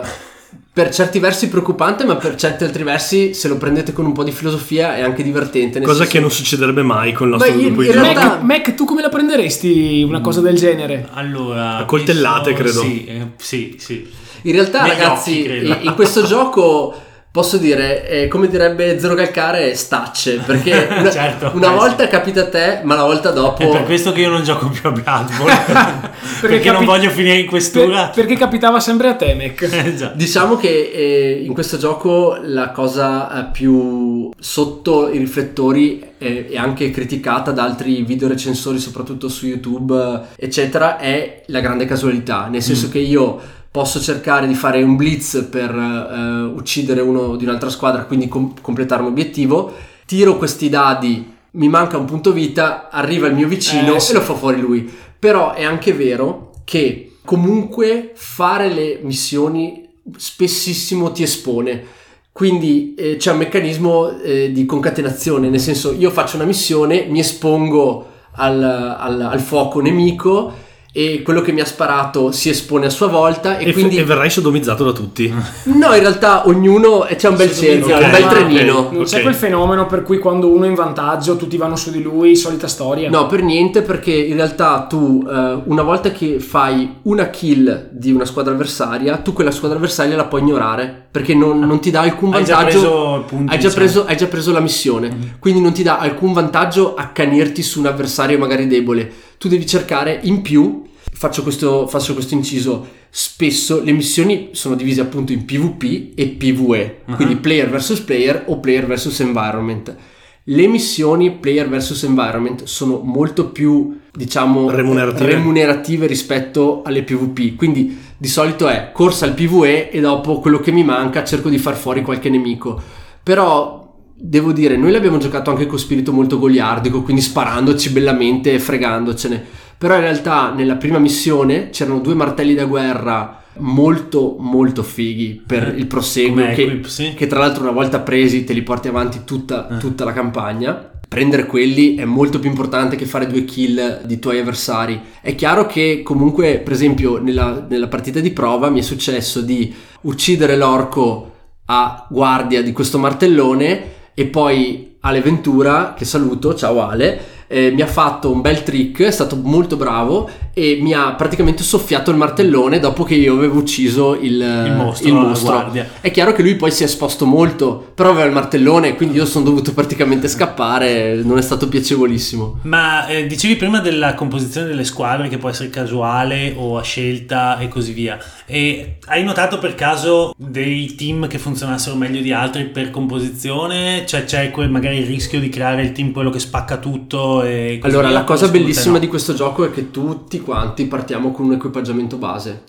per 0.78 0.94
certi 0.94 1.18
versi 1.18 1.50
preoccupante, 1.50 2.06
ma 2.06 2.18
per 2.18 2.36
certi 2.36 2.64
altri 2.64 2.84
versi, 2.84 3.34
se 3.34 3.48
lo 3.48 3.58
prendete 3.58 3.94
con 3.94 4.06
un 4.06 4.12
po' 4.12 4.24
di 4.24 4.32
filosofia, 4.32 4.96
è 4.96 5.02
anche 5.02 5.24
divertente. 5.24 5.82
Cosa 5.82 5.96
senso- 5.98 6.12
che 6.12 6.20
non 6.20 6.30
succederebbe 6.30 6.84
mai 6.84 7.14
con 7.14 7.26
il 7.30 7.34
nostro 7.34 7.52
Beh, 7.52 7.58
in- 7.58 7.66
gruppo 7.66 7.82
di 7.82 7.88
in 7.88 7.94
giochi. 7.94 8.06
realtà- 8.06 8.28
Mac, 8.36 8.42
Mac, 8.44 8.76
tu 8.76 8.86
come 8.86 9.02
la 9.02 9.10
prenderesti 9.10 10.04
una 10.08 10.22
cosa 10.22 10.40
del 10.42 10.56
genere? 10.56 11.08
Allora, 11.14 11.78
A 11.78 11.86
coltellate, 11.86 12.54
penso- 12.54 12.82
credo. 12.82 12.94
Sì, 12.94 13.06
eh, 13.06 13.28
sì, 13.38 13.76
sì. 13.80 14.08
In 14.44 14.52
realtà, 14.52 14.84
Negli 14.84 14.92
ragazzi, 14.92 15.32
occhi, 15.32 15.44
credo. 15.46 15.66
in 15.68 15.78
in 15.82 15.94
questo 15.96 16.24
gioco 16.24 16.94
posso 17.38 17.58
dire, 17.58 18.10
eh, 18.10 18.28
come 18.28 18.48
direbbe 18.48 19.00
Zero 19.00 19.14
Calcare, 19.14 19.76
stacce. 19.76 20.42
Perché 20.44 20.88
una, 20.98 21.12
Certo, 21.12 21.52
una 21.54 21.70
volta 21.70 22.08
capita 22.08 22.42
a 22.42 22.50
te, 22.50 22.80
ma 22.82 22.96
la 22.96 23.04
volta 23.04 23.30
dopo. 23.30 23.62
È 23.62 23.70
per 23.70 23.84
questo 23.84 24.12
che 24.12 24.22
io 24.22 24.30
non 24.30 24.44
gioco 24.44 24.70
più 24.70 24.90
a 24.90 24.92
Bloodborne. 24.92 26.12
perché, 26.42 26.60
capi- 26.62 26.70
non 26.78 26.86
voglio 26.86 27.12
finire 27.12 27.38
in 27.38 27.46
questura. 27.46 28.06
Per- 28.06 28.26
perché 28.26 28.38
capitava 28.38 28.80
sempre 28.80 29.10
a 29.10 29.14
te, 29.14 29.36
Mac. 29.36 29.66
Eh. 29.78 30.12
Diciamo 30.16 30.58
che 30.58 30.90
eh, 30.92 31.44
in 31.46 31.54
questo 31.54 31.78
gioco 31.78 32.40
la 32.42 32.72
cosa 32.72 33.48
eh, 33.48 33.52
più 33.52 34.32
sotto 34.40 35.10
i 35.12 35.20
riflettori 35.20 36.04
e 36.18 36.58
anche 36.58 36.90
criticata 36.90 37.52
da 37.52 37.64
altri 37.64 38.02
video 38.02 38.28
recensori, 38.28 38.80
soprattutto 38.80 39.30
su 39.30 39.46
YouTube, 39.46 40.22
eccetera, 40.36 40.98
è 40.98 41.44
la 41.48 41.60
grande 41.60 41.86
casualità. 41.86 42.48
Nel 42.48 42.64
senso 42.64 42.90
che 42.90 42.98
io 42.98 43.40
posso 43.78 44.02
cercare 44.02 44.48
di 44.48 44.56
fare 44.56 44.82
un 44.82 44.96
blitz 44.96 45.48
per 45.52 45.70
eh, 45.70 46.42
uccidere 46.52 47.00
uno 47.00 47.36
di 47.36 47.44
un'altra 47.44 47.70
squadra, 47.70 48.06
quindi 48.06 48.28
com- 48.28 48.56
completare 48.60 49.04
un 49.04 49.10
obiettivo, 49.10 49.72
tiro 50.08 50.36
questi 50.38 50.68
dadi, 50.68 51.32
mi 51.52 51.70
manca 51.70 51.96
un 51.96 52.06
punto 52.06 52.32
vita, 52.32 52.90
arriva 52.90 53.28
il 53.28 53.36
mio 53.36 53.48
vicino 53.48 53.94
Eh, 53.94 54.00
sì. 54.00 54.12
e 54.12 54.16
lo 54.16 54.22
fa 54.22 54.34
fuori 54.34 54.60
lui. 54.60 54.92
Però 55.20 55.54
è 55.54 55.64
anche 55.64 55.94
vero 55.94 56.54
che 56.64 57.18
comunque 57.24 58.14
fare 58.16 58.74
le 58.74 59.00
missioni 59.04 59.88
spessissimo 60.18 61.12
ti 61.12 61.22
espone. 61.22 61.84
Quindi 62.32 62.96
eh, 62.96 63.18
c'è 63.18 63.32
un 63.32 63.38
meccanismo 63.38 64.10
eh, 64.22 64.52
di 64.52 64.66
concatenazione, 64.66 65.50
nel 65.50 65.60
senso 65.60 65.94
io 65.94 66.10
faccio 66.10 66.36
una 66.38 66.46
missione, 66.46 67.06
mi 67.08 67.20
espongo 67.20 68.08
al, 68.38 68.64
al- 68.64 69.22
al 69.22 69.40
fuoco 69.40 69.82
nemico 69.82 70.66
e 70.98 71.22
quello 71.22 71.42
che 71.42 71.52
mi 71.52 71.62
ha 71.62 71.66
sparato 71.66 72.32
si 72.32 72.50
espone 72.50 72.88
a 72.88 72.90
sua 72.90 73.06
volta 73.06 73.60
e, 73.60 73.68
E, 73.70 73.74
quindi 73.74 73.98
e 73.98 74.04
verrai 74.04 74.32
sodomizzato 74.32 74.84
da 74.84 74.94
tutti. 74.94 75.32
no 75.66 75.94
in 75.94 76.00
realtà 76.00 76.48
ognuno 76.48 77.06
eh, 77.06 77.16
c'è 77.16 77.30
un 77.30 77.36
bel 77.36 77.54
cerchio, 77.54 77.96
ok, 77.98 78.04
un 78.04 78.10
bel 78.10 78.28
trenino. 78.28 78.90
Non 78.92 79.04
c'è 79.04 79.22
quel 79.22 79.36
fenomeno 79.36 79.86
per 79.86 80.02
cui 80.02 80.18
quando 80.18 80.48
uno 80.52 80.66
è 80.66 80.68
in 80.68 80.74
vantaggio 80.74 81.36
tutti 81.38 81.56
vanno 81.56 81.76
su 81.76 81.92
di 81.92 82.02
lui, 82.02 82.36
solita 82.36 82.68
storia. 82.68 83.12
No, 83.12 83.28
per 83.28 83.44
niente, 83.44 83.84
perché 83.84 84.12
in 84.12 84.38
realtà 84.38 84.88
tu, 84.90 85.24
eh, 85.30 85.60
una 85.66 85.84
volta 85.84 86.10
che 86.10 86.40
fai 86.40 86.96
una 87.04 87.30
kill 87.30 87.90
di 87.92 88.12
una 88.12 88.26
squadra 88.26 88.54
avversaria, 88.54 89.18
tu 89.18 89.34
quella 89.34 89.52
squadra 89.52 89.78
avversaria 89.78 90.16
la 90.16 90.26
puoi 90.26 90.42
ignorare, 90.42 91.10
perché 91.12 91.36
non, 91.36 91.60
non 91.60 91.80
ti 91.80 91.92
dà 91.92 92.02
alcun 92.02 92.34
Hai 92.34 92.44
già 92.44 92.56
vantaggio. 92.56 92.80
preso 92.80 93.24
punti, 93.28 93.54
hai, 93.54 93.60
già 93.60 93.70
preso, 93.70 94.06
hai 94.08 94.18
già 94.18 94.26
preso 94.26 94.52
la 94.52 94.62
missione, 94.62 95.36
quindi 95.38 95.62
non 95.62 95.74
ti 95.74 95.84
dà 95.84 96.00
alcun 96.00 96.34
vantaggio 96.34 96.96
accanirti 96.96 97.62
su 97.62 97.82
un 97.82 97.86
avversario 97.86 98.40
magari 98.40 98.66
debole. 98.66 99.12
Tu 99.38 99.48
devi 99.48 99.66
cercare 99.66 100.20
in 100.24 100.42
più. 100.42 100.84
Faccio 101.12 101.44
questo, 101.44 101.88
faccio 101.88 102.14
questo 102.14 102.34
inciso. 102.34 102.96
Spesso 103.10 103.82
le 103.82 103.92
missioni 103.92 104.50
sono 104.52 104.76
divise 104.76 105.02
appunto 105.02 105.32
in 105.32 105.46
PvP 105.46 106.12
e 106.16 106.28
PvE, 106.28 107.02
quindi 107.16 107.38
player 107.38 107.70
versus 107.70 108.00
player 108.02 108.44
o 108.48 108.60
player 108.60 108.86
versus 108.86 109.20
environment. 109.22 109.96
Le 110.44 110.68
missioni 110.68 111.32
player 111.32 111.68
versus 111.68 112.04
environment 112.04 112.64
sono 112.64 113.02
molto 113.04 113.50
più, 113.50 114.00
diciamo, 114.14 114.70
Remunerative. 114.70 115.26
remunerative 115.26 116.08
rispetto 116.08 116.84
alle 116.86 117.04
PvP. 117.04 117.56
Quindi 117.56 117.98
di 118.18 118.28
solito 118.28 118.68
è 118.68 118.92
corsa 118.94 119.26
al 119.26 119.34
PvE 119.34 119.90
e 119.90 120.00
dopo 120.00 120.40
quello 120.40 120.60
che 120.60 120.72
mi 120.72 120.84
manca 120.84 121.24
cerco 121.24 121.50
di 121.50 121.58
far 121.58 121.76
fuori 121.76 122.02
qualche 122.02 122.30
nemico. 122.30 122.82
Però 123.24 123.87
devo 124.20 124.52
dire, 124.52 124.76
noi 124.78 124.92
l'abbiamo 124.92 125.20
giocato 125.20 125.52
anche 125.52 125.68
con 125.68 125.78
spirito 125.78 126.12
molto 126.12 126.40
goliardico, 126.40 127.04
quindi 127.04 127.22
sparandoci 127.22 127.92
bellamente 127.92 128.54
e 128.54 128.60
fregandocene. 128.60 129.44
Però 129.78 129.94
in 129.94 130.02
realtà 130.02 130.52
nella 130.54 130.76
prima 130.76 130.98
missione 130.98 131.70
c'erano 131.70 132.00
due 132.00 132.16
martelli 132.16 132.56
da 132.56 132.66
guerra 132.66 133.44
molto 133.60 134.36
molto 134.40 134.84
fighi 134.84 135.42
per 135.46 135.70
Eh, 135.70 135.80
il 135.80 135.88
proseguo 135.88 136.44
che, 136.46 136.62
equip, 136.64 136.86
sì. 136.86 137.14
che 137.16 137.28
tra 137.28 137.40
l'altro 137.40 137.64
una 137.64 137.72
volta 137.72 138.00
presi 138.00 138.44
te 138.44 138.54
li 138.54 138.62
porti 138.64 138.88
avanti 138.88 139.22
tutta, 139.24 139.78
tutta 139.80 140.04
la 140.04 140.14
campagna. 140.14 140.92
Prendere 141.08 141.46
quelli 141.46 141.96
è 141.96 142.06
molto 142.06 142.40
più 142.40 142.50
importante 142.50 142.96
che 142.96 143.06
fare 143.06 143.28
due 143.28 143.46
kill 143.46 144.04
di 144.04 144.20
tuoi 144.20 144.40
avversari. 144.40 145.00
È 145.22 145.36
chiaro 145.36 145.66
che 145.66 146.02
comunque, 146.04 146.58
per 146.58 146.74
esempio, 146.74 147.18
nella, 147.22 147.66
nella 147.70 147.88
partita 147.88 148.20
di 148.20 148.32
prova 148.32 148.70
mi 148.70 148.80
è 148.80 148.84
successo 148.84 149.42
di 149.42 149.74
uccidere 150.02 150.58
l'orco 150.58 151.32
a 151.66 152.06
guardia 152.10 152.62
di 152.62 152.72
questo 152.72 152.98
martellone 152.98 153.96
e 154.20 154.26
poi 154.26 154.96
Ale 155.02 155.22
Ventura, 155.22 155.94
che 155.96 156.04
saluto, 156.04 156.56
ciao 156.56 156.82
Ale, 156.82 157.37
eh, 157.48 157.72
mi 157.72 157.82
ha 157.82 157.88
fatto 157.88 158.32
un 158.32 158.42
bel 158.42 158.64
trick, 158.64 159.04
è 159.04 159.12
stato 159.12 159.38
molto 159.42 159.78
bravo 159.78 160.30
e 160.54 160.80
mi 160.82 160.94
ha 160.94 161.14
praticamente 161.14 161.62
soffiato 161.64 162.10
il 162.10 162.18
martellone 162.18 162.80
dopo 162.80 163.04
che 163.04 163.14
io 163.14 163.36
avevo 163.36 163.60
ucciso 163.60 164.16
il, 164.16 164.34
Il 164.34 164.74
mostro 164.76 165.08
il 165.08 165.14
mostro. 165.14 165.72
È 166.02 166.10
chiaro 166.12 166.34
che 166.34 166.42
lui 166.42 166.56
poi 166.56 166.72
si 166.72 166.82
è 166.82 166.86
esposto 166.88 167.26
molto, 167.26 167.92
però 167.94 168.10
aveva 168.10 168.26
il 168.26 168.32
martellone, 168.32 168.96
quindi 168.96 169.18
io 169.18 169.26
sono 169.26 169.46
dovuto 169.46 169.74
praticamente 169.74 170.28
scappare, 170.28 171.22
non 171.24 171.38
è 171.38 171.42
stato 171.42 171.68
piacevolissimo. 171.68 172.60
Ma 172.64 173.06
eh, 173.08 173.28
dicevi 173.28 173.56
prima 173.56 173.80
della 173.80 174.16
composizione 174.16 174.68
delle 174.68 174.84
squadre 174.84 175.28
che 175.28 175.38
può 175.38 175.50
essere 175.50 175.70
casuale 175.70 176.54
o 176.58 176.78
a 176.78 176.82
scelta 176.82 177.60
e 177.60 177.68
così 177.68 177.94
via. 177.94 178.18
E 178.46 178.98
hai 179.06 179.24
notato 179.24 179.60
per 179.60 179.76
caso 179.76 180.34
dei 180.38 180.96
team 180.96 181.28
che 181.28 181.38
funzionassero 181.38 181.96
meglio 181.96 182.22
di 182.22 182.32
altri 182.32 182.66
per 182.66 182.90
composizione? 182.90 184.06
Cioè 184.08 184.24
c'è 184.24 184.50
quel, 184.50 184.70
magari 184.70 184.98
il 184.98 185.06
rischio 185.06 185.40
di 185.40 185.50
creare 185.50 185.84
il 185.84 185.92
team 185.92 186.12
quello 186.12 186.32
che 186.32 186.40
spacca 186.40 186.78
tutto 186.78 187.37
così 187.40 187.80
Allora, 187.82 188.10
la 188.10 188.24
cosa 188.24 188.48
bellissima 188.48 188.94
no? 188.96 189.00
di 189.00 189.08
questo 189.08 189.34
gioco 189.34 189.64
è 189.66 189.72
che 189.72 189.92
tutti 189.92 190.40
quanti 190.42 190.86
partiamo 190.86 191.32
con 191.32 191.46
un 191.46 191.54
equipaggiamento 191.54 192.18
base, 192.18 192.64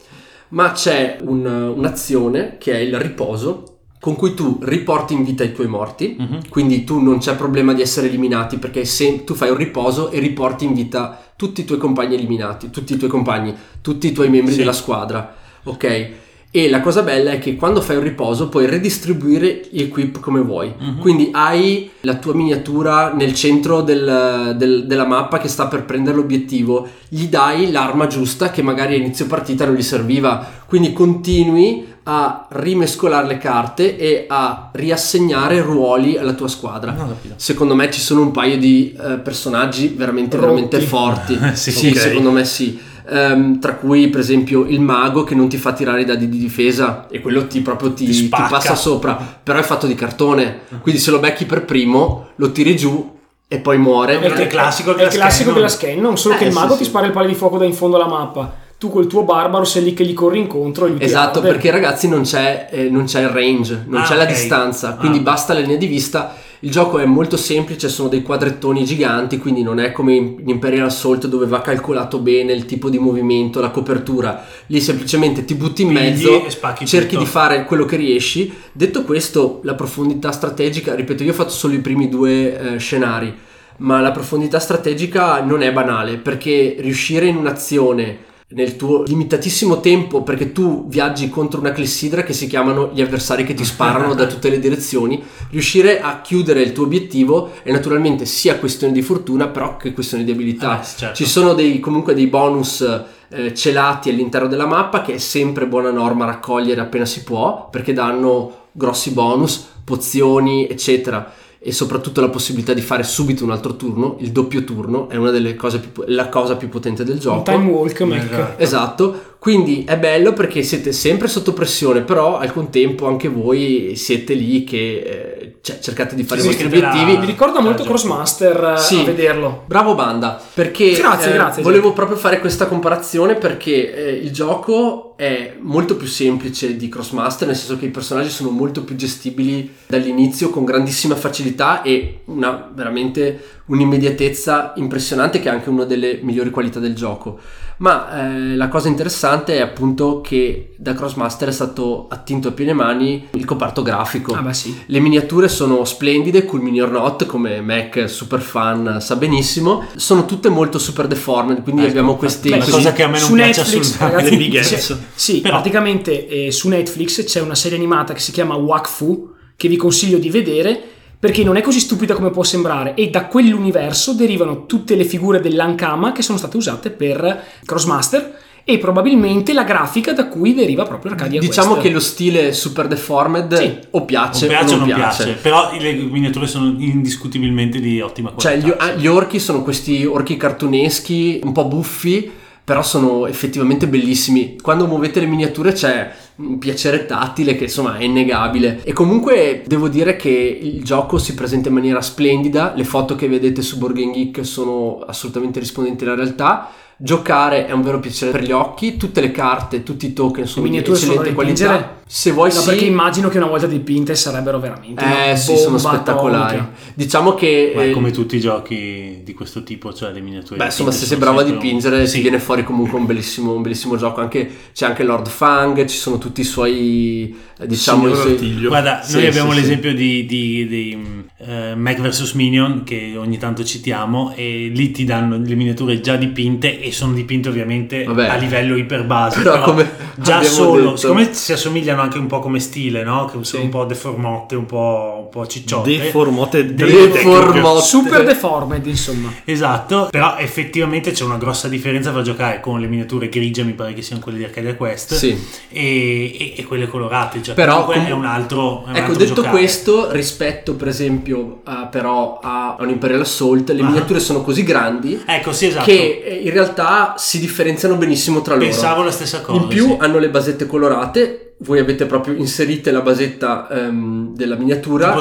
ma 0.51 0.73
c'è 0.73 1.19
un- 1.23 1.73
un'azione 1.77 2.57
che 2.59 2.73
è 2.73 2.79
il 2.79 2.99
riposo 2.99 3.75
con 4.01 4.15
cui 4.15 4.33
tu 4.35 4.59
riporti 4.63 5.13
in 5.15 5.25
vita 5.25 5.43
i 5.43 5.53
tuoi 5.53 5.67
morti, 5.67 6.15
Mhm. 6.19 6.49
quindi 6.51 6.85
tu 6.85 7.01
non 7.01 7.19
c'è 7.19 7.35
problema 7.35 7.73
di 7.75 7.83
essere 7.83 8.07
eliminati 8.07 8.57
perché 8.59 8.85
se 8.85 9.25
tu 9.25 9.35
fai 9.35 9.51
un 9.51 9.57
riposo 9.57 10.11
e 10.11 10.21
riporti 10.21 10.65
in 10.65 10.73
vita 10.73 11.21
tutti 11.35 11.63
i 11.63 11.65
tuoi 11.65 11.79
compagni 11.79 12.15
eliminati, 12.15 12.71
tutti 12.71 12.93
i 12.95 12.97
tuoi 12.97 13.11
compagni, 13.11 13.53
tutti 13.83 14.07
i 14.07 14.13
tuoi 14.13 14.29
membri 14.29 14.53
Sì. 14.53 14.59
della 14.59 14.73
squadra, 14.73 15.35
ok? 15.65 16.11
E 16.51 16.71
la 16.71 16.81
cosa 16.81 17.03
bella 17.03 17.33
è 17.33 17.39
che 17.39 17.57
quando 17.57 17.83
fai 17.83 17.97
un 17.97 18.03
riposo 18.03 18.49
puoi 18.49 18.65
redistribuire 18.65 19.69
gli 19.71 19.83
equip 19.83 20.19
come 20.19 20.41
vuoi. 20.41 20.73
Mhm. 20.79 20.99
Quindi 20.99 21.29
hai 21.33 21.91
la 22.01 22.15
tua 22.15 22.33
miniatura 22.35 23.13
nel 23.13 23.35
centro 23.35 23.83
del- 23.83 24.55
del- 24.57 24.87
della 24.87 25.05
mappa 25.07 25.39
che 25.39 25.49
sta 25.49 25.67
per 25.67 25.85
prendere 25.85 26.17
l'obiettivo, 26.17 26.89
gli 27.09 27.27
dai 27.27 27.71
l'arma 27.71 28.07
giusta 28.07 28.51
che 28.51 28.63
magari 28.63 28.95
a 28.95 28.97
inizio 28.97 29.27
partita 29.27 29.67
non 29.67 29.75
gli 29.75 29.83
serviva. 29.83 30.45
Quindi 30.67 30.95
continui 30.95 31.85
a 32.05 32.47
rimescolare 32.51 33.27
le 33.27 33.37
carte 33.37 33.99
e 33.99 34.25
a 34.27 34.71
riassegnare 34.73 35.61
ruoli 35.61 36.17
alla 36.17 36.33
tua 36.33 36.49
squadra. 36.49 36.95
Capito. 36.95 37.35
Secondo 37.37 37.75
me 37.75 37.91
ci 37.91 38.01
sono 38.01 38.23
un 38.23 38.31
paio 38.31 38.57
di 38.57 38.97
eh, 38.99 39.19
personaggi 39.19 39.89
veramente, 39.89 40.37
Rotti. 40.37 40.47
veramente 40.49 40.81
forti. 40.81 41.39
Sì, 41.53 41.71
Sì, 41.73 41.89
ok. 41.89 41.99
secondo 41.99 42.31
me 42.31 42.45
sì. 42.47 42.81
Ehm, 43.11 43.59
tra 43.59 43.75
cui, 43.75 44.09
per 44.09 44.21
esempio, 44.21 44.65
il 44.67 44.81
mago 44.81 45.25
che 45.25 45.35
non 45.35 45.49
ti 45.49 45.57
fa 45.57 45.73
tirare 45.73 46.03
i 46.03 46.05
dadi 46.05 46.29
di 46.29 46.39
difesa 46.39 47.07
e 47.11 47.21
quello 47.21 47.47
ti 47.47 47.61
proprio 47.61 47.93
ti, 47.93 48.05
Ti 48.05 48.13
ti 48.13 48.29
passa 48.29 48.75
sopra. 48.75 49.17
Però 49.43 49.59
è 49.59 49.63
fatto 49.63 49.87
di 49.87 49.95
cartone. 49.95 50.61
Quindi 50.83 51.01
se 51.01 51.11
lo 51.11 51.19
becchi 51.19 51.47
per 51.47 51.65
primo, 51.65 52.29
lo 52.37 52.53
tiri 52.53 52.77
giù 52.77 53.17
e 53.49 53.59
poi 53.59 53.79
muore. 53.79 54.21
È 54.21 54.41
il 54.43 54.47
classico 54.49 54.95
È 54.95 55.05
il 55.05 55.09
classico 55.09 55.53
della 55.53 55.55
della 55.67 55.69
scan, 55.69 55.91
scan, 55.93 56.01
non 56.03 56.19
solo 56.19 56.35
Eh, 56.35 56.39
che 56.39 56.45
il 56.45 56.53
mago 56.53 56.73
sì. 56.73 56.79
ti 56.81 56.85
spara 56.85 57.07
il 57.07 57.13
palo 57.13 57.27
di 57.27 57.35
fuoco 57.35 57.57
da 57.59 57.65
in 57.65 57.73
fondo 57.73 57.97
alla 57.97 58.09
mappa. 58.09 58.67
Tu 58.79 58.91
col 58.91 59.07
tuo 59.09 59.25
barbaro 59.25 59.65
sei 59.65 59.83
lì 59.83 59.93
che 59.95 60.05
gli 60.05 60.13
corri 60.15 60.39
incontro 60.39 60.87
e 60.87 60.97
ti 60.97 61.03
Esatto, 61.03 61.41
perché 61.41 61.71
ragazzi 61.73 62.09
non 62.09 62.23
c'è, 62.23 62.69
eh, 62.71 62.89
non 62.91 63.05
c'è 63.07 63.23
il 63.23 63.29
range, 63.29 63.85
non 63.89 64.03
Ah, 64.03 64.05
c'è 64.05 64.15
la 64.15 64.23
ok. 64.23 64.29
distanza, 64.29 64.95
quindi 64.95 65.19
Ah. 65.19 65.23
basta 65.23 65.53
la 65.55 65.61
linea 65.61 65.77
di 65.77 65.87
vista. 65.87 66.33
Il 66.61 66.73
gioco 66.73 66.99
è 66.99 67.05
molto 67.05 67.37
semplice, 67.37 67.89
sono 67.89 68.09
dei 68.09 68.23
quadrettoni 68.23 68.85
giganti, 68.85 69.39
quindi 69.39 69.63
non 69.63 69.79
è 69.79 69.93
come 69.93 70.15
in 70.15 70.43
Imperial 70.47 70.87
Assault 70.87 71.29
dove 71.29 71.47
va 71.47 71.61
calcolato 71.61 72.19
bene 72.19 72.53
il 72.53 72.65
tipo 72.65 72.91
di 72.91 72.99
movimento, 72.99 73.61
la 73.61 73.71
copertura. 73.71 74.45
Lì 74.67 74.81
semplicemente 74.81 75.45
ti 75.45 75.55
butti 75.55 75.83
in 75.83 75.93
mezzo, 75.93 76.45
e 76.45 76.51
cerchi 76.85 77.11
tutto. 77.11 77.21
di 77.21 77.27
fare 77.27 77.65
quello 77.65 77.85
che 77.85 77.95
riesci. 77.95 78.53
Detto 78.73 79.05
questo, 79.05 79.61
la 79.63 79.75
profondità 79.75 80.33
strategica, 80.33 80.97
ripeto, 80.97 81.23
io 81.23 81.31
ho 81.31 81.35
fatto 81.35 81.51
solo 81.51 81.75
i 81.75 81.81
primi 81.81 82.09
due 82.09 82.75
eh, 82.75 82.79
scenari, 82.79 83.33
ma 83.77 84.01
la 84.01 84.11
profondità 84.11 84.59
strategica 84.59 85.41
non 85.41 85.63
è 85.63 85.73
banale, 85.73 86.17
perché 86.17 86.75
riuscire 86.81 87.27
in 87.27 87.37
un'azione 87.37 88.27
nel 88.51 88.77
tuo 88.77 89.03
limitatissimo 89.03 89.79
tempo 89.81 90.23
perché 90.23 90.53
tu 90.53 90.87
viaggi 90.89 91.29
contro 91.29 91.61
una 91.61 91.73
clessidra 91.73 92.23
che 92.23 92.33
si 92.33 92.47
chiamano 92.47 92.91
gli 92.95 93.03
avversari 93.03 93.45
che 93.45 93.53
ti 93.53 93.65
sparano 93.65 94.15
da 94.15 94.27
tutte 94.27 94.49
le 94.49 94.59
direzioni 94.59 95.23
riuscire 95.51 96.01
a 96.01 96.23
chiudere 96.23 96.63
il 96.63 96.73
tuo 96.73 96.85
obiettivo 96.85 97.51
è 97.63 97.71
naturalmente 97.71 98.25
sia 98.25 98.59
questione 98.59 98.95
di 98.95 99.03
fortuna 99.03 99.49
però 99.49 99.77
che 99.77 99.93
questione 99.93 100.25
di 100.25 100.31
abilità 100.31 100.81
Eh, 100.81 100.85
certo. 100.85 101.15
ci 101.15 101.27
sono 101.27 101.53
dei, 101.53 101.79
comunque 101.79 102.15
dei 102.15 102.27
bonus 102.27 102.81
eh, 103.29 103.53
celati 103.55 104.09
all'interno 104.09 104.49
della 104.49 104.67
mappa 104.67 105.03
che 105.03 105.15
è 105.15 105.19
sempre 105.19 105.67
buona 105.67 105.91
norma 105.91 106.25
raccogliere 106.25 106.81
appena 106.81 107.05
si 107.05 107.25
può 107.25 107.69
perché 107.71 107.93
danno 107.93 108.69
grossi 108.73 109.11
bonus 109.11 109.67
pozioni 109.85 110.67
eccetera 110.67 111.31
e 111.61 111.73
soprattutto 111.73 112.21
la 112.21 112.29
possibilità 112.29 112.73
di 112.73 112.81
fare 112.81 113.03
subito 113.03 113.43
un 113.45 113.51
altro 113.51 113.75
turno 113.75 114.17
il 114.21 114.31
doppio 114.31 114.63
turno 114.63 115.09
è 115.09 115.17
una 115.17 115.31
delle 115.31 115.57
cose 115.57 115.81
più, 115.81 116.05
la 116.07 116.29
cosa 116.29 116.57
più 116.57 116.69
potente 116.69 117.03
del 117.05 117.15
Un 117.15 117.21
gioco 117.21 117.43
time 117.43 117.71
walk, 117.71 118.01
Mac. 118.03 118.55
Esatto. 118.57 119.28
Quindi 119.39 119.85
è 119.87 119.97
bello 119.97 120.33
perché 120.33 120.63
siete 120.63 120.91
sempre 120.93 121.29
sotto 121.29 121.53
pressione, 121.53 122.01
però 122.03 122.39
al 122.39 122.53
contempo 122.53 123.07
anche 123.07 123.29
voi 123.29 123.93
siete 123.95 124.35
lì 124.35 124.65
che 124.65 124.99
eh, 124.99 125.55
cioè, 125.61 125.79
cercate 125.79 126.17
di 126.17 126.25
fare 126.25 126.41
Sì, 126.41 126.47
i 126.49 126.51
vostri 126.51 126.69
la- 126.81 126.89
obiettivi. 126.91 127.19
Mi 127.19 127.27
ricorda 127.27 127.61
molto 127.61 127.83
Ah, 127.83 127.85
già. 127.85 127.89
Crossmaster 127.91 128.75
eh, 128.77 128.81
Sì. 128.81 128.99
a 129.01 129.05
vederlo. 129.05 129.63
Bravo 129.67 129.95
Banda, 129.95 130.43
perché 130.55 130.91
Grazie, 130.93 131.31
eh, 131.31 131.35
grazie, 131.35 131.63
volevo 131.63 131.93
proprio 131.93 132.17
fare 132.17 132.41
questa 132.41 132.67
comparazione 132.67 133.37
perché 133.37 133.95
eh, 133.95 134.11
il 134.13 134.33
gioco 134.33 135.15
è 135.17 135.55
molto 135.61 135.97
più 135.97 136.07
semplice 136.09 136.77
di 136.77 136.89
Crossmaster, 136.89 137.47
nel 137.47 137.57
senso 137.57 137.79
che 137.79 137.87
i 137.87 137.91
personaggi 137.91 138.31
sono 138.31 138.51
molto 138.51 138.83
più 138.83 138.97
gestibili 138.97 139.73
dall'inizio 139.87 140.51
con 140.51 140.65
grandissima 140.65 141.15
facilità 141.15 141.83
e 141.83 142.21
una 142.27 142.71
veramente 142.75 143.41
un'immediatezza 143.67 144.73
impressionante 144.77 145.41
che 145.41 145.49
è 145.49 145.53
anche 145.53 145.69
una 145.71 145.85
delle 145.85 146.19
migliori 146.23 146.51
qualità 146.51 146.81
del 146.81 146.95
gioco. 146.95 147.39
Ma 147.79 148.27
eh, 148.27 148.57
la 148.57 148.69
cosa 148.69 148.89
interessante 148.89 149.57
è 149.57 149.61
appunto 149.61 150.21
che 150.21 150.75
da 150.77 150.95
Crossmaster 150.95 151.49
è 151.49 151.53
stato 151.53 152.07
attinto 152.09 152.49
a 152.49 152.51
piene 152.53 152.73
mani 152.73 153.29
il 153.33 153.45
comparto 153.45 153.83
grafico. 153.83 154.35
Ah, 154.35 154.43
beh, 154.43 154.53
sì. 154.53 154.77
Le 154.87 154.99
miniature 154.99 155.49
sono 155.49 155.85
splendide, 155.85 156.45
cool 156.45 156.63
mini 156.63 156.81
or 156.81 156.91
not, 156.91 157.27
come 157.27 157.61
Mac 157.61 158.09
super 158.09 158.41
fan 158.41 158.99
sa 159.01 159.17
benissimo. 159.17 159.85
Sono 159.97 160.25
tutte 160.25 160.49
molto 160.49 160.79
super 160.79 161.07
deformed, 161.07 161.63
quindi 161.63 161.83
Ecco, 161.83 161.91
abbiamo 161.91 162.17
questi... 162.17 162.51
Beh, 162.51 162.59
cosa 162.59 162.93
che 162.93 163.03
a 163.05 163.07
me 163.07 163.19
non 163.19 163.29
su 163.29 163.35
piace 163.35 163.61
Netflix, 163.61 163.81
assolutamente. 163.81 164.17
ragazzi, 164.17 164.37
big 164.37 164.57
ads. 164.57 164.99
Sì, 165.15 165.41
Però- 165.41 165.55
praticamente 165.55 166.29
eh, 166.29 166.51
su 166.51 166.69
Netflix 166.69 167.25
c'è 167.25 167.41
una 167.41 167.55
serie 167.55 167.77
animata 167.77 168.13
che 168.13 168.21
si 168.21 168.33
chiama 168.33 168.57
Wakfu, 168.57 169.35
che 169.57 169.69
vi 169.69 169.77
consiglio 169.77 170.19
di 170.19 170.31
vedere, 170.31 170.83
perché 171.19 171.43
non 171.45 171.57
è 171.57 171.61
così 171.63 171.81
stupida 171.81 172.15
come 172.15 172.31
può 172.31 172.43
sembrare, 172.45 172.95
e 172.95 173.11
da 173.11 173.27
quell'universo 173.27 174.13
derivano 174.15 174.67
tutte 174.67 174.95
le 174.95 175.05
figure 175.05 175.41
dell'Ankama 175.41 176.13
che 176.13 176.23
sono 176.23 176.39
state 176.39 176.57
usate 176.57 176.91
per 176.91 177.43
Crossmaster, 177.65 178.37
e 178.65 178.77
probabilmente 178.77 179.55
la 179.55 179.65
grafica 179.65 180.13
da 180.13 180.29
cui 180.29 180.53
deriva 180.53 180.85
proprio 180.85 181.13
Arcadia 181.13 181.41
Diciamo 181.41 181.71
Quest. 181.77 181.87
che 181.87 181.91
lo 181.91 182.01
stile 182.01 182.53
super 182.53 182.87
deformed 182.87 183.57
Sì. 183.57 183.79
o 183.93 184.05
piace 184.05 184.45
O 184.45 184.49
piace 184.49 184.75
o 184.75 184.77
non 184.77 184.89
non 184.89 184.97
piace. 184.99 185.25
piace. 185.25 185.39
Però 185.41 185.71
le 185.81 185.95
miniature 185.95 186.47
sono 186.47 186.75
indiscutibilmente 186.77 187.81
di 187.81 188.01
ottima 188.03 188.35
Cioè, 188.37 188.61
qualità. 188.61 188.93
gli, 188.95 189.01
gli 189.01 189.07
orchi 189.07 189.39
sono 189.39 189.63
questi 189.63 190.05
orchi 190.05 190.37
cartuneschi, 190.37 191.41
un 191.45 191.53
po' 191.53 191.65
buffi, 191.65 192.31
però 192.63 192.83
sono 192.83 193.27
effettivamente 193.27 193.87
bellissimi. 193.89 194.59
Quando 194.61 194.87
muovete 194.87 195.21
le 195.21 195.27
miniature 195.27 195.73
c'è 195.73 196.13
un 196.39 196.59
piacere 196.59 197.07
tattile 197.07 197.57
che 197.57 197.65
insomma 197.65 197.97
è 197.97 198.05
innegabile. 198.05 198.81
E 198.85 198.93
comunque 198.93 199.63
devo 199.67 199.89
dire 199.89 200.17
che 200.17 200.31
il 200.31 200.85
gioco 200.85 201.19
si 201.19 201.35
presenta 201.35 201.69
in 201.69 201.75
maniera 201.75 202.01
splendida, 202.01 202.75
le 202.77 202.85
foto 202.85 203.15
che 203.17 203.29
vedete 203.29 203.63
su 203.63 203.79
Board 203.79 203.97
Game 203.97 204.13
Geek 204.13 204.45
sono 204.45 205.01
assolutamente 205.07 205.59
rispondenti 205.59 206.05
alla 206.05 206.15
realtà. 206.15 206.71
Giocare 206.97 207.67
è 207.67 207.73
un 207.73 207.83
vero 207.83 208.01
piacere 208.01 208.33
per 208.33 208.43
gli 208.43 208.51
occhi, 208.51 208.97
tutte 208.97 209.21
le 209.21 209.31
carte, 209.31 209.83
tutti 209.83 210.07
i 210.07 210.13
token 210.13 210.47
sono 210.47 210.67
di 210.67 210.77
eccellente 210.79 211.33
qualità. 211.33 211.65
dipingere? 211.67 211.98
Se 212.11 212.31
vuoi 212.33 212.49
No, 212.49 212.61
sì, 212.61 212.69
perché 212.71 212.87
immagino 212.87 213.29
che 213.29 213.37
una 213.37 213.49
volta 213.49 213.67
dipinte 213.67 214.15
sarebbero 214.15 214.59
veramente 214.59 215.05
eh 215.31 215.37
sì, 215.37 215.59
sono 215.59 215.77
spettacolari. 215.77 216.57
atomica. 216.57 216.73
Diciamo 216.95 217.35
che 217.35 217.73
Ma 217.77 217.83
eh, 217.85 217.91
come 217.91 218.11
tutti 218.13 218.37
i 218.37 218.41
giochi 218.41 219.21
di 219.23 219.35
questo 219.35 219.63
tipo, 219.63 219.93
cioè 219.93 220.11
le 220.13 220.21
miniature. 220.21 220.57
Beh, 220.57 220.65
insomma, 220.65 220.91
se 220.91 221.05
sei 221.05 221.19
bravo 221.19 221.41
a 221.41 221.43
dipingere, 221.43 222.07
Sì. 222.07 222.15
ti 222.17 222.21
viene 222.23 222.39
fuori 222.39 222.65
comunque 222.65 222.99
un 222.99 223.05
bellissimo, 223.05 223.53
un 223.53 223.61
bellissimo 223.61 223.99
gioco. 223.99 224.23
Anche, 224.23 224.51
c'è 224.73 224.87
anche 224.87 225.03
Lord 225.05 225.29
Fang, 225.29 225.85
ci 225.85 225.99
sono 225.99 226.17
tutti 226.17 226.41
i 226.41 226.45
suoi, 226.45 227.37
eh, 227.59 227.67
diciamo, 227.67 228.09
i 228.09 228.15
suoi-. 228.15 228.67
Guarda, 228.67 229.03
Sì, 229.03 229.17
noi 229.17 229.27
abbiamo 229.27 229.53
sì, 229.53 229.61
l'esempio 229.61 229.93
di, 229.95 230.25
di, 230.25 230.67
di, 230.67 230.99
eh, 231.41 231.75
Mac 231.75 232.01
vs 232.01 232.33
Minion 232.33 232.85
che 232.85 233.17
ogni 233.19 233.37
tanto 233.37 233.63
citiamo 233.65 234.33
e 234.35 234.71
lì 234.75 234.91
ti 234.93 235.05
danno 235.05 235.37
le 235.37 235.55
miniature 235.55 236.01
già 236.01 236.17
dipinte 236.17 236.81
e 236.81 236.91
sono 236.91 237.13
dipinte 237.13 237.51
ovviamente 237.51 238.05
Vabbè. 238.05 238.29
a 238.29 238.37
livello 238.37 238.77
iperbase. 238.77 239.43
Però 239.43 239.61
come 239.61 239.91
già 240.17 240.43
solo, 240.43 240.77
detto- 240.81 240.97
siccome 240.97 241.33
si 241.35 241.53
assomigliano 241.53 241.98
anche 242.03 242.19
un 242.19 242.27
po' 242.27 242.39
come 242.41 242.61
stile, 242.61 243.03
no? 243.03 243.25
Che 243.27 243.33
sono 243.33 243.45
Sì. 243.45 243.57
un 243.59 243.69
po' 243.69 243.85
deformotte, 243.85 244.55
un 244.57 244.67
po', 244.67 245.21
un 245.25 245.29
po' 245.31 245.47
cicciotte. 245.47 245.91
Deformote 245.97 246.75
Deformote. 246.75 247.83
super 247.83 248.25
deformed 248.25 248.87
insomma 248.87 249.33
Esatto, 249.45 250.09
però 250.11 250.37
effettivamente 250.37 251.11
c'è 251.13 251.25
una 251.25 251.37
grossa 251.39 251.69
differenza 251.69 252.11
tra 252.11 252.23
giocare 252.23 252.61
con 252.61 252.81
le 252.81 252.87
miniature 252.87 253.29
grigie, 253.29 253.63
mi 253.65 253.73
pare 253.73 253.95
che 253.95 254.03
siano 254.03 254.21
quelle 254.23 254.39
di 254.39 254.45
Arcadia 254.45 254.75
Quest, 254.75 255.15
Sì. 255.15 255.29
e, 255.71 256.37
e- 256.39 256.55
e 256.57 256.65
quelle 256.65 256.87
colorate. 256.87 257.43
Cioè, 257.43 257.55
Però 257.55 257.85
com- 257.85 257.95
è 258.07 258.11
un 258.11 258.25
altro. 258.25 258.85
è 258.87 258.91
un 258.91 258.97
Ecco, 258.97 259.05
altro 259.11 259.17
detto 259.17 259.35
giocare. 259.35 259.57
questo, 259.57 260.13
rispetto 260.13 260.75
per 260.75 260.89
esempio 260.89 261.61
a, 261.65 261.87
però 261.87 262.39
a 262.43 262.77
un 262.81 262.89
Imperial 262.91 263.21
Assault, 263.21 263.71
le 263.71 263.83
Ah. 263.83 263.85
miniature 263.87 264.21
sono 264.21 264.43
così 264.43 264.63
grandi 264.63 265.21
Ecco, 265.27 265.53
sì, 265.53 265.67
esatto. 265.67 265.85
che 265.85 266.23
eh, 266.25 266.35
in 266.45 266.51
realtà 266.51 267.15
si 267.17 267.39
differenziano 267.41 267.97
benissimo 267.97 268.43
tra 268.43 268.55
loro. 268.55 268.67
Pensavo 268.67 269.03
la 269.03 269.11
stessa 269.11 269.41
cosa. 269.41 269.61
In 269.63 269.69
più 269.69 269.87
sì. 269.87 269.97
hanno 269.99 270.19
le 270.19 270.29
basette 270.31 270.67
colorate, 270.67 271.48
voi 271.59 271.79
avete 271.81 272.07
proprio 272.07 272.35
inserite 272.35 272.91
la 272.91 273.01
basetta 273.01 273.69
ehm, 273.69 274.35
della 274.35 274.55
miniatura 274.57 275.13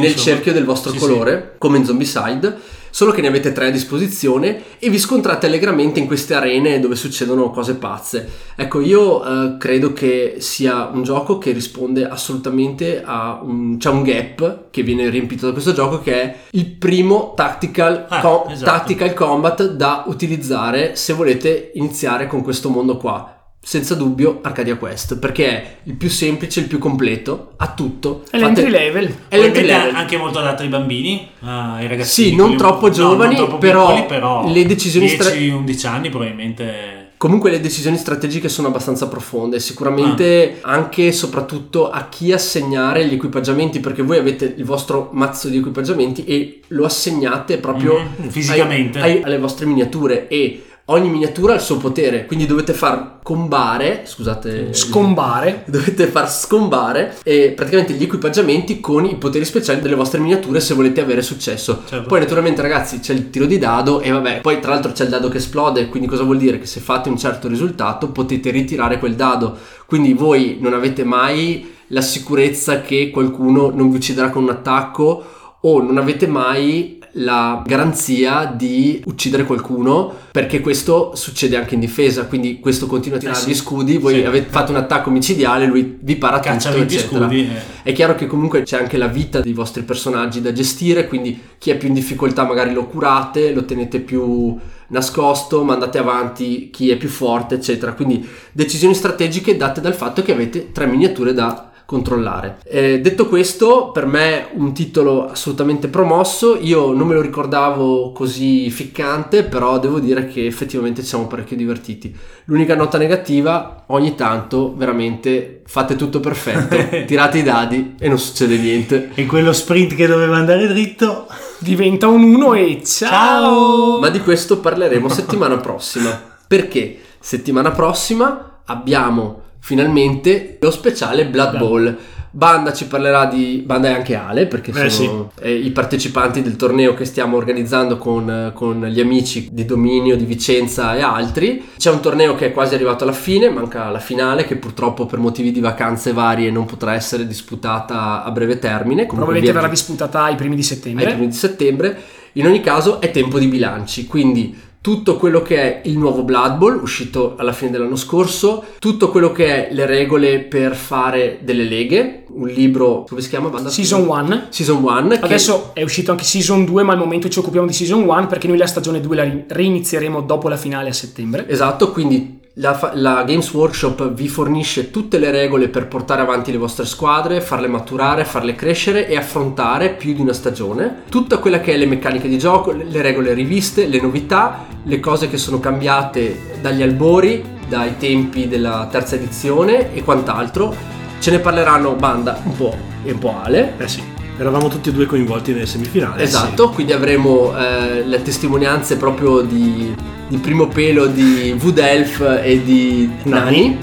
nel 0.00 0.10
insomma. 0.10 0.26
cerchio 0.36 0.52
del 0.52 0.64
vostro 0.64 0.90
Sì, 0.92 0.98
colore, 0.98 1.54
come 1.58 1.78
in 1.78 1.84
Zombicide, 1.84 2.56
solo 2.90 3.12
che 3.12 3.20
ne 3.20 3.28
avete 3.28 3.52
tre 3.52 3.66
a 3.68 3.70
disposizione 3.70 4.60
e 4.80 4.88
vi 4.90 4.98
scontrate 4.98 5.46
allegramente 5.46 6.00
in 6.00 6.06
queste 6.06 6.34
arene 6.34 6.80
dove 6.80 6.96
succedono 6.96 7.50
cose 7.50 7.74
pazze. 7.76 8.28
Ecco, 8.56 8.80
io 8.80 9.24
eh, 9.24 9.56
credo 9.58 9.92
che 9.92 10.36
sia 10.38 10.90
un 10.92 11.04
gioco 11.04 11.38
che 11.38 11.52
risponde 11.52 12.08
assolutamente 12.08 13.00
a 13.04 13.38
un, 13.42 13.76
c'è 13.78 13.90
un 13.90 14.02
gap 14.02 14.70
che 14.70 14.82
viene 14.82 15.08
riempito 15.10 15.46
da 15.46 15.52
questo 15.52 15.72
gioco 15.72 16.00
che 16.00 16.22
è 16.22 16.36
il 16.52 16.66
primo 16.66 17.34
tactical, 17.36 18.06
Ah, 18.08 18.20
co- 18.20 18.46
esatto. 18.50 18.70
tactical 18.70 19.14
combat 19.14 19.70
da 19.72 20.02
utilizzare 20.08 20.96
se 20.96 21.12
volete 21.12 21.70
iniziare 21.74 22.26
con 22.26 22.42
questo 22.42 22.68
mondo 22.68 22.96
qua. 22.96 23.32
Senza 23.68 23.94
dubbio 23.94 24.38
Arcadia 24.40 24.76
Quest, 24.76 25.18
perché 25.18 25.46
è 25.46 25.76
il 25.82 25.92
più 25.92 26.08
semplice, 26.08 26.60
il 26.60 26.68
più 26.68 26.78
completo, 26.78 27.52
ha 27.58 27.74
tutto. 27.74 28.22
è 28.30 28.38
Fate- 28.38 28.62
l'entry 28.62 28.70
level 28.70 29.14
È 29.28 29.36
l'entry 29.38 29.66
level. 29.66 29.94
anche 29.94 30.16
molto 30.16 30.38
adatto 30.38 30.62
ai 30.62 30.68
bambini, 30.68 31.28
ai 31.40 31.86
ragazzini. 31.86 32.30
Sì, 32.30 32.34
non 32.34 32.56
troppo 32.56 32.86
no, 32.86 32.92
giovani, 32.94 33.34
non 33.34 33.44
troppo 33.44 33.58
però 33.58 33.88
piccoli, 33.88 34.06
però 34.06 34.50
le 34.50 34.64
decisioni 34.64 35.08
stra- 35.08 35.28
10-11 35.28 35.86
anni 35.86 36.08
probabilmente 36.08 36.96
Comunque 37.18 37.50
le 37.50 37.60
decisioni 37.60 37.96
strategiche 37.98 38.48
sono 38.48 38.68
abbastanza 38.68 39.08
profonde, 39.08 39.58
sicuramente 39.58 40.58
anche 40.62 41.08
e 41.08 41.12
soprattutto 41.12 41.90
a 41.90 42.06
chi 42.08 42.32
assegnare 42.32 43.04
gli 43.06 43.14
equipaggiamenti, 43.14 43.80
perché 43.80 44.02
voi 44.02 44.18
avete 44.18 44.54
il 44.56 44.64
vostro 44.64 45.10
mazzo 45.12 45.48
di 45.48 45.58
equipaggiamenti 45.58 46.24
e 46.24 46.60
lo 46.68 46.84
assegnate 46.84 47.58
proprio 47.58 47.98
Mhm, 47.98 48.28
fisicamente. 48.30 49.00
ai- 49.00 49.10
ai- 49.16 49.22
alle 49.24 49.38
vostre 49.38 49.66
miniature 49.66 50.28
e 50.28 50.62
ogni 50.90 51.10
miniatura 51.10 51.52
ha 51.52 51.56
il 51.56 51.62
suo 51.62 51.76
potere, 51.76 52.26
quindi 52.26 52.46
dovete 52.46 52.72
far 52.72 53.18
combare, 53.22 54.02
scusate, 54.04 54.72
Scombare. 54.72 55.64
dovete 55.68 56.06
far 56.06 56.30
scombare 56.30 57.16
eh, 57.24 57.52
praticamente 57.54 57.92
gli 57.92 58.02
equipaggiamenti 58.02 58.80
con 58.80 59.04
i 59.04 59.16
poteri 59.16 59.44
speciali 59.44 59.80
delle 59.80 59.94
vostre 59.94 60.18
miniature 60.18 60.60
se 60.60 60.74
volete 60.74 61.00
avere 61.00 61.22
successo. 61.22 61.82
Certo. 61.86 62.08
Poi 62.08 62.20
naturalmente 62.20 62.62
ragazzi 62.62 63.00
c'è 63.00 63.12
il 63.12 63.30
tiro 63.30 63.46
di 63.46 63.58
dado 63.58 64.00
e 64.00 64.10
vabbè, 64.10 64.40
poi 64.40 64.60
tra 64.60 64.72
l'altro 64.72 64.92
c'è 64.92 65.04
il 65.04 65.10
dado 65.10 65.28
che 65.28 65.38
esplode, 65.38 65.88
quindi 65.88 66.08
cosa 66.08 66.22
vuol 66.22 66.38
dire? 66.38 66.58
Che 66.58 66.66
se 66.66 66.80
fate 66.80 67.08
un 67.08 67.18
certo 67.18 67.48
risultato 67.48 68.08
potete 68.08 68.50
ritirare 68.50 68.98
quel 68.98 69.14
dado, 69.14 69.56
quindi 69.86 70.14
voi 70.14 70.58
non 70.60 70.72
avete 70.72 71.04
mai 71.04 71.76
la 71.88 72.00
sicurezza 72.00 72.80
che 72.80 73.10
qualcuno 73.10 73.70
non 73.70 73.90
vi 73.90 73.96
ucciderà 73.96 74.30
con 74.30 74.42
un 74.42 74.50
attacco 74.50 75.24
o 75.60 75.82
non 75.82 75.98
avete 75.98 76.26
mai 76.26 76.97
la 77.20 77.62
garanzia 77.66 78.44
di 78.44 79.02
uccidere 79.06 79.44
qualcuno 79.44 80.12
perché 80.30 80.60
questo 80.60 81.12
succede 81.14 81.56
anche 81.56 81.74
in 81.74 81.80
difesa 81.80 82.26
quindi 82.26 82.60
questo 82.60 82.86
continua 82.86 83.16
a 83.18 83.20
tirare 83.20 83.38
Eh 83.38 83.42
sì. 83.42 83.50
gli 83.50 83.54
scudi 83.54 83.96
voi 83.98 84.14
Sì. 84.20 84.24
avete 84.24 84.48
fatto 84.50 84.70
un 84.72 84.78
attacco 84.78 85.10
micidiale 85.10 85.66
lui 85.66 85.98
vi 86.00 86.16
para 86.16 86.38
Caccia 86.40 86.68
tutto 86.70 86.78
20 86.80 86.94
eccetera 86.94 87.24
scudi. 87.26 87.40
eh. 87.48 87.82
è 87.82 87.92
chiaro 87.92 88.14
che 88.14 88.26
comunque 88.26 88.62
c'è 88.62 88.78
anche 88.78 88.96
la 88.96 89.06
vita 89.08 89.40
dei 89.40 89.52
vostri 89.52 89.82
personaggi 89.82 90.40
da 90.40 90.52
gestire, 90.52 91.08
quindi 91.08 91.40
chi 91.58 91.70
è 91.70 91.76
più 91.76 91.88
in 91.88 91.94
difficoltà 91.94 92.44
magari 92.44 92.72
lo 92.74 92.86
curate, 92.86 93.52
lo 93.52 93.64
tenete 93.64 93.98
più 94.00 94.56
nascosto, 94.88 95.64
mandate 95.64 95.98
avanti 95.98 96.70
chi 96.70 96.90
è 96.90 96.96
più 96.96 97.08
forte, 97.08 97.54
eccetera. 97.56 97.92
Quindi 97.94 98.26
decisioni 98.52 98.94
strategiche 98.94 99.56
date 99.56 99.80
dal 99.80 99.94
fatto 99.94 100.22
che 100.22 100.32
avete 100.32 100.70
tre 100.72 100.86
miniature 100.86 101.32
da 101.32 101.67
controllare. 101.88 102.58
Eh, 102.64 103.00
detto 103.00 103.28
questo, 103.28 103.92
per 103.92 104.04
me 104.04 104.48
un 104.52 104.74
titolo 104.74 105.26
assolutamente 105.26 105.88
promosso, 105.88 106.58
io 106.60 106.92
non 106.92 107.06
me 107.06 107.14
lo 107.14 107.22
ricordavo 107.22 108.12
così 108.12 108.68
ficcante, 108.68 109.44
però 109.44 109.78
devo 109.78 109.98
dire 109.98 110.26
che 110.26 110.44
effettivamente 110.44 111.00
ci 111.00 111.08
siamo 111.08 111.26
parecchio 111.26 111.56
divertiti. 111.56 112.14
L'unica 112.44 112.76
nota 112.76 112.98
negativa, 112.98 113.84
ogni 113.86 114.14
tanto 114.14 114.76
veramente 114.76 115.62
fate 115.64 115.96
tutto 115.96 116.20
perfetto, 116.20 116.76
tirate 117.08 117.38
i 117.38 117.42
dadi 117.42 117.94
e 117.98 118.06
non 118.06 118.18
succede 118.18 118.58
niente. 118.58 119.08
E 119.14 119.24
quello 119.24 119.54
sprint 119.54 119.94
che 119.94 120.06
doveva 120.06 120.36
andare 120.36 120.66
dritto. 120.66 121.26
Diventa 121.56 122.06
un 122.06 122.22
1 122.22 122.52
e 122.52 122.82
ciao! 122.84 123.98
Ma 123.98 124.10
di 124.10 124.20
questo 124.20 124.58
parleremo 124.58 125.08
settimana 125.08 125.56
prossima. 125.56 126.36
Perché 126.46 126.98
settimana 127.18 127.70
prossima 127.70 128.60
abbiamo 128.66 129.46
finalmente 129.60 130.58
lo 130.60 130.70
speciale 130.70 131.26
Blood 131.26 131.58
Bowl. 131.58 131.96
Banda 132.30 132.74
ci 132.74 132.86
parlerà 132.86 133.24
di 133.24 133.62
Banda 133.64 133.88
e 133.88 133.92
anche 133.92 134.14
Ale 134.14 134.46
perché 134.46 134.70
Eh, 134.70 134.90
sono 134.90 135.32
eh, 135.40 135.54
i 135.54 135.70
partecipanti 135.70 136.42
del 136.42 136.56
torneo 136.56 136.92
che 136.92 137.06
stiamo 137.06 137.38
organizzando 137.38 137.96
con, 137.96 138.52
con 138.54 138.84
gli 138.84 139.00
amici 139.00 139.48
di 139.50 139.64
Dominio, 139.64 140.14
di 140.14 140.26
Vicenza 140.26 140.94
e 140.94 141.00
altri. 141.00 141.64
C'è 141.78 141.90
un 141.90 142.00
torneo 142.00 142.34
che 142.34 142.46
è 142.46 142.52
quasi 142.52 142.74
arrivato 142.74 143.04
alla 143.04 143.14
fine, 143.14 143.48
manca 143.48 143.88
la 143.90 143.98
finale 143.98 144.44
che 144.44 144.56
purtroppo 144.56 145.06
per 145.06 145.18
motivi 145.18 145.50
di 145.50 145.60
vacanze 145.60 146.12
varie 146.12 146.50
non 146.50 146.66
potrà 146.66 146.92
essere 146.94 147.26
disputata 147.26 148.22
a 148.22 148.30
breve 148.30 148.58
termine. 148.58 149.06
Comunque 149.06 149.16
Probabilmente 149.16 149.52
verrà 149.52 149.68
disputata 149.68 150.22
ai 150.24 150.34
primi 150.36 150.54
di 150.54 150.60
ai 150.60 150.66
settembre. 150.66 151.06
primi 151.06 151.26
di 151.28 151.34
settembre. 151.34 152.02
In 152.32 152.46
ogni 152.46 152.60
caso 152.60 153.00
è 153.00 153.10
tempo 153.10 153.38
di 153.38 153.46
bilanci, 153.48 154.06
quindi 154.06 154.54
tutto 154.88 155.18
quello 155.18 155.42
che 155.42 155.56
è 155.60 155.80
il 155.86 155.98
nuovo 155.98 156.22
Blood 156.22 156.56
Bowl 156.56 156.80
uscito 156.80 157.34
alla 157.36 157.52
fine 157.52 157.70
dell'anno 157.70 157.94
scorso, 157.94 158.64
tutto 158.78 159.10
quello 159.10 159.32
che 159.32 159.68
è 159.68 159.74
le 159.74 159.84
regole 159.84 160.38
per 160.38 160.74
fare 160.74 161.40
delle 161.42 161.64
leghe, 161.64 162.24
un 162.30 162.48
libro, 162.48 163.04
come 163.06 163.20
si 163.20 163.28
chiama? 163.28 163.50
Banda? 163.50 163.68
Season 163.68 164.08
1. 164.08 164.44
Season 164.48 164.82
1. 164.82 165.08
che- 165.08 165.18
Adesso 165.20 165.72
è 165.74 165.82
uscito 165.82 166.12
anche 166.12 166.24
Season 166.24 166.64
2, 166.64 166.82
ma 166.84 166.92
al 166.94 166.98
momento 166.98 167.28
ci 167.28 167.38
occupiamo 167.38 167.66
di 167.66 167.74
Season 167.74 168.00
1 168.02 168.26
perché 168.28 168.48
noi 168.48 168.56
la 168.56 168.66
stagione 168.66 169.02
2 169.02 169.14
la 169.14 169.24
ri- 169.24 169.44
reinizieremo 169.46 170.22
dopo 170.22 170.48
la 170.48 170.56
finale 170.56 170.88
a 170.88 170.94
settembre. 170.94 171.46
Esatto, 171.50 171.90
quindi 171.92 172.38
la, 172.58 172.92
la 172.94 173.22
Games 173.24 173.52
Workshop 173.52 174.12
vi 174.12 174.28
fornisce 174.28 174.90
tutte 174.90 175.18
le 175.18 175.30
regole 175.30 175.68
per 175.68 175.86
portare 175.86 176.22
avanti 176.22 176.50
le 176.50 176.58
vostre 176.58 176.86
squadre, 176.86 177.40
farle 177.40 177.68
maturare, 177.68 178.24
farle 178.24 178.54
crescere 178.54 179.06
e 179.06 179.16
affrontare 179.16 179.90
più 179.90 180.12
di 180.12 180.20
una 180.20 180.32
stagione. 180.32 181.02
Tutta 181.08 181.38
quella 181.38 181.60
che 181.60 181.74
è 181.74 181.76
le 181.76 181.86
meccaniche 181.86 182.28
di 182.28 182.38
gioco, 182.38 182.72
le 182.72 183.02
regole 183.02 183.32
riviste, 183.32 183.86
le 183.86 184.00
novità, 184.00 184.66
le 184.82 185.00
cose 185.00 185.28
che 185.28 185.36
sono 185.36 185.60
cambiate 185.60 186.58
dagli 186.60 186.82
albori, 186.82 187.44
dai 187.68 187.96
tempi 187.96 188.48
della 188.48 188.88
terza 188.90 189.14
edizione 189.14 189.94
e 189.94 190.02
quant'altro. 190.02 190.74
Ce 191.20 191.30
ne 191.30 191.38
parleranno 191.38 191.94
Banda 191.94 192.40
un 192.44 192.56
po' 192.56 192.74
e 193.04 193.12
un 193.12 193.18
po' 193.18 193.34
Ale. 193.40 193.74
Eh 193.78 193.88
sì, 193.88 194.02
eravamo 194.38 194.68
tutti 194.68 194.88
e 194.88 194.92
due 194.92 195.06
coinvolti 195.06 195.52
nelle 195.52 195.66
semifinali. 195.66 196.22
Esatto, 196.22 196.70
quindi 196.70 196.92
avremo 196.92 197.56
eh, 197.56 198.04
le 198.04 198.22
testimonianze 198.22 198.96
proprio 198.96 199.40
di, 199.40 199.94
di 200.28 200.36
primo 200.38 200.68
pelo 200.68 201.06
di 201.06 201.56
Wood 201.60 201.78
Elf 201.78 202.40
e 202.42 202.62
di 202.62 203.10
Nani, 203.24 203.76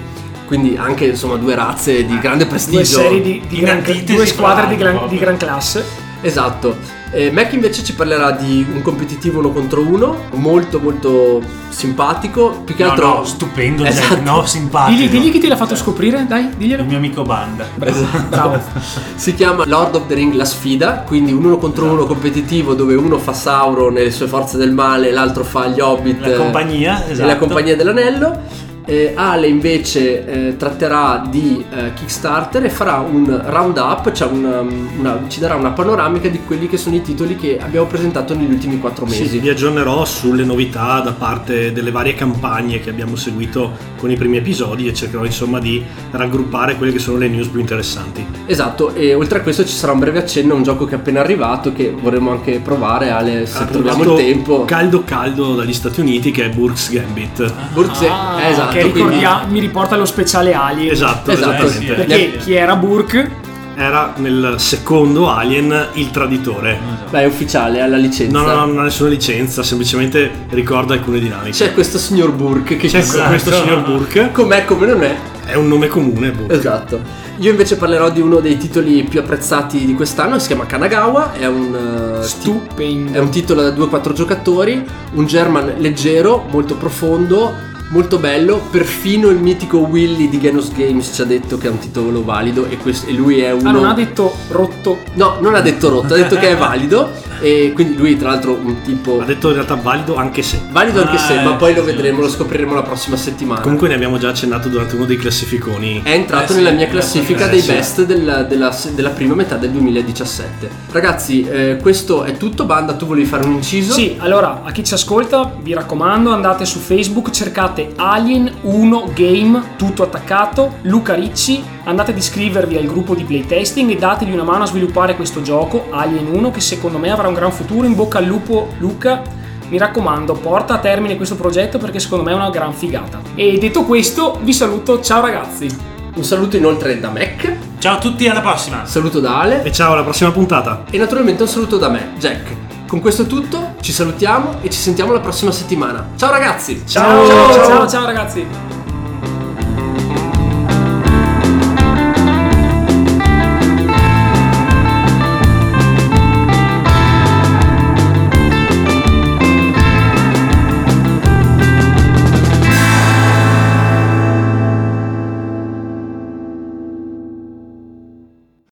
quindi 0.47 0.75
anche 0.77 1.05
insomma 1.05 1.35
due 1.35 1.55
razze 1.55 2.05
di 2.05 2.17
grande 2.19 2.45
prestigio. 2.45 2.77
Due 2.77 2.85
serie 2.85 3.21
di, 3.21 3.41
di 3.47 3.59
gran- 3.59 3.83
due 4.05 4.25
squadre 4.25 4.67
di 4.67 4.75
gran, 4.77 5.07
di 5.09 5.17
gran 5.17 5.37
classe. 5.37 5.83
Esatto. 6.21 6.94
Eh, 7.15 7.31
Mac 7.31 7.53
invece 7.53 7.81
ci 7.81 7.93
parlerà 7.93 8.31
di 8.31 8.65
un 8.73 8.81
competitivo 8.81 9.39
uno 9.39 9.51
contro 9.51 9.79
uno, 9.79 10.23
molto 10.33 10.81
molto 10.81 11.41
simpatico, 11.69 12.61
più 12.65 12.75
che 12.75 12.83
No, 12.83 12.89
altro... 12.91 13.07
no, 13.07 13.23
stupendo, 13.23 13.83
Jack, 13.83 13.95
Esatto. 13.95 14.21
no, 14.21 14.45
simpatico. 14.45 14.99
Digli, 14.99 15.09
digli 15.09 15.31
chi 15.31 15.39
te 15.39 15.47
l'ha 15.47 15.55
fatto 15.55 15.77
scoprire, 15.77 16.25
dai, 16.27 16.49
diglielo. 16.57 16.81
Il 16.81 16.89
mio 16.89 16.97
amico 16.97 17.21
Banda. 17.23 17.65
Bravo. 17.73 18.59
Si 19.15 19.33
chiama 19.33 19.63
Lord 19.65 19.95
of 19.95 20.07
the 20.07 20.13
Ring 20.13 20.33
La 20.33 20.43
Sfida, 20.43 21.03
quindi 21.07 21.31
un 21.31 21.45
uno 21.45 21.55
contro 21.57 21.85
uno 21.85 22.05
competitivo 22.05 22.73
dove 22.73 22.95
uno 22.95 23.17
fa 23.17 23.31
Sauron 23.31 23.97
e 23.97 24.03
le 24.03 24.11
sue 24.11 24.27
forze 24.27 24.57
del 24.57 24.73
male, 24.73 25.11
l'altro 25.11 25.45
fa 25.45 25.67
gli 25.67 25.79
Hobbit 25.79 26.19
La 26.25 26.35
compagnia, 26.35 27.05
e 27.05 27.11
esatto. 27.11 27.27
la 27.27 27.37
compagnia 27.37 27.77
dell'anello. 27.77 28.41
Eh, 28.85 29.13
Ale 29.15 29.47
invece 29.47 30.25
eh, 30.49 30.57
tratterà 30.57 31.25
di 31.29 31.63
eh, 31.71 31.93
Kickstarter 31.95 32.63
e 32.65 32.69
farà 32.69 32.97
un 32.99 33.41
roundup, 33.45 34.11
cioè 34.11 34.27
una- 34.27 34.61
una- 34.61 35.19
ci 35.27 35.39
darà 35.39 35.55
una 35.55 35.71
panoramica 35.71 36.27
di 36.29 36.39
quelli 36.45 36.67
che 36.67 36.77
sono 36.77 36.95
i 36.95 37.01
titoli 37.01 37.35
che 37.35 37.57
abbiamo 37.59 37.87
presentato 37.87 38.35
negli 38.35 38.51
ultimi 38.51 38.79
quattro 38.79 39.05
mesi. 39.05 39.27
Sì, 39.27 39.39
vi 39.39 39.49
aggiornerò 39.49 40.05
sulle 40.05 40.43
novità 40.43 40.99
da 40.99 41.13
parte 41.13 41.71
delle 41.71 41.89
varie 41.91 42.13
campagne 42.13 42.79
che 42.79 42.89
abbiamo 42.91 43.15
seguito 43.15 43.71
con 43.97 44.11
i 44.11 44.15
primi 44.15 44.37
episodi 44.37 44.87
e 44.87 44.93
cercherò 44.93 45.25
insomma 45.25 45.59
di 45.59 45.83
raggruppare 46.11 46.75
quelle 46.75 46.91
che 46.91 46.99
sono 46.99 47.17
le 47.17 47.27
news 47.27 47.47
più 47.47 47.59
interessanti. 47.59 48.23
Esatto, 48.45 48.93
e 48.93 49.13
oltre 49.15 49.39
a 49.39 49.41
questo 49.41 49.65
ci 49.65 49.73
sarà 49.73 49.93
un 49.93 49.99
breve 49.99 50.19
accenno 50.19 50.53
a 50.53 50.57
un 50.57 50.63
gioco 50.63 50.85
che 50.85 50.93
è 50.95 50.97
appena 50.97 51.21
arrivato 51.21 51.73
che 51.73 51.91
vorremmo 51.99 52.31
anche 52.31 52.59
provare, 52.59 53.09
Ale, 53.09 53.45
se 53.47 53.65
troviamo 53.65 54.03
il 54.03 54.23
tempo. 54.23 54.65
Caldo 54.65 55.03
caldo 55.03 55.55
dagli 55.55 55.73
Stati 55.73 56.01
Uniti 56.01 56.29
che 56.31 56.45
è 56.45 56.49
Burks 56.49 56.91
Gambit. 56.91 57.53
Burze- 57.73 58.07
Ah, 58.07 58.39
eh, 58.41 58.53
esatto, 58.77 58.93
che 58.93 58.99
quindi- 58.99 59.15
ricordia- 59.19 59.45
mi 59.49 59.59
riporta 59.59 59.95
allo 59.95 60.05
speciale 60.05 60.53
Alien. 60.53 60.91
Esatto, 60.91 61.31
Esatto, 61.31 61.63
esattamente. 61.65 61.79
sì. 61.79 61.85
Perché 61.93 62.37
chi 62.37 62.53
era 62.53 62.75
Burke? 62.75 63.43
Era 63.77 64.13
nel 64.17 64.53
secondo 64.57 65.29
Alien 65.29 65.89
il 65.95 66.09
traditore. 66.09 66.79
Beh, 67.09 67.23
è 67.23 67.25
ufficiale, 67.25 67.81
ha 67.81 67.87
la 67.87 67.97
licenza. 67.97 68.37
No, 68.39 68.45
no, 68.45 68.53
no, 68.53 68.65
non 68.67 68.79
ha 68.79 68.83
nessuna 68.83 69.09
licenza, 69.09 69.63
semplicemente 69.63 70.31
ricorda 70.51 70.93
alcune 70.93 71.19
dinamiche. 71.19 71.51
C'è 71.51 71.73
questo 71.73 71.97
signor 71.97 72.31
Burke 72.31 72.77
che 72.77 72.87
C'è 72.87 73.03
ci 73.03 73.17
questo 73.27 73.51
signor 73.51 73.83
Burke, 73.83 74.31
com'è 74.31 74.63
come 74.63 74.85
non 74.87 75.03
è. 75.03 75.15
è 75.45 75.55
un 75.55 75.67
nome 75.67 75.87
comune. 75.87 76.31
Burke. 76.31 76.53
Esatto. 76.53 77.23
Io 77.39 77.49
invece 77.51 77.75
parlerò 77.75 78.09
di 78.11 78.21
uno 78.21 78.39
dei 78.39 78.57
titoli 78.57 79.03
più 79.03 79.19
apprezzati 79.19 79.85
di 79.85 79.93
quest'anno, 79.93 80.39
si 80.39 80.47
chiama 80.47 80.65
Kanagawa, 80.65 81.33
è 81.33 81.45
un, 81.45 82.19
eh, 82.21 82.23
Stupendo. 82.23 83.11
è 83.11 83.19
un 83.19 83.29
titolo 83.29 83.61
da 83.61 83.71
2-4 83.71 84.13
giocatori, 84.13 84.81
un 85.15 85.25
German 85.25 85.73
leggero, 85.79 86.45
molto 86.49 86.75
profondo, 86.75 87.53
molto 87.95 88.17
bello, 88.19 88.57
perfino 88.71 89.29
il 89.29 89.37
mitico 89.37 89.77
Willy 89.77 90.27
di 90.27 90.37
Genos 90.37 90.69
Games 90.73 91.11
ci 91.13 91.21
ha 91.21 91.23
detto 91.23 91.57
che 91.57 91.67
è 91.67 91.69
un 91.69 91.79
titolo 91.79 92.25
valido 92.25 92.65
e, 92.65 92.75
questo- 92.75 93.07
e 93.07 93.13
lui 93.13 93.39
è 93.39 93.53
uno... 93.53 93.69
Ah, 93.69 93.71
non 93.71 93.85
ha 93.85 93.93
detto 93.93 94.35
rotto. 94.49 94.99
No, 95.13 95.37
non 95.39 95.55
ha 95.55 95.61
detto 95.61 95.87
rotto, 95.87 96.13
ha 96.13 96.17
detto 96.17 96.35
che 96.35 96.49
è 96.49 96.57
valido 96.57 97.09
e 97.39 97.71
quindi 97.73 97.95
lui 97.95 98.17
tra 98.17 98.31
l'altro 98.31 98.51
un 98.61 98.81
tipo... 98.81 99.21
Ha 99.21 99.23
detto 99.23 99.47
in 99.47 99.53
realtà 99.53 99.75
valido 99.75 100.15
anche 100.17 100.41
se. 100.41 100.59
Valido 100.71 101.01
anche 101.03 101.17
se, 101.17 101.37
Ah, 101.37 101.43
ma 101.43 101.53
poi 101.53 101.73
lo 101.73 101.85
sì, 101.85 101.85
vedremo, 101.87 102.19
lo 102.19 102.27
scopriremo 102.27 102.73
la 102.73 102.81
prossima 102.83 103.15
settimana. 103.15 103.61
Comunque 103.61 103.87
ne 103.87 103.93
abbiamo 103.93 104.17
già 104.17 104.27
accennato 104.27 104.67
durante 104.67 104.95
uno 104.95 105.05
dei 105.05 105.15
classificoni. 105.15 106.01
È 106.03 106.11
entrato 106.11 106.43
Eh 106.43 106.47
sì, 106.47 106.55
nella 106.55 106.71
mia 106.71 106.87
eh 106.87 106.89
classifica 106.89 107.45
sì, 107.45 107.49
dei 107.51 107.61
sì. 107.61 107.71
best 107.71 108.03
della, 108.05 108.43
della- 108.43 108.75
della 108.93 109.09
prima 109.11 109.35
metà 109.35 109.55
del 109.55 109.69
2017. 109.71 110.69
Ragazzi, 110.91 111.47
eh, 111.47 111.77
questo 111.81 112.25
è 112.25 112.35
tutto. 112.35 112.65
Banda, 112.65 112.93
tu 112.95 113.05
volevi 113.05 113.25
fare 113.25 113.45
un 113.45 113.53
inciso? 113.53 113.93
Sì, 113.93 114.15
allora, 114.19 114.63
a 114.65 114.71
chi 114.71 114.83
ci 114.83 114.93
ascolta, 114.93 115.55
vi 115.61 115.73
raccomando, 115.73 116.31
andate 116.33 116.65
su 116.65 116.79
Facebook, 116.79 117.29
cercate 117.29 117.83
Alien 117.95 118.51
1 118.61 119.11
Game, 119.13 119.61
tutto 119.77 120.03
attaccato, 120.03 120.75
Luca 120.83 121.13
Ricci, 121.13 121.63
andate 121.83 122.11
ad 122.11 122.17
iscrivervi 122.17 122.77
al 122.77 122.85
gruppo 122.85 123.15
di 123.15 123.23
playtesting 123.23 123.89
e 123.91 123.95
dategli 123.95 124.31
una 124.33 124.43
mano 124.43 124.63
a 124.63 124.67
sviluppare 124.67 125.15
questo 125.15 125.41
gioco, 125.41 125.87
Alien 125.91 126.27
1, 126.27 126.51
che 126.51 126.61
secondo 126.61 126.97
me 126.97 127.11
avrà 127.11 127.27
un 127.27 127.33
gran 127.33 127.51
futuro. 127.51 127.85
In 127.85 127.95
bocca 127.95 128.17
al 128.19 128.25
lupo, 128.25 128.69
Luca. 128.79 129.21
Mi 129.69 129.77
raccomando, 129.79 130.33
porta 130.33 130.75
a 130.75 130.77
termine 130.77 131.15
questo 131.17 131.35
progetto 131.35 131.79
perché 131.79 131.99
secondo 131.99 132.23
me 132.23 132.31
è 132.31 132.35
una 132.35 132.51
gran 132.51 132.71
figata. 132.71 133.19
E 133.33 133.57
detto 133.57 133.83
questo, 133.83 134.39
vi 134.43 134.53
saluto, 134.53 135.01
ciao 135.01 135.21
ragazzi. 135.21 135.67
Un 136.15 136.23
saluto 136.23 136.55
inoltre 136.55 136.99
da 136.99 137.09
Mac, 137.09 137.51
Ciao 137.79 137.95
a 137.95 137.99
tutti, 137.99 138.27
alla 138.27 138.41
prossima! 138.41 138.85
saluto 138.85 139.19
da 139.19 139.41
Ale 139.41 139.63
E 139.63 139.71
ciao, 139.71 139.93
alla 139.93 140.03
prossima 140.03 140.31
puntata. 140.31 140.85
e 140.89 140.97
naturalmente 140.97 141.43
un 141.43 141.49
saluto 141.49 141.77
da 141.77 141.89
me, 141.89 142.13
Jack. 142.17 142.64
Con 142.87 143.01
questo 143.01 143.23
è 143.23 143.27
tutto, 143.27 143.75
ci 143.81 143.91
salutiamo 143.91 144.61
e 144.61 144.69
ci 144.69 144.79
sentiamo 144.79 145.11
la 145.11 145.19
prossima 145.19 145.51
settimana. 145.51 146.09
Ciao 146.15 146.31
ragazzi! 146.31 146.83
ciao, 147.27 147.65
ciao, 147.65 147.87
ciao 147.87 148.05
ragazzi. 148.05 148.74